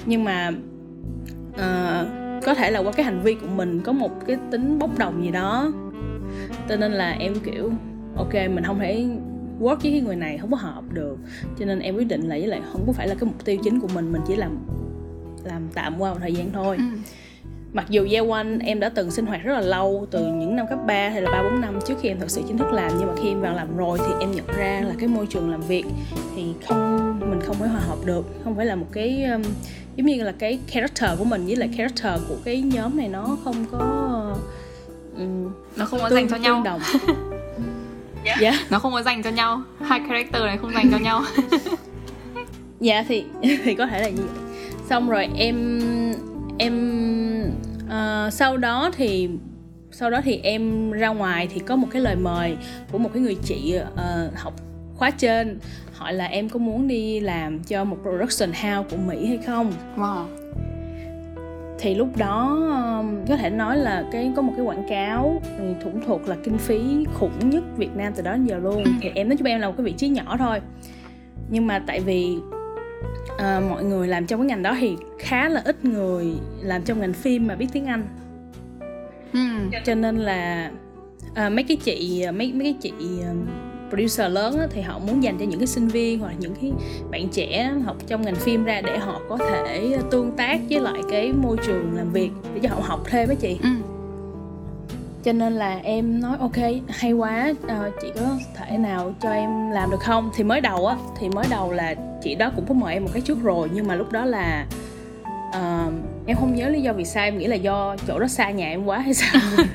nhưng 0.06 0.24
mà 0.24 0.52
uh, 1.50 2.44
có 2.46 2.54
thể 2.54 2.72
là 2.72 2.80
qua 2.80 2.92
cái 2.92 3.06
hành 3.06 3.22
vi 3.22 3.34
của 3.34 3.48
mình 3.48 3.82
có 3.82 3.92
một 3.92 4.26
cái 4.28 4.38
tính 4.52 4.80
bốc 4.80 4.98
đồng 4.98 5.24
gì 5.24 5.32
đó 5.32 5.72
cho 6.70 6.76
nên 6.76 6.92
là 6.92 7.12
em 7.12 7.34
kiểu 7.46 7.72
ok 8.16 8.34
mình 8.34 8.64
không 8.64 8.80
thể 8.80 9.06
work 9.60 9.76
với 9.76 9.92
cái 9.92 10.02
người 10.02 10.16
này 10.16 10.38
không 10.38 10.52
có 10.52 10.58
hợp 10.58 10.84
được. 10.94 11.18
Cho 11.60 11.66
nên 11.66 11.80
em 11.80 11.96
quyết 11.96 12.08
định 12.08 12.22
là 12.22 12.36
với 12.36 12.48
lại 12.48 12.62
không 12.72 12.84
có 12.88 12.94
phải 12.94 13.08
là 13.08 13.16
cái 13.16 13.26
mục 13.26 13.46
tiêu 13.46 13.58
chính 13.64 13.80
của 13.80 13.88
mình 13.94 14.12
mình 14.12 14.22
chỉ 14.28 14.36
làm 14.36 14.58
làm 15.44 15.68
tạm 15.74 16.02
qua 16.02 16.14
một 16.14 16.20
thời 16.20 16.34
gian 16.34 16.52
thôi. 16.54 16.78
Ừ 16.78 16.84
mặc 17.76 17.86
dù 17.90 18.08
gieo 18.12 18.26
quanh 18.26 18.60
em 18.60 18.80
đã 18.80 18.90
từng 18.90 19.12
sinh 19.12 19.26
hoạt 19.26 19.44
rất 19.44 19.54
là 19.54 19.62
lâu 19.62 20.08
từ 20.12 20.26
những 20.26 20.56
năm 20.56 20.66
cấp 20.70 20.80
3 20.88 21.10
hay 21.10 21.22
là 21.22 21.32
ba 21.32 21.44
bốn 21.44 21.62
năm 21.62 21.80
trước 21.88 21.96
khi 22.02 22.10
em 22.10 22.20
thật 22.20 22.30
sự 22.30 22.42
chính 22.48 22.58
thức 22.58 22.72
làm. 22.72 22.92
Nhưng 23.00 23.08
mà 23.08 23.14
khi 23.22 23.28
em 23.28 23.42
vào 23.42 23.56
làm 23.56 23.78
rồi 23.78 24.00
thì 24.00 24.14
em 24.20 24.32
nhận 24.32 24.48
ra 24.48 24.82
là 24.88 24.94
cái 25.00 25.08
môi 25.08 25.28
trường 25.30 25.52
làm 25.52 25.62
việc 25.62 25.86
thì 26.36 26.44
không 26.68 27.20
mình 27.20 27.40
không 27.46 27.56
phải 27.56 27.70
hòa 27.70 27.80
hợp 27.80 27.98
được. 28.06 28.26
Không 28.44 28.56
phải 28.56 28.66
là 28.66 28.76
một 28.76 28.88
cái 28.92 29.24
um, 29.24 29.44
giống 29.96 30.08
như 30.08 30.24
là 30.24 30.34
cái 30.40 30.60
character 30.68 31.20
của 31.20 31.24
mình 31.24 31.46
với 31.46 31.56
lại 31.56 31.70
character 31.78 32.22
của 32.30 32.36
cái 32.46 32.62
nhóm 32.62 32.98
này 32.98 33.08
nó 33.08 33.38
không 33.44 33.66
có 33.72 33.80
um, 35.18 35.52
nó 35.76 35.86
không 35.86 36.00
có 36.00 36.10
dành 36.10 36.28
cho 36.30 36.38
nhau. 36.38 36.62
đồng. 36.66 36.82
Yeah. 38.24 38.40
yeah. 38.42 38.56
nó 38.70 38.80
không 38.80 38.92
có 38.92 39.02
dành 39.02 39.24
cho 39.24 39.30
nhau. 39.30 39.62
Hai 39.82 40.00
character 40.08 40.42
này 40.42 40.58
không 40.58 40.74
dành 40.74 40.92
cho 40.92 40.98
nhau. 40.98 41.24
Dạ 42.80 43.06
thì 43.08 43.24
thì 43.64 43.76
có 43.76 43.88
thể 43.88 44.02
là 44.02 44.10
vậy. 44.18 44.28
Xong 44.90 45.10
rồi 45.10 45.28
em 45.38 45.80
em 46.58 47.15
uh, 47.86 48.34
sau 48.34 48.58
đó 48.58 48.92
thì 48.98 49.30
sau 49.92 50.10
đó 50.10 50.22
thì 50.24 50.40
em 50.44 50.92
ra 50.92 51.08
ngoài 51.08 51.48
thì 51.54 51.60
có 51.60 51.76
một 51.76 51.88
cái 51.92 52.02
lời 52.02 52.16
mời 52.16 52.58
của 52.92 52.98
một 52.98 53.10
cái 53.14 53.22
người 53.22 53.36
chị 53.44 53.78
uh, 53.78 54.36
học 54.36 54.54
khóa 54.96 55.12
trên. 55.12 55.60
Hỏi 55.94 56.14
là 56.14 56.26
em 56.26 56.50
có 56.50 56.60
muốn 56.60 56.88
đi 56.88 57.20
làm 57.20 57.60
cho 57.60 57.84
một 57.84 57.98
production 58.02 58.50
house 58.50 58.90
của 58.92 58.98
Mỹ 59.08 59.26
hay 59.26 59.38
không? 59.38 59.74
Wow. 59.98 60.26
thì 61.80 61.96
lúc 61.96 62.18
đó 62.18 62.58
um, 63.00 63.26
có 63.28 63.38
thể 63.38 63.50
nói 63.50 63.78
là 63.78 64.06
cái 64.12 64.32
có 64.36 64.42
một 64.42 64.54
cái 64.58 64.66
quảng 64.66 64.86
cáo 64.90 65.42
thì 65.58 65.66
thủng 65.84 66.02
thuộc 66.08 66.28
là 66.28 66.36
kinh 66.44 66.58
phí 66.58 67.06
khủng 67.14 67.50
nhất 67.50 67.64
Việt 67.78 67.96
Nam 67.96 68.14
từ 68.16 68.24
đó 68.24 68.32
đến 68.32 68.46
giờ 68.46 68.58
luôn. 68.58 68.84
Thì 69.02 69.12
em 69.16 69.30
nói 69.30 69.38
cho 69.38 69.46
em 69.46 69.60
là 69.60 69.68
một 69.68 69.74
cái 69.78 69.86
vị 69.86 69.92
trí 69.92 70.10
nhỏ 70.10 70.38
thôi. 70.38 70.60
Nhưng 71.50 71.68
mà 71.68 71.80
tại 71.88 72.00
vì 72.00 72.38
à, 73.38 73.60
mọi 73.70 73.84
người 73.84 74.08
làm 74.08 74.26
trong 74.26 74.40
cái 74.40 74.48
ngành 74.48 74.64
đó 74.64 74.76
thì 74.80 74.98
khá 75.20 75.50
là 75.50 75.62
ít 75.66 75.86
người 75.86 76.26
làm 76.62 76.82
trong 76.84 77.02
ngành 77.02 77.14
phim 77.14 77.48
mà 77.48 77.56
biết 77.56 77.68
tiếng 77.74 77.86
anh. 77.86 78.08
Hmm. 79.34 79.72
cho 79.86 79.96
nên 79.96 80.18
là 80.18 80.72
à, 81.36 81.50
mấy 81.50 81.64
cái 81.64 81.78
chị 81.78 82.26
mấy 82.34 82.54
mấy 82.54 82.64
cái 82.64 82.76
chị 82.82 82.94
producer 83.90 84.32
lớn 84.32 84.58
thì 84.70 84.82
họ 84.82 85.00
muốn 85.00 85.24
dành 85.24 85.38
cho 85.40 85.46
những 85.46 85.60
cái 85.60 85.68
sinh 85.68 85.88
viên 85.88 86.20
hoặc 86.20 86.28
là 86.28 86.34
những 86.40 86.54
cái 86.62 86.72
bạn 87.12 87.30
trẻ 87.30 87.74
học 87.86 87.98
trong 88.08 88.22
ngành 88.22 88.36
phim 88.36 88.64
ra 88.64 88.82
để 88.82 88.98
họ 88.98 89.22
có 89.30 89.38
thể 89.38 89.98
tương 90.12 90.32
tác 90.32 90.60
với 90.70 90.80
lại 90.80 91.02
cái 91.12 91.34
môi 91.34 91.58
trường 91.66 91.96
làm 91.96 92.12
việc. 92.12 92.30
Để 92.54 92.60
cho 92.64 92.70
họ 92.70 92.82
học 92.84 93.02
thêm 93.06 93.28
với 93.28 93.36
chị. 93.36 93.60
Ừ 93.64 93.70
cho 95.26 95.34
nên 95.34 95.54
là 95.54 95.80
em 95.84 96.22
nói 96.22 96.38
ok 96.40 96.58
hay 96.90 97.14
quá 97.14 97.54
à, 97.68 97.90
chị 98.02 98.12
có 98.16 98.38
thể 98.56 98.78
nào 98.78 99.14
cho 99.22 99.32
em 99.32 99.72
làm 99.72 99.92
được 99.92 100.00
không? 100.00 100.32
Thì 100.36 100.44
mới 100.44 100.62
đầu 100.62 100.88
á 100.88 100.96
thì 101.20 101.30
mới 101.30 101.46
đầu 101.50 101.72
là 101.72 101.96
chị 102.24 102.36
đó 102.36 102.52
cũng 102.56 102.66
có 102.68 102.74
mời 102.74 102.94
em 102.94 103.04
một 103.04 103.10
cái 103.14 103.22
trước 103.22 103.38
rồi 103.44 103.70
nhưng 103.74 103.88
mà 103.88 103.96
lúc 103.96 104.12
đó 104.12 104.26
là 104.26 104.66
uh, 105.50 105.94
em 106.26 106.38
không 106.38 106.56
nhớ 106.56 106.70
lý 106.70 106.82
do 106.82 106.94
vì 106.94 107.06
sao 107.06 107.24
em 107.24 107.38
nghĩ 107.38 107.48
là 107.48 107.56
do 107.56 107.96
chỗ 108.08 108.20
đó 108.20 108.28
xa 108.28 108.52
nhà 108.52 108.68
em 108.68 108.86
quá 108.86 109.00
hay 109.00 109.14
sao. 109.14 109.42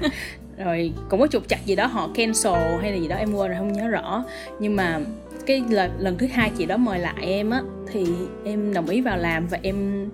Rồi 0.64 0.92
cũng 1.08 1.20
có 1.20 1.26
trục 1.26 1.48
chặt 1.48 1.66
gì 1.66 1.76
đó 1.76 1.86
họ 1.86 2.08
cancel 2.14 2.80
hay 2.80 2.92
là 2.92 2.96
gì 2.96 3.08
đó 3.08 3.16
em 3.16 3.34
quên 3.34 3.48
rồi 3.48 3.58
không 3.58 3.72
nhớ 3.72 3.88
rõ. 3.88 4.24
Nhưng 4.60 4.76
mà 4.76 5.00
cái 5.46 5.62
lần 5.70 5.90
lần 5.98 6.18
thứ 6.18 6.26
hai 6.32 6.50
chị 6.58 6.66
đó 6.66 6.76
mời 6.76 6.98
lại 6.98 7.14
em 7.20 7.50
á 7.50 7.62
thì 7.92 8.06
em 8.44 8.74
đồng 8.74 8.86
ý 8.86 9.00
vào 9.00 9.16
làm 9.16 9.46
và 9.46 9.58
em 9.62 10.08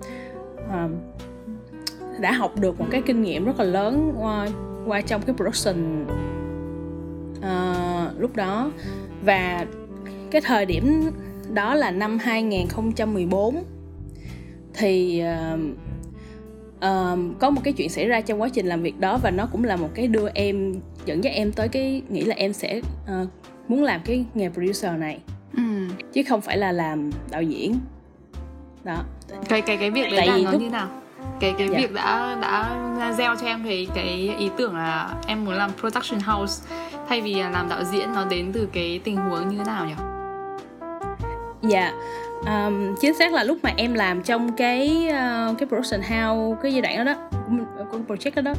uh, 0.65 0.91
đã 2.19 2.31
học 2.31 2.59
được 2.59 2.79
một 2.79 2.85
cái 2.91 3.01
kinh 3.05 3.21
nghiệm 3.21 3.45
rất 3.45 3.59
là 3.59 3.65
lớn 3.65 4.13
uh, 4.17 4.67
qua 4.87 5.01
trong 5.01 5.21
cái 5.21 5.35
production 5.35 6.05
uh, 7.37 8.21
lúc 8.21 8.35
đó. 8.35 8.71
Và 9.23 9.65
cái 10.31 10.41
thời 10.41 10.65
điểm 10.65 11.11
đó 11.53 11.75
là 11.75 11.91
năm 11.91 12.17
2014 12.17 13.63
thì 14.73 15.23
uh, 15.53 15.59
uh, 16.77 17.39
có 17.39 17.49
một 17.49 17.61
cái 17.63 17.73
chuyện 17.73 17.89
xảy 17.89 18.07
ra 18.07 18.21
trong 18.21 18.41
quá 18.41 18.49
trình 18.49 18.65
làm 18.65 18.81
việc 18.81 18.99
đó 18.99 19.17
và 19.23 19.31
nó 19.31 19.47
cũng 19.51 19.63
là 19.63 19.75
một 19.75 19.89
cái 19.93 20.07
đưa 20.07 20.29
em 20.33 20.73
dẫn 21.05 21.23
dắt 21.23 21.33
em 21.33 21.51
tới 21.51 21.67
cái 21.67 22.01
nghĩ 22.09 22.21
là 22.21 22.35
em 22.35 22.53
sẽ 22.53 22.81
uh, 23.21 23.29
muốn 23.67 23.83
làm 23.83 24.01
cái 24.05 24.25
nghề 24.33 24.49
producer 24.49 24.91
này. 24.99 25.19
Ừ. 25.57 25.63
chứ 26.13 26.21
không 26.29 26.41
phải 26.41 26.57
là 26.57 26.71
làm 26.71 27.09
đạo 27.31 27.41
diễn. 27.41 27.79
Đó. 28.83 29.03
Cái 29.49 29.61
cái 29.61 29.77
cái 29.77 29.91
việc 29.91 30.07
đấy 30.11 30.27
là 30.27 30.37
nó 30.43 30.51
lúc... 30.51 30.61
như 30.61 30.69
nào 30.69 30.89
cái 31.39 31.55
cái 31.57 31.67
dạ. 31.67 31.77
việc 31.77 31.93
đã 31.93 32.37
đã 32.41 33.13
gieo 33.17 33.35
cho 33.35 33.47
em 33.47 33.63
thấy 33.63 33.87
cái 33.95 34.35
ý 34.39 34.49
tưởng 34.57 34.75
là 34.75 35.13
em 35.27 35.45
muốn 35.45 35.53
làm 35.53 35.71
production 35.79 36.19
house 36.19 36.63
thay 37.09 37.21
vì 37.21 37.33
làm 37.33 37.69
đạo 37.69 37.83
diễn 37.83 38.13
nó 38.13 38.25
đến 38.25 38.51
từ 38.53 38.67
cái 38.73 39.01
tình 39.03 39.17
huống 39.17 39.49
như 39.49 39.57
thế 39.57 39.63
nào 39.63 39.85
nhỉ? 39.85 39.93
Dạ 41.61 41.93
um, 42.45 42.95
chính 43.01 43.13
xác 43.13 43.33
là 43.33 43.43
lúc 43.43 43.57
mà 43.63 43.73
em 43.77 43.93
làm 43.93 44.23
trong 44.23 44.53
cái 44.53 45.07
uh, 45.09 45.57
cái 45.57 45.67
production 45.67 46.01
house 46.01 46.59
cái 46.63 46.73
giai 46.73 46.81
đoạn 46.81 46.97
đó 46.97 47.03
đó 47.03 47.15
của 47.91 47.97
project 48.07 48.31
đó 48.35 48.41
đó 48.41 48.53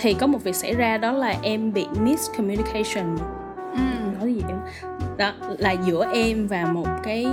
thì 0.00 0.14
có 0.14 0.26
một 0.26 0.44
việc 0.44 0.56
xảy 0.56 0.74
ra 0.74 0.98
đó 0.98 1.12
là 1.12 1.34
em 1.42 1.72
bị 1.72 1.86
miscommunication 2.00 3.18
ừ 3.72 4.01
gì 4.34 4.42
đó 4.48 4.56
đó 5.16 5.32
là 5.58 5.72
giữa 5.72 6.10
em 6.14 6.46
và 6.46 6.64
một 6.64 6.86
cái 7.02 7.26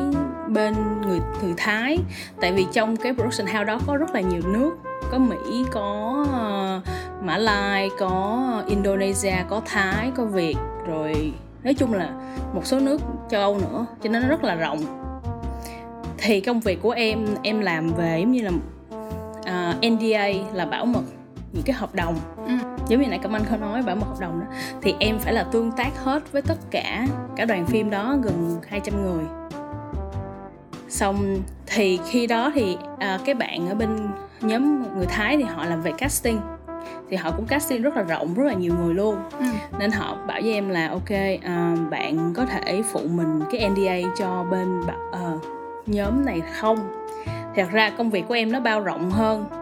bên 0.48 0.74
người 1.02 1.20
người 1.44 1.54
Thái. 1.58 1.98
Tại 2.42 2.52
vì 2.52 2.66
trong 2.74 2.98
cái 2.98 3.14
production 3.14 3.48
house 3.48 3.64
đó 3.64 3.80
có 3.88 3.98
rất 3.98 4.10
là 4.14 4.22
nhiều 4.22 4.42
nước. 4.54 4.72
Có 5.12 5.18
Mỹ 5.18 5.66
có 5.72 6.18
uh, 6.24 7.24
Mã 7.24 7.38
Lai 7.38 7.90
có 8.00 8.64
Indonesia 8.68 9.36
có 9.50 9.62
Thái 9.66 10.12
có 10.16 10.26
Việt. 10.26 10.56
Rồi 10.88 11.34
nói 11.64 11.74
chung 11.74 11.94
là 11.94 12.10
một 12.54 12.66
số 12.66 12.80
nước 12.80 13.02
châu 13.30 13.42
Âu 13.42 13.58
nữa 13.58 13.86
cho 14.04 14.10
nên 14.10 14.24
nó 14.24 14.30
rất 14.30 14.44
là 14.44 14.56
rộng. 14.56 14.80
Thì 16.18 16.42
công 16.42 16.60
việc 16.60 16.82
của 16.82 16.92
em 16.92 17.26
em 17.44 17.60
làm 17.60 17.90
về 17.94 18.20
giống 18.20 18.32
như 18.32 18.42
là 18.42 18.52
ờ, 19.46 19.74
uh, 19.78 19.92
NDA 19.92 20.28
là 20.54 20.66
bảo 20.66 20.86
mật 20.86 21.04
những 21.54 21.64
cái 21.64 21.76
hợp 21.76 21.96
đồng. 21.96 22.16
Ừ. 22.46 22.54
giống 22.88 23.02
như 23.02 23.08
nãy 23.08 23.20
cảm 23.24 23.36
anh 23.36 23.44
có 23.52 23.58
nói 23.58 23.82
bảo 23.82 23.96
mật 23.96 24.06
hợp 24.08 24.20
đồng 24.20 24.40
đó 24.40 24.46
thì 24.82 24.96
em 25.00 25.20
phải 25.20 25.34
là 25.34 25.44
tương 25.44 25.72
tác 25.72 25.92
hết 26.04 26.32
với 26.32 26.42
tất 26.42 26.58
cả 26.72 27.08
cả 27.36 27.46
đoàn 27.46 27.66
phim 27.66 27.90
đó 27.90 28.18
gần 28.24 28.60
200 28.68 29.04
người. 29.04 29.24
Xong 30.90 31.38
thì 31.68 32.00
khi 32.10 32.28
đó 32.28 32.52
thì 32.56 32.78
à, 33.00 33.20
cái 33.26 33.36
bạn 33.36 33.70
ở 33.70 33.76
bên 33.76 34.08
nhóm 34.42 34.84
người 34.98 35.06
Thái 35.06 35.38
thì 35.38 35.44
họ 35.44 35.66
làm 35.66 35.82
về 35.82 35.92
casting. 35.98 36.40
Thì 37.10 37.18
họ 37.18 37.32
cũng 37.32 37.46
casting 37.46 37.82
rất 37.82 37.96
là 37.96 38.02
rộng 38.02 38.34
rất 38.34 38.44
là 38.44 38.54
nhiều 38.54 38.74
người 38.80 38.94
luôn. 38.94 39.16
Ừ. 39.40 39.46
nên 39.80 39.92
họ 39.92 40.18
bảo 40.28 40.40
với 40.44 40.54
em 40.54 40.70
là 40.70 40.88
ok 40.88 41.10
à, 41.44 41.76
bạn 41.90 42.34
có 42.36 42.46
thể 42.46 42.82
phụ 42.92 43.00
mình 43.10 43.42
cái 43.52 43.70
NDA 43.70 44.10
cho 44.18 44.46
bên 44.52 44.82
uh, 44.82 45.44
nhóm 45.86 46.26
này 46.26 46.42
không? 46.60 47.06
Thật 47.56 47.68
ra 47.72 47.90
công 47.90 48.10
việc 48.10 48.28
của 48.28 48.34
em 48.34 48.52
nó 48.52 48.60
bao 48.60 48.80
rộng 48.82 49.12
hơn 49.12 49.59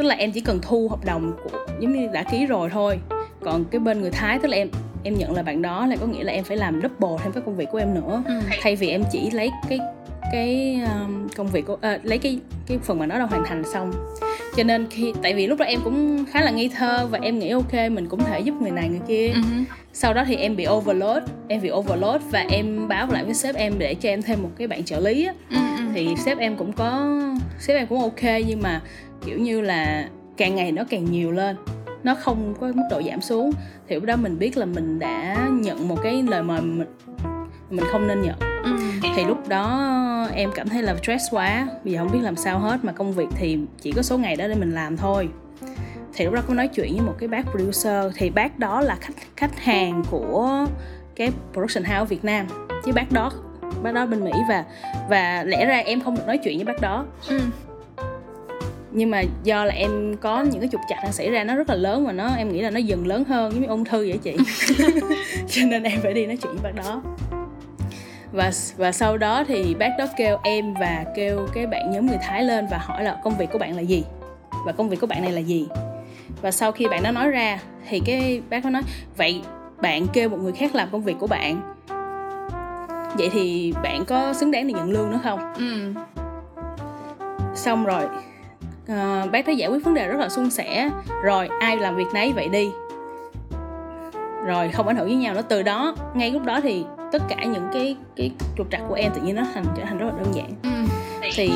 tức 0.00 0.06
là 0.06 0.14
em 0.14 0.32
chỉ 0.32 0.40
cần 0.40 0.58
thu 0.62 0.88
hợp 0.88 1.04
đồng 1.04 1.32
của 1.44 1.58
giống 1.80 1.92
như 1.92 2.08
đã 2.12 2.22
ký 2.22 2.46
rồi 2.46 2.70
thôi 2.70 2.98
còn 3.40 3.64
cái 3.64 3.78
bên 3.78 4.00
người 4.00 4.10
thái 4.10 4.38
tức 4.38 4.48
là 4.48 4.56
em 4.56 4.68
em 5.02 5.14
nhận 5.14 5.34
là 5.34 5.42
bạn 5.42 5.62
đó 5.62 5.86
là 5.86 5.96
có 5.96 6.06
nghĩa 6.06 6.24
là 6.24 6.32
em 6.32 6.44
phải 6.44 6.56
làm 6.56 6.80
double 6.82 7.24
thêm 7.24 7.32
cái 7.32 7.42
công 7.46 7.56
việc 7.56 7.68
của 7.72 7.78
em 7.78 7.94
nữa 7.94 8.22
ừ. 8.26 8.40
thay 8.62 8.76
vì 8.76 8.88
em 8.88 9.04
chỉ 9.12 9.30
lấy 9.30 9.50
cái 9.68 9.78
cái 10.32 10.80
um, 10.94 11.28
công 11.36 11.46
việc 11.46 11.66
của 11.66 11.72
uh, 11.72 12.04
lấy 12.04 12.18
cái 12.18 12.38
cái 12.66 12.78
phần 12.78 12.98
mà 12.98 13.06
nó 13.06 13.18
đã 13.18 13.24
hoàn 13.24 13.44
thành 13.44 13.62
xong 13.72 13.92
cho 14.56 14.62
nên 14.62 14.86
khi 14.90 15.12
tại 15.22 15.34
vì 15.34 15.46
lúc 15.46 15.58
đó 15.58 15.64
em 15.64 15.80
cũng 15.84 16.24
khá 16.30 16.40
là 16.40 16.50
nghi 16.50 16.68
thơ 16.68 17.06
và 17.10 17.18
em 17.22 17.38
nghĩ 17.38 17.50
ok 17.50 17.72
mình 17.90 18.06
cũng 18.08 18.24
thể 18.24 18.40
giúp 18.40 18.54
người 18.60 18.70
này 18.70 18.88
người 18.88 19.00
kia 19.08 19.28
uh-huh. 19.28 19.64
sau 19.92 20.14
đó 20.14 20.24
thì 20.26 20.36
em 20.36 20.56
bị 20.56 20.66
overload 20.68 21.22
em 21.48 21.60
bị 21.60 21.70
overload 21.70 22.22
và 22.30 22.44
em 22.50 22.88
báo 22.88 23.08
lại 23.10 23.24
với 23.24 23.34
sếp 23.34 23.54
em 23.54 23.74
để 23.78 23.94
cho 23.94 24.08
em 24.08 24.22
thêm 24.22 24.42
một 24.42 24.50
cái 24.58 24.68
bạn 24.68 24.84
trợ 24.84 25.00
lý 25.00 25.26
á 25.26 25.34
uh-huh. 25.50 25.92
thì 25.94 26.08
sếp 26.24 26.38
em 26.38 26.56
cũng 26.56 26.72
có 26.72 27.20
sếp 27.58 27.76
em 27.76 27.86
cũng 27.86 28.00
ok 28.00 28.22
nhưng 28.46 28.62
mà 28.62 28.80
kiểu 29.24 29.38
như 29.38 29.60
là 29.60 30.08
càng 30.36 30.54
ngày 30.54 30.72
nó 30.72 30.84
càng 30.90 31.04
nhiều 31.04 31.32
lên 31.32 31.56
nó 32.02 32.14
không 32.14 32.54
có 32.60 32.66
mức 32.74 32.82
độ 32.90 33.02
giảm 33.02 33.20
xuống. 33.20 33.50
Thì 33.88 33.94
lúc 33.94 34.04
đó 34.04 34.16
mình 34.16 34.38
biết 34.38 34.56
là 34.56 34.66
mình 34.66 34.98
đã 34.98 35.48
nhận 35.50 35.88
một 35.88 35.96
cái 36.02 36.22
lời 36.22 36.42
mời 36.42 36.60
mình 36.60 36.86
mình 37.70 37.84
không 37.92 38.06
nên 38.06 38.22
nhận. 38.22 38.38
Ừ. 38.64 38.70
thì 39.16 39.24
lúc 39.24 39.48
đó 39.48 40.28
em 40.34 40.50
cảm 40.54 40.68
thấy 40.68 40.82
là 40.82 40.96
stress 41.02 41.24
quá 41.30 41.68
bây 41.84 41.92
giờ 41.92 41.98
không 41.98 42.12
biết 42.12 42.18
làm 42.22 42.36
sao 42.36 42.58
hết 42.58 42.84
mà 42.84 42.92
công 42.92 43.12
việc 43.12 43.28
thì 43.36 43.58
chỉ 43.80 43.92
có 43.92 44.02
số 44.02 44.18
ngày 44.18 44.36
đó 44.36 44.48
để 44.48 44.54
mình 44.54 44.74
làm 44.74 44.96
thôi. 44.96 45.28
Thì 46.14 46.24
lúc 46.24 46.34
đó 46.34 46.40
có 46.48 46.54
nói 46.54 46.68
chuyện 46.68 46.92
với 46.92 47.06
một 47.06 47.14
cái 47.18 47.28
bác 47.28 47.46
producer 47.50 48.04
thì 48.14 48.30
bác 48.30 48.58
đó 48.58 48.80
là 48.80 48.96
khách 49.00 49.14
khách 49.36 49.60
hàng 49.60 50.02
của 50.10 50.66
cái 51.16 51.30
production 51.52 51.84
house 51.84 52.08
Việt 52.08 52.24
Nam. 52.24 52.46
Chứ 52.84 52.92
bác 52.92 53.12
đó 53.12 53.32
bác 53.82 53.94
đó 53.94 54.06
bên 54.06 54.24
Mỹ 54.24 54.32
và 54.48 54.64
và 55.10 55.44
lẽ 55.46 55.66
ra 55.66 55.76
em 55.76 56.00
không 56.00 56.16
được 56.16 56.26
nói 56.26 56.38
chuyện 56.38 56.56
với 56.56 56.64
bác 56.64 56.80
đó. 56.80 57.06
Ừ 57.28 57.40
nhưng 58.92 59.10
mà 59.10 59.22
do 59.44 59.64
là 59.64 59.74
em 59.74 60.16
có 60.20 60.42
những 60.42 60.60
cái 60.60 60.68
trục 60.72 60.80
chặt 60.88 60.96
đang 61.02 61.12
xảy 61.12 61.30
ra 61.30 61.44
nó 61.44 61.54
rất 61.54 61.68
là 61.68 61.74
lớn 61.74 62.06
và 62.06 62.12
nó 62.12 62.34
em 62.36 62.52
nghĩ 62.52 62.62
là 62.62 62.70
nó 62.70 62.78
dần 62.78 63.06
lớn 63.06 63.24
hơn 63.24 63.52
giống 63.52 63.62
như 63.62 63.68
ung 63.68 63.84
thư 63.84 64.08
vậy 64.08 64.18
chị. 64.22 64.36
Cho 65.48 65.62
nên 65.66 65.82
em 65.82 66.00
phải 66.00 66.14
đi 66.14 66.26
nói 66.26 66.36
chuyện 66.36 66.52
với 66.52 66.72
bác 66.72 66.82
đó. 66.82 67.02
Và 68.32 68.50
và 68.76 68.92
sau 68.92 69.18
đó 69.18 69.44
thì 69.44 69.74
bác 69.74 69.90
đó 69.98 70.06
kêu 70.16 70.38
em 70.42 70.74
và 70.74 71.04
kêu 71.16 71.46
cái 71.54 71.66
bạn 71.66 71.90
nhóm 71.90 72.06
người 72.06 72.18
Thái 72.22 72.44
lên 72.44 72.66
và 72.70 72.78
hỏi 72.78 73.04
là 73.04 73.16
công 73.24 73.36
việc 73.36 73.50
của 73.52 73.58
bạn 73.58 73.76
là 73.76 73.82
gì? 73.82 74.04
Và 74.66 74.72
công 74.72 74.88
việc 74.88 75.00
của 75.00 75.06
bạn 75.06 75.22
này 75.22 75.32
là 75.32 75.40
gì? 75.40 75.68
Và 76.42 76.50
sau 76.50 76.72
khi 76.72 76.88
bạn 76.88 77.02
đó 77.02 77.10
nói 77.10 77.30
ra 77.30 77.58
thì 77.88 78.00
cái 78.06 78.40
bác 78.50 78.62
có 78.62 78.70
nói 78.70 78.82
vậy 79.16 79.42
bạn 79.82 80.06
kêu 80.12 80.28
một 80.28 80.38
người 80.42 80.52
khác 80.52 80.74
làm 80.74 80.88
công 80.92 81.02
việc 81.02 81.16
của 81.20 81.26
bạn. 81.26 81.60
Vậy 83.18 83.30
thì 83.32 83.72
bạn 83.82 84.04
có 84.04 84.32
xứng 84.32 84.50
đáng 84.50 84.66
để 84.66 84.72
nhận 84.72 84.90
lương 84.90 85.10
nữa 85.10 85.20
không? 85.22 85.40
Ừ. 85.54 85.94
xong 87.54 87.84
rồi 87.84 88.02
uh, 88.90 89.30
bác 89.32 89.46
đã 89.46 89.52
giải 89.52 89.68
quyết 89.70 89.84
vấn 89.84 89.94
đề 89.94 90.08
rất 90.08 90.18
là 90.20 90.28
suôn 90.28 90.50
sẻ. 90.50 90.90
Rồi 91.22 91.48
ai 91.60 91.76
làm 91.76 91.96
việc 91.96 92.08
nấy 92.14 92.32
vậy 92.32 92.48
đi. 92.48 92.70
Rồi 94.46 94.68
không 94.68 94.86
ảnh 94.86 94.96
hưởng 94.96 95.06
với 95.06 95.16
nhau 95.16 95.34
nữa. 95.34 95.42
Từ 95.48 95.62
đó 95.62 95.94
ngay 96.14 96.30
lúc 96.30 96.44
đó 96.44 96.60
thì 96.60 96.84
tất 97.12 97.22
cả 97.28 97.44
những 97.44 97.68
cái 97.72 97.96
cái 98.16 98.30
trục 98.56 98.70
trặc 98.70 98.80
của 98.88 98.94
em 98.94 99.12
tự 99.14 99.20
nhiên 99.20 99.34
nó 99.34 99.42
thành 99.54 99.64
trở 99.76 99.84
thành 99.84 99.98
rất 99.98 100.06
là 100.06 100.12
đơn 100.18 100.34
giản. 100.34 100.50
Ừ. 100.62 100.70
thì 101.34 101.52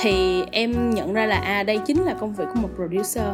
thì 0.00 0.44
em 0.52 0.90
nhận 0.90 1.12
ra 1.12 1.26
là 1.26 1.36
à 1.36 1.62
đây 1.62 1.78
chính 1.78 2.04
là 2.04 2.14
công 2.14 2.34
việc 2.34 2.44
của 2.54 2.60
một 2.60 2.68
producer. 2.76 3.24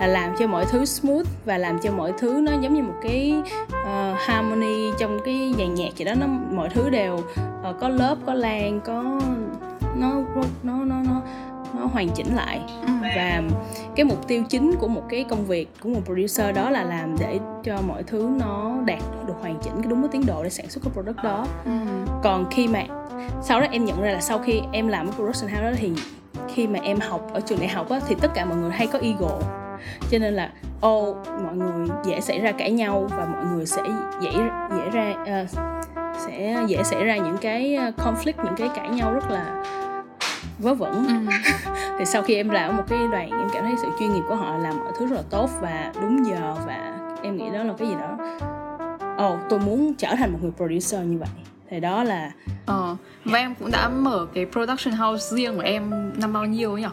Là 0.00 0.06
làm 0.06 0.34
cho 0.38 0.46
mọi 0.46 0.64
thứ 0.64 0.84
smooth 0.84 1.26
và 1.44 1.58
làm 1.58 1.78
cho 1.78 1.92
mọi 1.92 2.12
thứ 2.18 2.40
nó 2.42 2.52
giống 2.60 2.74
như 2.74 2.82
một 2.82 2.94
cái 3.02 3.42
uh, 3.68 4.18
harmony 4.18 4.90
trong 4.98 5.18
cái 5.24 5.54
dàn 5.58 5.74
nhạc 5.74 5.90
vậy 5.98 6.04
đó. 6.04 6.14
Nó 6.20 6.26
mọi 6.50 6.68
thứ 6.68 6.90
đều 6.90 7.14
uh, 7.14 7.80
có 7.80 7.88
lớp 7.88 8.16
có 8.26 8.34
lan 8.34 8.80
có 8.84 9.20
nó 9.96 10.22
nó 10.62 10.74
nó 10.84 10.96
nó 11.06 11.13
nó 11.84 11.90
hoàn 11.92 12.08
chỉnh 12.08 12.36
lại 12.36 12.60
ừ. 12.86 12.92
và 13.16 13.42
cái 13.96 14.04
mục 14.04 14.28
tiêu 14.28 14.42
chính 14.48 14.72
của 14.80 14.88
một 14.88 15.02
cái 15.08 15.24
công 15.24 15.44
việc 15.44 15.68
của 15.80 15.88
một 15.88 16.00
producer 16.04 16.56
đó 16.56 16.70
là 16.70 16.84
làm 16.84 17.16
để 17.18 17.38
cho 17.64 17.78
mọi 17.88 18.02
thứ 18.02 18.30
nó 18.40 18.74
đạt 18.84 19.02
được 19.26 19.34
hoàn 19.40 19.58
chỉnh 19.62 19.72
cái 19.82 19.90
đúng 19.90 20.02
cái 20.02 20.08
tiến 20.12 20.26
độ 20.26 20.44
để 20.44 20.50
sản 20.50 20.70
xuất 20.70 20.84
cái 20.84 20.92
product 20.92 21.24
đó 21.24 21.46
ừ. 21.64 21.70
còn 22.22 22.46
khi 22.50 22.68
mà 22.68 22.82
sau 23.42 23.60
đó 23.60 23.66
em 23.70 23.84
nhận 23.84 24.02
ra 24.02 24.12
là 24.12 24.20
sau 24.20 24.38
khi 24.38 24.60
em 24.72 24.88
làm 24.88 25.06
cái 25.06 25.16
production 25.16 25.50
house 25.50 25.70
đó 25.70 25.76
thì 25.76 25.92
khi 26.54 26.66
mà 26.66 26.78
em 26.82 27.00
học 27.00 27.30
ở 27.32 27.40
trường 27.40 27.58
đại 27.58 27.68
học 27.68 27.90
á, 27.90 28.00
thì 28.08 28.14
tất 28.20 28.30
cả 28.34 28.44
mọi 28.44 28.56
người 28.56 28.70
hay 28.70 28.86
có 28.86 28.98
ego 28.98 29.38
cho 30.10 30.18
nên 30.18 30.34
là 30.34 30.50
ô 30.80 31.10
oh, 31.10 31.16
mọi 31.44 31.56
người 31.56 31.88
dễ 32.04 32.20
xảy 32.20 32.40
ra 32.40 32.52
cãi 32.52 32.70
nhau 32.70 33.06
và 33.10 33.24
mọi 33.24 33.44
người 33.44 33.66
sẽ 33.66 33.82
dễ 34.20 34.30
dễ 34.76 34.90
ra 34.92 35.14
uh, 35.42 35.50
sẽ 36.26 36.64
dễ 36.66 36.82
xảy 36.82 37.04
ra 37.04 37.16
những 37.16 37.36
cái 37.40 37.74
ờ, 37.74 37.92
conflict 37.96 38.44
những 38.44 38.54
cái 38.56 38.68
cãi 38.74 38.88
nhau 38.88 39.14
rất 39.14 39.30
là 39.30 39.62
vớ 40.58 40.74
vẩn. 40.74 41.06
Ừ. 41.06 41.32
thì 41.98 42.04
sau 42.04 42.22
khi 42.22 42.34
em 42.34 42.48
làm 42.48 42.70
ở 42.70 42.76
một 42.76 42.84
cái 42.88 42.98
đoàn 43.12 43.30
em 43.30 43.48
cảm 43.52 43.64
thấy 43.64 43.74
sự 43.82 43.88
chuyên 43.98 44.12
nghiệp 44.12 44.22
của 44.28 44.34
họ 44.34 44.58
làm 44.58 44.78
mọi 44.78 44.92
thứ 44.98 45.06
rất 45.06 45.16
là 45.16 45.22
tốt 45.30 45.50
và 45.60 45.92
đúng 46.00 46.26
giờ 46.26 46.54
và 46.66 46.98
em 47.22 47.36
nghĩ 47.36 47.50
đó 47.50 47.62
là 47.64 47.74
cái 47.78 47.88
gì 47.88 47.94
đó. 47.94 48.18
Ồ 49.16 49.34
oh, 49.34 49.38
tôi 49.48 49.58
muốn 49.58 49.94
trở 49.94 50.14
thành 50.18 50.32
một 50.32 50.38
người 50.42 50.52
producer 50.56 51.00
như 51.00 51.18
vậy. 51.18 51.28
Thì 51.70 51.80
đó 51.80 52.04
là 52.04 52.32
ờ 52.66 52.96
và 53.24 53.38
em 53.38 53.54
cũng 53.54 53.70
đã 53.70 53.88
mở 53.88 54.26
cái 54.34 54.46
production 54.52 54.94
house 54.94 55.36
riêng 55.36 55.56
của 55.56 55.62
em 55.62 56.12
năm 56.20 56.32
bao 56.32 56.44
nhiêu 56.44 56.78
nhỉ? 56.78 56.86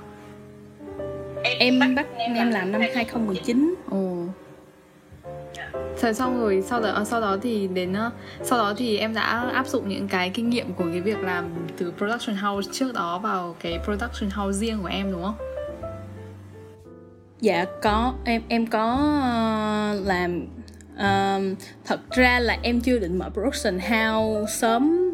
Em 1.43 1.95
bắt 1.95 2.05
em 2.17 2.51
làm 2.51 2.71
năm 2.71 2.81
2019 2.81 3.75
ồ 3.89 4.25
Thế 6.01 6.13
xong 6.13 6.41
rồi 6.41 6.63
sau 6.67 6.81
đó 6.81 7.03
sau 7.05 7.21
đó 7.21 7.37
thì 7.41 7.67
đến 7.67 7.93
sau 8.43 8.59
đó 8.59 8.73
thì 8.77 8.97
em 8.97 9.13
đã 9.13 9.49
áp 9.53 9.67
dụng 9.67 9.89
những 9.89 10.07
cái 10.07 10.29
kinh 10.29 10.49
nghiệm 10.49 10.73
của 10.73 10.85
cái 10.91 11.01
việc 11.01 11.19
làm 11.19 11.49
từ 11.77 11.93
production 11.97 12.35
house 12.35 12.71
trước 12.73 12.93
đó 12.93 13.19
vào 13.19 13.55
cái 13.59 13.79
production 13.85 14.29
house 14.29 14.59
riêng 14.59 14.79
của 14.81 14.87
em 14.87 15.11
đúng 15.11 15.23
không? 15.23 15.35
Dạ 17.41 17.65
có 17.81 18.13
em 18.25 18.41
em 18.47 18.67
có 18.67 18.93
uh, 18.93 20.07
làm 20.07 20.47
uh, 20.93 21.57
thật 21.85 21.99
ra 22.09 22.39
là 22.39 22.57
em 22.61 22.81
chưa 22.81 22.99
định 22.99 23.19
mở 23.19 23.29
production 23.29 23.79
house 23.79 24.53
sớm 24.53 25.11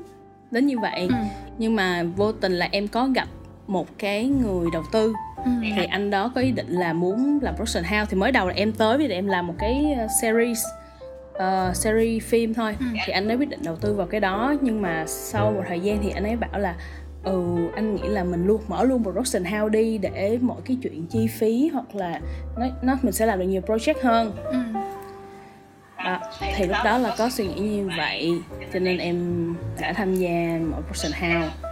đến 0.51 0.67
như 0.67 0.79
vậy 0.79 1.07
ừ. 1.09 1.15
nhưng 1.57 1.75
mà 1.75 2.03
vô 2.15 2.31
tình 2.31 2.53
là 2.53 2.69
em 2.71 2.87
có 2.87 3.07
gặp 3.15 3.27
một 3.67 3.87
cái 3.97 4.25
người 4.25 4.67
đầu 4.73 4.83
tư. 4.91 5.13
Ừ. 5.37 5.51
thì 5.75 5.85
anh 5.85 6.09
đó 6.09 6.31
có 6.35 6.41
ý 6.41 6.51
định 6.51 6.67
là 6.69 6.93
muốn 6.93 7.39
làm 7.41 7.55
production 7.55 7.83
house. 7.83 8.05
Thì 8.09 8.17
mới 8.17 8.31
đầu 8.31 8.47
là 8.47 8.53
em 8.53 8.71
tới 8.71 8.97
vì 8.97 9.09
em 9.09 9.27
làm 9.27 9.47
một 9.47 9.53
cái 9.59 9.95
ờ, 9.97 10.07
series 10.21 10.59
uh, 11.33 11.75
series 11.75 12.23
phim 12.23 12.53
thôi. 12.53 12.75
Ừ. 12.79 12.85
thì 13.05 13.13
anh 13.13 13.27
ấy 13.27 13.37
quyết 13.37 13.49
định 13.49 13.59
đầu 13.63 13.75
tư 13.75 13.93
vào 13.93 14.07
cái 14.07 14.19
đó. 14.19 14.53
Nhưng 14.61 14.81
mà 14.81 15.03
sau 15.07 15.51
một 15.51 15.63
thời 15.67 15.79
gian 15.79 15.99
thì 16.03 16.09
anh 16.09 16.23
ấy 16.23 16.35
bảo 16.35 16.59
là 16.59 16.75
ừ 17.23 17.55
anh 17.75 17.95
nghĩ 17.95 18.07
là 18.07 18.23
mình 18.23 18.47
luôn 18.47 18.61
mở 18.67 18.83
luôn 18.83 19.03
production 19.03 19.43
house 19.43 19.69
đi 19.69 19.97
để 19.97 20.37
mọi 20.41 20.57
cái 20.65 20.77
chuyện 20.83 21.05
chi 21.07 21.27
phí 21.27 21.69
hoặc 21.73 21.95
là 21.95 22.19
nó 22.57 22.65
nó 22.81 22.97
mình 23.01 23.13
sẽ 23.13 23.25
làm 23.25 23.39
được 23.39 23.45
nhiều 23.45 23.61
project 23.61 24.03
hơn. 24.03 24.31
Ừ. 24.45 24.57
đó, 26.05 26.19
thì 26.55 26.67
lúc 26.67 26.77
đó 26.83 26.97
là 26.97 27.15
có 27.17 27.29
suy 27.29 27.47
nghĩ 27.47 27.61
như 27.61 27.89
vậy. 27.97 28.31
Cho 28.73 28.79
nên 28.79 28.97
em 28.97 29.55
đã 29.81 29.93
tham 29.93 30.15
gia 30.15 30.59
mở 30.61 30.77
production 30.81 31.31
house 31.31 31.66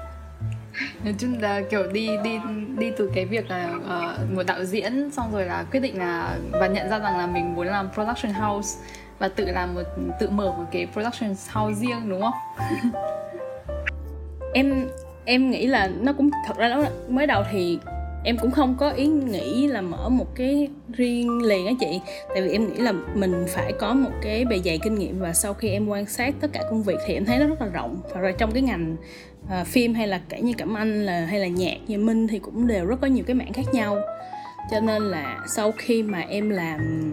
nói 1.03 1.15
chung 1.17 1.41
là 1.41 1.61
kiểu 1.69 1.91
đi 1.91 2.09
đi 2.23 2.39
đi 2.77 2.91
từ 2.97 3.11
cái 3.15 3.25
việc 3.25 3.49
là 3.49 3.73
uh, 3.75 4.35
một 4.35 4.43
đạo 4.47 4.63
diễn 4.63 5.11
xong 5.11 5.31
rồi 5.33 5.45
là 5.45 5.65
quyết 5.71 5.79
định 5.79 5.97
là 5.97 6.37
và 6.51 6.67
nhận 6.67 6.89
ra 6.89 6.99
rằng 6.99 7.17
là 7.17 7.27
mình 7.27 7.55
muốn 7.55 7.67
làm 7.67 7.89
production 7.93 8.33
house 8.33 8.79
và 9.19 9.27
tự 9.27 9.45
làm 9.45 9.75
một 9.75 9.83
tự 10.19 10.29
mở 10.29 10.51
một 10.51 10.65
cái 10.71 10.87
production 10.93 11.29
house 11.29 11.81
riêng 11.81 12.09
đúng 12.09 12.21
không? 12.21 12.33
Em 14.53 14.87
em 15.25 15.51
nghĩ 15.51 15.67
là 15.67 15.89
nó 16.01 16.13
cũng 16.13 16.29
thật 16.47 16.57
ra 16.57 16.67
nó 16.69 16.83
mới 17.09 17.27
đầu 17.27 17.43
thì 17.51 17.79
em 18.23 18.37
cũng 18.37 18.51
không 18.51 18.75
có 18.79 18.89
ý 18.89 19.07
nghĩ 19.07 19.67
là 19.67 19.81
mở 19.81 20.09
một 20.09 20.35
cái 20.35 20.69
riêng 20.93 21.41
liền 21.41 21.65
á 21.65 21.73
chị. 21.79 22.01
Tại 22.29 22.41
vì 22.41 22.51
em 22.51 22.67
nghĩ 22.67 22.81
là 22.81 22.91
mình 23.13 23.45
phải 23.47 23.73
có 23.79 23.93
một 23.93 24.09
cái 24.21 24.45
bề 24.45 24.59
dày 24.65 24.79
kinh 24.83 24.95
nghiệm 24.95 25.19
và 25.19 25.33
sau 25.33 25.53
khi 25.53 25.69
em 25.69 25.87
quan 25.87 26.05
sát 26.05 26.35
tất 26.41 26.47
cả 26.53 26.63
công 26.69 26.83
việc 26.83 26.97
thì 27.05 27.13
em 27.13 27.25
thấy 27.25 27.39
nó 27.39 27.47
rất 27.47 27.61
là 27.61 27.67
rộng. 27.67 27.97
Và 28.13 28.21
rồi 28.21 28.33
trong 28.37 28.51
cái 28.51 28.61
ngành 28.61 28.95
uh, 29.45 29.67
phim 29.67 29.93
hay 29.93 30.07
là 30.07 30.21
kể 30.29 30.41
như 30.41 30.53
cẩm 30.57 30.73
anh 30.73 31.05
là 31.05 31.25
hay 31.25 31.39
là 31.39 31.47
nhạc 31.47 31.77
như 31.87 31.97
minh 31.97 32.27
thì 32.27 32.39
cũng 32.39 32.67
đều 32.67 32.85
rất 32.85 33.01
có 33.01 33.07
nhiều 33.07 33.23
cái 33.27 33.35
mảng 33.35 33.53
khác 33.53 33.73
nhau. 33.73 33.97
Cho 34.71 34.79
nên 34.79 35.03
là 35.03 35.39
sau 35.47 35.71
khi 35.71 36.03
mà 36.03 36.19
em 36.19 36.49
làm 36.49 37.11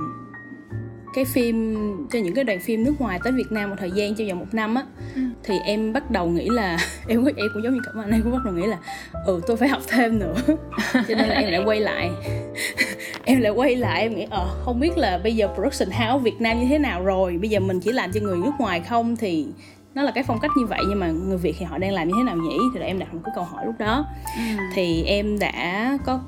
cái 1.14 1.24
phim 1.24 1.76
cho 2.12 2.18
những 2.18 2.34
cái 2.34 2.44
đoàn 2.44 2.60
phim 2.60 2.84
nước 2.84 3.00
ngoài 3.00 3.20
tới 3.24 3.32
Việt 3.32 3.52
Nam 3.52 3.70
một 3.70 3.76
thời 3.78 3.90
gian 3.90 4.14
trong 4.14 4.28
vòng 4.28 4.38
một 4.38 4.46
năm 4.52 4.74
á 4.74 4.82
ừ. 5.14 5.20
thì 5.44 5.54
em 5.64 5.92
bắt 5.92 6.10
đầu 6.10 6.28
nghĩ 6.28 6.48
là 6.48 6.78
em 7.08 7.24
em 7.24 7.48
cũng 7.54 7.62
giống 7.62 7.74
như 7.74 7.80
các 7.84 7.94
bạn 7.94 8.10
em 8.10 8.22
cũng 8.22 8.32
bắt 8.32 8.44
đầu 8.44 8.54
nghĩ 8.54 8.66
là 8.66 8.78
ừ 9.26 9.40
tôi 9.46 9.56
phải 9.56 9.68
học 9.68 9.82
thêm 9.88 10.18
nữa. 10.18 10.34
Cho 10.92 11.14
nên 11.14 11.28
là 11.28 11.34
em 11.34 11.52
lại 11.52 11.62
quay 11.64 11.80
lại. 11.80 12.10
Em 13.24 13.40
lại 13.40 13.52
quay 13.52 13.76
lại 13.76 14.02
em 14.02 14.14
nghĩ 14.14 14.26
ờ 14.30 14.48
không 14.64 14.80
biết 14.80 14.98
là 14.98 15.18
bây 15.18 15.36
giờ 15.36 15.48
production 15.54 15.90
house 15.90 16.24
Việt 16.24 16.40
Nam 16.40 16.60
như 16.60 16.66
thế 16.68 16.78
nào 16.78 17.04
rồi 17.04 17.38
bây 17.38 17.50
giờ 17.50 17.60
mình 17.60 17.80
chỉ 17.80 17.92
làm 17.92 18.12
cho 18.12 18.20
người 18.20 18.38
nước 18.38 18.52
ngoài 18.58 18.80
không 18.80 19.16
thì 19.16 19.46
nó 19.94 20.02
là 20.02 20.10
cái 20.10 20.24
phong 20.24 20.38
cách 20.40 20.50
như 20.56 20.66
vậy 20.66 20.80
nhưng 20.88 21.00
mà 21.00 21.10
người 21.10 21.36
Việt 21.36 21.56
thì 21.58 21.64
họ 21.64 21.78
đang 21.78 21.92
làm 21.92 22.08
như 22.08 22.14
thế 22.16 22.22
nào 22.22 22.36
nhỉ? 22.36 22.58
Thì 22.74 22.80
là 22.80 22.86
em 22.86 22.98
đặt 22.98 23.14
một 23.14 23.20
cái 23.24 23.32
câu 23.34 23.44
hỏi 23.44 23.66
lúc 23.66 23.74
đó. 23.78 24.06
Ừ. 24.36 24.42
thì 24.74 25.02
em 25.02 25.38
đã 25.38 25.98
có 26.04 26.20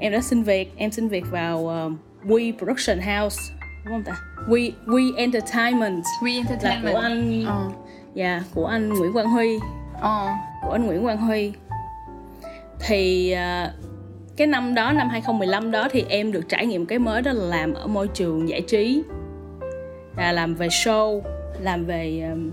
em 0.00 0.12
đã 0.12 0.20
xin 0.20 0.42
việc 0.42 0.72
em 0.76 0.90
xin 0.90 1.08
việc 1.08 1.24
vào 1.30 1.58
uh, 1.58 1.92
We 2.30 2.52
Production 2.58 2.98
House 2.98 3.36
đúng 3.84 3.94
không 3.94 4.02
ta? 4.04 4.16
We 4.48 4.70
We 4.86 5.16
Entertainment. 5.16 6.02
We 6.22 6.36
Entertainment 6.36 6.84
là 6.84 6.92
của 6.92 6.98
anh 6.98 7.44
ờ. 7.46 7.70
dạ 8.14 8.32
yeah, 8.32 8.42
của 8.54 8.66
anh 8.66 8.88
Nguyễn 8.88 9.12
Quang 9.12 9.30
Huy. 9.30 9.56
Uh. 9.96 10.30
của 10.62 10.72
anh 10.72 10.86
Nguyễn 10.86 11.02
Quang 11.02 11.18
Huy. 11.18 11.52
Thì 12.80 13.34
uh, 13.34 13.70
cái 14.36 14.46
năm 14.46 14.74
đó 14.74 14.92
năm 14.92 15.08
2015 15.08 15.70
đó 15.70 15.88
thì 15.90 16.04
em 16.08 16.32
được 16.32 16.48
trải 16.48 16.66
nghiệm 16.66 16.86
cái 16.86 16.98
mới 16.98 17.22
đó 17.22 17.32
là 17.32 17.44
làm 17.44 17.74
ở 17.74 17.86
môi 17.86 18.08
trường 18.08 18.48
giải 18.48 18.60
trí. 18.60 19.02
Là 20.16 20.32
làm 20.32 20.54
về 20.54 20.68
show 20.68 21.20
làm 21.60 21.84
về 21.84 22.28
um, 22.32 22.50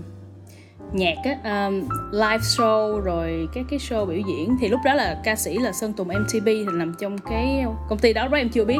nhạc 0.92 1.14
á, 1.24 1.66
um, 1.66 1.88
live 2.12 2.38
show 2.38 3.00
rồi 3.00 3.48
các 3.54 3.64
cái 3.70 3.78
show 3.78 4.06
biểu 4.06 4.18
diễn. 4.28 4.56
Thì 4.60 4.68
lúc 4.68 4.80
đó 4.84 4.94
là 4.94 5.20
ca 5.24 5.36
sĩ 5.36 5.58
là 5.58 5.72
Sơn 5.72 5.92
Tùng 5.92 6.08
MTV 6.08 6.44
thì 6.44 6.66
nằm 6.72 6.94
trong 7.00 7.18
cái 7.18 7.64
công 7.88 7.98
ty 7.98 8.12
đó. 8.12 8.28
Đó 8.28 8.36
em 8.36 8.48
chưa 8.48 8.64
biết. 8.64 8.78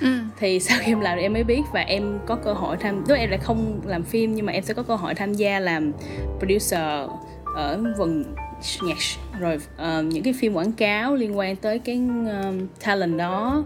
Ừ. 0.00 0.08
thì 0.38 0.60
sau 0.68 0.78
khi 0.80 0.92
em 0.92 1.00
làm 1.00 1.16
thì 1.16 1.22
em 1.22 1.32
mới 1.32 1.44
biết 1.44 1.62
và 1.72 1.80
em 1.80 2.18
có 2.26 2.36
cơ 2.36 2.52
hội 2.52 2.76
tham 2.76 3.04
lúc 3.08 3.18
em 3.18 3.30
lại 3.30 3.38
không 3.38 3.80
làm 3.86 4.02
phim 4.02 4.34
nhưng 4.34 4.46
mà 4.46 4.52
em 4.52 4.62
sẽ 4.62 4.74
có 4.74 4.82
cơ 4.82 4.96
hội 4.96 5.14
tham 5.14 5.34
gia 5.34 5.60
làm 5.60 5.92
producer 6.38 6.80
ở 7.56 7.84
vần 7.98 8.24
nhạc 8.82 8.96
rồi 9.40 9.56
uh, 9.56 10.04
những 10.04 10.22
cái 10.22 10.32
phim 10.32 10.54
quảng 10.54 10.72
cáo 10.72 11.14
liên 11.14 11.38
quan 11.38 11.56
tới 11.56 11.78
cái 11.78 11.96
um, 11.96 12.66
talent 12.84 13.18
đó. 13.18 13.64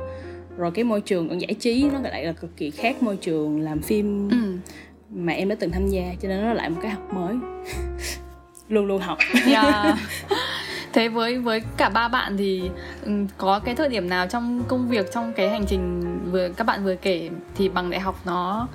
Rồi 0.57 0.71
cái 0.71 0.85
môi 0.85 1.01
trường 1.01 1.41
giải 1.41 1.55
trí 1.55 1.89
nó 1.93 2.01
lại 2.01 2.25
là 2.25 2.33
cực 2.33 2.57
kỳ 2.57 2.71
khác 2.71 3.03
môi 3.03 3.17
trường 3.17 3.61
làm 3.61 3.83
phim 3.83 4.29
ừ 4.31 4.57
mà 5.11 5.33
em 5.33 5.49
đã 5.49 5.57
từng 5.61 5.71
tham 5.71 5.89
gia 5.89 6.03
cho 6.23 6.29
nên 6.29 6.43
nó 6.43 6.53
lại 6.53 6.71
một 6.71 6.79
cái 6.83 6.91
học 6.91 7.15
mới. 7.15 7.37
Luôn 8.69 8.87
luôn 8.87 9.01
học. 9.01 9.19
Yeah. 9.47 9.99
Thế 10.93 11.09
với 11.09 11.39
với 11.39 11.63
cả 11.77 11.89
ba 11.89 12.09
bạn 12.09 12.37
thì 12.37 12.71
ừ, 13.05 13.13
có 13.37 13.59
cái 13.59 13.75
thời 13.75 13.89
điểm 13.89 14.09
nào 14.09 14.27
trong 14.27 14.63
công 14.69 14.89
việc 14.89 15.13
trong 15.13 15.33
cái 15.33 15.51
hành 15.51 15.67
trình 15.67 16.03
vừa 16.33 16.49
các 16.49 16.65
bạn 16.65 16.85
vừa 16.85 16.95
kể 16.95 17.31
thì 17.55 17.69
bằng 17.69 17.91
đại 17.91 18.01
học 18.01 18.21
nó 18.25 18.69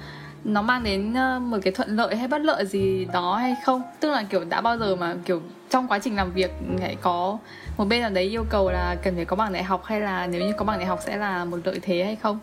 nó 0.44 0.62
mang 0.62 0.84
đến 0.84 1.14
ờ, 1.14 1.40
một 1.40 1.58
cái 1.62 1.74
thuận 1.74 1.96
lợi 1.96 2.16
hay 2.16 2.28
bất 2.28 2.42
lợi 2.42 2.66
gì 2.66 3.06
đó 3.06 3.36
hay 3.36 3.56
không? 3.66 3.82
Tức 4.00 4.10
là 4.10 4.24
kiểu 4.24 4.44
đã 4.50 4.62
bao 4.62 4.78
giờ 4.78 4.96
mà 4.96 5.16
kiểu 5.26 5.42
trong 5.70 5.88
quá 5.88 6.00
trình 6.00 6.16
làm 6.16 6.32
việc 6.32 6.52
phải 6.80 6.96
có 7.02 7.38
một 7.78 7.86
bên 7.86 8.02
nào 8.02 8.10
đấy 8.10 8.24
yêu 8.24 8.46
cầu 8.50 8.72
là 8.72 8.96
cần 9.04 9.16
phải 9.16 9.26
có 9.26 9.36
bằng 9.36 9.54
đại 9.54 9.64
học 9.64 9.84
hay 9.86 10.02
là 10.02 10.28
nếu 10.28 10.42
như 10.42 10.54
có 10.58 10.66
bằng 10.66 10.80
đại 10.80 10.88
học 10.88 11.00
sẽ 11.06 11.18
là 11.18 11.46
một 11.46 11.58
lợi 11.64 11.80
thế 11.82 12.04
hay 12.04 12.16
không? 12.16 12.40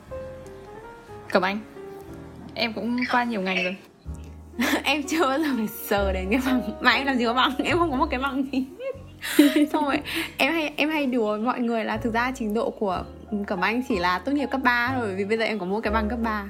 Cẩm 1.30 1.42
anh 1.42 1.77
em 2.58 2.72
cũng 2.72 2.96
qua 3.12 3.24
nhiều 3.24 3.40
ngành 3.40 3.64
rồi. 3.64 3.76
Em 4.84 5.02
chưa 5.02 5.26
bao 5.26 5.38
giờ 5.38 5.48
phải 5.56 5.68
sờ 5.68 6.12
đến 6.12 6.28
cái 6.30 6.40
bằng. 6.46 6.62
Mà 6.80 6.90
em 6.90 7.06
làm 7.06 7.18
gì 7.18 7.24
có 7.24 7.34
bằng? 7.34 7.52
Em 7.64 7.78
không 7.78 7.90
có 7.90 7.96
một 7.96 8.06
cái 8.10 8.20
bằng 8.20 8.44
gì 8.52 8.64
xong 9.72 9.84
rồi 9.84 10.00
em 10.36 10.52
hay 10.52 10.72
em 10.76 10.90
hay 10.90 11.06
đùa 11.06 11.30
với 11.30 11.40
mọi 11.40 11.60
người 11.60 11.84
là 11.84 11.96
thực 11.96 12.14
ra 12.14 12.32
trình 12.34 12.54
độ 12.54 12.70
của 12.70 13.04
cẩm 13.46 13.60
anh 13.60 13.82
chỉ 13.88 13.98
là 13.98 14.18
tốt 14.18 14.32
nghiệp 14.32 14.46
cấp 14.50 14.60
3 14.64 14.94
rồi 14.98 15.14
vì 15.14 15.24
bây 15.24 15.38
giờ 15.38 15.44
em 15.44 15.58
có 15.58 15.66
một 15.66 15.80
cái 15.80 15.92
bằng 15.92 16.08
cấp 16.08 16.18
3 16.22 16.44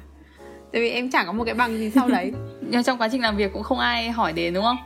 tại 0.73 0.83
vì 0.83 0.91
em 0.91 1.11
chẳng 1.11 1.27
có 1.27 1.33
một 1.33 1.45
cái 1.45 1.55
bằng 1.55 1.79
gì 1.79 1.91
sau 1.91 2.09
đấy. 2.09 2.33
Nhưng 2.71 2.83
trong 2.83 2.99
quá 2.99 3.09
trình 3.13 3.23
làm 3.23 3.37
việc 3.37 3.53
cũng 3.53 3.63
không 3.63 3.79
ai 3.79 4.11
hỏi 4.11 4.33
đến 4.33 4.55
đúng 4.55 4.65
không? 4.65 4.77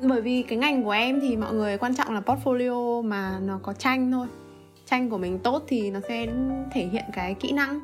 Bởi 0.00 0.22
vì 0.22 0.42
cái 0.42 0.58
ngành 0.58 0.84
của 0.84 0.90
em 0.90 1.20
thì 1.20 1.36
mọi 1.36 1.54
người 1.54 1.78
quan 1.78 1.94
trọng 1.94 2.14
là 2.14 2.20
portfolio 2.20 3.02
mà 3.02 3.38
nó 3.42 3.58
có 3.62 3.72
tranh 3.72 4.12
thôi. 4.12 4.26
Tranh 4.90 5.10
của 5.10 5.18
mình 5.18 5.38
tốt 5.38 5.62
thì 5.68 5.90
nó 5.90 6.00
sẽ 6.08 6.26
thể 6.72 6.88
hiện 6.92 7.04
cái 7.12 7.34
kỹ 7.34 7.52
năng 7.52 7.80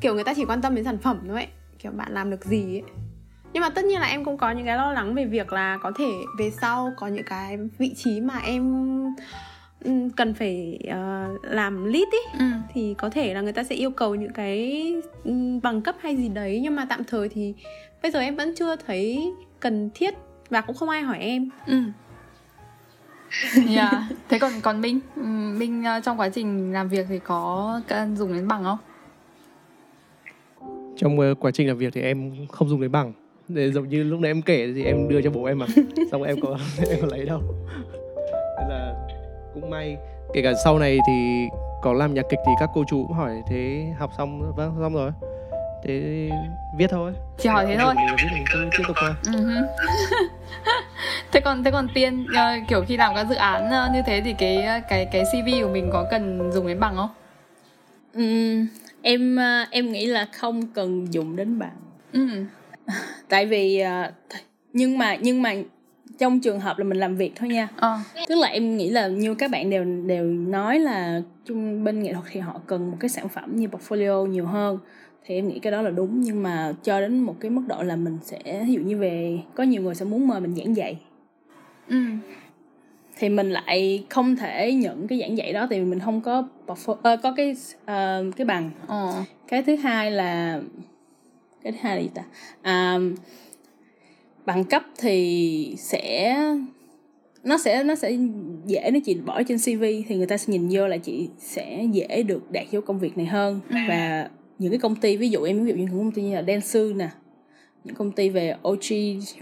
kiểu 0.00 0.14
người 0.14 0.24
ta 0.24 0.34
chỉ 0.34 0.44
quan 0.44 0.62
tâm 0.62 0.74
đến 0.74 0.84
sản 0.84 0.98
phẩm 0.98 1.20
thôi 1.28 1.36
ấy 1.36 1.48
kiểu 1.78 1.92
bạn 1.92 2.12
làm 2.12 2.30
được 2.30 2.44
gì 2.44 2.76
ấy 2.76 2.82
nhưng 3.52 3.60
mà 3.60 3.70
tất 3.70 3.84
nhiên 3.84 4.00
là 4.00 4.06
em 4.06 4.24
cũng 4.24 4.38
có 4.38 4.50
những 4.50 4.66
cái 4.66 4.76
lo 4.76 4.92
lắng 4.92 5.14
về 5.14 5.24
việc 5.24 5.52
là 5.52 5.78
có 5.82 5.92
thể 5.98 6.10
về 6.38 6.50
sau 6.60 6.92
có 6.96 7.06
những 7.06 7.24
cái 7.24 7.58
vị 7.78 7.94
trí 7.96 8.20
mà 8.20 8.38
em 8.38 8.74
cần 10.16 10.34
phải 10.34 10.78
uh, 10.88 11.44
làm 11.44 11.84
lead 11.84 12.04
ý 12.12 12.38
ừ. 12.38 12.46
thì 12.74 12.94
có 12.98 13.10
thể 13.10 13.34
là 13.34 13.40
người 13.40 13.52
ta 13.52 13.64
sẽ 13.64 13.74
yêu 13.74 13.90
cầu 13.90 14.14
những 14.14 14.32
cái 14.32 14.94
bằng 15.62 15.82
cấp 15.82 15.96
hay 16.00 16.16
gì 16.16 16.28
đấy 16.28 16.60
nhưng 16.62 16.76
mà 16.76 16.86
tạm 16.88 17.04
thời 17.04 17.28
thì 17.28 17.54
bây 18.02 18.10
giờ 18.10 18.20
em 18.20 18.36
vẫn 18.36 18.54
chưa 18.56 18.76
thấy 18.76 19.32
cần 19.60 19.90
thiết 19.94 20.14
và 20.50 20.60
cũng 20.60 20.76
không 20.76 20.88
ai 20.88 21.02
hỏi 21.02 21.18
em 21.18 21.48
ừ. 21.66 21.82
yeah. 23.68 23.94
Thế 24.28 24.38
còn 24.38 24.52
còn 24.62 24.80
minh 24.80 25.00
minh 25.58 25.84
uh, 25.98 26.04
trong 26.04 26.20
quá 26.20 26.28
trình 26.28 26.72
làm 26.72 26.88
việc 26.88 27.06
thì 27.08 27.18
có 27.18 27.80
dùng 28.16 28.32
đến 28.32 28.48
bằng 28.48 28.64
không 28.64 28.78
trong 30.96 31.18
uh, 31.18 31.40
quá 31.40 31.50
trình 31.50 31.68
làm 31.68 31.78
việc 31.78 31.92
thì 31.94 32.02
em 32.02 32.46
không 32.52 32.68
dùng 32.68 32.80
đến 32.80 32.92
bằng. 32.92 33.12
Để 33.48 33.72
giống 33.72 33.88
như 33.88 34.02
lúc 34.02 34.20
nãy 34.20 34.30
em 34.30 34.42
kể 34.42 34.72
thì 34.74 34.84
em 34.84 35.08
đưa 35.08 35.22
cho 35.22 35.30
bố 35.30 35.44
em 35.44 35.58
mà. 35.58 35.66
Xong 36.10 36.22
em 36.22 36.40
có 36.40 36.58
em 36.90 36.98
có 37.00 37.06
lấy 37.10 37.24
đâu. 37.24 37.40
Nên 38.58 38.68
là 38.68 38.94
cũng 39.54 39.70
may. 39.70 39.96
Kể 40.34 40.42
cả 40.42 40.52
sau 40.64 40.78
này 40.78 40.98
thì 41.06 41.46
có 41.82 41.92
làm 41.92 42.14
nhạc 42.14 42.22
kịch 42.30 42.38
thì 42.46 42.52
các 42.60 42.70
cô 42.74 42.84
chú 42.88 43.06
cũng 43.06 43.16
hỏi 43.16 43.32
thế 43.48 43.86
học 43.98 44.10
xong 44.18 44.52
vâng 44.56 44.76
xong 44.80 44.94
rồi. 44.94 45.10
Thế 45.84 46.28
viết 46.78 46.90
thôi. 46.90 47.12
Chỉ 47.38 47.48
hỏi 47.48 47.66
thế 47.66 47.76
thôi. 47.78 47.94
viết 47.98 48.28
mình 48.32 48.44
cứ 48.52 48.68
tiếp 48.78 48.84
tục 48.88 48.96
thôi. 49.00 49.10
Uh-huh. 49.22 49.66
thế 51.32 51.40
còn 51.40 51.64
thế 51.64 51.70
còn 51.70 51.88
tiên 51.94 52.26
uh, 52.30 52.68
kiểu 52.68 52.84
khi 52.88 52.96
làm 52.96 53.14
các 53.14 53.26
dự 53.28 53.34
án 53.34 53.66
uh, 53.66 53.94
như 53.94 54.02
thế 54.06 54.22
thì 54.24 54.32
cái 54.38 54.82
cái 54.88 55.06
cái 55.12 55.24
cv 55.24 55.62
của 55.62 55.68
mình 55.68 55.90
có 55.92 56.06
cần 56.10 56.52
dùng 56.52 56.66
đến 56.66 56.80
bằng 56.80 56.96
không? 56.96 57.10
Um, 58.14 58.66
em 59.06 59.36
uh, 59.36 59.70
em 59.70 59.92
nghĩ 59.92 60.06
là 60.06 60.28
không 60.32 60.66
cần 60.66 61.12
dùng 61.12 61.36
đến 61.36 61.58
bằng 61.58 61.76
um 62.12 62.46
tại 63.28 63.46
vì 63.46 63.82
uh, 63.82 64.14
nhưng 64.72 64.98
mà 64.98 65.16
nhưng 65.16 65.42
mà 65.42 65.54
trong 66.18 66.40
trường 66.40 66.60
hợp 66.60 66.78
là 66.78 66.84
mình 66.84 66.98
làm 66.98 67.16
việc 67.16 67.32
thôi 67.36 67.48
nha. 67.48 67.68
Ờ. 67.76 67.98
tức 68.28 68.34
là 68.34 68.48
em 68.48 68.76
nghĩ 68.76 68.90
là 68.90 69.08
như 69.08 69.34
các 69.34 69.50
bạn 69.50 69.70
đều 69.70 69.84
đều 69.84 70.24
nói 70.24 70.78
là 70.78 71.22
chung 71.44 71.84
bên 71.84 72.02
nghệ 72.02 72.12
thuật 72.12 72.24
thì 72.30 72.40
họ 72.40 72.60
cần 72.66 72.90
một 72.90 72.96
cái 73.00 73.08
sản 73.08 73.28
phẩm 73.28 73.56
như 73.56 73.66
portfolio 73.66 74.26
nhiều 74.26 74.46
hơn. 74.46 74.78
Thì 75.24 75.34
em 75.34 75.48
nghĩ 75.48 75.58
cái 75.58 75.72
đó 75.72 75.82
là 75.82 75.90
đúng 75.90 76.20
nhưng 76.20 76.42
mà 76.42 76.72
cho 76.82 77.00
đến 77.00 77.18
một 77.18 77.36
cái 77.40 77.50
mức 77.50 77.62
độ 77.68 77.82
là 77.82 77.96
mình 77.96 78.18
sẽ 78.22 78.64
ví 78.66 78.72
dụ 78.72 78.80
như 78.80 78.96
về 78.96 79.38
có 79.54 79.64
nhiều 79.64 79.82
người 79.82 79.94
sẽ 79.94 80.04
muốn 80.04 80.28
mời 80.28 80.40
mình 80.40 80.54
giảng 80.54 80.76
dạy. 80.76 80.98
Ừ. 81.88 81.96
thì 83.16 83.28
mình 83.28 83.50
lại 83.50 84.04
không 84.08 84.36
thể 84.36 84.72
nhận 84.72 85.08
cái 85.08 85.18
giảng 85.18 85.38
dạy 85.38 85.52
đó 85.52 85.66
vì 85.70 85.80
mình 85.80 86.00
không 86.00 86.20
có 86.20 86.48
portfolio, 86.66 87.14
uh, 87.14 87.22
có 87.22 87.32
cái 87.36 87.50
uh, 87.82 88.36
cái 88.36 88.44
bằng 88.44 88.70
ờ. 88.86 89.22
cái 89.48 89.62
thứ 89.62 89.76
hai 89.76 90.10
là 90.10 90.60
cái 91.62 91.72
thứ 91.72 91.78
hai 91.80 91.96
là 91.96 92.02
gì 92.02 92.10
ta 92.14 92.22
à, 92.62 92.98
bằng 94.46 94.64
cấp 94.64 94.82
thì 94.98 95.74
sẽ 95.78 96.36
nó 97.44 97.58
sẽ 97.58 97.84
nó 97.84 97.94
sẽ 97.94 98.16
dễ 98.66 98.90
nếu 98.92 99.00
chị 99.04 99.14
bỏ 99.14 99.42
trên 99.42 99.58
cv 99.58 99.84
thì 100.08 100.16
người 100.16 100.26
ta 100.26 100.36
sẽ 100.36 100.52
nhìn 100.52 100.68
vô 100.70 100.88
là 100.88 100.96
chị 100.96 101.28
sẽ 101.38 101.86
dễ 101.92 102.22
được 102.22 102.52
đạt 102.52 102.66
vô 102.72 102.80
công 102.80 102.98
việc 102.98 103.16
này 103.16 103.26
hơn 103.26 103.60
ừ. 103.70 103.76
và 103.88 104.28
những 104.58 104.70
cái 104.70 104.78
công 104.78 104.96
ty 104.96 105.16
ví 105.16 105.30
dụ 105.30 105.42
em 105.42 105.64
ví 105.64 105.70
dụ 105.70 105.76
như 105.76 105.86
công 105.86 106.12
ty 106.12 106.22
như 106.22 106.34
là 106.34 106.42
Dentsu 106.46 106.92
nè 106.96 107.08
những 107.86 107.94
công 107.94 108.12
ty 108.12 108.28
về 108.28 108.54
OG 108.68 108.78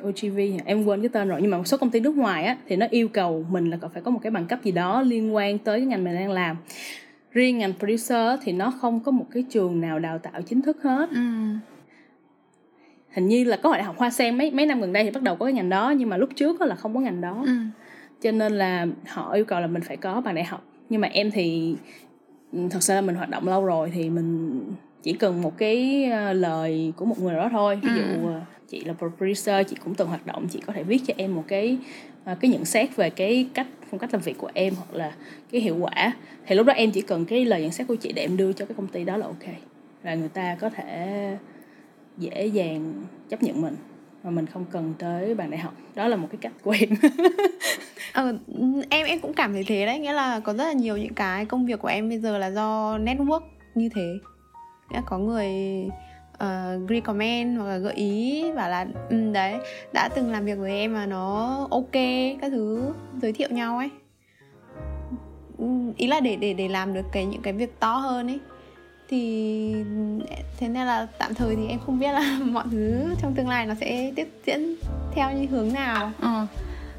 OGV 0.02 0.40
em 0.64 0.84
quên 0.84 1.00
cái 1.00 1.08
tên 1.08 1.28
rồi. 1.28 1.38
Nhưng 1.42 1.50
mà 1.50 1.58
một 1.58 1.66
số 1.66 1.76
công 1.76 1.90
ty 1.90 2.00
nước 2.00 2.16
ngoài 2.16 2.44
á 2.44 2.56
thì 2.68 2.76
nó 2.76 2.86
yêu 2.90 3.08
cầu 3.08 3.46
mình 3.50 3.70
là 3.70 3.78
phải 3.92 4.02
có 4.02 4.10
một 4.10 4.20
cái 4.22 4.30
bằng 4.30 4.46
cấp 4.46 4.58
gì 4.62 4.72
đó 4.72 5.02
liên 5.02 5.34
quan 5.34 5.58
tới 5.58 5.78
cái 5.78 5.86
ngành 5.86 6.04
mình 6.04 6.14
đang 6.14 6.30
làm. 6.30 6.56
Riêng 7.30 7.58
ngành 7.58 7.72
producer 7.78 8.40
thì 8.42 8.52
nó 8.52 8.70
không 8.80 9.00
có 9.00 9.12
một 9.12 9.26
cái 9.34 9.44
trường 9.50 9.80
nào 9.80 9.98
đào 9.98 10.18
tạo 10.18 10.42
chính 10.42 10.62
thức 10.62 10.82
hết. 10.82 11.10
Ừ. 11.10 11.16
Hình 13.10 13.28
như 13.28 13.44
là 13.44 13.56
có 13.56 13.72
đại 13.72 13.82
học 13.82 13.98
hoa 13.98 14.10
sen 14.10 14.38
mấy 14.38 14.50
mấy 14.50 14.66
năm 14.66 14.80
gần 14.80 14.92
đây 14.92 15.04
thì 15.04 15.10
bắt 15.10 15.22
đầu 15.22 15.36
có 15.36 15.46
cái 15.46 15.52
ngành 15.52 15.68
đó 15.68 15.90
nhưng 15.90 16.08
mà 16.08 16.16
lúc 16.16 16.28
trước 16.36 16.60
là 16.60 16.74
không 16.74 16.94
có 16.94 17.00
ngành 17.00 17.20
đó. 17.20 17.42
Ừ. 17.46 17.52
cho 18.22 18.30
nên 18.30 18.52
là 18.52 18.86
họ 19.08 19.32
yêu 19.32 19.44
cầu 19.44 19.60
là 19.60 19.66
mình 19.66 19.82
phải 19.82 19.96
có 19.96 20.20
bằng 20.20 20.34
đại 20.34 20.44
học. 20.44 20.64
Nhưng 20.88 21.00
mà 21.00 21.08
em 21.08 21.30
thì 21.30 21.76
ừ, 22.52 22.58
thật 22.70 22.82
sự 22.82 22.94
là 22.94 23.00
mình 23.00 23.14
hoạt 23.14 23.30
động 23.30 23.48
lâu 23.48 23.64
rồi 23.64 23.90
thì 23.94 24.10
mình 24.10 24.60
chỉ 25.05 25.12
cần 25.12 25.43
một 25.43 25.59
cái 25.59 26.05
ờ, 26.05 26.32
lời 26.32 26.93
của 26.97 27.05
một 27.05 27.20
người 27.20 27.35
đó 27.35 27.48
thôi. 27.52 27.78
Ví 27.82 27.89
dụ 27.97 28.02
ừ. 28.02 28.32
Ờ, 28.32 28.40
chị 28.68 28.85
là 28.85 28.93
producer 28.93 29.66
chị 29.68 29.76
cũng 29.85 29.94
từng 29.94 30.09
hoạt 30.09 30.26
động 30.26 30.48
chị 30.48 30.60
có 30.66 30.72
thể 30.72 30.82
viết 30.82 31.02
cho 31.06 31.14
em 31.16 31.35
một 31.35 31.44
cái 31.48 31.78
cái 32.40 32.51
nhận 32.51 32.64
xét 32.64 32.97
về 32.97 33.10
cái 33.10 33.47
cách 33.55 33.66
phong 33.90 33.98
cách 33.98 34.12
làm 34.12 34.22
việc 34.22 34.39
của 34.39 34.51
em 34.55 34.74
hoặc 34.74 34.94
là 34.94 35.12
cái 35.51 35.60
hiệu 35.60 35.76
quả. 35.81 36.12
Thì 36.47 36.55
lúc 36.55 36.66
đó 36.66 36.72
em 36.72 36.90
chỉ 36.90 37.01
cần 37.01 37.24
cái 37.24 37.44
lời 37.44 37.62
nhận 37.62 37.72
xét 37.72 37.86
của 37.86 37.94
chị 37.94 38.12
để 38.12 38.22
em 38.22 38.36
đưa 38.36 38.52
cho 38.52 38.64
cái 38.64 38.74
công 38.76 38.86
ty 38.86 39.05
đó 39.05 39.16
là 39.16 39.26
ok. 39.26 39.55
Là 40.02 40.14
người 40.14 40.28
ta 40.28 40.56
có 40.60 40.70
thể 40.70 41.36
dễ 42.18 42.47
dàng 42.47 42.93
chấp 43.28 43.43
nhận 43.43 43.62
mình 43.62 43.76
mà 44.22 44.31
mình 44.31 44.47
không 44.47 44.64
cần 44.70 44.94
tới 44.98 45.35
bằng 45.35 45.51
đại 45.51 45.60
học. 45.60 45.74
Đó 45.94 46.09
là 46.09 46.16
một 46.16 46.28
cái 46.31 46.39
cách 46.40 46.52
của 46.62 46.74
em. 46.81 46.89
Ờ, 48.12 48.39
em 48.90 49.06
em 49.06 49.20
cũng 49.20 49.35
cảm 49.35 49.52
thấy 49.52 49.64
thế 49.66 49.86
đấy. 49.86 49.98
Nghĩa 49.98 50.12
là 50.12 50.40
có 50.40 50.52
rất 50.52 50.64
là 50.64 50.72
nhiều 50.72 50.97
những 50.97 51.14
cái 51.14 51.44
công 51.44 51.66
việc 51.66 51.78
của 51.78 51.89
em 51.89 52.09
bây 52.09 52.18
giờ 52.18 52.39
là 52.39 52.51
do 52.51 52.98
network 52.98 53.40
như 53.74 53.89
thế 53.89 54.18
nghĩa 54.90 55.02
có 55.06 55.19
người 55.19 55.51
uh, 56.35 56.90
recommend 56.90 57.59
hoặc 57.59 57.66
là 57.66 57.78
gợi 57.78 57.94
ý 57.94 58.44
bảo 58.56 58.70
là 58.70 58.86
um, 59.11 59.32
đấy 59.32 59.59
đã 59.93 60.09
từng 60.15 60.32
làm 60.32 60.44
việc 60.44 60.59
với 60.59 60.70
em 60.70 60.94
mà 60.94 61.06
nó 61.06 61.59
ok 61.70 61.93
các 62.40 62.51
thứ 62.51 62.93
giới 63.23 63.32
thiệu 63.32 63.48
nhau 63.51 63.78
ấy. 63.78 63.90
Ừ, 65.59 65.66
ý 65.97 66.06
là 66.06 66.20
để 66.20 66.36
để 66.36 66.55
để 66.55 66.69
làm 66.69 66.94
được 66.94 67.06
cái 67.12 67.27
những 67.27 67.43
cái 67.43 67.52
việc 67.52 67.81
to 67.81 67.97
hơn 67.97 68.27
ấy. 68.27 68.40
Thì 69.09 69.74
thế 70.59 70.69
nên 70.69 70.86
là 70.86 71.06
tạm 71.19 71.35
thời 71.35 71.56
thì 71.56 71.66
em 71.69 71.78
không 71.86 71.98
biết 71.98 72.12
là 72.12 72.39
mọi 72.44 72.65
thứ 72.70 73.15
trong 73.23 73.35
tương 73.35 73.48
lai 73.48 73.66
nó 73.66 73.74
sẽ 73.74 74.12
tiếp 74.16 74.28
diễn 74.47 74.74
theo 75.15 75.32
như 75.32 75.47
hướng 75.47 75.73
nào. 75.73 76.11
Ừ 76.20 76.47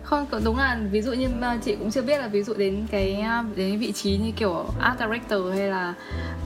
không 0.05 0.25
đúng 0.43 0.57
là 0.57 0.79
ví 0.91 1.01
dụ 1.01 1.13
như 1.13 1.27
ờ, 1.41 1.57
chị 1.65 1.75
cũng 1.75 1.91
chưa 1.91 2.01
biết 2.01 2.17
là 2.17 2.27
ví 2.27 2.43
dụ 2.43 2.53
đến 2.53 2.85
cái 2.91 3.21
ờ, 3.21 3.43
đến 3.55 3.79
vị 3.79 3.91
trí 3.91 4.17
như 4.17 4.31
kiểu 4.31 4.65
art 4.79 4.99
director 4.99 5.53
hay 5.53 5.69
là 5.69 5.93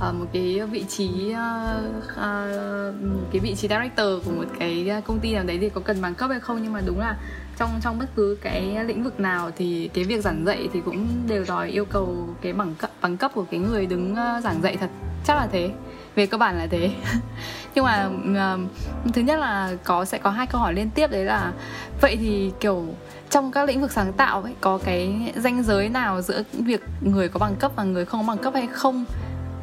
uh, 0.10 0.16
một 0.16 0.26
cái 0.34 0.62
vị 0.72 0.86
trí 0.90 1.10
uh, 1.32 2.06
uh, 2.12 2.96
cái 3.32 3.40
vị 3.42 3.56
trí 3.56 3.68
director 3.68 4.26
của 4.26 4.32
một 4.32 4.46
cái 4.60 4.92
công 5.06 5.20
ty 5.20 5.34
nào 5.34 5.44
đấy 5.44 5.58
thì 5.62 5.70
có 5.70 5.82
cần 5.82 6.02
bằng 6.02 6.16
cấp 6.16 6.30
hay 6.30 6.40
không. 6.40 6.60
Nhưng 6.64 6.74
mà 6.74 6.82
đúng 6.86 7.00
là 7.00 7.18
trong 7.58 7.70
trong 7.82 8.00
bất 8.00 8.06
cứ 8.16 8.38
cái 8.42 8.86
lĩnh 8.86 9.04
vực 9.04 9.20
nào 9.20 9.52
thì 9.56 9.90
cái 9.94 10.04
việc 10.04 10.22
giảng 10.22 10.46
dạy 10.46 10.70
thì 10.74 10.82
cũng 10.86 11.08
đều 11.28 11.46
đòi 11.48 11.70
yêu 11.70 11.86
cầu 11.86 12.30
cái 12.42 12.54
bằng 12.54 12.76
cấp 12.76 12.90
bằng 13.02 13.18
cấp 13.18 13.32
của 13.36 13.46
cái 13.52 13.60
người 13.60 13.86
đứng 13.86 14.16
giảng 14.44 14.62
dạy 14.62 14.78
thật. 14.78 14.90
Chắc 15.26 15.36
là 15.36 15.48
thế. 15.52 15.72
Về 16.16 16.26
cơ 16.26 16.38
bản 16.38 16.58
là 16.58 16.68
thế. 16.68 16.92
Nhưng 17.76 17.86
mà 17.86 18.10
uh, 18.32 19.14
thứ 19.14 19.22
nhất 19.22 19.40
là 19.40 19.72
có 19.84 20.06
sẽ 20.06 20.18
có 20.18 20.30
hai 20.30 20.48
câu 20.48 20.62
hỏi 20.62 20.74
liên 20.74 20.90
tiếp 20.90 21.12
đấy 21.12 21.26
là 21.26 21.54
vậy 22.02 22.18
thì 22.20 22.52
kiểu 22.60 22.86
trong 23.30 23.52
các 23.52 23.66
lĩnh 23.66 23.82
vực 23.82 23.92
sáng 23.92 24.14
tạo 24.14 24.42
ấy 24.42 24.54
có 24.62 24.80
cái 24.86 25.34
ranh 25.36 25.64
giới 25.64 25.90
nào 25.90 26.22
giữa 26.22 26.44
việc 26.52 26.82
người 27.02 27.30
có 27.30 27.40
bằng 27.40 27.56
cấp 27.56 27.72
và 27.76 27.84
người 27.84 28.06
không 28.06 28.22
có 28.22 28.28
bằng 28.28 28.44
cấp 28.44 28.54
hay 28.54 28.68
không? 28.68 29.06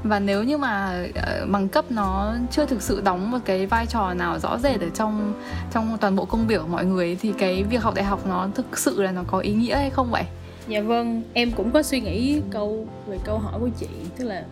Và 0.05 0.19
nếu 0.19 0.43
như 0.43 0.59
mà 0.59 1.05
ờ, 1.15 1.47
bằng 1.51 1.69
cấp 1.69 1.85
nó 1.91 2.35
chưa 2.51 2.67
thực 2.67 2.83
sự 2.83 3.01
đóng 3.01 3.31
một 3.31 3.39
cái 3.45 3.67
vai 3.67 3.87
trò 3.87 4.15
nào 4.15 4.39
rõ 4.39 4.59
rệt 4.59 4.81
ở 4.81 4.89
trong 4.95 5.35
trong 5.73 5.99
toàn 6.01 6.17
bộ 6.17 6.25
công 6.25 6.47
việc 6.47 6.61
của 6.63 6.69
mọi 6.69 6.85
người 6.85 7.17
thì 7.21 7.33
cái 7.39 7.63
việc 7.63 7.83
học 7.83 7.95
đại 7.95 8.05
học 8.05 8.27
nó 8.29 8.49
thực 8.55 8.79
sự 8.79 9.03
là 9.03 9.13
nó 9.13 9.23
có 9.27 9.39
ý 9.39 9.53
nghĩa 9.53 9.77
hay 9.77 9.91
không 9.91 10.11
vậy? 10.11 10.25
Dạ 10.69 10.81
vâng, 10.81 11.23
em 11.33 11.51
cũng 11.53 11.71
có 11.71 11.83
suy 11.83 12.01
nghĩ 12.01 12.41
câu 12.51 12.87
về 13.07 13.19
câu 13.25 13.39
hỏi 13.39 13.61
của 13.61 13.69
chị 13.79 13.87
tức 14.19 14.25
là 14.25 14.45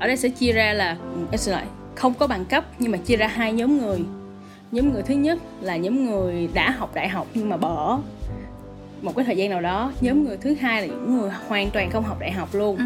ở 0.00 0.06
đây 0.06 0.16
sẽ 0.16 0.28
chia 0.28 0.52
ra 0.52 0.72
là 0.72 0.96
em 1.30 1.38
xin 1.38 1.54
lỗi 1.54 1.64
không 1.94 2.14
có 2.14 2.26
bằng 2.26 2.44
cấp 2.44 2.64
nhưng 2.78 2.92
mà 2.92 2.98
chia 2.98 3.16
ra 3.16 3.26
hai 3.26 3.52
nhóm 3.52 3.78
người. 3.78 3.98
Nhóm 4.72 4.92
người 4.92 5.02
thứ 5.02 5.14
nhất 5.14 5.38
là 5.60 5.76
nhóm 5.76 6.04
người 6.04 6.48
đã 6.54 6.70
học 6.70 6.90
đại 6.94 7.08
học 7.08 7.26
nhưng 7.34 7.48
mà 7.48 7.56
bỏ 7.56 8.00
một 9.02 9.16
cái 9.16 9.24
thời 9.24 9.36
gian 9.36 9.50
nào 9.50 9.60
đó 9.60 9.92
nhóm 10.00 10.24
người 10.24 10.36
thứ 10.36 10.54
hai 10.54 10.80
là 10.80 10.86
những 10.86 11.18
người 11.18 11.30
hoàn 11.48 11.70
toàn 11.70 11.90
không 11.90 12.04
học 12.04 12.20
đại 12.20 12.32
học 12.32 12.54
luôn 12.54 12.76
ừ. 12.76 12.84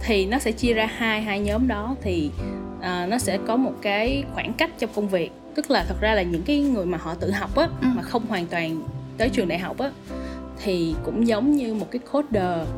thì 0.00 0.26
nó 0.26 0.38
sẽ 0.38 0.52
chia 0.52 0.74
ra 0.74 0.86
hai 0.86 1.22
hai 1.22 1.40
nhóm 1.40 1.68
đó 1.68 1.96
thì 2.02 2.30
uh, 2.78 3.08
nó 3.08 3.18
sẽ 3.18 3.38
có 3.46 3.56
một 3.56 3.72
cái 3.82 4.24
khoảng 4.34 4.52
cách 4.52 4.70
trong 4.78 4.90
công 4.94 5.08
việc 5.08 5.30
tức 5.54 5.70
là 5.70 5.84
thật 5.88 5.96
ra 6.00 6.14
là 6.14 6.22
những 6.22 6.42
cái 6.42 6.60
người 6.60 6.86
mà 6.86 6.98
họ 6.98 7.14
tự 7.14 7.30
học 7.30 7.56
á 7.56 7.68
ừ. 7.80 7.88
mà 7.94 8.02
không 8.02 8.26
hoàn 8.26 8.46
toàn 8.46 8.82
tới 9.16 9.28
trường 9.28 9.48
đại 9.48 9.58
học 9.58 9.78
á 9.78 9.90
thì 10.64 10.94
cũng 11.04 11.26
giống 11.26 11.52
như 11.52 11.74
một 11.74 11.86
cái 11.90 12.00
coder 12.12 12.68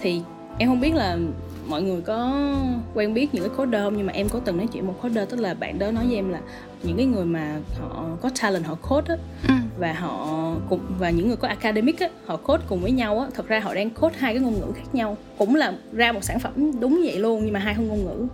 thì 0.00 0.22
em 0.58 0.68
không 0.68 0.80
biết 0.80 0.94
là 0.94 1.18
mọi 1.68 1.82
người 1.82 2.00
có 2.00 2.46
quen 2.94 3.14
biết 3.14 3.34
những 3.34 3.48
cái 3.48 3.56
coder 3.56 3.82
không 3.82 3.96
nhưng 3.96 4.06
mà 4.06 4.12
em 4.12 4.28
có 4.28 4.40
từng 4.44 4.56
nói 4.56 4.68
chuyện 4.72 4.86
một 4.86 4.94
coder 5.02 5.28
tức 5.28 5.40
là 5.40 5.54
bạn 5.54 5.78
đó 5.78 5.90
nói 5.90 6.06
với 6.06 6.16
em 6.16 6.28
là 6.28 6.40
những 6.82 6.96
cái 6.96 7.06
người 7.06 7.24
mà 7.24 7.58
họ 7.80 8.04
có 8.22 8.30
talent 8.40 8.64
họ 8.64 8.74
code 8.74 9.14
á 9.14 9.16
ừ. 9.48 9.54
và 9.78 9.92
họ 9.92 10.54
cùng 10.68 10.80
và 10.98 11.10
những 11.10 11.28
người 11.28 11.36
có 11.36 11.48
academic 11.48 12.00
á 12.00 12.08
họ 12.26 12.36
code 12.36 12.64
cùng 12.68 12.80
với 12.80 12.90
nhau 12.90 13.18
á 13.20 13.26
thật 13.34 13.48
ra 13.48 13.60
họ 13.60 13.74
đang 13.74 13.90
code 13.90 14.16
hai 14.18 14.34
cái 14.34 14.42
ngôn 14.42 14.54
ngữ 14.54 14.72
khác 14.74 14.94
nhau 14.94 15.16
cũng 15.38 15.54
là 15.54 15.74
ra 15.92 16.12
một 16.12 16.24
sản 16.24 16.40
phẩm 16.40 16.80
đúng 16.80 17.00
vậy 17.04 17.18
luôn 17.18 17.40
nhưng 17.44 17.52
mà 17.52 17.60
hai 17.60 17.76
ngôn 17.78 18.04
ngữ 18.04 18.26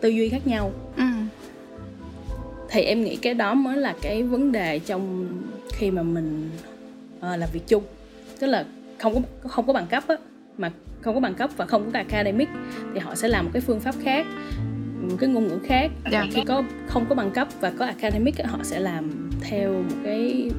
tư 0.00 0.08
duy 0.08 0.28
khác 0.28 0.46
nhau 0.46 0.72
ừ. 0.96 1.04
thì 2.68 2.82
em 2.82 3.04
nghĩ 3.04 3.16
cái 3.16 3.34
đó 3.34 3.54
mới 3.54 3.76
là 3.76 3.94
cái 4.02 4.22
vấn 4.22 4.52
đề 4.52 4.78
trong 4.78 5.26
khi 5.72 5.90
mà 5.90 6.02
mình 6.02 6.50
uh, 7.18 7.22
làm 7.22 7.48
việc 7.52 7.68
chung 7.68 7.82
tức 8.38 8.46
là 8.46 8.64
không 8.98 9.14
có 9.14 9.48
không 9.48 9.66
có 9.66 9.72
bằng 9.72 9.86
cấp 9.86 10.04
á 10.08 10.16
mà 10.58 10.72
không 11.04 11.14
có 11.14 11.20
bằng 11.20 11.34
cấp 11.34 11.50
và 11.56 11.66
không 11.66 11.90
có 11.92 11.98
academic 11.98 12.48
thì 12.94 13.00
họ 13.00 13.14
sẽ 13.14 13.28
làm 13.28 13.44
một 13.44 13.50
cái 13.54 13.62
phương 13.62 13.80
pháp 13.80 13.94
khác 14.04 14.26
một 15.00 15.16
cái 15.20 15.28
ngôn 15.28 15.48
ngữ 15.48 15.58
khác 15.64 15.90
yeah. 16.04 16.12
Dạ. 16.12 16.26
khi 16.32 16.42
có 16.46 16.62
không 16.86 17.06
có 17.08 17.14
bằng 17.14 17.30
cấp 17.30 17.48
và 17.60 17.72
có 17.78 17.86
academic 17.86 18.34
họ 18.44 18.58
sẽ 18.62 18.80
làm 18.80 19.30
theo 19.40 19.72
một 19.72 19.96
cái 20.04 20.50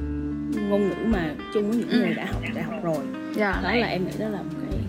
ngôn 0.68 0.88
ngữ 0.88 0.94
mà 1.06 1.34
chung 1.54 1.70
với 1.70 1.78
những 1.78 1.88
người 1.88 2.14
đã 2.14 2.26
học 2.32 2.42
đại 2.54 2.64
học 2.64 2.74
rồi 2.82 2.96
yeah. 2.96 3.36
Dạ. 3.36 3.60
đó 3.62 3.74
là 3.74 3.86
em 3.86 4.06
nghĩ 4.06 4.12
đó 4.18 4.28
là 4.28 4.38
một 4.38 4.54
cái 4.70 4.80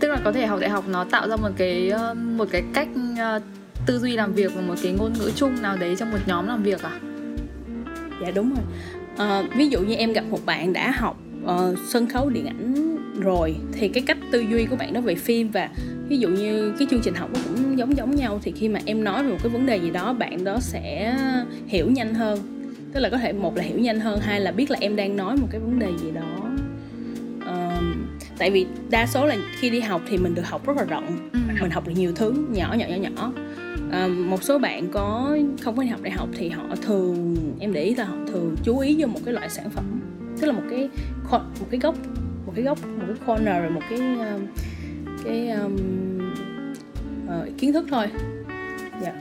tức 0.00 0.08
là 0.08 0.18
có 0.24 0.32
thể 0.32 0.46
học 0.46 0.60
đại 0.60 0.70
học 0.70 0.84
nó 0.88 1.04
tạo 1.04 1.28
ra 1.28 1.36
một 1.36 1.50
cái 1.56 1.90
ờ, 1.90 2.14
một 2.14 2.48
cái 2.50 2.62
cách 2.74 2.88
uh, 3.12 3.42
tư 3.86 3.98
duy 3.98 4.16
làm 4.16 4.32
việc 4.32 4.54
và 4.54 4.62
một 4.62 4.74
cái 4.82 4.92
ngôn 4.92 5.12
ngữ 5.12 5.30
chung 5.36 5.62
nào 5.62 5.76
đấy 5.76 5.96
trong 5.98 6.10
một 6.10 6.18
nhóm 6.26 6.46
làm 6.46 6.62
việc 6.62 6.82
à 6.82 7.00
dạ 8.22 8.30
đúng 8.34 8.54
rồi 8.54 8.64
à, 9.16 9.42
ví 9.56 9.68
dụ 9.68 9.80
như 9.80 9.94
em 9.94 10.12
gặp 10.12 10.24
một 10.30 10.46
bạn 10.46 10.72
đã 10.72 10.90
học 10.90 11.16
uh, 11.44 11.78
sân 11.88 12.08
khấu 12.08 12.30
điện 12.30 12.46
ảnh 12.46 12.96
rồi 13.20 13.54
thì 13.72 13.88
cái 13.88 14.02
cách 14.06 14.18
tư 14.32 14.40
duy 14.40 14.64
của 14.64 14.76
bạn 14.76 14.92
đó 14.92 15.00
về 15.00 15.14
phim 15.14 15.50
và 15.50 15.68
ví 16.08 16.18
dụ 16.18 16.28
như 16.28 16.74
cái 16.78 16.88
chương 16.90 17.00
trình 17.00 17.14
học 17.14 17.30
nó 17.34 17.40
cũng 17.44 17.78
giống 17.78 17.96
giống 17.96 18.16
nhau 18.16 18.40
thì 18.42 18.52
khi 18.52 18.68
mà 18.68 18.80
em 18.84 19.04
nói 19.04 19.24
về 19.24 19.30
một 19.30 19.38
cái 19.42 19.50
vấn 19.50 19.66
đề 19.66 19.76
gì 19.76 19.90
đó 19.90 20.12
bạn 20.12 20.44
đó 20.44 20.58
sẽ 20.60 21.14
hiểu 21.66 21.90
nhanh 21.90 22.14
hơn. 22.14 22.38
Tức 22.92 23.00
là 23.00 23.08
có 23.08 23.18
thể 23.18 23.32
một 23.32 23.56
là 23.56 23.62
hiểu 23.62 23.78
nhanh 23.78 24.00
hơn 24.00 24.20
hai 24.20 24.40
là 24.40 24.52
biết 24.52 24.70
là 24.70 24.78
em 24.80 24.96
đang 24.96 25.16
nói 25.16 25.36
một 25.36 25.46
cái 25.50 25.60
vấn 25.60 25.78
đề 25.78 25.88
gì 26.02 26.10
đó. 26.10 26.50
Um, 27.46 28.06
tại 28.38 28.50
vì 28.50 28.66
đa 28.90 29.06
số 29.06 29.26
là 29.26 29.36
khi 29.58 29.70
đi 29.70 29.80
học 29.80 30.02
thì 30.08 30.18
mình 30.18 30.34
được 30.34 30.46
học 30.46 30.66
rất 30.66 30.76
là 30.76 30.84
rộng 30.84 31.30
ừ. 31.32 31.38
mình 31.60 31.70
học 31.70 31.86
được 31.86 31.92
nhiều 31.96 32.12
thứ 32.14 32.32
nhỏ 32.50 32.74
nhỏ 32.78 32.86
nhỏ 32.86 32.96
nhỏ. 32.96 33.32
Um, 33.92 34.30
một 34.30 34.42
số 34.42 34.58
bạn 34.58 34.88
có 34.92 35.38
không 35.62 35.76
có 35.76 35.82
đi 35.82 35.88
học 35.88 36.02
đại 36.02 36.12
học 36.12 36.28
thì 36.36 36.48
họ 36.48 36.64
thường 36.82 37.36
em 37.60 37.72
để 37.72 37.82
ý 37.82 37.94
là 37.94 38.04
họ 38.04 38.16
thường 38.32 38.56
chú 38.64 38.78
ý 38.78 38.96
vô 38.98 39.06
một 39.06 39.20
cái 39.24 39.34
loại 39.34 39.50
sản 39.50 39.70
phẩm 39.70 40.00
tức 40.40 40.46
là 40.46 40.52
một 40.52 40.62
cái 40.70 40.88
một 41.30 41.66
cái 41.70 41.80
góc 41.80 41.94
một 42.46 42.52
cái 42.54 42.64
góc 42.64 42.78
một 42.86 43.04
cái 43.06 43.16
corner 43.26 43.62
rồi 43.62 43.70
một 43.70 43.82
cái 43.90 43.98
um, 43.98 44.46
cái 45.24 45.50
um, 45.50 45.76
uh, 47.26 47.58
kiến 47.58 47.72
thức 47.72 47.86
thôi. 47.90 48.06
Dạ. 49.02 49.12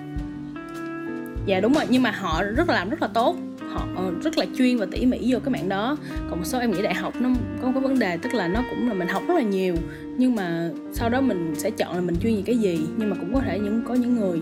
Dạ 1.46 1.60
đúng 1.60 1.74
rồi 1.74 1.86
nhưng 1.90 2.04
mà 2.04 2.12
họ 2.12 2.44
rất 2.44 2.70
là 2.70 2.76
làm 2.76 2.90
rất 2.90 3.02
là 3.02 3.08
tốt. 3.08 3.36
Họ 3.70 3.88
ờ, 3.96 4.12
rất 4.24 4.38
là 4.38 4.46
chuyên 4.58 4.78
và 4.78 4.86
tỉ 4.92 5.06
mỉ 5.06 5.34
vô 5.34 5.40
cái 5.40 5.54
mạng 5.54 5.70
đó. 5.70 5.98
Còn 6.30 6.40
một 6.40 6.46
số 6.46 6.60
em 6.60 6.72
nghĩ 6.72 6.82
đại 6.82 6.94
học 6.94 7.14
nó 7.20 7.30
có 7.62 7.68
một 7.68 7.72
cái 7.74 7.84
vấn 7.84 8.00
đề 8.00 8.18
tức 8.18 8.34
là 8.34 8.48
nó 8.48 8.64
cũng 8.70 8.88
là 8.88 8.94
mình 8.94 9.08
học 9.08 9.24
rất 9.28 9.34
là 9.34 9.42
nhiều 9.42 9.76
nhưng 10.18 10.36
mà 10.36 10.70
sau 10.94 11.10
đó 11.10 11.22
mình 11.22 11.54
sẽ 11.58 11.72
chọn 11.72 11.96
là 11.96 12.02
mình 12.02 12.16
chuyên 12.22 12.36
về 12.36 12.42
cái 12.46 12.58
gì 12.58 12.80
nhưng 12.98 13.10
mà 13.10 13.16
cũng 13.16 13.34
có 13.34 13.42
thể 13.42 13.60
những 13.60 13.82
có 13.88 13.94
những 13.94 14.16
người 14.16 14.42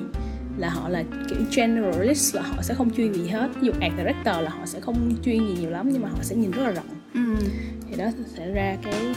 là 0.58 0.70
họ 0.70 0.90
là 0.90 1.04
kiểu 1.30 1.40
generalist 1.56 2.36
là 2.36 2.42
họ 2.42 2.62
sẽ 2.62 2.74
không 2.74 2.90
chuyên 2.90 3.14
gì 3.14 3.28
hết. 3.28 3.50
Ví 3.62 3.68
dụ 3.68 3.74
art 3.82 3.94
director 3.98 4.44
là 4.44 4.50
họ 4.50 4.66
sẽ 4.66 4.80
không 4.80 5.12
chuyên 5.26 5.48
gì 5.48 5.62
nhiều 5.62 5.70
lắm 5.70 5.90
nhưng 5.92 6.02
mà 6.02 6.10
họ 6.10 6.18
sẽ 6.22 6.36
nhìn 6.36 6.52
rất 6.52 6.64
là 6.64 6.72
rộng. 6.72 6.86
Ừ. 7.14 7.36
thì 7.90 7.98
đó 7.98 8.06
sẽ 8.36 8.52
ra 8.52 8.78
cái 8.84 9.16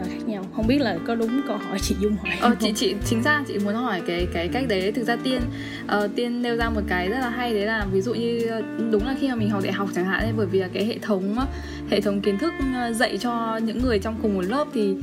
uh, 0.00 0.06
khác 0.06 0.26
nhau. 0.26 0.44
Không 0.56 0.66
biết 0.66 0.80
là 0.80 0.98
có 1.06 1.14
đúng 1.14 1.40
câu 1.46 1.56
hỏi 1.56 1.78
chị 1.78 1.94
dung 2.00 2.16
hỏi 2.16 2.36
ờ, 2.40 2.54
chị 2.60 2.72
chị 2.76 2.94
chính 3.04 3.22
ra 3.22 3.44
chị 3.48 3.58
muốn 3.58 3.74
hỏi 3.74 4.02
cái 4.06 4.26
cái 4.32 4.48
cách 4.48 4.64
đấy. 4.68 4.92
Thực 4.92 5.04
ra 5.04 5.16
tiên 5.16 5.40
uh, 5.84 6.10
tiên 6.16 6.42
nêu 6.42 6.56
ra 6.56 6.70
một 6.70 6.82
cái 6.88 7.08
rất 7.08 7.18
là 7.18 7.28
hay 7.28 7.54
đấy 7.54 7.66
là 7.66 7.86
ví 7.92 8.00
dụ 8.00 8.14
như 8.14 8.40
đúng 8.90 9.06
là 9.06 9.14
khi 9.20 9.28
mà 9.28 9.34
mình 9.34 9.50
học 9.50 9.62
đại 9.64 9.72
học 9.72 9.88
chẳng 9.94 10.04
hạn 10.04 10.20
ấy 10.20 10.32
bởi 10.36 10.46
vì 10.46 10.58
là 10.58 10.68
cái 10.72 10.84
hệ 10.84 10.98
thống 10.98 11.36
hệ 11.90 12.00
thống 12.00 12.20
kiến 12.20 12.38
thức 12.38 12.52
dạy 12.94 13.18
cho 13.18 13.56
những 13.56 13.82
người 13.82 13.98
trong 13.98 14.16
cùng 14.22 14.34
một 14.34 14.44
lớp 14.44 14.64
thì 14.74 14.94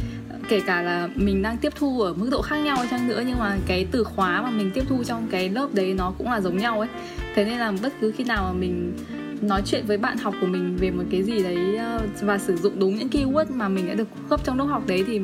kể 0.51 0.61
cả 0.61 0.81
là 0.81 1.09
mình 1.15 1.41
đang 1.41 1.57
tiếp 1.57 1.73
thu 1.75 2.01
ở 2.01 2.13
mức 2.13 2.29
độ 2.31 2.41
khác 2.41 2.57
nhau 2.57 2.77
chăng 2.91 3.07
nữa, 3.07 3.23
nhưng 3.27 3.39
mà 3.39 3.57
cái 3.67 3.87
từ 3.91 4.03
khóa 4.03 4.41
mà 4.41 4.49
mình 4.49 4.71
tiếp 4.73 4.83
thu 4.89 5.03
trong 5.03 5.27
cái 5.31 5.49
lớp 5.49 5.67
đấy 5.73 5.93
nó 5.93 6.13
cũng 6.17 6.31
là 6.31 6.41
giống 6.41 6.57
nhau 6.57 6.79
ấy. 6.79 6.89
Thế 7.35 7.45
nên 7.45 7.57
là 7.57 7.73
bất 7.83 7.93
cứ 8.01 8.11
khi 8.17 8.23
nào 8.23 8.43
mà 8.43 8.59
mình 8.59 8.93
nói 9.41 9.61
chuyện 9.65 9.85
với 9.87 9.97
bạn 9.97 10.17
học 10.17 10.33
của 10.41 10.47
mình 10.47 10.77
về 10.77 10.91
một 10.91 11.03
cái 11.11 11.23
gì 11.23 11.43
đấy 11.43 11.75
ờ, 11.75 12.01
và 12.21 12.37
sử 12.37 12.55
dụng 12.55 12.79
đúng 12.79 12.95
những 12.95 13.07
keyword 13.07 13.45
mà 13.49 13.69
mình 13.69 13.87
đã 13.87 13.93
được 13.93 14.07
cấp 14.29 14.39
trong 14.43 14.57
lớp 14.57 14.65
học 14.65 14.83
đấy 14.87 15.03
thì 15.07 15.21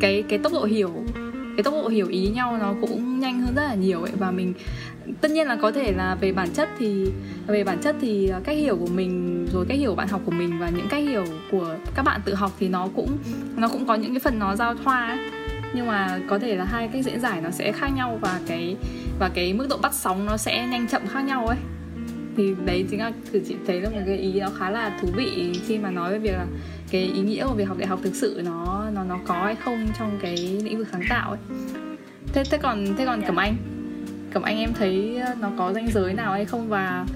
cái 0.00 0.22
cái 0.28 0.38
tốc 0.38 0.52
độ 0.52 0.64
hiểu, 0.64 0.92
cái 1.56 1.62
tốc 1.64 1.74
độ 1.74 1.88
hiểu 1.88 2.06
ý 2.06 2.28
nhau 2.28 2.58
nó 2.60 2.74
cũng 2.80 3.20
nhanh 3.20 3.40
hơn 3.40 3.54
rất 3.56 3.62
là 3.62 3.74
nhiều 3.74 4.02
ấy. 4.02 4.12
Và 4.18 4.30
mình 4.30 4.54
tất 5.20 5.30
nhiên 5.30 5.46
là 5.46 5.56
có 5.56 5.72
thể 5.72 5.92
là 5.92 6.14
về 6.14 6.32
bản 6.32 6.48
chất 6.54 6.68
thì, 6.78 7.06
về 7.46 7.64
bản 7.64 7.78
chất 7.82 7.96
thì 8.00 8.28
ờ, 8.28 8.40
cách 8.44 8.56
hiểu 8.56 8.76
của 8.76 8.86
mình, 8.86 9.46
rồi 9.52 9.66
cách 9.68 9.78
hiểu 9.78 9.94
bạn 9.94 10.08
học 10.08 10.20
của 10.24 10.32
mình 10.32 10.58
và 10.58 10.68
những 10.68 10.86
cách 10.90 11.02
hiểu 11.02 11.24
của 11.50 11.76
các 11.94 12.02
bạn 12.02 12.20
tự 12.24 12.34
học 12.34 12.52
thì 12.58 12.68
nó 12.68 12.88
cũng 12.96 13.18
nó 13.56 13.68
cũng 13.68 13.86
có 13.86 13.94
những 13.94 14.12
cái 14.12 14.20
phần 14.20 14.38
nó 14.38 14.56
giao 14.56 14.74
thoa 14.74 15.08
ấy. 15.08 15.18
Nhưng 15.74 15.86
mà 15.86 16.20
có 16.28 16.38
thể 16.38 16.56
là 16.56 16.64
hai 16.64 16.88
cách 16.88 17.04
diễn 17.04 17.20
giải 17.20 17.40
nó 17.40 17.50
sẽ 17.50 17.72
khác 17.72 17.88
nhau 17.96 18.18
và 18.20 18.40
cái 18.46 18.76
và 19.18 19.30
cái 19.34 19.52
mức 19.52 19.66
độ 19.70 19.76
bắt 19.82 19.94
sóng 19.94 20.26
nó 20.26 20.36
sẽ 20.36 20.66
nhanh 20.66 20.86
chậm 20.86 21.06
khác 21.06 21.20
nhau 21.20 21.46
ấy. 21.46 21.58
Thì 22.36 22.54
đấy 22.64 22.84
chính 22.90 23.00
là 23.00 23.12
thử 23.32 23.40
chị 23.48 23.56
thấy 23.66 23.80
là 23.80 23.90
một 23.90 24.00
cái 24.06 24.16
ý 24.16 24.40
nó 24.40 24.50
khá 24.58 24.70
là 24.70 24.98
thú 25.00 25.08
vị 25.16 25.52
khi 25.66 25.78
mà 25.78 25.90
nói 25.90 26.12
về 26.12 26.18
việc 26.18 26.32
là 26.32 26.46
cái 26.90 27.02
ý 27.02 27.20
nghĩa 27.20 27.46
của 27.46 27.54
việc 27.54 27.64
học 27.64 27.78
đại 27.78 27.86
học 27.86 28.00
thực 28.02 28.14
sự 28.14 28.40
nó 28.44 28.90
nó 28.94 29.04
nó 29.04 29.18
có 29.26 29.42
hay 29.44 29.54
không 29.54 29.88
trong 29.98 30.18
cái 30.22 30.36
lĩnh 30.36 30.78
vực 30.78 30.86
sáng 30.92 31.02
tạo 31.08 31.30
ấy. 31.30 31.38
Thế 32.32 32.42
thế 32.50 32.58
còn 32.58 32.84
thế 32.98 33.06
còn 33.06 33.22
cẩm 33.22 33.36
anh? 33.36 33.56
Cẩm 34.32 34.42
anh 34.42 34.58
em 34.58 34.72
thấy 34.74 35.22
nó 35.40 35.50
có 35.58 35.72
ranh 35.72 35.88
giới 35.90 36.14
nào 36.14 36.32
hay 36.32 36.44
không? 36.44 36.68
Và 36.68 37.06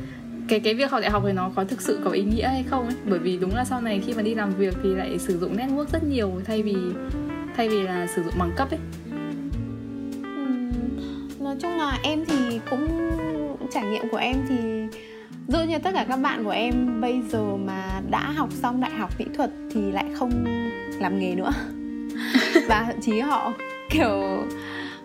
cái 0.49 0.61
cái 0.61 0.75
việc 0.75 0.91
học 0.91 1.01
đại 1.01 1.11
học 1.11 1.23
thì 1.27 1.33
nó 1.33 1.51
có 1.55 1.65
thực 1.65 1.81
sự 1.81 1.99
có 2.05 2.11
ý 2.11 2.23
nghĩa 2.23 2.49
hay 2.49 2.63
không 2.63 2.85
ấy? 2.85 2.97
Bởi 3.05 3.19
vì 3.19 3.37
đúng 3.37 3.55
là 3.55 3.65
sau 3.65 3.81
này 3.81 4.03
khi 4.07 4.15
mà 4.15 4.23
đi 4.23 4.35
làm 4.35 4.51
việc 4.55 4.75
thì 4.83 4.95
lại 4.95 5.19
sử 5.19 5.39
dụng 5.39 5.57
network 5.57 5.87
rất 5.93 6.05
nhiều 6.05 6.33
thay 6.45 6.63
vì 6.63 6.77
thay 7.57 7.69
vì 7.69 7.83
là 7.83 8.07
sử 8.07 8.23
dụng 8.23 8.35
bằng 8.39 8.53
cấp 8.57 8.69
ấy. 8.71 8.81
Nói 11.41 11.57
chung 11.61 11.79
là 11.79 11.99
em 12.03 12.25
thì 12.25 12.61
cũng 12.71 13.11
trải 13.73 13.85
nghiệm 13.85 14.11
của 14.11 14.17
em 14.17 14.37
thì 14.49 14.57
dường 15.49 15.69
như 15.69 15.79
tất 15.79 15.91
cả 15.95 16.07
các 16.09 16.17
bạn 16.17 16.45
của 16.45 16.51
em 16.51 17.01
bây 17.01 17.23
giờ 17.29 17.57
mà 17.57 18.01
đã 18.11 18.31
học 18.31 18.49
xong 18.53 18.81
đại 18.81 18.91
học 18.91 19.11
mỹ 19.19 19.25
thuật 19.37 19.51
thì 19.73 19.81
lại 19.93 20.05
không 20.15 20.45
làm 21.01 21.19
nghề 21.19 21.35
nữa. 21.35 21.53
Và 22.69 22.85
thậm 22.87 23.01
chí 23.03 23.21
họ 23.21 23.53
kiểu 23.91 24.45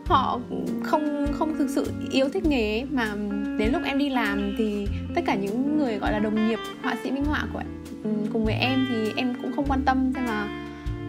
họ 0.10 0.40
không 0.84 1.27
không 1.31 1.57
thực 1.57 1.69
sự 1.69 1.91
yêu 2.11 2.30
thích 2.30 2.45
nghề 2.45 2.80
ấy, 2.80 2.88
mà 2.91 3.15
đến 3.57 3.72
lúc 3.72 3.81
em 3.86 3.98
đi 3.98 4.10
làm 4.10 4.56
thì 4.57 4.88
tất 5.15 5.22
cả 5.26 5.36
những 5.36 5.77
người 5.77 5.98
gọi 5.98 6.11
là 6.11 6.19
đồng 6.19 6.48
nghiệp 6.48 6.60
họa 6.84 6.95
sĩ 7.03 7.11
minh 7.11 7.26
họa 7.26 7.45
của 7.53 7.61
ừ, 8.03 8.10
cùng 8.34 8.45
với 8.45 8.53
em 8.53 8.88
thì 8.90 9.11
em 9.15 9.34
cũng 9.41 9.52
không 9.56 9.65
quan 9.68 9.81
tâm 9.86 10.11
xem 10.15 10.26
là 10.26 10.48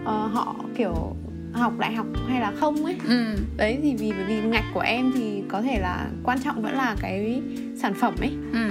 uh, 0.02 0.32
họ 0.32 0.55
kiểu 0.77 1.16
học 1.52 1.72
đại 1.78 1.94
học 1.94 2.06
hay 2.28 2.40
là 2.40 2.52
không 2.60 2.85
ấy 2.85 2.97
ừ. 3.09 3.36
đấy 3.56 3.78
thì 3.82 3.94
vì 3.94 4.12
bởi 4.12 4.24
vì 4.24 4.40
ngạch 4.40 4.64
của 4.74 4.81
em 4.81 5.12
thì 5.14 5.43
có 5.48 5.62
thể 5.62 5.81
là 5.81 6.06
quan 6.24 6.39
trọng 6.44 6.62
vẫn 6.62 6.72
là 6.72 6.97
cái 7.01 7.43
sản 7.77 7.94
phẩm 7.94 8.14
ấy 8.20 8.32
ừ. 8.52 8.68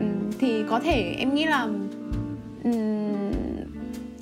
Ừ, 0.00 0.06
thì 0.38 0.64
có 0.68 0.80
thể 0.80 1.14
em 1.18 1.34
nghĩ 1.34 1.46
là 1.46 1.62
um, 2.64 3.32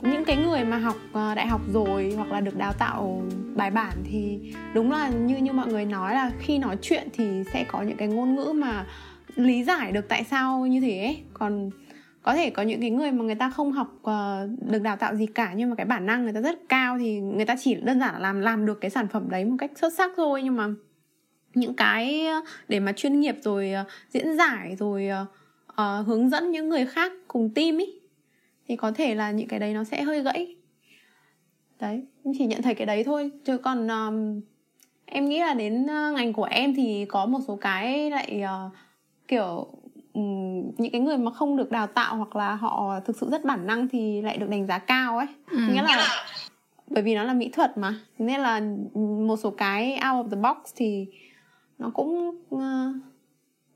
những 0.03 0.24
cái 0.27 0.36
người 0.36 0.65
mà 0.65 0.78
học 0.78 0.97
uh, 1.09 1.36
đại 1.36 1.47
học 1.47 1.61
rồi 1.73 2.12
hoặc 2.16 2.32
là 2.32 2.41
được 2.41 2.57
đào 2.57 2.73
tạo 2.73 3.23
bài 3.56 3.70
bản 3.70 3.93
thì 4.05 4.52
đúng 4.74 4.90
là 4.90 5.09
như 5.09 5.36
như 5.36 5.52
mọi 5.52 5.66
người 5.66 5.85
nói 5.85 6.14
là 6.14 6.31
khi 6.39 6.59
nói 6.59 6.78
chuyện 6.82 7.09
thì 7.12 7.43
sẽ 7.52 7.64
có 7.64 7.82
những 7.82 7.97
cái 7.97 8.09
ngôn 8.09 8.35
ngữ 8.35 8.52
mà 8.52 8.86
lý 9.35 9.64
giải 9.64 9.93
được 9.93 10.09
tại 10.09 10.24
sao 10.24 10.66
như 10.66 10.81
thế 10.81 10.98
ấy. 10.98 11.22
còn 11.32 11.70
có 12.22 12.35
thể 12.35 12.51
có 12.51 12.62
những 12.62 12.81
cái 12.81 12.90
người 12.90 13.12
mà 13.12 13.24
người 13.24 13.35
ta 13.35 13.51
không 13.51 13.72
học 13.72 13.89
uh, 14.01 14.70
được 14.70 14.82
đào 14.82 14.97
tạo 14.97 15.16
gì 15.16 15.26
cả 15.26 15.52
nhưng 15.56 15.70
mà 15.70 15.76
cái 15.76 15.86
bản 15.86 16.06
năng 16.06 16.24
người 16.24 16.32
ta 16.32 16.40
rất 16.40 16.59
cao 16.68 16.98
thì 16.98 17.20
người 17.20 17.44
ta 17.44 17.56
chỉ 17.60 17.74
đơn 17.74 18.01
giản 18.01 18.14
là 18.14 18.18
làm 18.18 18.40
làm 18.40 18.66
được 18.66 18.81
cái 18.81 18.90
sản 18.90 19.09
phẩm 19.09 19.31
đấy 19.31 19.44
một 19.44 19.56
cách 19.59 19.70
xuất 19.74 19.93
sắc 19.93 20.10
thôi 20.16 20.43
nhưng 20.43 20.56
mà 20.56 20.68
những 21.55 21.74
cái 21.74 22.26
ờ, 22.26 22.40
để 22.68 22.81
mà 22.81 22.93
chuyên 22.93 23.20
nghiệp 23.20 23.36
rồi 23.40 23.72
uh, 23.82 23.86
diễn 24.10 24.36
giải 24.36 24.76
rồi 24.78 25.09
uh, 25.22 25.28
uh, 25.72 26.06
hướng 26.06 26.31
dẫn 26.31 26.51
những 26.51 26.68
người 26.68 26.86
khác 26.86 27.12
cùng 27.28 27.51
team 27.55 27.78
ý 27.78 27.86
thì 28.68 28.76
có 28.76 28.93
thể 28.93 29.14
là 29.14 29.31
những 29.31 29.48
cái 29.48 29.60
đấy 29.60 29.74
nó 29.74 29.85
sẽ 29.85 30.02
hơi 30.02 30.22
gãy 30.22 30.53
đấy 31.81 32.03
chỉ 32.39 32.47
nhận 32.47 32.63
thấy 32.63 32.75
cái 32.75 32.87
đấy 32.87 33.05
thôi. 33.05 33.31
Chứ 33.45 33.59
còn 33.59 33.89
um, 33.89 34.41
em 35.07 35.29
nghĩ 35.29 35.41
là 35.41 35.55
đến 35.55 35.83
uh, 35.83 36.15
ngành 36.15 36.33
của 36.33 36.45
em 36.45 36.75
thì 36.75 37.05
có 37.09 37.27
một 37.27 37.39
số 37.47 37.57
cái 37.57 38.11
lại 38.11 38.43
uh, 38.45 38.73
kiểu 39.29 39.67
um, 40.13 40.71
những 40.79 40.93
cái 40.93 41.01
người 41.01 41.19
mà 41.19 41.31
không 41.31 41.57
được 41.57 41.71
đào 41.71 41.87
tạo 41.87 42.17
hoặc 42.17 42.37
là 42.37 42.55
họ 42.55 43.01
thực 43.05 43.17
sự 43.17 43.31
rất 43.31 43.45
bản 43.45 43.67
năng 43.67 43.89
thì 43.89 44.23
lại 44.23 44.37
được 44.37 44.49
đánh 44.51 44.67
giá 44.67 44.79
cao 44.79 45.19
ấy. 45.19 45.27
Ừ. 45.51 45.59
nghĩa 45.73 45.83
là 45.83 46.09
bởi 46.87 47.03
vì 47.03 47.15
nó 47.15 47.25
là 47.25 47.35
mỹ 47.35 47.49
thuật 47.53 47.79
mà. 47.79 47.95
Nên 48.19 48.41
là 48.41 48.61
một 49.27 49.37
số 49.37 49.51
cái 49.51 49.93
out 49.93 50.27
of 50.27 50.31
the 50.31 50.37
box 50.37 50.73
thì 50.77 51.07
nó 51.79 51.91
cũng 51.95 52.41
uh, 52.55 52.61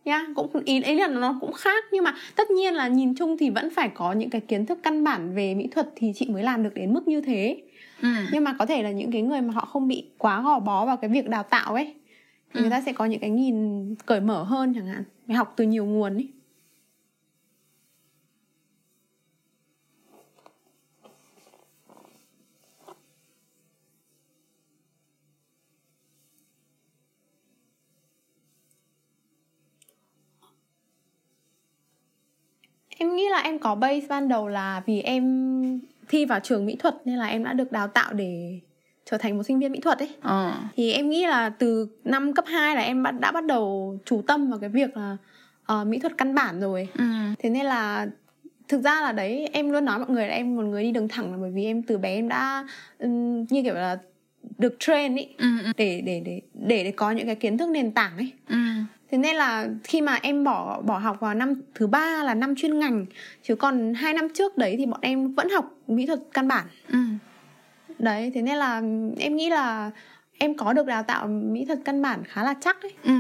yeah, 0.05 0.27
cũng 0.35 0.49
ý, 0.65 0.83
ý 0.83 0.95
là 0.95 1.09
nó 1.09 1.39
cũng 1.41 1.53
khác. 1.53 1.85
Nhưng 1.93 2.05
mà 2.05 2.15
tất 2.37 2.51
nhiên 2.51 2.75
là 2.75 2.89
nhìn 2.89 3.15
chung 3.15 3.37
thì 3.39 3.51
vẫn 3.51 3.71
phải 3.71 3.89
có 3.89 4.13
những 4.13 4.31
cái 4.31 4.41
kiến 4.41 4.67
thức 4.67 4.79
căn 4.83 5.05
bản 5.05 5.35
về 5.35 5.55
mỹ 5.55 5.69
thuật 5.71 5.89
thì 5.97 6.13
chị 6.17 6.29
mới 6.29 6.43
làm 6.43 6.63
được 6.63 6.75
đến 6.75 6.95
mức 6.95 7.09
như 7.09 7.21
thế 7.21 7.63
ừ. 8.03 8.09
nhưng 8.33 8.45
mà 8.45 8.57
có 8.59 8.67
thể 8.67 8.83
là 8.83 8.91
những 8.91 9.13
cái 9.13 9.23
người 9.23 9.41
mà 9.41 9.53
họ 9.55 9.65
không 9.65 9.89
bị 9.89 10.11
quá 10.19 10.43
gò 10.43 10.59
bó 10.59 10.87
vào 10.87 10.97
cái 10.97 11.11
việc 11.11 11.29
đào 11.29 11.43
tạo 11.43 11.75
ấy 11.75 11.95
thì 12.55 12.61
ừ. 12.61 12.61
người 12.61 12.71
ta 12.71 12.81
sẽ 12.81 12.93
có 12.93 13.05
những 13.05 13.21
cái 13.21 13.31
nhìn 13.31 13.95
cởi 13.95 14.21
mở 14.21 14.43
hơn 14.43 14.75
chẳng 14.75 14.87
hạn 14.87 15.05
học 15.37 15.53
từ 15.57 15.65
nhiều 15.65 15.87
nguồn 15.87 16.15
ấy 16.15 16.29
em 32.89 33.17
nghĩ 33.17 33.29
là 33.31 33.39
em 33.39 33.59
có 33.59 33.75
base 33.75 34.07
ban 34.09 34.29
đầu 34.29 34.49
là 34.49 34.83
vì 34.87 35.01
em 35.01 35.81
thi 36.09 36.25
vào 36.25 36.41
trường 36.41 36.67
mỹ 36.67 36.77
thuật 36.79 36.95
nên 37.05 37.17
là 37.17 37.27
em 37.27 37.45
đã 37.45 37.53
được 37.53 37.73
đào 37.73 37.89
tạo 37.89 38.13
để 38.13 38.61
trở 39.11 39.19
thành 39.19 39.37
một 39.37 39.43
sinh 39.43 39.59
viên 39.59 39.73
mỹ 39.73 39.81
thuật 39.81 39.99
ấy 39.99 40.11
à. 40.21 40.71
thì 40.77 40.93
em 40.93 41.11
nghĩ 41.11 41.27
là 41.27 41.51
từ 41.51 41.89
năm 42.05 42.35
cấp 42.35 42.45
2 42.49 42.77
là 42.77 42.83
em 42.83 43.05
đã 43.21 43.33
bắt 43.33 43.45
đầu 43.45 43.99
chủ 44.05 44.23
tâm 44.27 44.51
vào 44.51 44.59
cái 44.59 44.71
việc 44.71 44.97
là 44.97 45.17
uh, 45.73 45.87
mỹ 45.87 45.99
thuật 45.99 46.19
căn 46.19 46.35
bản 46.35 46.61
rồi 46.61 46.89
ừ. 46.99 47.05
thế 47.39 47.51
nên 47.51 47.67
là 47.67 48.07
thực 48.69 48.81
ra 48.81 49.01
là 49.01 49.13
đấy 49.13 49.49
em 49.53 49.71
luôn 49.71 49.85
nói 49.85 49.99
mọi 49.99 50.11
người 50.11 50.29
là 50.29 50.35
em 50.35 50.57
một 50.57 50.63
người 50.63 50.83
đi 50.83 50.93
đường 50.93 51.09
thẳng 51.09 51.33
là 51.33 51.39
bởi 51.41 51.51
vì 51.51 51.65
em 51.65 51.83
từ 51.83 51.99
bé 51.99 52.15
em 52.15 52.29
đã 52.29 52.67
um, 52.99 53.45
như 53.51 53.63
kiểu 53.63 53.75
là 53.75 53.99
được 54.59 54.77
train 54.79 55.17
ý 55.17 55.29
ừ, 55.39 55.47
ừ. 55.65 55.73
để 55.77 56.01
để 56.01 56.23
để 56.25 56.41
để 56.55 56.85
để 56.85 56.91
có 56.91 57.11
những 57.11 57.27
cái 57.27 57.35
kiến 57.35 57.59
thức 57.59 57.69
nền 57.69 57.91
tảng 57.91 58.17
ấy 58.17 58.33
ừ 58.49 58.57
thế 59.11 59.19
nên 59.19 59.37
là 59.37 59.69
khi 59.85 60.01
mà 60.01 60.19
em 60.23 60.45
bỏ 60.45 60.81
bỏ 60.83 60.99
học 60.99 61.17
vào 61.21 61.35
năm 61.35 61.55
thứ 61.75 61.87
ba 61.87 62.25
là 62.25 62.35
năm 62.35 62.55
chuyên 62.57 62.79
ngành 62.79 63.07
chứ 63.43 63.55
còn 63.55 63.95
hai 63.95 64.15
năm 64.15 64.29
trước 64.35 64.57
đấy 64.57 64.75
thì 64.79 64.87
bọn 64.87 65.01
em 65.03 65.35
vẫn 65.35 65.49
học 65.49 65.75
mỹ 65.87 66.07
thuật 66.07 66.21
căn 66.33 66.49
bản 66.49 66.67
ừ. 66.89 66.99
đấy 67.99 68.33
thế 68.35 68.43
nên 68.43 68.57
là 68.57 68.83
em 69.19 69.37
nghĩ 69.37 69.51
là 69.51 69.91
em 70.39 70.55
có 70.55 70.73
được 70.73 70.87
đào 70.87 71.03
tạo 71.03 71.27
mỹ 71.27 71.65
thuật 71.65 71.79
căn 71.85 72.03
bản 72.03 72.25
khá 72.25 72.43
là 72.43 72.55
chắc 72.61 72.83
ấy 72.83 72.93
ừ. 73.05 73.13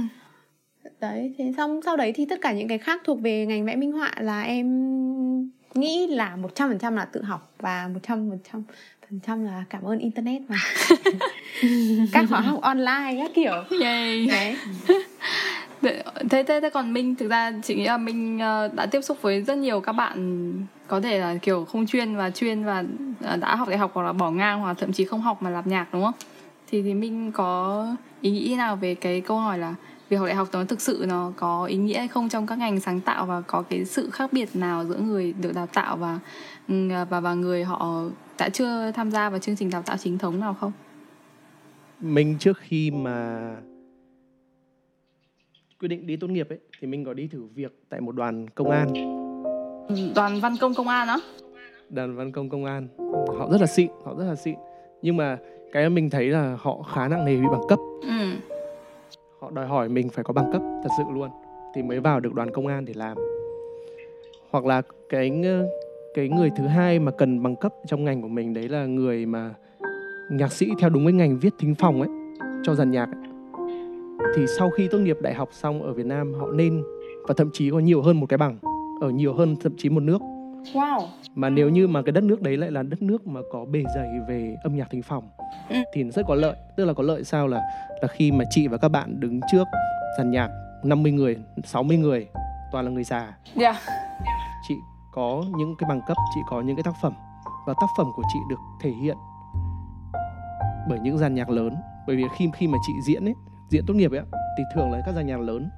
đấy 1.00 1.34
thế 1.38 1.52
xong 1.56 1.80
sau 1.84 1.96
đấy 1.96 2.12
thì 2.12 2.26
tất 2.26 2.40
cả 2.40 2.52
những 2.52 2.68
cái 2.68 2.78
khác 2.78 3.00
thuộc 3.04 3.20
về 3.20 3.46
ngành 3.46 3.64
vẽ 3.64 3.76
minh 3.76 3.92
họa 3.92 4.12
là 4.20 4.42
em 4.42 4.68
nghĩ 5.74 6.06
là 6.06 6.36
một 6.36 6.54
trăm 6.54 6.68
phần 6.68 6.78
trăm 6.78 6.96
là 6.96 7.04
tự 7.04 7.22
học 7.22 7.52
và 7.58 7.88
một 7.94 8.00
trăm 8.02 8.30
phần 8.30 8.38
trăm 8.52 8.62
phần 9.10 9.20
trăm 9.26 9.44
là 9.44 9.64
cảm 9.70 9.82
ơn 9.82 9.98
internet 9.98 10.42
mà 10.48 10.56
các 12.12 12.26
khóa 12.28 12.40
học 12.40 12.60
online 12.60 13.16
các 13.18 13.30
kiểu 13.34 13.52
Yay. 13.80 14.26
đấy 14.26 14.56
thế, 15.82 16.02
thế 16.30 16.60
thế 16.62 16.70
còn 16.70 16.92
minh 16.92 17.14
thực 17.14 17.28
ra 17.28 17.52
chị 17.62 17.74
nghĩ 17.74 17.84
là 17.84 17.98
minh 17.98 18.38
ờ, 18.38 18.68
đã 18.74 18.86
tiếp 18.86 19.00
xúc 19.00 19.22
với 19.22 19.42
rất 19.42 19.58
nhiều 19.58 19.80
các 19.80 19.92
bạn 19.92 20.52
có 20.86 21.00
thể 21.00 21.18
là 21.18 21.36
kiểu 21.42 21.64
không 21.64 21.86
chuyên 21.86 22.16
và 22.16 22.30
chuyên 22.30 22.64
và 22.64 22.84
ờ, 23.20 23.36
đã 23.36 23.56
học 23.56 23.68
đại 23.68 23.78
học 23.78 23.90
hoặc 23.94 24.02
là 24.02 24.12
bỏ 24.12 24.30
ngang 24.30 24.60
hoặc 24.60 24.76
thậm 24.80 24.92
chí 24.92 25.04
không 25.04 25.20
học 25.20 25.42
mà 25.42 25.50
làm 25.50 25.68
nhạc 25.68 25.86
đúng 25.92 26.04
không 26.04 26.14
thì 26.70 26.82
thì 26.82 26.94
minh 26.94 27.32
có 27.32 27.86
ý 28.20 28.30
nghĩ 28.30 28.54
nào 28.58 28.76
về 28.76 28.94
cái 28.94 29.20
câu 29.20 29.38
hỏi 29.38 29.58
là 29.58 29.74
việc 30.08 30.16
học 30.16 30.26
đại 30.26 30.34
học 30.34 30.48
nó 30.52 30.64
thực 30.64 30.80
sự 30.80 31.04
nó 31.08 31.32
có 31.36 31.64
ý 31.64 31.76
nghĩa 31.76 31.98
hay 31.98 32.08
không 32.08 32.28
trong 32.28 32.46
các 32.46 32.58
ngành 32.58 32.80
sáng 32.80 33.00
tạo 33.00 33.26
và 33.26 33.40
có 33.40 33.62
cái 33.62 33.84
sự 33.84 34.10
khác 34.10 34.32
biệt 34.32 34.48
nào 34.54 34.84
giữa 34.84 34.98
người 34.98 35.32
được 35.32 35.54
đào 35.54 35.66
tạo 35.66 35.96
và 35.96 36.18
ừ, 36.68 36.88
và 37.10 37.20
và 37.20 37.34
người 37.34 37.64
họ 37.64 38.02
đã 38.38 38.48
chưa 38.48 38.92
tham 38.92 39.10
gia 39.10 39.30
vào 39.30 39.38
chương 39.38 39.56
trình 39.56 39.70
đào 39.70 39.82
tạo 39.82 39.96
chính 39.96 40.18
thống 40.18 40.40
nào 40.40 40.54
không? 40.60 40.72
Mình 42.00 42.36
trước 42.38 42.58
khi 42.58 42.90
mà 42.90 43.48
quyết 45.80 45.88
định 45.88 46.06
đi 46.06 46.16
tốt 46.16 46.30
nghiệp 46.30 46.48
ấy 46.48 46.58
thì 46.80 46.86
mình 46.88 47.04
có 47.04 47.14
đi 47.14 47.28
thử 47.28 47.42
việc 47.54 47.72
tại 47.88 48.00
một 48.00 48.12
đoàn 48.14 48.46
công 48.54 48.70
an. 48.70 48.88
Đoàn 50.14 50.40
văn 50.40 50.54
công 50.60 50.74
công 50.74 50.88
an 50.88 51.08
á? 51.08 51.16
Đoàn 51.90 52.16
văn 52.16 52.32
công 52.32 52.48
công 52.48 52.64
an. 52.64 52.88
Họ 53.38 53.48
rất 53.50 53.60
là 53.60 53.66
xịn 53.66 53.90
họ 54.04 54.14
rất 54.18 54.24
là 54.24 54.34
xịn. 54.34 54.54
Nhưng 55.02 55.16
mà 55.16 55.38
cái 55.72 55.90
mình 55.90 56.10
thấy 56.10 56.26
là 56.26 56.56
họ 56.60 56.82
khá 56.82 57.08
nặng 57.08 57.24
nề 57.24 57.36
bị 57.36 57.46
bằng 57.52 57.62
cấp. 57.68 57.78
Ừ. 58.02 58.30
họ 59.40 59.50
đòi 59.50 59.66
hỏi 59.66 59.88
mình 59.88 60.08
phải 60.08 60.24
có 60.24 60.32
bằng 60.32 60.52
cấp 60.52 60.62
thật 60.82 60.90
sự 60.98 61.04
luôn. 61.14 61.30
Thì 61.74 61.82
mới 61.82 62.00
vào 62.00 62.20
được 62.20 62.34
đoàn 62.34 62.50
công 62.50 62.66
an 62.66 62.84
để 62.84 62.92
làm. 62.96 63.16
Hoặc 64.50 64.64
là 64.64 64.82
cái 65.08 65.42
cái 66.14 66.28
người 66.28 66.50
thứ 66.56 66.66
hai 66.66 66.98
mà 66.98 67.12
cần 67.12 67.42
bằng 67.42 67.56
cấp 67.56 67.72
trong 67.86 68.04
ngành 68.04 68.22
của 68.22 68.28
mình 68.28 68.54
đấy 68.54 68.68
là 68.68 68.86
người 68.86 69.26
mà 69.26 69.54
nhạc 70.30 70.52
sĩ 70.52 70.66
theo 70.78 70.90
đúng 70.90 71.04
cái 71.04 71.12
ngành 71.12 71.38
viết 71.38 71.54
thính 71.58 71.74
phòng 71.74 72.00
ấy 72.00 72.10
cho 72.62 72.74
dàn 72.74 72.90
nhạc 72.90 73.06
ấy 73.06 73.27
thì 74.36 74.46
sau 74.58 74.70
khi 74.70 74.88
tốt 74.88 74.98
nghiệp 74.98 75.16
đại 75.22 75.34
học 75.34 75.48
xong 75.52 75.82
ở 75.82 75.92
Việt 75.92 76.06
Nam 76.06 76.34
họ 76.34 76.46
nên 76.52 76.82
và 77.28 77.34
thậm 77.36 77.50
chí 77.52 77.70
có 77.70 77.78
nhiều 77.78 78.02
hơn 78.02 78.20
một 78.20 78.26
cái 78.26 78.38
bằng 78.38 78.58
ở 79.00 79.10
nhiều 79.10 79.34
hơn 79.34 79.56
thậm 79.60 79.72
chí 79.76 79.88
một 79.88 80.00
nước 80.00 80.20
Wow. 80.72 81.06
Mà 81.34 81.50
nếu 81.50 81.68
như 81.68 81.88
mà 81.88 82.02
cái 82.02 82.12
đất 82.12 82.24
nước 82.24 82.42
đấy 82.42 82.56
lại 82.56 82.70
là 82.70 82.82
đất 82.82 83.02
nước 83.02 83.26
mà 83.26 83.40
có 83.52 83.64
bề 83.64 83.84
dày 83.94 84.08
về 84.28 84.56
âm 84.62 84.76
nhạc 84.76 84.90
thính 84.90 85.02
phòng 85.02 85.30
ừ. 85.68 85.76
thì 85.94 86.04
rất 86.10 86.22
có 86.28 86.34
lợi. 86.34 86.56
Tức 86.76 86.84
là 86.84 86.92
có 86.92 87.02
lợi 87.02 87.24
sao 87.24 87.48
là 87.48 87.62
là 88.02 88.08
khi 88.08 88.32
mà 88.32 88.44
chị 88.50 88.68
và 88.68 88.76
các 88.76 88.88
bạn 88.88 89.20
đứng 89.20 89.40
trước 89.52 89.64
dàn 90.18 90.30
nhạc 90.30 90.48
50 90.84 91.12
người, 91.12 91.36
60 91.64 91.96
người 91.96 92.26
toàn 92.72 92.84
là 92.84 92.90
người 92.90 93.04
già. 93.04 93.38
Yeah. 93.60 93.76
Chị 94.68 94.74
có 95.12 95.44
những 95.56 95.74
cái 95.78 95.88
bằng 95.88 96.00
cấp, 96.06 96.16
chị 96.34 96.40
có 96.50 96.60
những 96.60 96.76
cái 96.76 96.82
tác 96.82 96.94
phẩm 97.02 97.12
và 97.66 97.74
tác 97.80 97.86
phẩm 97.98 98.06
của 98.16 98.22
chị 98.32 98.38
được 98.50 98.58
thể 98.80 98.90
hiện 98.90 99.16
bởi 100.88 100.98
những 100.98 101.18
dàn 101.18 101.34
nhạc 101.34 101.50
lớn 101.50 101.74
bởi 102.06 102.16
vì 102.16 102.24
khi 102.36 102.50
khi 102.54 102.66
mà 102.66 102.78
chị 102.86 102.92
diễn 103.06 103.24
ấy 103.24 103.34
diễn 103.68 103.86
tốt 103.86 103.94
nghiệp 103.94 104.12
ấy 104.12 104.22
thì 104.58 104.64
thường 104.74 104.92
là 104.92 105.00
các 105.06 105.14
dàn 105.14 105.26
nhạc 105.26 105.40
lớn 105.40 105.70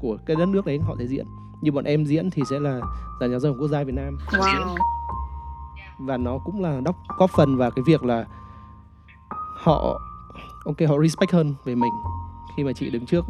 của 0.00 0.18
cái 0.26 0.36
đất 0.36 0.48
nước 0.48 0.66
đấy 0.66 0.78
họ 0.78 0.94
sẽ 0.98 1.06
diễn 1.06 1.26
như 1.62 1.72
bọn 1.72 1.84
em 1.84 2.04
diễn 2.04 2.30
thì 2.30 2.42
sẽ 2.50 2.60
là 2.60 2.80
dàn 3.20 3.30
nhạc 3.30 3.38
dân 3.38 3.54
quốc 3.58 3.68
gia 3.68 3.84
Việt 3.84 3.94
Nam 3.94 4.18
wow. 4.30 4.76
và 5.98 6.16
nó 6.16 6.38
cũng 6.44 6.62
là 6.62 6.80
đốc 6.84 6.96
góp 7.18 7.30
phần 7.36 7.56
vào 7.56 7.70
cái 7.70 7.82
việc 7.86 8.04
là 8.04 8.24
họ 9.56 10.00
ok 10.64 10.76
họ 10.88 10.94
respect 11.02 11.32
hơn 11.32 11.54
về 11.64 11.74
mình 11.74 11.92
khi 12.56 12.64
mà 12.64 12.72
chị 12.72 12.90
đứng 12.90 13.06
trước 13.06 13.24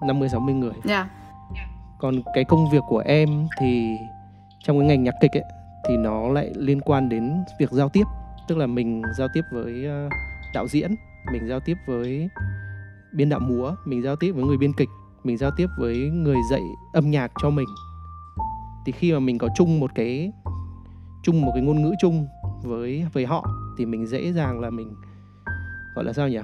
50 0.00 0.28
60 0.28 0.54
người. 0.54 0.72
Yeah. 0.88 1.06
Còn 1.98 2.14
cái 2.34 2.44
công 2.44 2.70
việc 2.70 2.82
của 2.88 2.98
em 2.98 3.46
thì 3.60 3.96
trong 4.64 4.78
cái 4.78 4.88
ngành 4.88 5.02
nhạc 5.02 5.14
kịch 5.20 5.32
ấy 5.32 5.44
thì 5.88 5.96
nó 5.96 6.28
lại 6.28 6.52
liên 6.56 6.80
quan 6.80 7.08
đến 7.08 7.44
việc 7.58 7.70
giao 7.70 7.88
tiếp, 7.88 8.04
tức 8.48 8.58
là 8.58 8.66
mình 8.66 9.02
giao 9.18 9.28
tiếp 9.34 9.42
với 9.52 9.84
ờ, 9.86 10.08
đạo 10.54 10.68
diễn, 10.68 10.94
mình 11.32 11.48
giao 11.48 11.60
tiếp 11.60 11.74
với 11.86 12.28
biên 13.12 13.28
đạo 13.28 13.40
múa, 13.40 13.74
mình 13.84 14.02
giao 14.02 14.16
tiếp 14.16 14.32
với 14.32 14.44
người 14.44 14.56
biên 14.56 14.72
kịch, 14.72 14.88
mình 15.24 15.36
giao 15.36 15.50
tiếp 15.56 15.66
với 15.78 16.10
người 16.10 16.36
dạy 16.50 16.62
âm 16.92 17.10
nhạc 17.10 17.32
cho 17.42 17.50
mình. 17.50 17.68
Thì 18.86 18.92
khi 18.92 19.12
mà 19.12 19.18
mình 19.18 19.38
có 19.38 19.48
chung 19.56 19.80
một 19.80 19.90
cái 19.94 20.32
chung 21.22 21.40
một 21.40 21.50
cái 21.54 21.62
ngôn 21.62 21.82
ngữ 21.82 21.92
chung 22.00 22.26
với 22.62 23.06
với 23.12 23.26
họ 23.26 23.44
thì 23.78 23.86
mình 23.86 24.06
dễ 24.06 24.32
dàng 24.32 24.60
là 24.60 24.70
mình 24.70 24.94
gọi 25.94 26.04
là 26.04 26.12
sao 26.12 26.28
nhỉ 26.28 26.38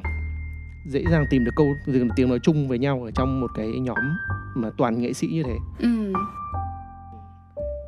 dễ 0.86 1.04
dàng 1.10 1.24
tìm 1.30 1.44
được 1.44 1.50
câu 1.56 1.66
tìm 1.86 2.08
tiếng 2.16 2.28
nói 2.28 2.38
chung 2.42 2.68
với 2.68 2.78
nhau 2.78 3.02
ở 3.04 3.10
trong 3.10 3.40
một 3.40 3.50
cái 3.54 3.66
nhóm 3.80 4.16
mà 4.54 4.70
toàn 4.78 5.00
nghệ 5.00 5.12
sĩ 5.12 5.26
như 5.26 5.42
thế 5.42 5.56
ừ. 5.78 6.12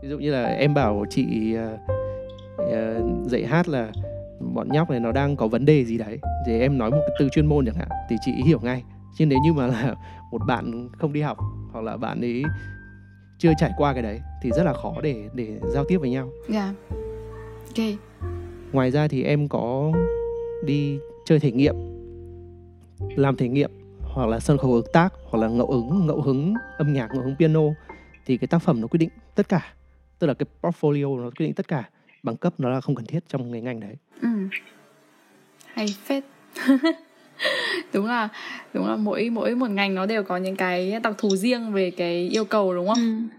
ví 0.03 0.09
dụ 0.09 0.19
như 0.19 0.31
là 0.31 0.45
em 0.45 0.75
bảo 0.75 1.05
chị 1.11 1.57
uh, 1.57 1.81
uh, 2.63 3.27
dạy 3.27 3.47
hát 3.47 3.69
là 3.69 3.93
bọn 4.41 4.69
nhóc 4.69 4.91
này 4.91 5.01
nó 5.01 5.13
đang 5.13 5.37
có 5.37 5.47
vấn 5.47 5.65
đề 5.65 5.85
gì 5.85 5.99
đấy 5.99 6.19
thì 6.47 6.61
em 6.61 6.79
nói 6.79 6.91
một 6.91 7.01
cái 7.01 7.17
từ 7.19 7.29
chuyên 7.29 7.47
môn 7.47 7.67
chẳng 7.67 7.75
hạn 7.75 7.89
thì 8.09 8.17
chị 8.25 8.33
hiểu 8.47 8.61
ngay 8.63 8.83
chứ 9.19 9.27
nếu 9.27 9.39
như 9.45 9.53
mà 9.53 9.67
là 9.67 9.95
một 10.33 10.43
bạn 10.47 10.89
không 10.99 11.13
đi 11.13 11.21
học 11.21 11.39
hoặc 11.73 11.81
là 11.81 11.97
bạn 11.97 12.21
ấy 12.21 12.43
chưa 13.39 13.53
trải 13.59 13.71
qua 13.77 13.93
cái 13.93 14.03
đấy 14.03 14.21
thì 14.43 14.51
rất 14.51 14.63
là 14.63 14.73
khó 14.73 14.95
để 15.03 15.29
để 15.35 15.61
giao 15.65 15.85
tiếp 15.89 15.99
với 15.99 16.11
nhau. 16.11 16.31
Dạ. 16.49 16.65
Yeah. 16.65 16.75
Ok. 17.77 17.99
Ngoài 18.73 18.91
ra 18.91 19.09
thì 19.09 19.23
em 19.23 19.49
có 19.49 19.93
đi 20.65 20.99
chơi 21.25 21.41
thể 21.41 21.53
nghiệm 21.53 21.75
làm 23.17 23.37
thể 23.37 23.49
nghiệm 23.49 23.71
hoặc 24.03 24.27
là 24.27 24.41
sân 24.41 24.59
khấu 24.59 24.73
hợp 24.73 24.85
tác 24.93 25.15
hoặc 25.31 25.39
là 25.39 25.49
ngẫu 25.49 25.67
ứng 25.67 26.07
ngẫu 26.07 26.21
hứng 26.21 26.55
âm 26.79 26.93
nhạc 26.93 27.09
ngẫu 27.15 27.23
hứng 27.23 27.37
piano 27.39 27.61
thì 28.27 28.37
cái 28.37 28.49
tác 28.49 28.59
phẩm 28.59 28.81
nó 28.81 28.87
quyết 28.87 28.99
định 28.99 29.11
tất 29.35 29.49
cả 29.49 29.65
tức 30.19 30.27
là 30.27 30.35
cái 30.35 30.47
portfolio 30.63 31.17
nó 31.17 31.31
quyết 31.31 31.47
định 31.47 31.55
tất 31.55 31.69
cả 31.69 31.89
bằng 32.23 32.37
cấp 32.37 32.55
nó 32.59 32.71
là 32.71 32.81
không 32.81 32.95
cần 32.95 33.07
thiết 33.07 33.21
trong 33.29 33.53
cái 33.53 33.61
ngành 33.61 33.81
đấy 33.81 33.95
ừ. 34.21 34.29
hay 35.73 35.87
phết 36.05 36.25
đúng 37.93 38.07
là 38.07 38.29
đúng 38.75 38.87
là 38.87 38.97
mỗi 38.97 39.31
mỗi 39.31 39.55
một 39.55 39.71
ngành 39.71 39.95
nó 39.95 40.07
đều 40.07 40.23
có 40.23 40.37
những 40.37 40.57
cái 40.57 41.01
đặc 41.03 41.15
thù 41.19 41.37
riêng 41.37 41.73
về 41.73 41.91
cái 41.91 42.29
yêu 42.29 42.45
cầu 42.45 42.75
đúng 42.75 42.89
không 42.89 42.99
ừ. 42.99 43.37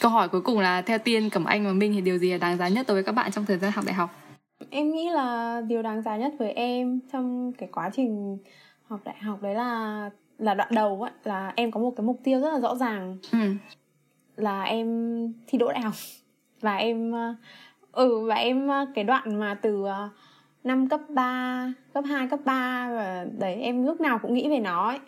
câu 0.00 0.10
hỏi 0.10 0.28
cuối 0.28 0.40
cùng 0.40 0.58
là 0.58 0.82
theo 0.82 0.98
tiên 0.98 1.30
cẩm 1.30 1.44
anh 1.44 1.64
và 1.64 1.72
minh 1.72 1.92
thì 1.92 2.00
điều 2.00 2.18
gì 2.18 2.30
là 2.30 2.38
đáng 2.38 2.56
giá 2.56 2.68
nhất 2.68 2.86
đối 2.88 2.94
với 2.94 3.04
các 3.04 3.12
bạn 3.12 3.32
trong 3.32 3.46
thời 3.46 3.58
gian 3.58 3.72
học 3.72 3.84
đại 3.84 3.94
học 3.94 4.10
em 4.70 4.92
nghĩ 4.92 5.10
là 5.10 5.60
điều 5.60 5.82
đáng 5.82 6.02
giá 6.02 6.16
nhất 6.16 6.32
với 6.38 6.52
em 6.52 7.00
trong 7.12 7.52
cái 7.52 7.68
quá 7.72 7.90
trình 7.92 8.38
học 8.86 9.00
đại 9.04 9.16
học 9.16 9.42
đấy 9.42 9.54
là 9.54 10.10
là 10.38 10.54
đoạn 10.54 10.68
đầu 10.74 11.02
ấy 11.02 11.12
là 11.24 11.52
em 11.56 11.70
có 11.70 11.80
một 11.80 11.92
cái 11.96 12.06
mục 12.06 12.20
tiêu 12.24 12.40
rất 12.40 12.52
là 12.52 12.60
rõ 12.60 12.76
ràng 12.76 13.18
ừ. 13.32 13.38
là 14.36 14.62
em 14.62 14.86
thi 15.46 15.58
đỗ 15.58 15.72
đại 15.72 15.80
học 15.80 15.94
và 16.62 16.76
em 16.76 17.12
ừ 17.92 18.26
và 18.26 18.34
em 18.34 18.68
cái 18.94 19.04
đoạn 19.04 19.40
mà 19.40 19.54
từ 19.54 19.84
ờ, 19.84 20.08
năm 20.64 20.88
cấp 20.88 21.00
3, 21.08 21.72
cấp 21.94 22.04
2, 22.08 22.28
cấp 22.28 22.40
3 22.44 22.90
và 22.90 23.26
đấy 23.38 23.54
em 23.54 23.86
lúc 23.86 24.00
nào 24.00 24.18
cũng 24.22 24.34
nghĩ 24.34 24.48
về 24.48 24.60
nó 24.60 24.88
ấy. 24.88 24.98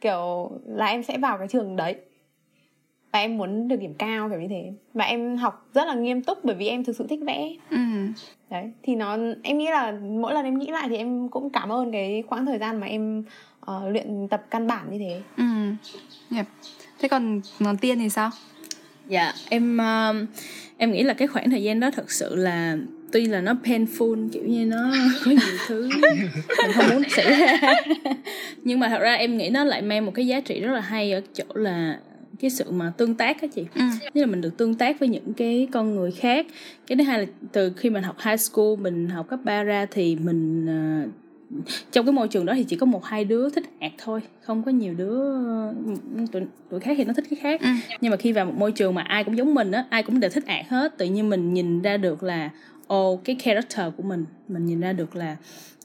Kiểu 0.00 0.50
là 0.66 0.86
em 0.86 1.02
sẽ 1.02 1.18
vào 1.18 1.38
cái 1.38 1.48
trường 1.48 1.76
đấy 1.76 1.96
và 3.12 3.18
em 3.18 3.38
muốn 3.38 3.68
được 3.68 3.76
điểm 3.76 3.94
cao 3.94 4.28
kiểu 4.28 4.40
như 4.40 4.48
thế 4.48 4.72
và 4.94 5.04
em 5.04 5.36
học 5.36 5.68
rất 5.74 5.86
là 5.86 5.94
nghiêm 5.94 6.22
túc 6.22 6.44
bởi 6.44 6.56
vì 6.56 6.68
em 6.68 6.84
thực 6.84 6.96
sự 6.96 7.06
thích 7.06 7.20
vẽ 7.26 7.50
ừ. 7.70 7.76
đấy 8.50 8.72
thì 8.82 8.94
nó 8.94 9.18
em 9.42 9.58
nghĩ 9.58 9.66
là 9.70 9.98
mỗi 10.00 10.34
lần 10.34 10.44
em 10.44 10.58
nghĩ 10.58 10.66
lại 10.66 10.88
thì 10.88 10.96
em 10.96 11.28
cũng 11.28 11.50
cảm 11.50 11.72
ơn 11.72 11.92
cái 11.92 12.22
quãng 12.28 12.46
thời 12.46 12.58
gian 12.58 12.80
mà 12.80 12.86
em 12.86 13.24
uh, 13.70 13.92
luyện 13.92 14.28
tập 14.30 14.42
căn 14.50 14.66
bản 14.66 14.90
như 14.90 14.98
thế 14.98 15.22
ừ 15.36 15.44
yep. 16.36 16.46
thế 16.98 17.08
còn 17.08 17.40
còn 17.64 17.76
tiên 17.76 17.98
thì 17.98 18.08
sao 18.08 18.30
dạ 19.10 19.32
em 19.48 19.78
uh, 19.78 20.28
em 20.76 20.92
nghĩ 20.92 21.02
là 21.02 21.14
cái 21.14 21.28
khoảng 21.28 21.50
thời 21.50 21.62
gian 21.62 21.80
đó 21.80 21.90
thật 21.90 22.10
sự 22.10 22.36
là 22.36 22.76
tuy 23.12 23.26
là 23.26 23.40
nó 23.40 23.54
painful 23.64 24.28
kiểu 24.32 24.44
như 24.44 24.66
nó 24.66 24.92
có 25.24 25.30
nhiều 25.30 25.56
thứ 25.66 25.90
mình 26.62 26.72
không 26.74 26.84
muốn 26.90 27.02
xảy 27.08 27.30
ra. 27.30 27.74
Nhưng 28.64 28.80
mà 28.80 28.88
thật 28.88 28.98
ra 29.00 29.14
em 29.14 29.36
nghĩ 29.36 29.50
nó 29.50 29.64
lại 29.64 29.82
mang 29.82 30.06
một 30.06 30.12
cái 30.14 30.26
giá 30.26 30.40
trị 30.40 30.60
rất 30.60 30.72
là 30.72 30.80
hay 30.80 31.12
ở 31.12 31.20
chỗ 31.34 31.44
là 31.54 31.98
cái 32.40 32.50
sự 32.50 32.70
mà 32.70 32.92
tương 32.96 33.14
tác 33.14 33.42
á 33.42 33.48
chị. 33.54 33.64
Ừ. 33.74 33.82
như 34.14 34.20
là 34.20 34.26
mình 34.26 34.40
được 34.40 34.56
tương 34.56 34.74
tác 34.74 35.00
với 35.00 35.08
những 35.08 35.34
cái 35.34 35.68
con 35.72 35.96
người 35.96 36.10
khác. 36.10 36.46
Cái 36.86 36.96
thứ 36.96 37.04
hai 37.04 37.18
là 37.18 37.26
từ 37.52 37.72
khi 37.76 37.90
mình 37.90 38.02
học 38.02 38.16
high 38.24 38.40
school 38.40 38.76
mình 38.80 39.08
học 39.08 39.26
cấp 39.28 39.40
ba 39.44 39.62
ra 39.62 39.86
thì 39.90 40.16
mình 40.16 40.66
uh, 41.04 41.10
trong 41.92 42.06
cái 42.06 42.12
môi 42.12 42.28
trường 42.28 42.46
đó 42.46 42.54
thì 42.54 42.64
chỉ 42.64 42.76
có 42.76 42.86
một 42.86 43.04
hai 43.04 43.24
đứa 43.24 43.50
thích 43.50 43.64
ạt 43.80 43.92
thôi 43.98 44.20
không 44.40 44.62
có 44.62 44.70
nhiều 44.70 44.94
đứa 44.94 45.20
tụi, 46.32 46.42
tụi 46.70 46.80
khác 46.80 46.94
thì 46.96 47.04
nó 47.04 47.12
thích 47.12 47.24
cái 47.30 47.38
khác 47.42 47.60
ừ. 47.60 47.68
nhưng 48.00 48.10
mà 48.10 48.16
khi 48.16 48.32
vào 48.32 48.46
một 48.46 48.54
môi 48.56 48.72
trường 48.72 48.94
mà 48.94 49.02
ai 49.02 49.24
cũng 49.24 49.36
giống 49.36 49.54
mình 49.54 49.72
á 49.72 49.84
ai 49.90 50.02
cũng 50.02 50.20
đều 50.20 50.30
thích 50.30 50.46
ạt 50.46 50.66
hết 50.68 50.98
tự 50.98 51.06
nhiên 51.06 51.30
mình 51.30 51.54
nhìn 51.54 51.82
ra 51.82 51.96
được 51.96 52.22
là 52.22 52.50
ô 52.86 53.20
cái 53.24 53.36
character 53.38 53.86
của 53.96 54.02
mình 54.02 54.24
mình 54.48 54.66
nhìn 54.66 54.80
ra 54.80 54.92
được 54.92 55.16
là 55.16 55.36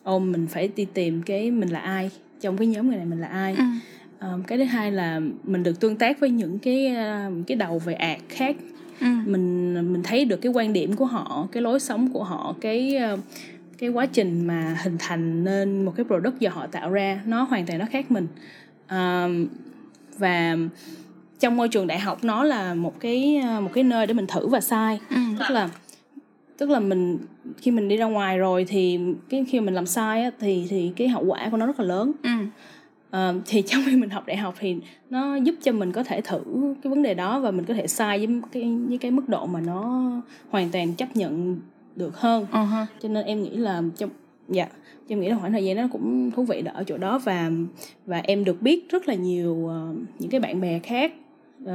ô 0.04 0.20
mình 0.20 0.48
phải 0.48 0.70
đi 0.76 0.86
tìm 0.94 1.22
cái 1.22 1.52
mình 1.52 1.70
là 1.70 1.80
ai 1.80 2.10
trong 2.42 2.58
cái 2.58 2.68
nhóm 2.68 2.88
người 2.88 2.98
này 2.98 3.06
mình 3.06 3.22
là 3.22 3.28
ai 3.28 3.56
ừ 3.58 3.64
um, 4.20 4.44
cái 4.44 4.58
thứ 4.58 4.64
hai 4.64 4.92
là 4.92 5.22
mình 5.44 5.64
được 5.64 5.80
tương 5.80 5.96
tác 5.96 6.20
với 6.20 6.30
những 6.30 6.60
cái 6.60 6.96
cái 7.48 7.58
đầu 7.58 7.80
về 7.80 7.94
art 7.94 8.22
khác 8.30 8.56
ừ. 9.02 9.08
mình 9.26 9.74
mình 9.94 10.04
thấy 10.04 10.26
được 10.26 10.38
cái 10.38 10.52
quan 10.52 10.74
điểm 10.74 10.96
của 10.96 11.06
họ 11.06 11.48
cái 11.52 11.64
lối 11.64 11.80
sống 11.80 12.14
của 12.14 12.24
họ 12.24 12.56
cái 12.62 12.98
uh, 13.14 13.20
cái 13.78 13.90
quá 13.90 14.06
trình 14.06 14.48
mà 14.48 14.78
hình 14.84 14.96
thành 15.00 15.44
nên 15.44 15.86
một 15.86 15.94
cái 15.96 16.06
product 16.06 16.40
do 16.40 16.50
họ 16.50 16.68
tạo 16.68 16.90
ra 16.90 17.22
nó 17.26 17.44
hoàn 17.44 17.66
toàn 17.66 17.80
nó 17.80 17.86
khác 17.92 18.12
mình. 18.12 18.28
Um, 18.90 19.48
và 20.18 20.58
trong 21.40 21.58
môi 21.58 21.70
trường 21.70 21.88
đại 21.88 22.00
học 22.00 22.24
nó 22.24 22.44
là 22.44 22.74
một 22.74 23.00
cái 23.00 23.42
một 23.62 23.70
cái 23.74 23.84
nơi 23.84 24.08
để 24.08 24.14
mình 24.14 24.28
thử 24.28 24.48
và 24.48 24.62
sai. 24.62 25.00
Ừ. 25.10 25.16
tức 25.40 25.54
là 25.54 25.70
tức 26.58 26.70
là 26.70 26.80
mình 26.80 27.18
khi 27.58 27.72
mình 27.72 27.88
đi 27.88 27.98
ra 27.98 28.06
ngoài 28.06 28.38
rồi 28.38 28.66
thì 28.68 29.00
cái 29.30 29.46
khi 29.48 29.60
mình 29.60 29.74
làm 29.74 29.86
sai 29.86 30.24
á, 30.24 30.32
thì 30.40 30.68
thì 30.70 30.92
cái 30.96 31.08
hậu 31.08 31.26
quả 31.26 31.50
của 31.52 31.58
nó 31.58 31.66
rất 31.66 31.80
là 31.80 31.86
lớn. 31.86 32.12
Ừ. 32.24 32.30
Uh, 33.18 33.42
thì 33.46 33.62
trong 33.62 33.82
khi 33.86 33.96
mình 33.96 34.10
học 34.10 34.24
đại 34.26 34.38
học 34.38 34.56
thì 34.60 34.78
nó 35.10 35.36
giúp 35.36 35.56
cho 35.62 35.72
mình 35.72 35.92
có 35.92 36.04
thể 36.04 36.22
thử 36.22 36.44
cái 36.84 36.90
vấn 36.90 37.04
đề 37.04 37.14
đó 37.14 37.40
và 37.40 37.52
mình 37.52 37.66
có 37.66 37.74
thể 37.74 37.88
sai 37.88 38.28
với 38.28 38.42
cái 38.52 38.78
với 38.88 38.98
cái 38.98 39.12
mức 39.12 39.30
độ 39.30 39.46
mà 39.46 39.60
nó 39.60 40.12
hoàn 40.50 40.70
toàn 40.70 40.94
chấp 40.94 41.16
nhận 41.16 41.60
được 41.96 42.18
hơn 42.18 42.46
uh-huh. 42.52 42.86
cho 43.00 43.10
nên 43.10 43.26
em 43.26 43.44
nghĩ 43.44 43.50
là 43.50 43.82
trong 43.98 44.10
dạ 44.50 44.68
em 45.08 45.22
nghĩ 45.22 45.30
là 45.30 45.38
khoảng 45.40 45.52
thời 45.52 45.66
gian 45.66 45.78
nó 45.78 45.88
cũng 45.92 46.32
thú 46.32 46.44
vị 46.44 46.64
ở 46.74 46.84
chỗ 46.84 46.98
đó 46.98 47.20
và 47.20 47.52
và 48.06 48.22
em 48.24 48.44
được 48.44 48.62
biết 48.62 48.90
rất 48.90 49.08
là 49.08 49.14
nhiều 49.14 49.54
uh, 49.54 49.98
những 50.20 50.30
cái 50.30 50.40
bạn 50.40 50.62
bè 50.62 50.80
khác 50.80 51.14
uh, 51.64 51.70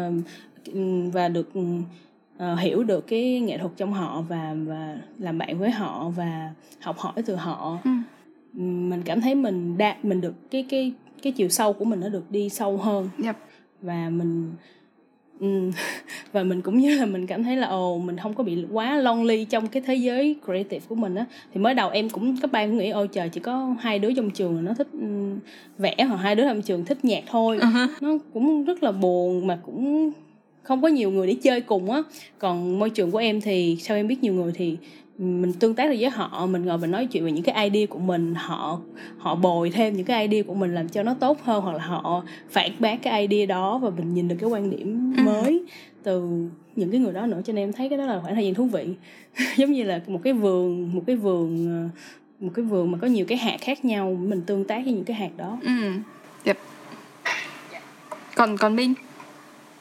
và 1.12 1.28
được 1.28 1.48
uh, 1.58 2.58
hiểu 2.58 2.84
được 2.84 3.06
cái 3.06 3.40
nghệ 3.40 3.58
thuật 3.58 3.72
trong 3.76 3.92
họ 3.92 4.22
và 4.28 4.56
và 4.66 4.98
làm 5.18 5.38
bạn 5.38 5.58
với 5.58 5.70
họ 5.70 6.08
và 6.08 6.54
học 6.80 6.98
hỏi 6.98 7.22
từ 7.26 7.34
họ 7.34 7.78
ừ. 7.84 7.90
mình 8.62 9.02
cảm 9.04 9.20
thấy 9.20 9.34
mình 9.34 9.78
đạt 9.78 10.04
mình 10.04 10.20
được 10.20 10.50
cái 10.50 10.66
cái 10.68 10.92
cái 11.22 11.32
chiều 11.32 11.48
sâu 11.48 11.72
của 11.72 11.84
mình 11.84 12.00
nó 12.00 12.08
được 12.08 12.30
đi 12.30 12.48
sâu 12.48 12.76
hơn 12.76 13.08
yep. 13.24 13.36
và 13.82 14.10
mình 14.10 14.52
và 16.32 16.42
mình 16.42 16.62
cũng 16.62 16.78
như 16.78 16.98
là 16.98 17.06
mình 17.06 17.26
cảm 17.26 17.44
thấy 17.44 17.56
là 17.56 17.66
ồ 17.66 17.98
mình 17.98 18.16
không 18.16 18.34
có 18.34 18.44
bị 18.44 18.64
quá 18.72 18.96
lonely 18.96 19.44
trong 19.44 19.66
cái 19.66 19.82
thế 19.86 19.94
giới 19.94 20.36
creative 20.44 20.84
của 20.88 20.94
mình 20.94 21.14
á. 21.14 21.24
Thì 21.54 21.60
mới 21.60 21.74
đầu 21.74 21.90
em 21.90 22.10
cũng 22.10 22.36
các 22.42 22.52
bạn 22.52 22.78
nghĩ 22.78 22.90
ôi 22.90 23.08
trời 23.08 23.28
chỉ 23.28 23.40
có 23.40 23.74
hai 23.80 23.98
đứa 23.98 24.12
trong 24.12 24.30
trường 24.30 24.64
nó 24.64 24.74
thích 24.74 24.88
vẽ 25.78 25.96
hoặc 26.08 26.16
hai 26.16 26.34
đứa 26.34 26.44
trong 26.44 26.62
trường 26.62 26.84
thích 26.84 27.04
nhạc 27.04 27.24
thôi. 27.26 27.58
Uh-huh. 27.58 27.88
nó 28.00 28.18
cũng 28.34 28.64
rất 28.64 28.82
là 28.82 28.92
buồn 28.92 29.46
mà 29.46 29.58
cũng 29.66 30.12
không 30.62 30.82
có 30.82 30.88
nhiều 30.88 31.10
người 31.10 31.26
để 31.26 31.36
chơi 31.42 31.60
cùng 31.60 31.90
á. 31.90 32.02
Còn 32.38 32.78
môi 32.78 32.90
trường 32.90 33.10
của 33.10 33.18
em 33.18 33.40
thì 33.40 33.76
sao 33.80 33.96
em 33.96 34.08
biết 34.08 34.22
nhiều 34.22 34.34
người 34.34 34.52
thì 34.54 34.76
mình 35.20 35.52
tương 35.52 35.74
tác 35.74 35.90
được 35.90 35.96
với 36.00 36.10
họ 36.10 36.46
mình 36.46 36.64
ngồi 36.64 36.78
mình 36.78 36.90
nói 36.90 37.06
chuyện 37.06 37.24
về 37.24 37.32
những 37.32 37.44
cái 37.44 37.70
idea 37.70 37.86
của 37.86 37.98
mình 37.98 38.34
họ 38.34 38.80
họ 39.18 39.34
bồi 39.34 39.70
thêm 39.70 39.96
những 39.96 40.06
cái 40.06 40.28
idea 40.28 40.42
của 40.42 40.54
mình 40.54 40.74
làm 40.74 40.88
cho 40.88 41.02
nó 41.02 41.14
tốt 41.14 41.38
hơn 41.42 41.62
hoặc 41.62 41.72
là 41.72 41.84
họ 41.84 42.24
phản 42.50 42.70
bác 42.78 43.02
cái 43.02 43.26
idea 43.26 43.46
đó 43.46 43.78
và 43.78 43.90
mình 43.90 44.14
nhìn 44.14 44.28
được 44.28 44.36
cái 44.40 44.50
quan 44.50 44.70
điểm 44.70 45.14
ừ. 45.16 45.22
mới 45.22 45.64
từ 46.02 46.28
những 46.76 46.90
cái 46.90 47.00
người 47.00 47.12
đó 47.12 47.26
nữa. 47.26 47.40
Cho 47.44 47.52
nên 47.52 47.62
em 47.62 47.72
thấy 47.72 47.88
cái 47.88 47.98
đó 47.98 48.06
là 48.06 48.20
khoảng 48.22 48.34
thời 48.34 48.44
gian 48.44 48.54
thú 48.54 48.64
vị. 48.64 48.88
Giống 49.56 49.72
như 49.72 49.82
là 49.82 50.00
một 50.06 50.20
cái 50.24 50.32
vườn 50.32 50.94
một 50.94 51.02
cái 51.06 51.16
vườn 51.16 51.66
ờ, 51.68 52.02
một 52.40 52.52
cái 52.54 52.64
vườn 52.64 52.90
mà 52.90 52.98
có 53.00 53.06
nhiều 53.06 53.26
cái 53.28 53.38
hạt 53.38 53.56
khác 53.60 53.84
nhau 53.84 54.16
mình 54.20 54.42
tương 54.42 54.64
tác 54.64 54.80
với 54.84 54.92
những 54.92 55.04
cái 55.04 55.16
hạt 55.16 55.30
đó. 55.36 55.58
Ừ. 55.62 55.92
Yep. 56.44 56.58
còn 58.34 58.56
còn 58.56 58.76
minh? 58.76 58.94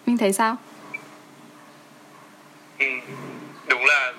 Minh 0.06 0.18
thấy 0.18 0.34
sao? 0.34 0.56
Ừ, 2.80 2.86
đúng 3.70 3.86
là 3.86 4.14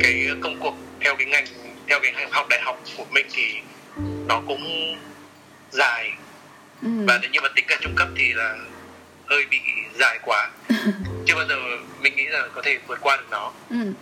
cái 0.00 0.28
công 0.42 0.60
cuộc 0.60 0.74
theo 1.00 1.16
cái 1.16 1.26
ngành 1.26 1.44
theo 1.86 2.00
cái 2.02 2.12
học 2.30 2.46
đại 2.50 2.60
học 2.62 2.80
của 2.96 3.04
mình 3.10 3.26
thì 3.32 3.54
nó 4.26 4.42
cũng 4.46 4.96
dài 5.70 6.12
ừ. 6.82 6.88
và 7.06 7.18
nếu 7.22 7.30
như 7.30 7.40
mà 7.40 7.48
tính 7.56 7.64
cả 7.68 7.76
trung 7.80 7.94
cấp 7.96 8.08
thì 8.16 8.32
là 8.32 8.56
hơi 9.26 9.46
bị 9.50 9.60
dài 10.00 10.18
quá 10.24 10.50
chưa 11.26 11.34
bao 11.34 11.46
giờ 11.48 11.56
mình 12.00 12.16
nghĩ 12.16 12.26
là 12.26 12.48
có 12.54 12.62
thể 12.64 12.78
vượt 12.86 12.98
qua 13.00 13.16
được 13.16 13.26
nó 13.30 13.52
ừ. 13.70 13.92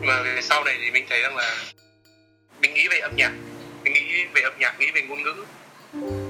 mà 0.00 0.24
sau 0.42 0.64
này 0.64 0.78
thì 0.82 0.90
mình 0.90 1.06
thấy 1.08 1.22
rằng 1.22 1.36
là 1.36 1.56
mình 2.60 2.74
nghĩ 2.74 2.88
về 2.88 2.98
âm 2.98 3.16
nhạc 3.16 3.32
mình 3.84 3.92
nghĩ 3.92 4.24
về 4.34 4.42
âm 4.42 4.52
nhạc 4.58 4.80
nghĩ 4.80 4.90
về 4.90 5.02
ngôn 5.02 5.22
ngữ 5.22 5.44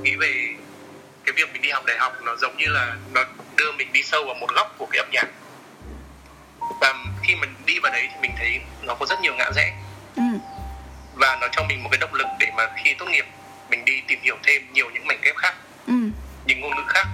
nghĩ 0.03 0.17
về 0.17 0.55
cái 1.25 1.33
việc 1.37 1.53
mình 1.53 1.63
đi 1.63 1.71
học 1.71 1.85
đại 1.87 1.99
học 1.99 2.13
nó 2.23 2.37
giống 2.37 2.57
như 2.57 2.67
là 2.69 2.97
nó 3.15 3.25
đưa 3.57 3.73
mình 3.73 3.93
đi 3.93 4.03
sâu 4.03 4.25
vào 4.25 4.35
một 4.35 4.55
góc 4.55 4.75
của 4.79 4.87
cái 4.87 4.99
âm 4.99 5.09
nhạc 5.13 5.29
và 6.81 6.95
khi 7.27 7.35
mình 7.35 7.55
đi 7.67 7.79
vào 7.83 7.93
đấy 7.93 8.09
thì 8.13 8.17
mình 8.21 8.33
thấy 8.39 8.61
nó 8.83 8.95
có 8.95 9.07
rất 9.07 9.21
nhiều 9.21 9.35
ngã 9.35 9.51
rẽ 9.55 9.73
ừ. 10.17 10.23
và 11.15 11.39
nó 11.41 11.49
cho 11.53 11.63
mình 11.69 11.83
một 11.83 11.89
cái 11.93 11.99
động 11.99 12.15
lực 12.15 12.27
để 12.41 12.51
mà 12.57 12.63
khi 12.85 12.95
tốt 12.95 13.07
nghiệp 13.07 13.27
mình 13.71 13.85
đi 13.85 14.03
tìm 14.09 14.19
hiểu 14.23 14.37
thêm 14.43 14.73
nhiều 14.73 14.91
những 14.91 15.07
mảnh 15.07 15.19
ghép 15.23 15.37
khác 15.37 15.55
ừ. 15.87 15.95
những 16.47 16.61
ngôn 16.61 16.77
ngữ 16.77 16.83
khác 16.89 17.07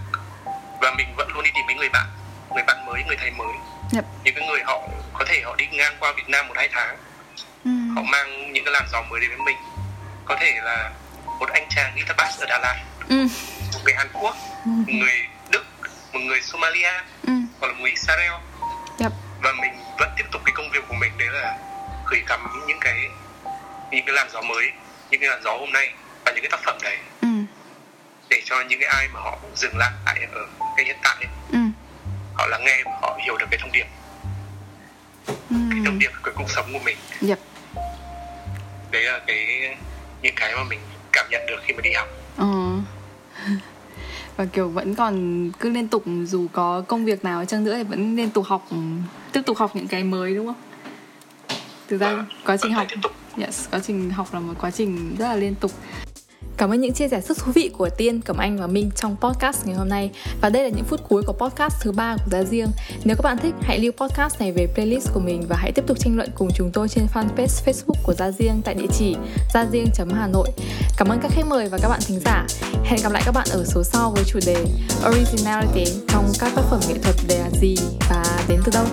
và 0.81 0.95
mình 0.97 1.07
vẫn 1.17 1.29
luôn 1.35 1.45
đi 1.45 1.51
tìm 1.55 1.65
những 1.69 1.77
người 1.77 1.89
bạn 1.89 2.07
người 2.55 2.65
bạn 2.67 2.87
mới 2.87 3.03
người 3.07 3.17
thầy 3.17 3.31
mới 3.31 3.53
yep. 3.95 4.05
những 4.25 4.35
cái 4.35 4.49
người 4.49 4.61
họ 4.65 4.89
có 5.13 5.25
thể 5.25 5.41
họ 5.45 5.55
đi 5.57 5.67
ngang 5.73 5.97
qua 6.01 6.13
Việt 6.17 6.29
Nam 6.29 6.49
một 6.49 6.55
hai 6.57 6.69
tháng 6.73 6.97
ừ. 7.65 7.71
họ 7.95 8.03
mang 8.03 8.53
những 8.53 8.65
cái 8.65 8.73
làn 8.73 8.87
gió 8.93 9.03
mới 9.03 9.21
đến 9.21 9.31
với 9.31 9.39
mình 9.39 9.57
có 10.25 10.37
thể 10.41 10.55
là 10.63 10.91
một 11.39 11.49
anh 11.53 11.67
chàng 11.71 11.93
guitar 11.97 12.17
bass 12.17 12.41
ở 12.41 12.47
Đà 12.49 12.59
Lạt 12.59 12.85
ừ. 13.09 13.27
một 13.73 13.81
người 13.85 13.95
Hàn 13.95 14.09
Quốc 14.13 14.37
ừ. 14.65 14.71
một 14.71 14.93
người 14.93 15.27
Đức 15.51 15.65
một 16.13 16.21
người 16.21 16.43
Somalia 16.43 16.93
ừ. 17.27 17.33
hoặc 17.61 17.67
là 17.69 17.73
một 17.73 17.81
người 17.81 17.91
Israel 17.91 18.33
yep. 19.01 19.13
Và 19.43 19.53
mình 19.53 19.73
vẫn 19.99 20.11
tiếp 20.17 20.25
tục 20.33 20.43
cái 20.45 20.53
công 20.57 20.71
việc 20.71 20.81
của 20.89 20.95
mình 20.95 21.13
đấy 21.19 21.29
là 21.33 21.59
gửi 22.07 22.23
gắm 22.29 22.65
những 22.67 22.79
cái 22.81 23.09
những 23.91 24.05
cái 24.07 24.15
làn 24.15 24.31
gió 24.33 24.41
mới 24.41 24.73
những 25.11 25.21
cái 25.21 25.31
làn 25.31 25.43
gió 25.45 25.51
hôm 25.51 25.73
nay 25.73 25.93
và 26.25 26.33
những 26.33 26.43
cái 26.43 26.51
tác 26.51 26.61
phẩm 26.65 26.79
đấy 26.83 26.99
ừ. 27.23 27.29
để 28.29 28.43
cho 28.45 28.61
những 28.69 28.81
cái 28.81 28.89
ai 28.89 29.09
mà 29.09 29.21
họ 29.21 29.39
dừng 29.55 29.77
lại 29.77 29.91
ở 30.33 30.47
cái 30.77 30.87
hiện 30.87 30.97
tại 31.03 31.27
ừ. 31.53 31.59
họ 32.35 32.47
lắng 32.47 32.65
nghe 32.65 32.83
và 32.85 32.93
họ 33.03 33.19
hiểu 33.25 33.37
được 33.37 33.47
cái 33.51 33.59
thông 33.63 33.73
điệp 33.73 33.87
ừ. 35.27 35.57
cái 35.71 35.81
thông 35.85 35.99
điệp 35.99 36.11
của 36.23 36.31
cuộc 36.37 36.51
sống 36.51 36.73
của 36.73 36.79
mình 36.85 36.97
yep. 37.29 37.39
đấy 38.91 39.03
là 39.03 39.21
cái 39.27 39.47
những 40.23 40.35
cái 40.37 40.55
mà 40.57 40.65
mình 40.65 40.81
cảm 41.13 41.27
nhận 41.31 41.47
được 41.47 41.61
khi 41.65 41.75
mà 41.75 41.81
đi 41.81 41.93
học 41.93 42.09
ừ. 42.37 42.45
Và 44.41 44.47
kiểu 44.47 44.69
vẫn 44.69 44.95
còn 44.95 45.51
cứ 45.61 45.71
liên 45.71 45.89
tục 45.89 46.05
dù 46.25 46.47
có 46.53 46.81
công 46.81 47.05
việc 47.05 47.25
nào 47.25 47.45
chăng 47.45 47.65
nữa 47.65 47.75
thì 47.77 47.83
vẫn 47.83 48.17
liên 48.17 48.31
tục 48.31 48.45
học 48.47 48.69
tiếp 49.33 49.41
tục 49.47 49.57
học 49.57 49.77
những 49.77 49.89
cái 49.89 50.05
mới 50.05 50.35
đúng 50.35 50.47
không? 50.47 50.55
Thực 51.89 52.01
ra 52.01 52.13
vâng, 52.13 52.25
quá 52.47 52.57
trình 52.57 52.73
học 52.73 52.87
yes 53.37 53.69
quá 53.71 53.81
trình 53.81 54.11
học 54.11 54.29
là 54.33 54.41
một 54.41 54.55
quá 54.61 54.71
trình 54.71 55.17
rất 55.19 55.29
là 55.29 55.37
liên 55.37 55.55
tục 55.55 55.71
Cảm 56.61 56.73
ơn 56.73 56.81
những 56.81 56.93
chia 56.93 57.09
sẻ 57.09 57.21
rất 57.21 57.39
thú 57.39 57.53
vị 57.53 57.71
của 57.79 57.89
Tiên, 57.91 58.21
Cẩm 58.21 58.37
Anh 58.37 58.59
và 58.59 58.67
Minh 58.67 58.91
trong 58.97 59.17
podcast 59.21 59.67
ngày 59.67 59.75
hôm 59.75 59.89
nay. 59.89 60.11
Và 60.41 60.49
đây 60.49 60.63
là 60.63 60.69
những 60.69 60.85
phút 60.85 61.01
cuối 61.09 61.23
của 61.27 61.33
podcast 61.33 61.75
thứ 61.81 61.93
ba 61.93 62.17
của 62.17 62.31
Gia 62.31 62.43
Riêng. 62.43 62.69
Nếu 63.05 63.17
các 63.17 63.23
bạn 63.23 63.39
thích, 63.39 63.55
hãy 63.63 63.79
lưu 63.79 63.93
podcast 63.93 64.41
này 64.41 64.53
về 64.53 64.67
playlist 64.75 65.13
của 65.15 65.21
mình 65.21 65.43
và 65.49 65.57
hãy 65.57 65.73
tiếp 65.73 65.85
tục 65.87 65.99
tranh 65.99 66.17
luận 66.17 66.31
cùng 66.35 66.49
chúng 66.55 66.71
tôi 66.73 66.89
trên 66.89 67.07
fanpage 67.15 67.65
Facebook 67.65 68.03
của 68.03 68.15
Gia 68.15 68.31
Riêng 68.31 68.63
tại 68.65 68.75
địa 68.75 68.87
chỉ 68.93 69.17
gia 69.55 69.65
riêng.hà 69.65 70.27
nội. 70.27 70.49
Cảm 70.97 71.09
ơn 71.09 71.19
các 71.23 71.33
khách 71.35 71.47
mời 71.47 71.69
và 71.69 71.79
các 71.79 71.89
bạn 71.89 72.01
thính 72.07 72.21
giả. 72.25 72.47
Hẹn 72.85 73.01
gặp 73.03 73.13
lại 73.13 73.23
các 73.27 73.33
bạn 73.33 73.47
ở 73.53 73.65
số 73.65 73.83
sau 73.83 74.11
với 74.11 74.25
chủ 74.27 74.39
đề 74.47 74.65
Originality 75.09 75.85
trong 76.09 76.33
các 76.41 76.53
tác 76.57 76.63
phẩm 76.71 76.81
nghệ 76.89 76.95
thuật 77.03 77.17
đề 77.29 77.39
là 77.39 77.51
gì 77.61 77.77
và 78.11 78.25
đến 78.49 78.61
từ 78.65 78.73
đâu. 78.73 78.85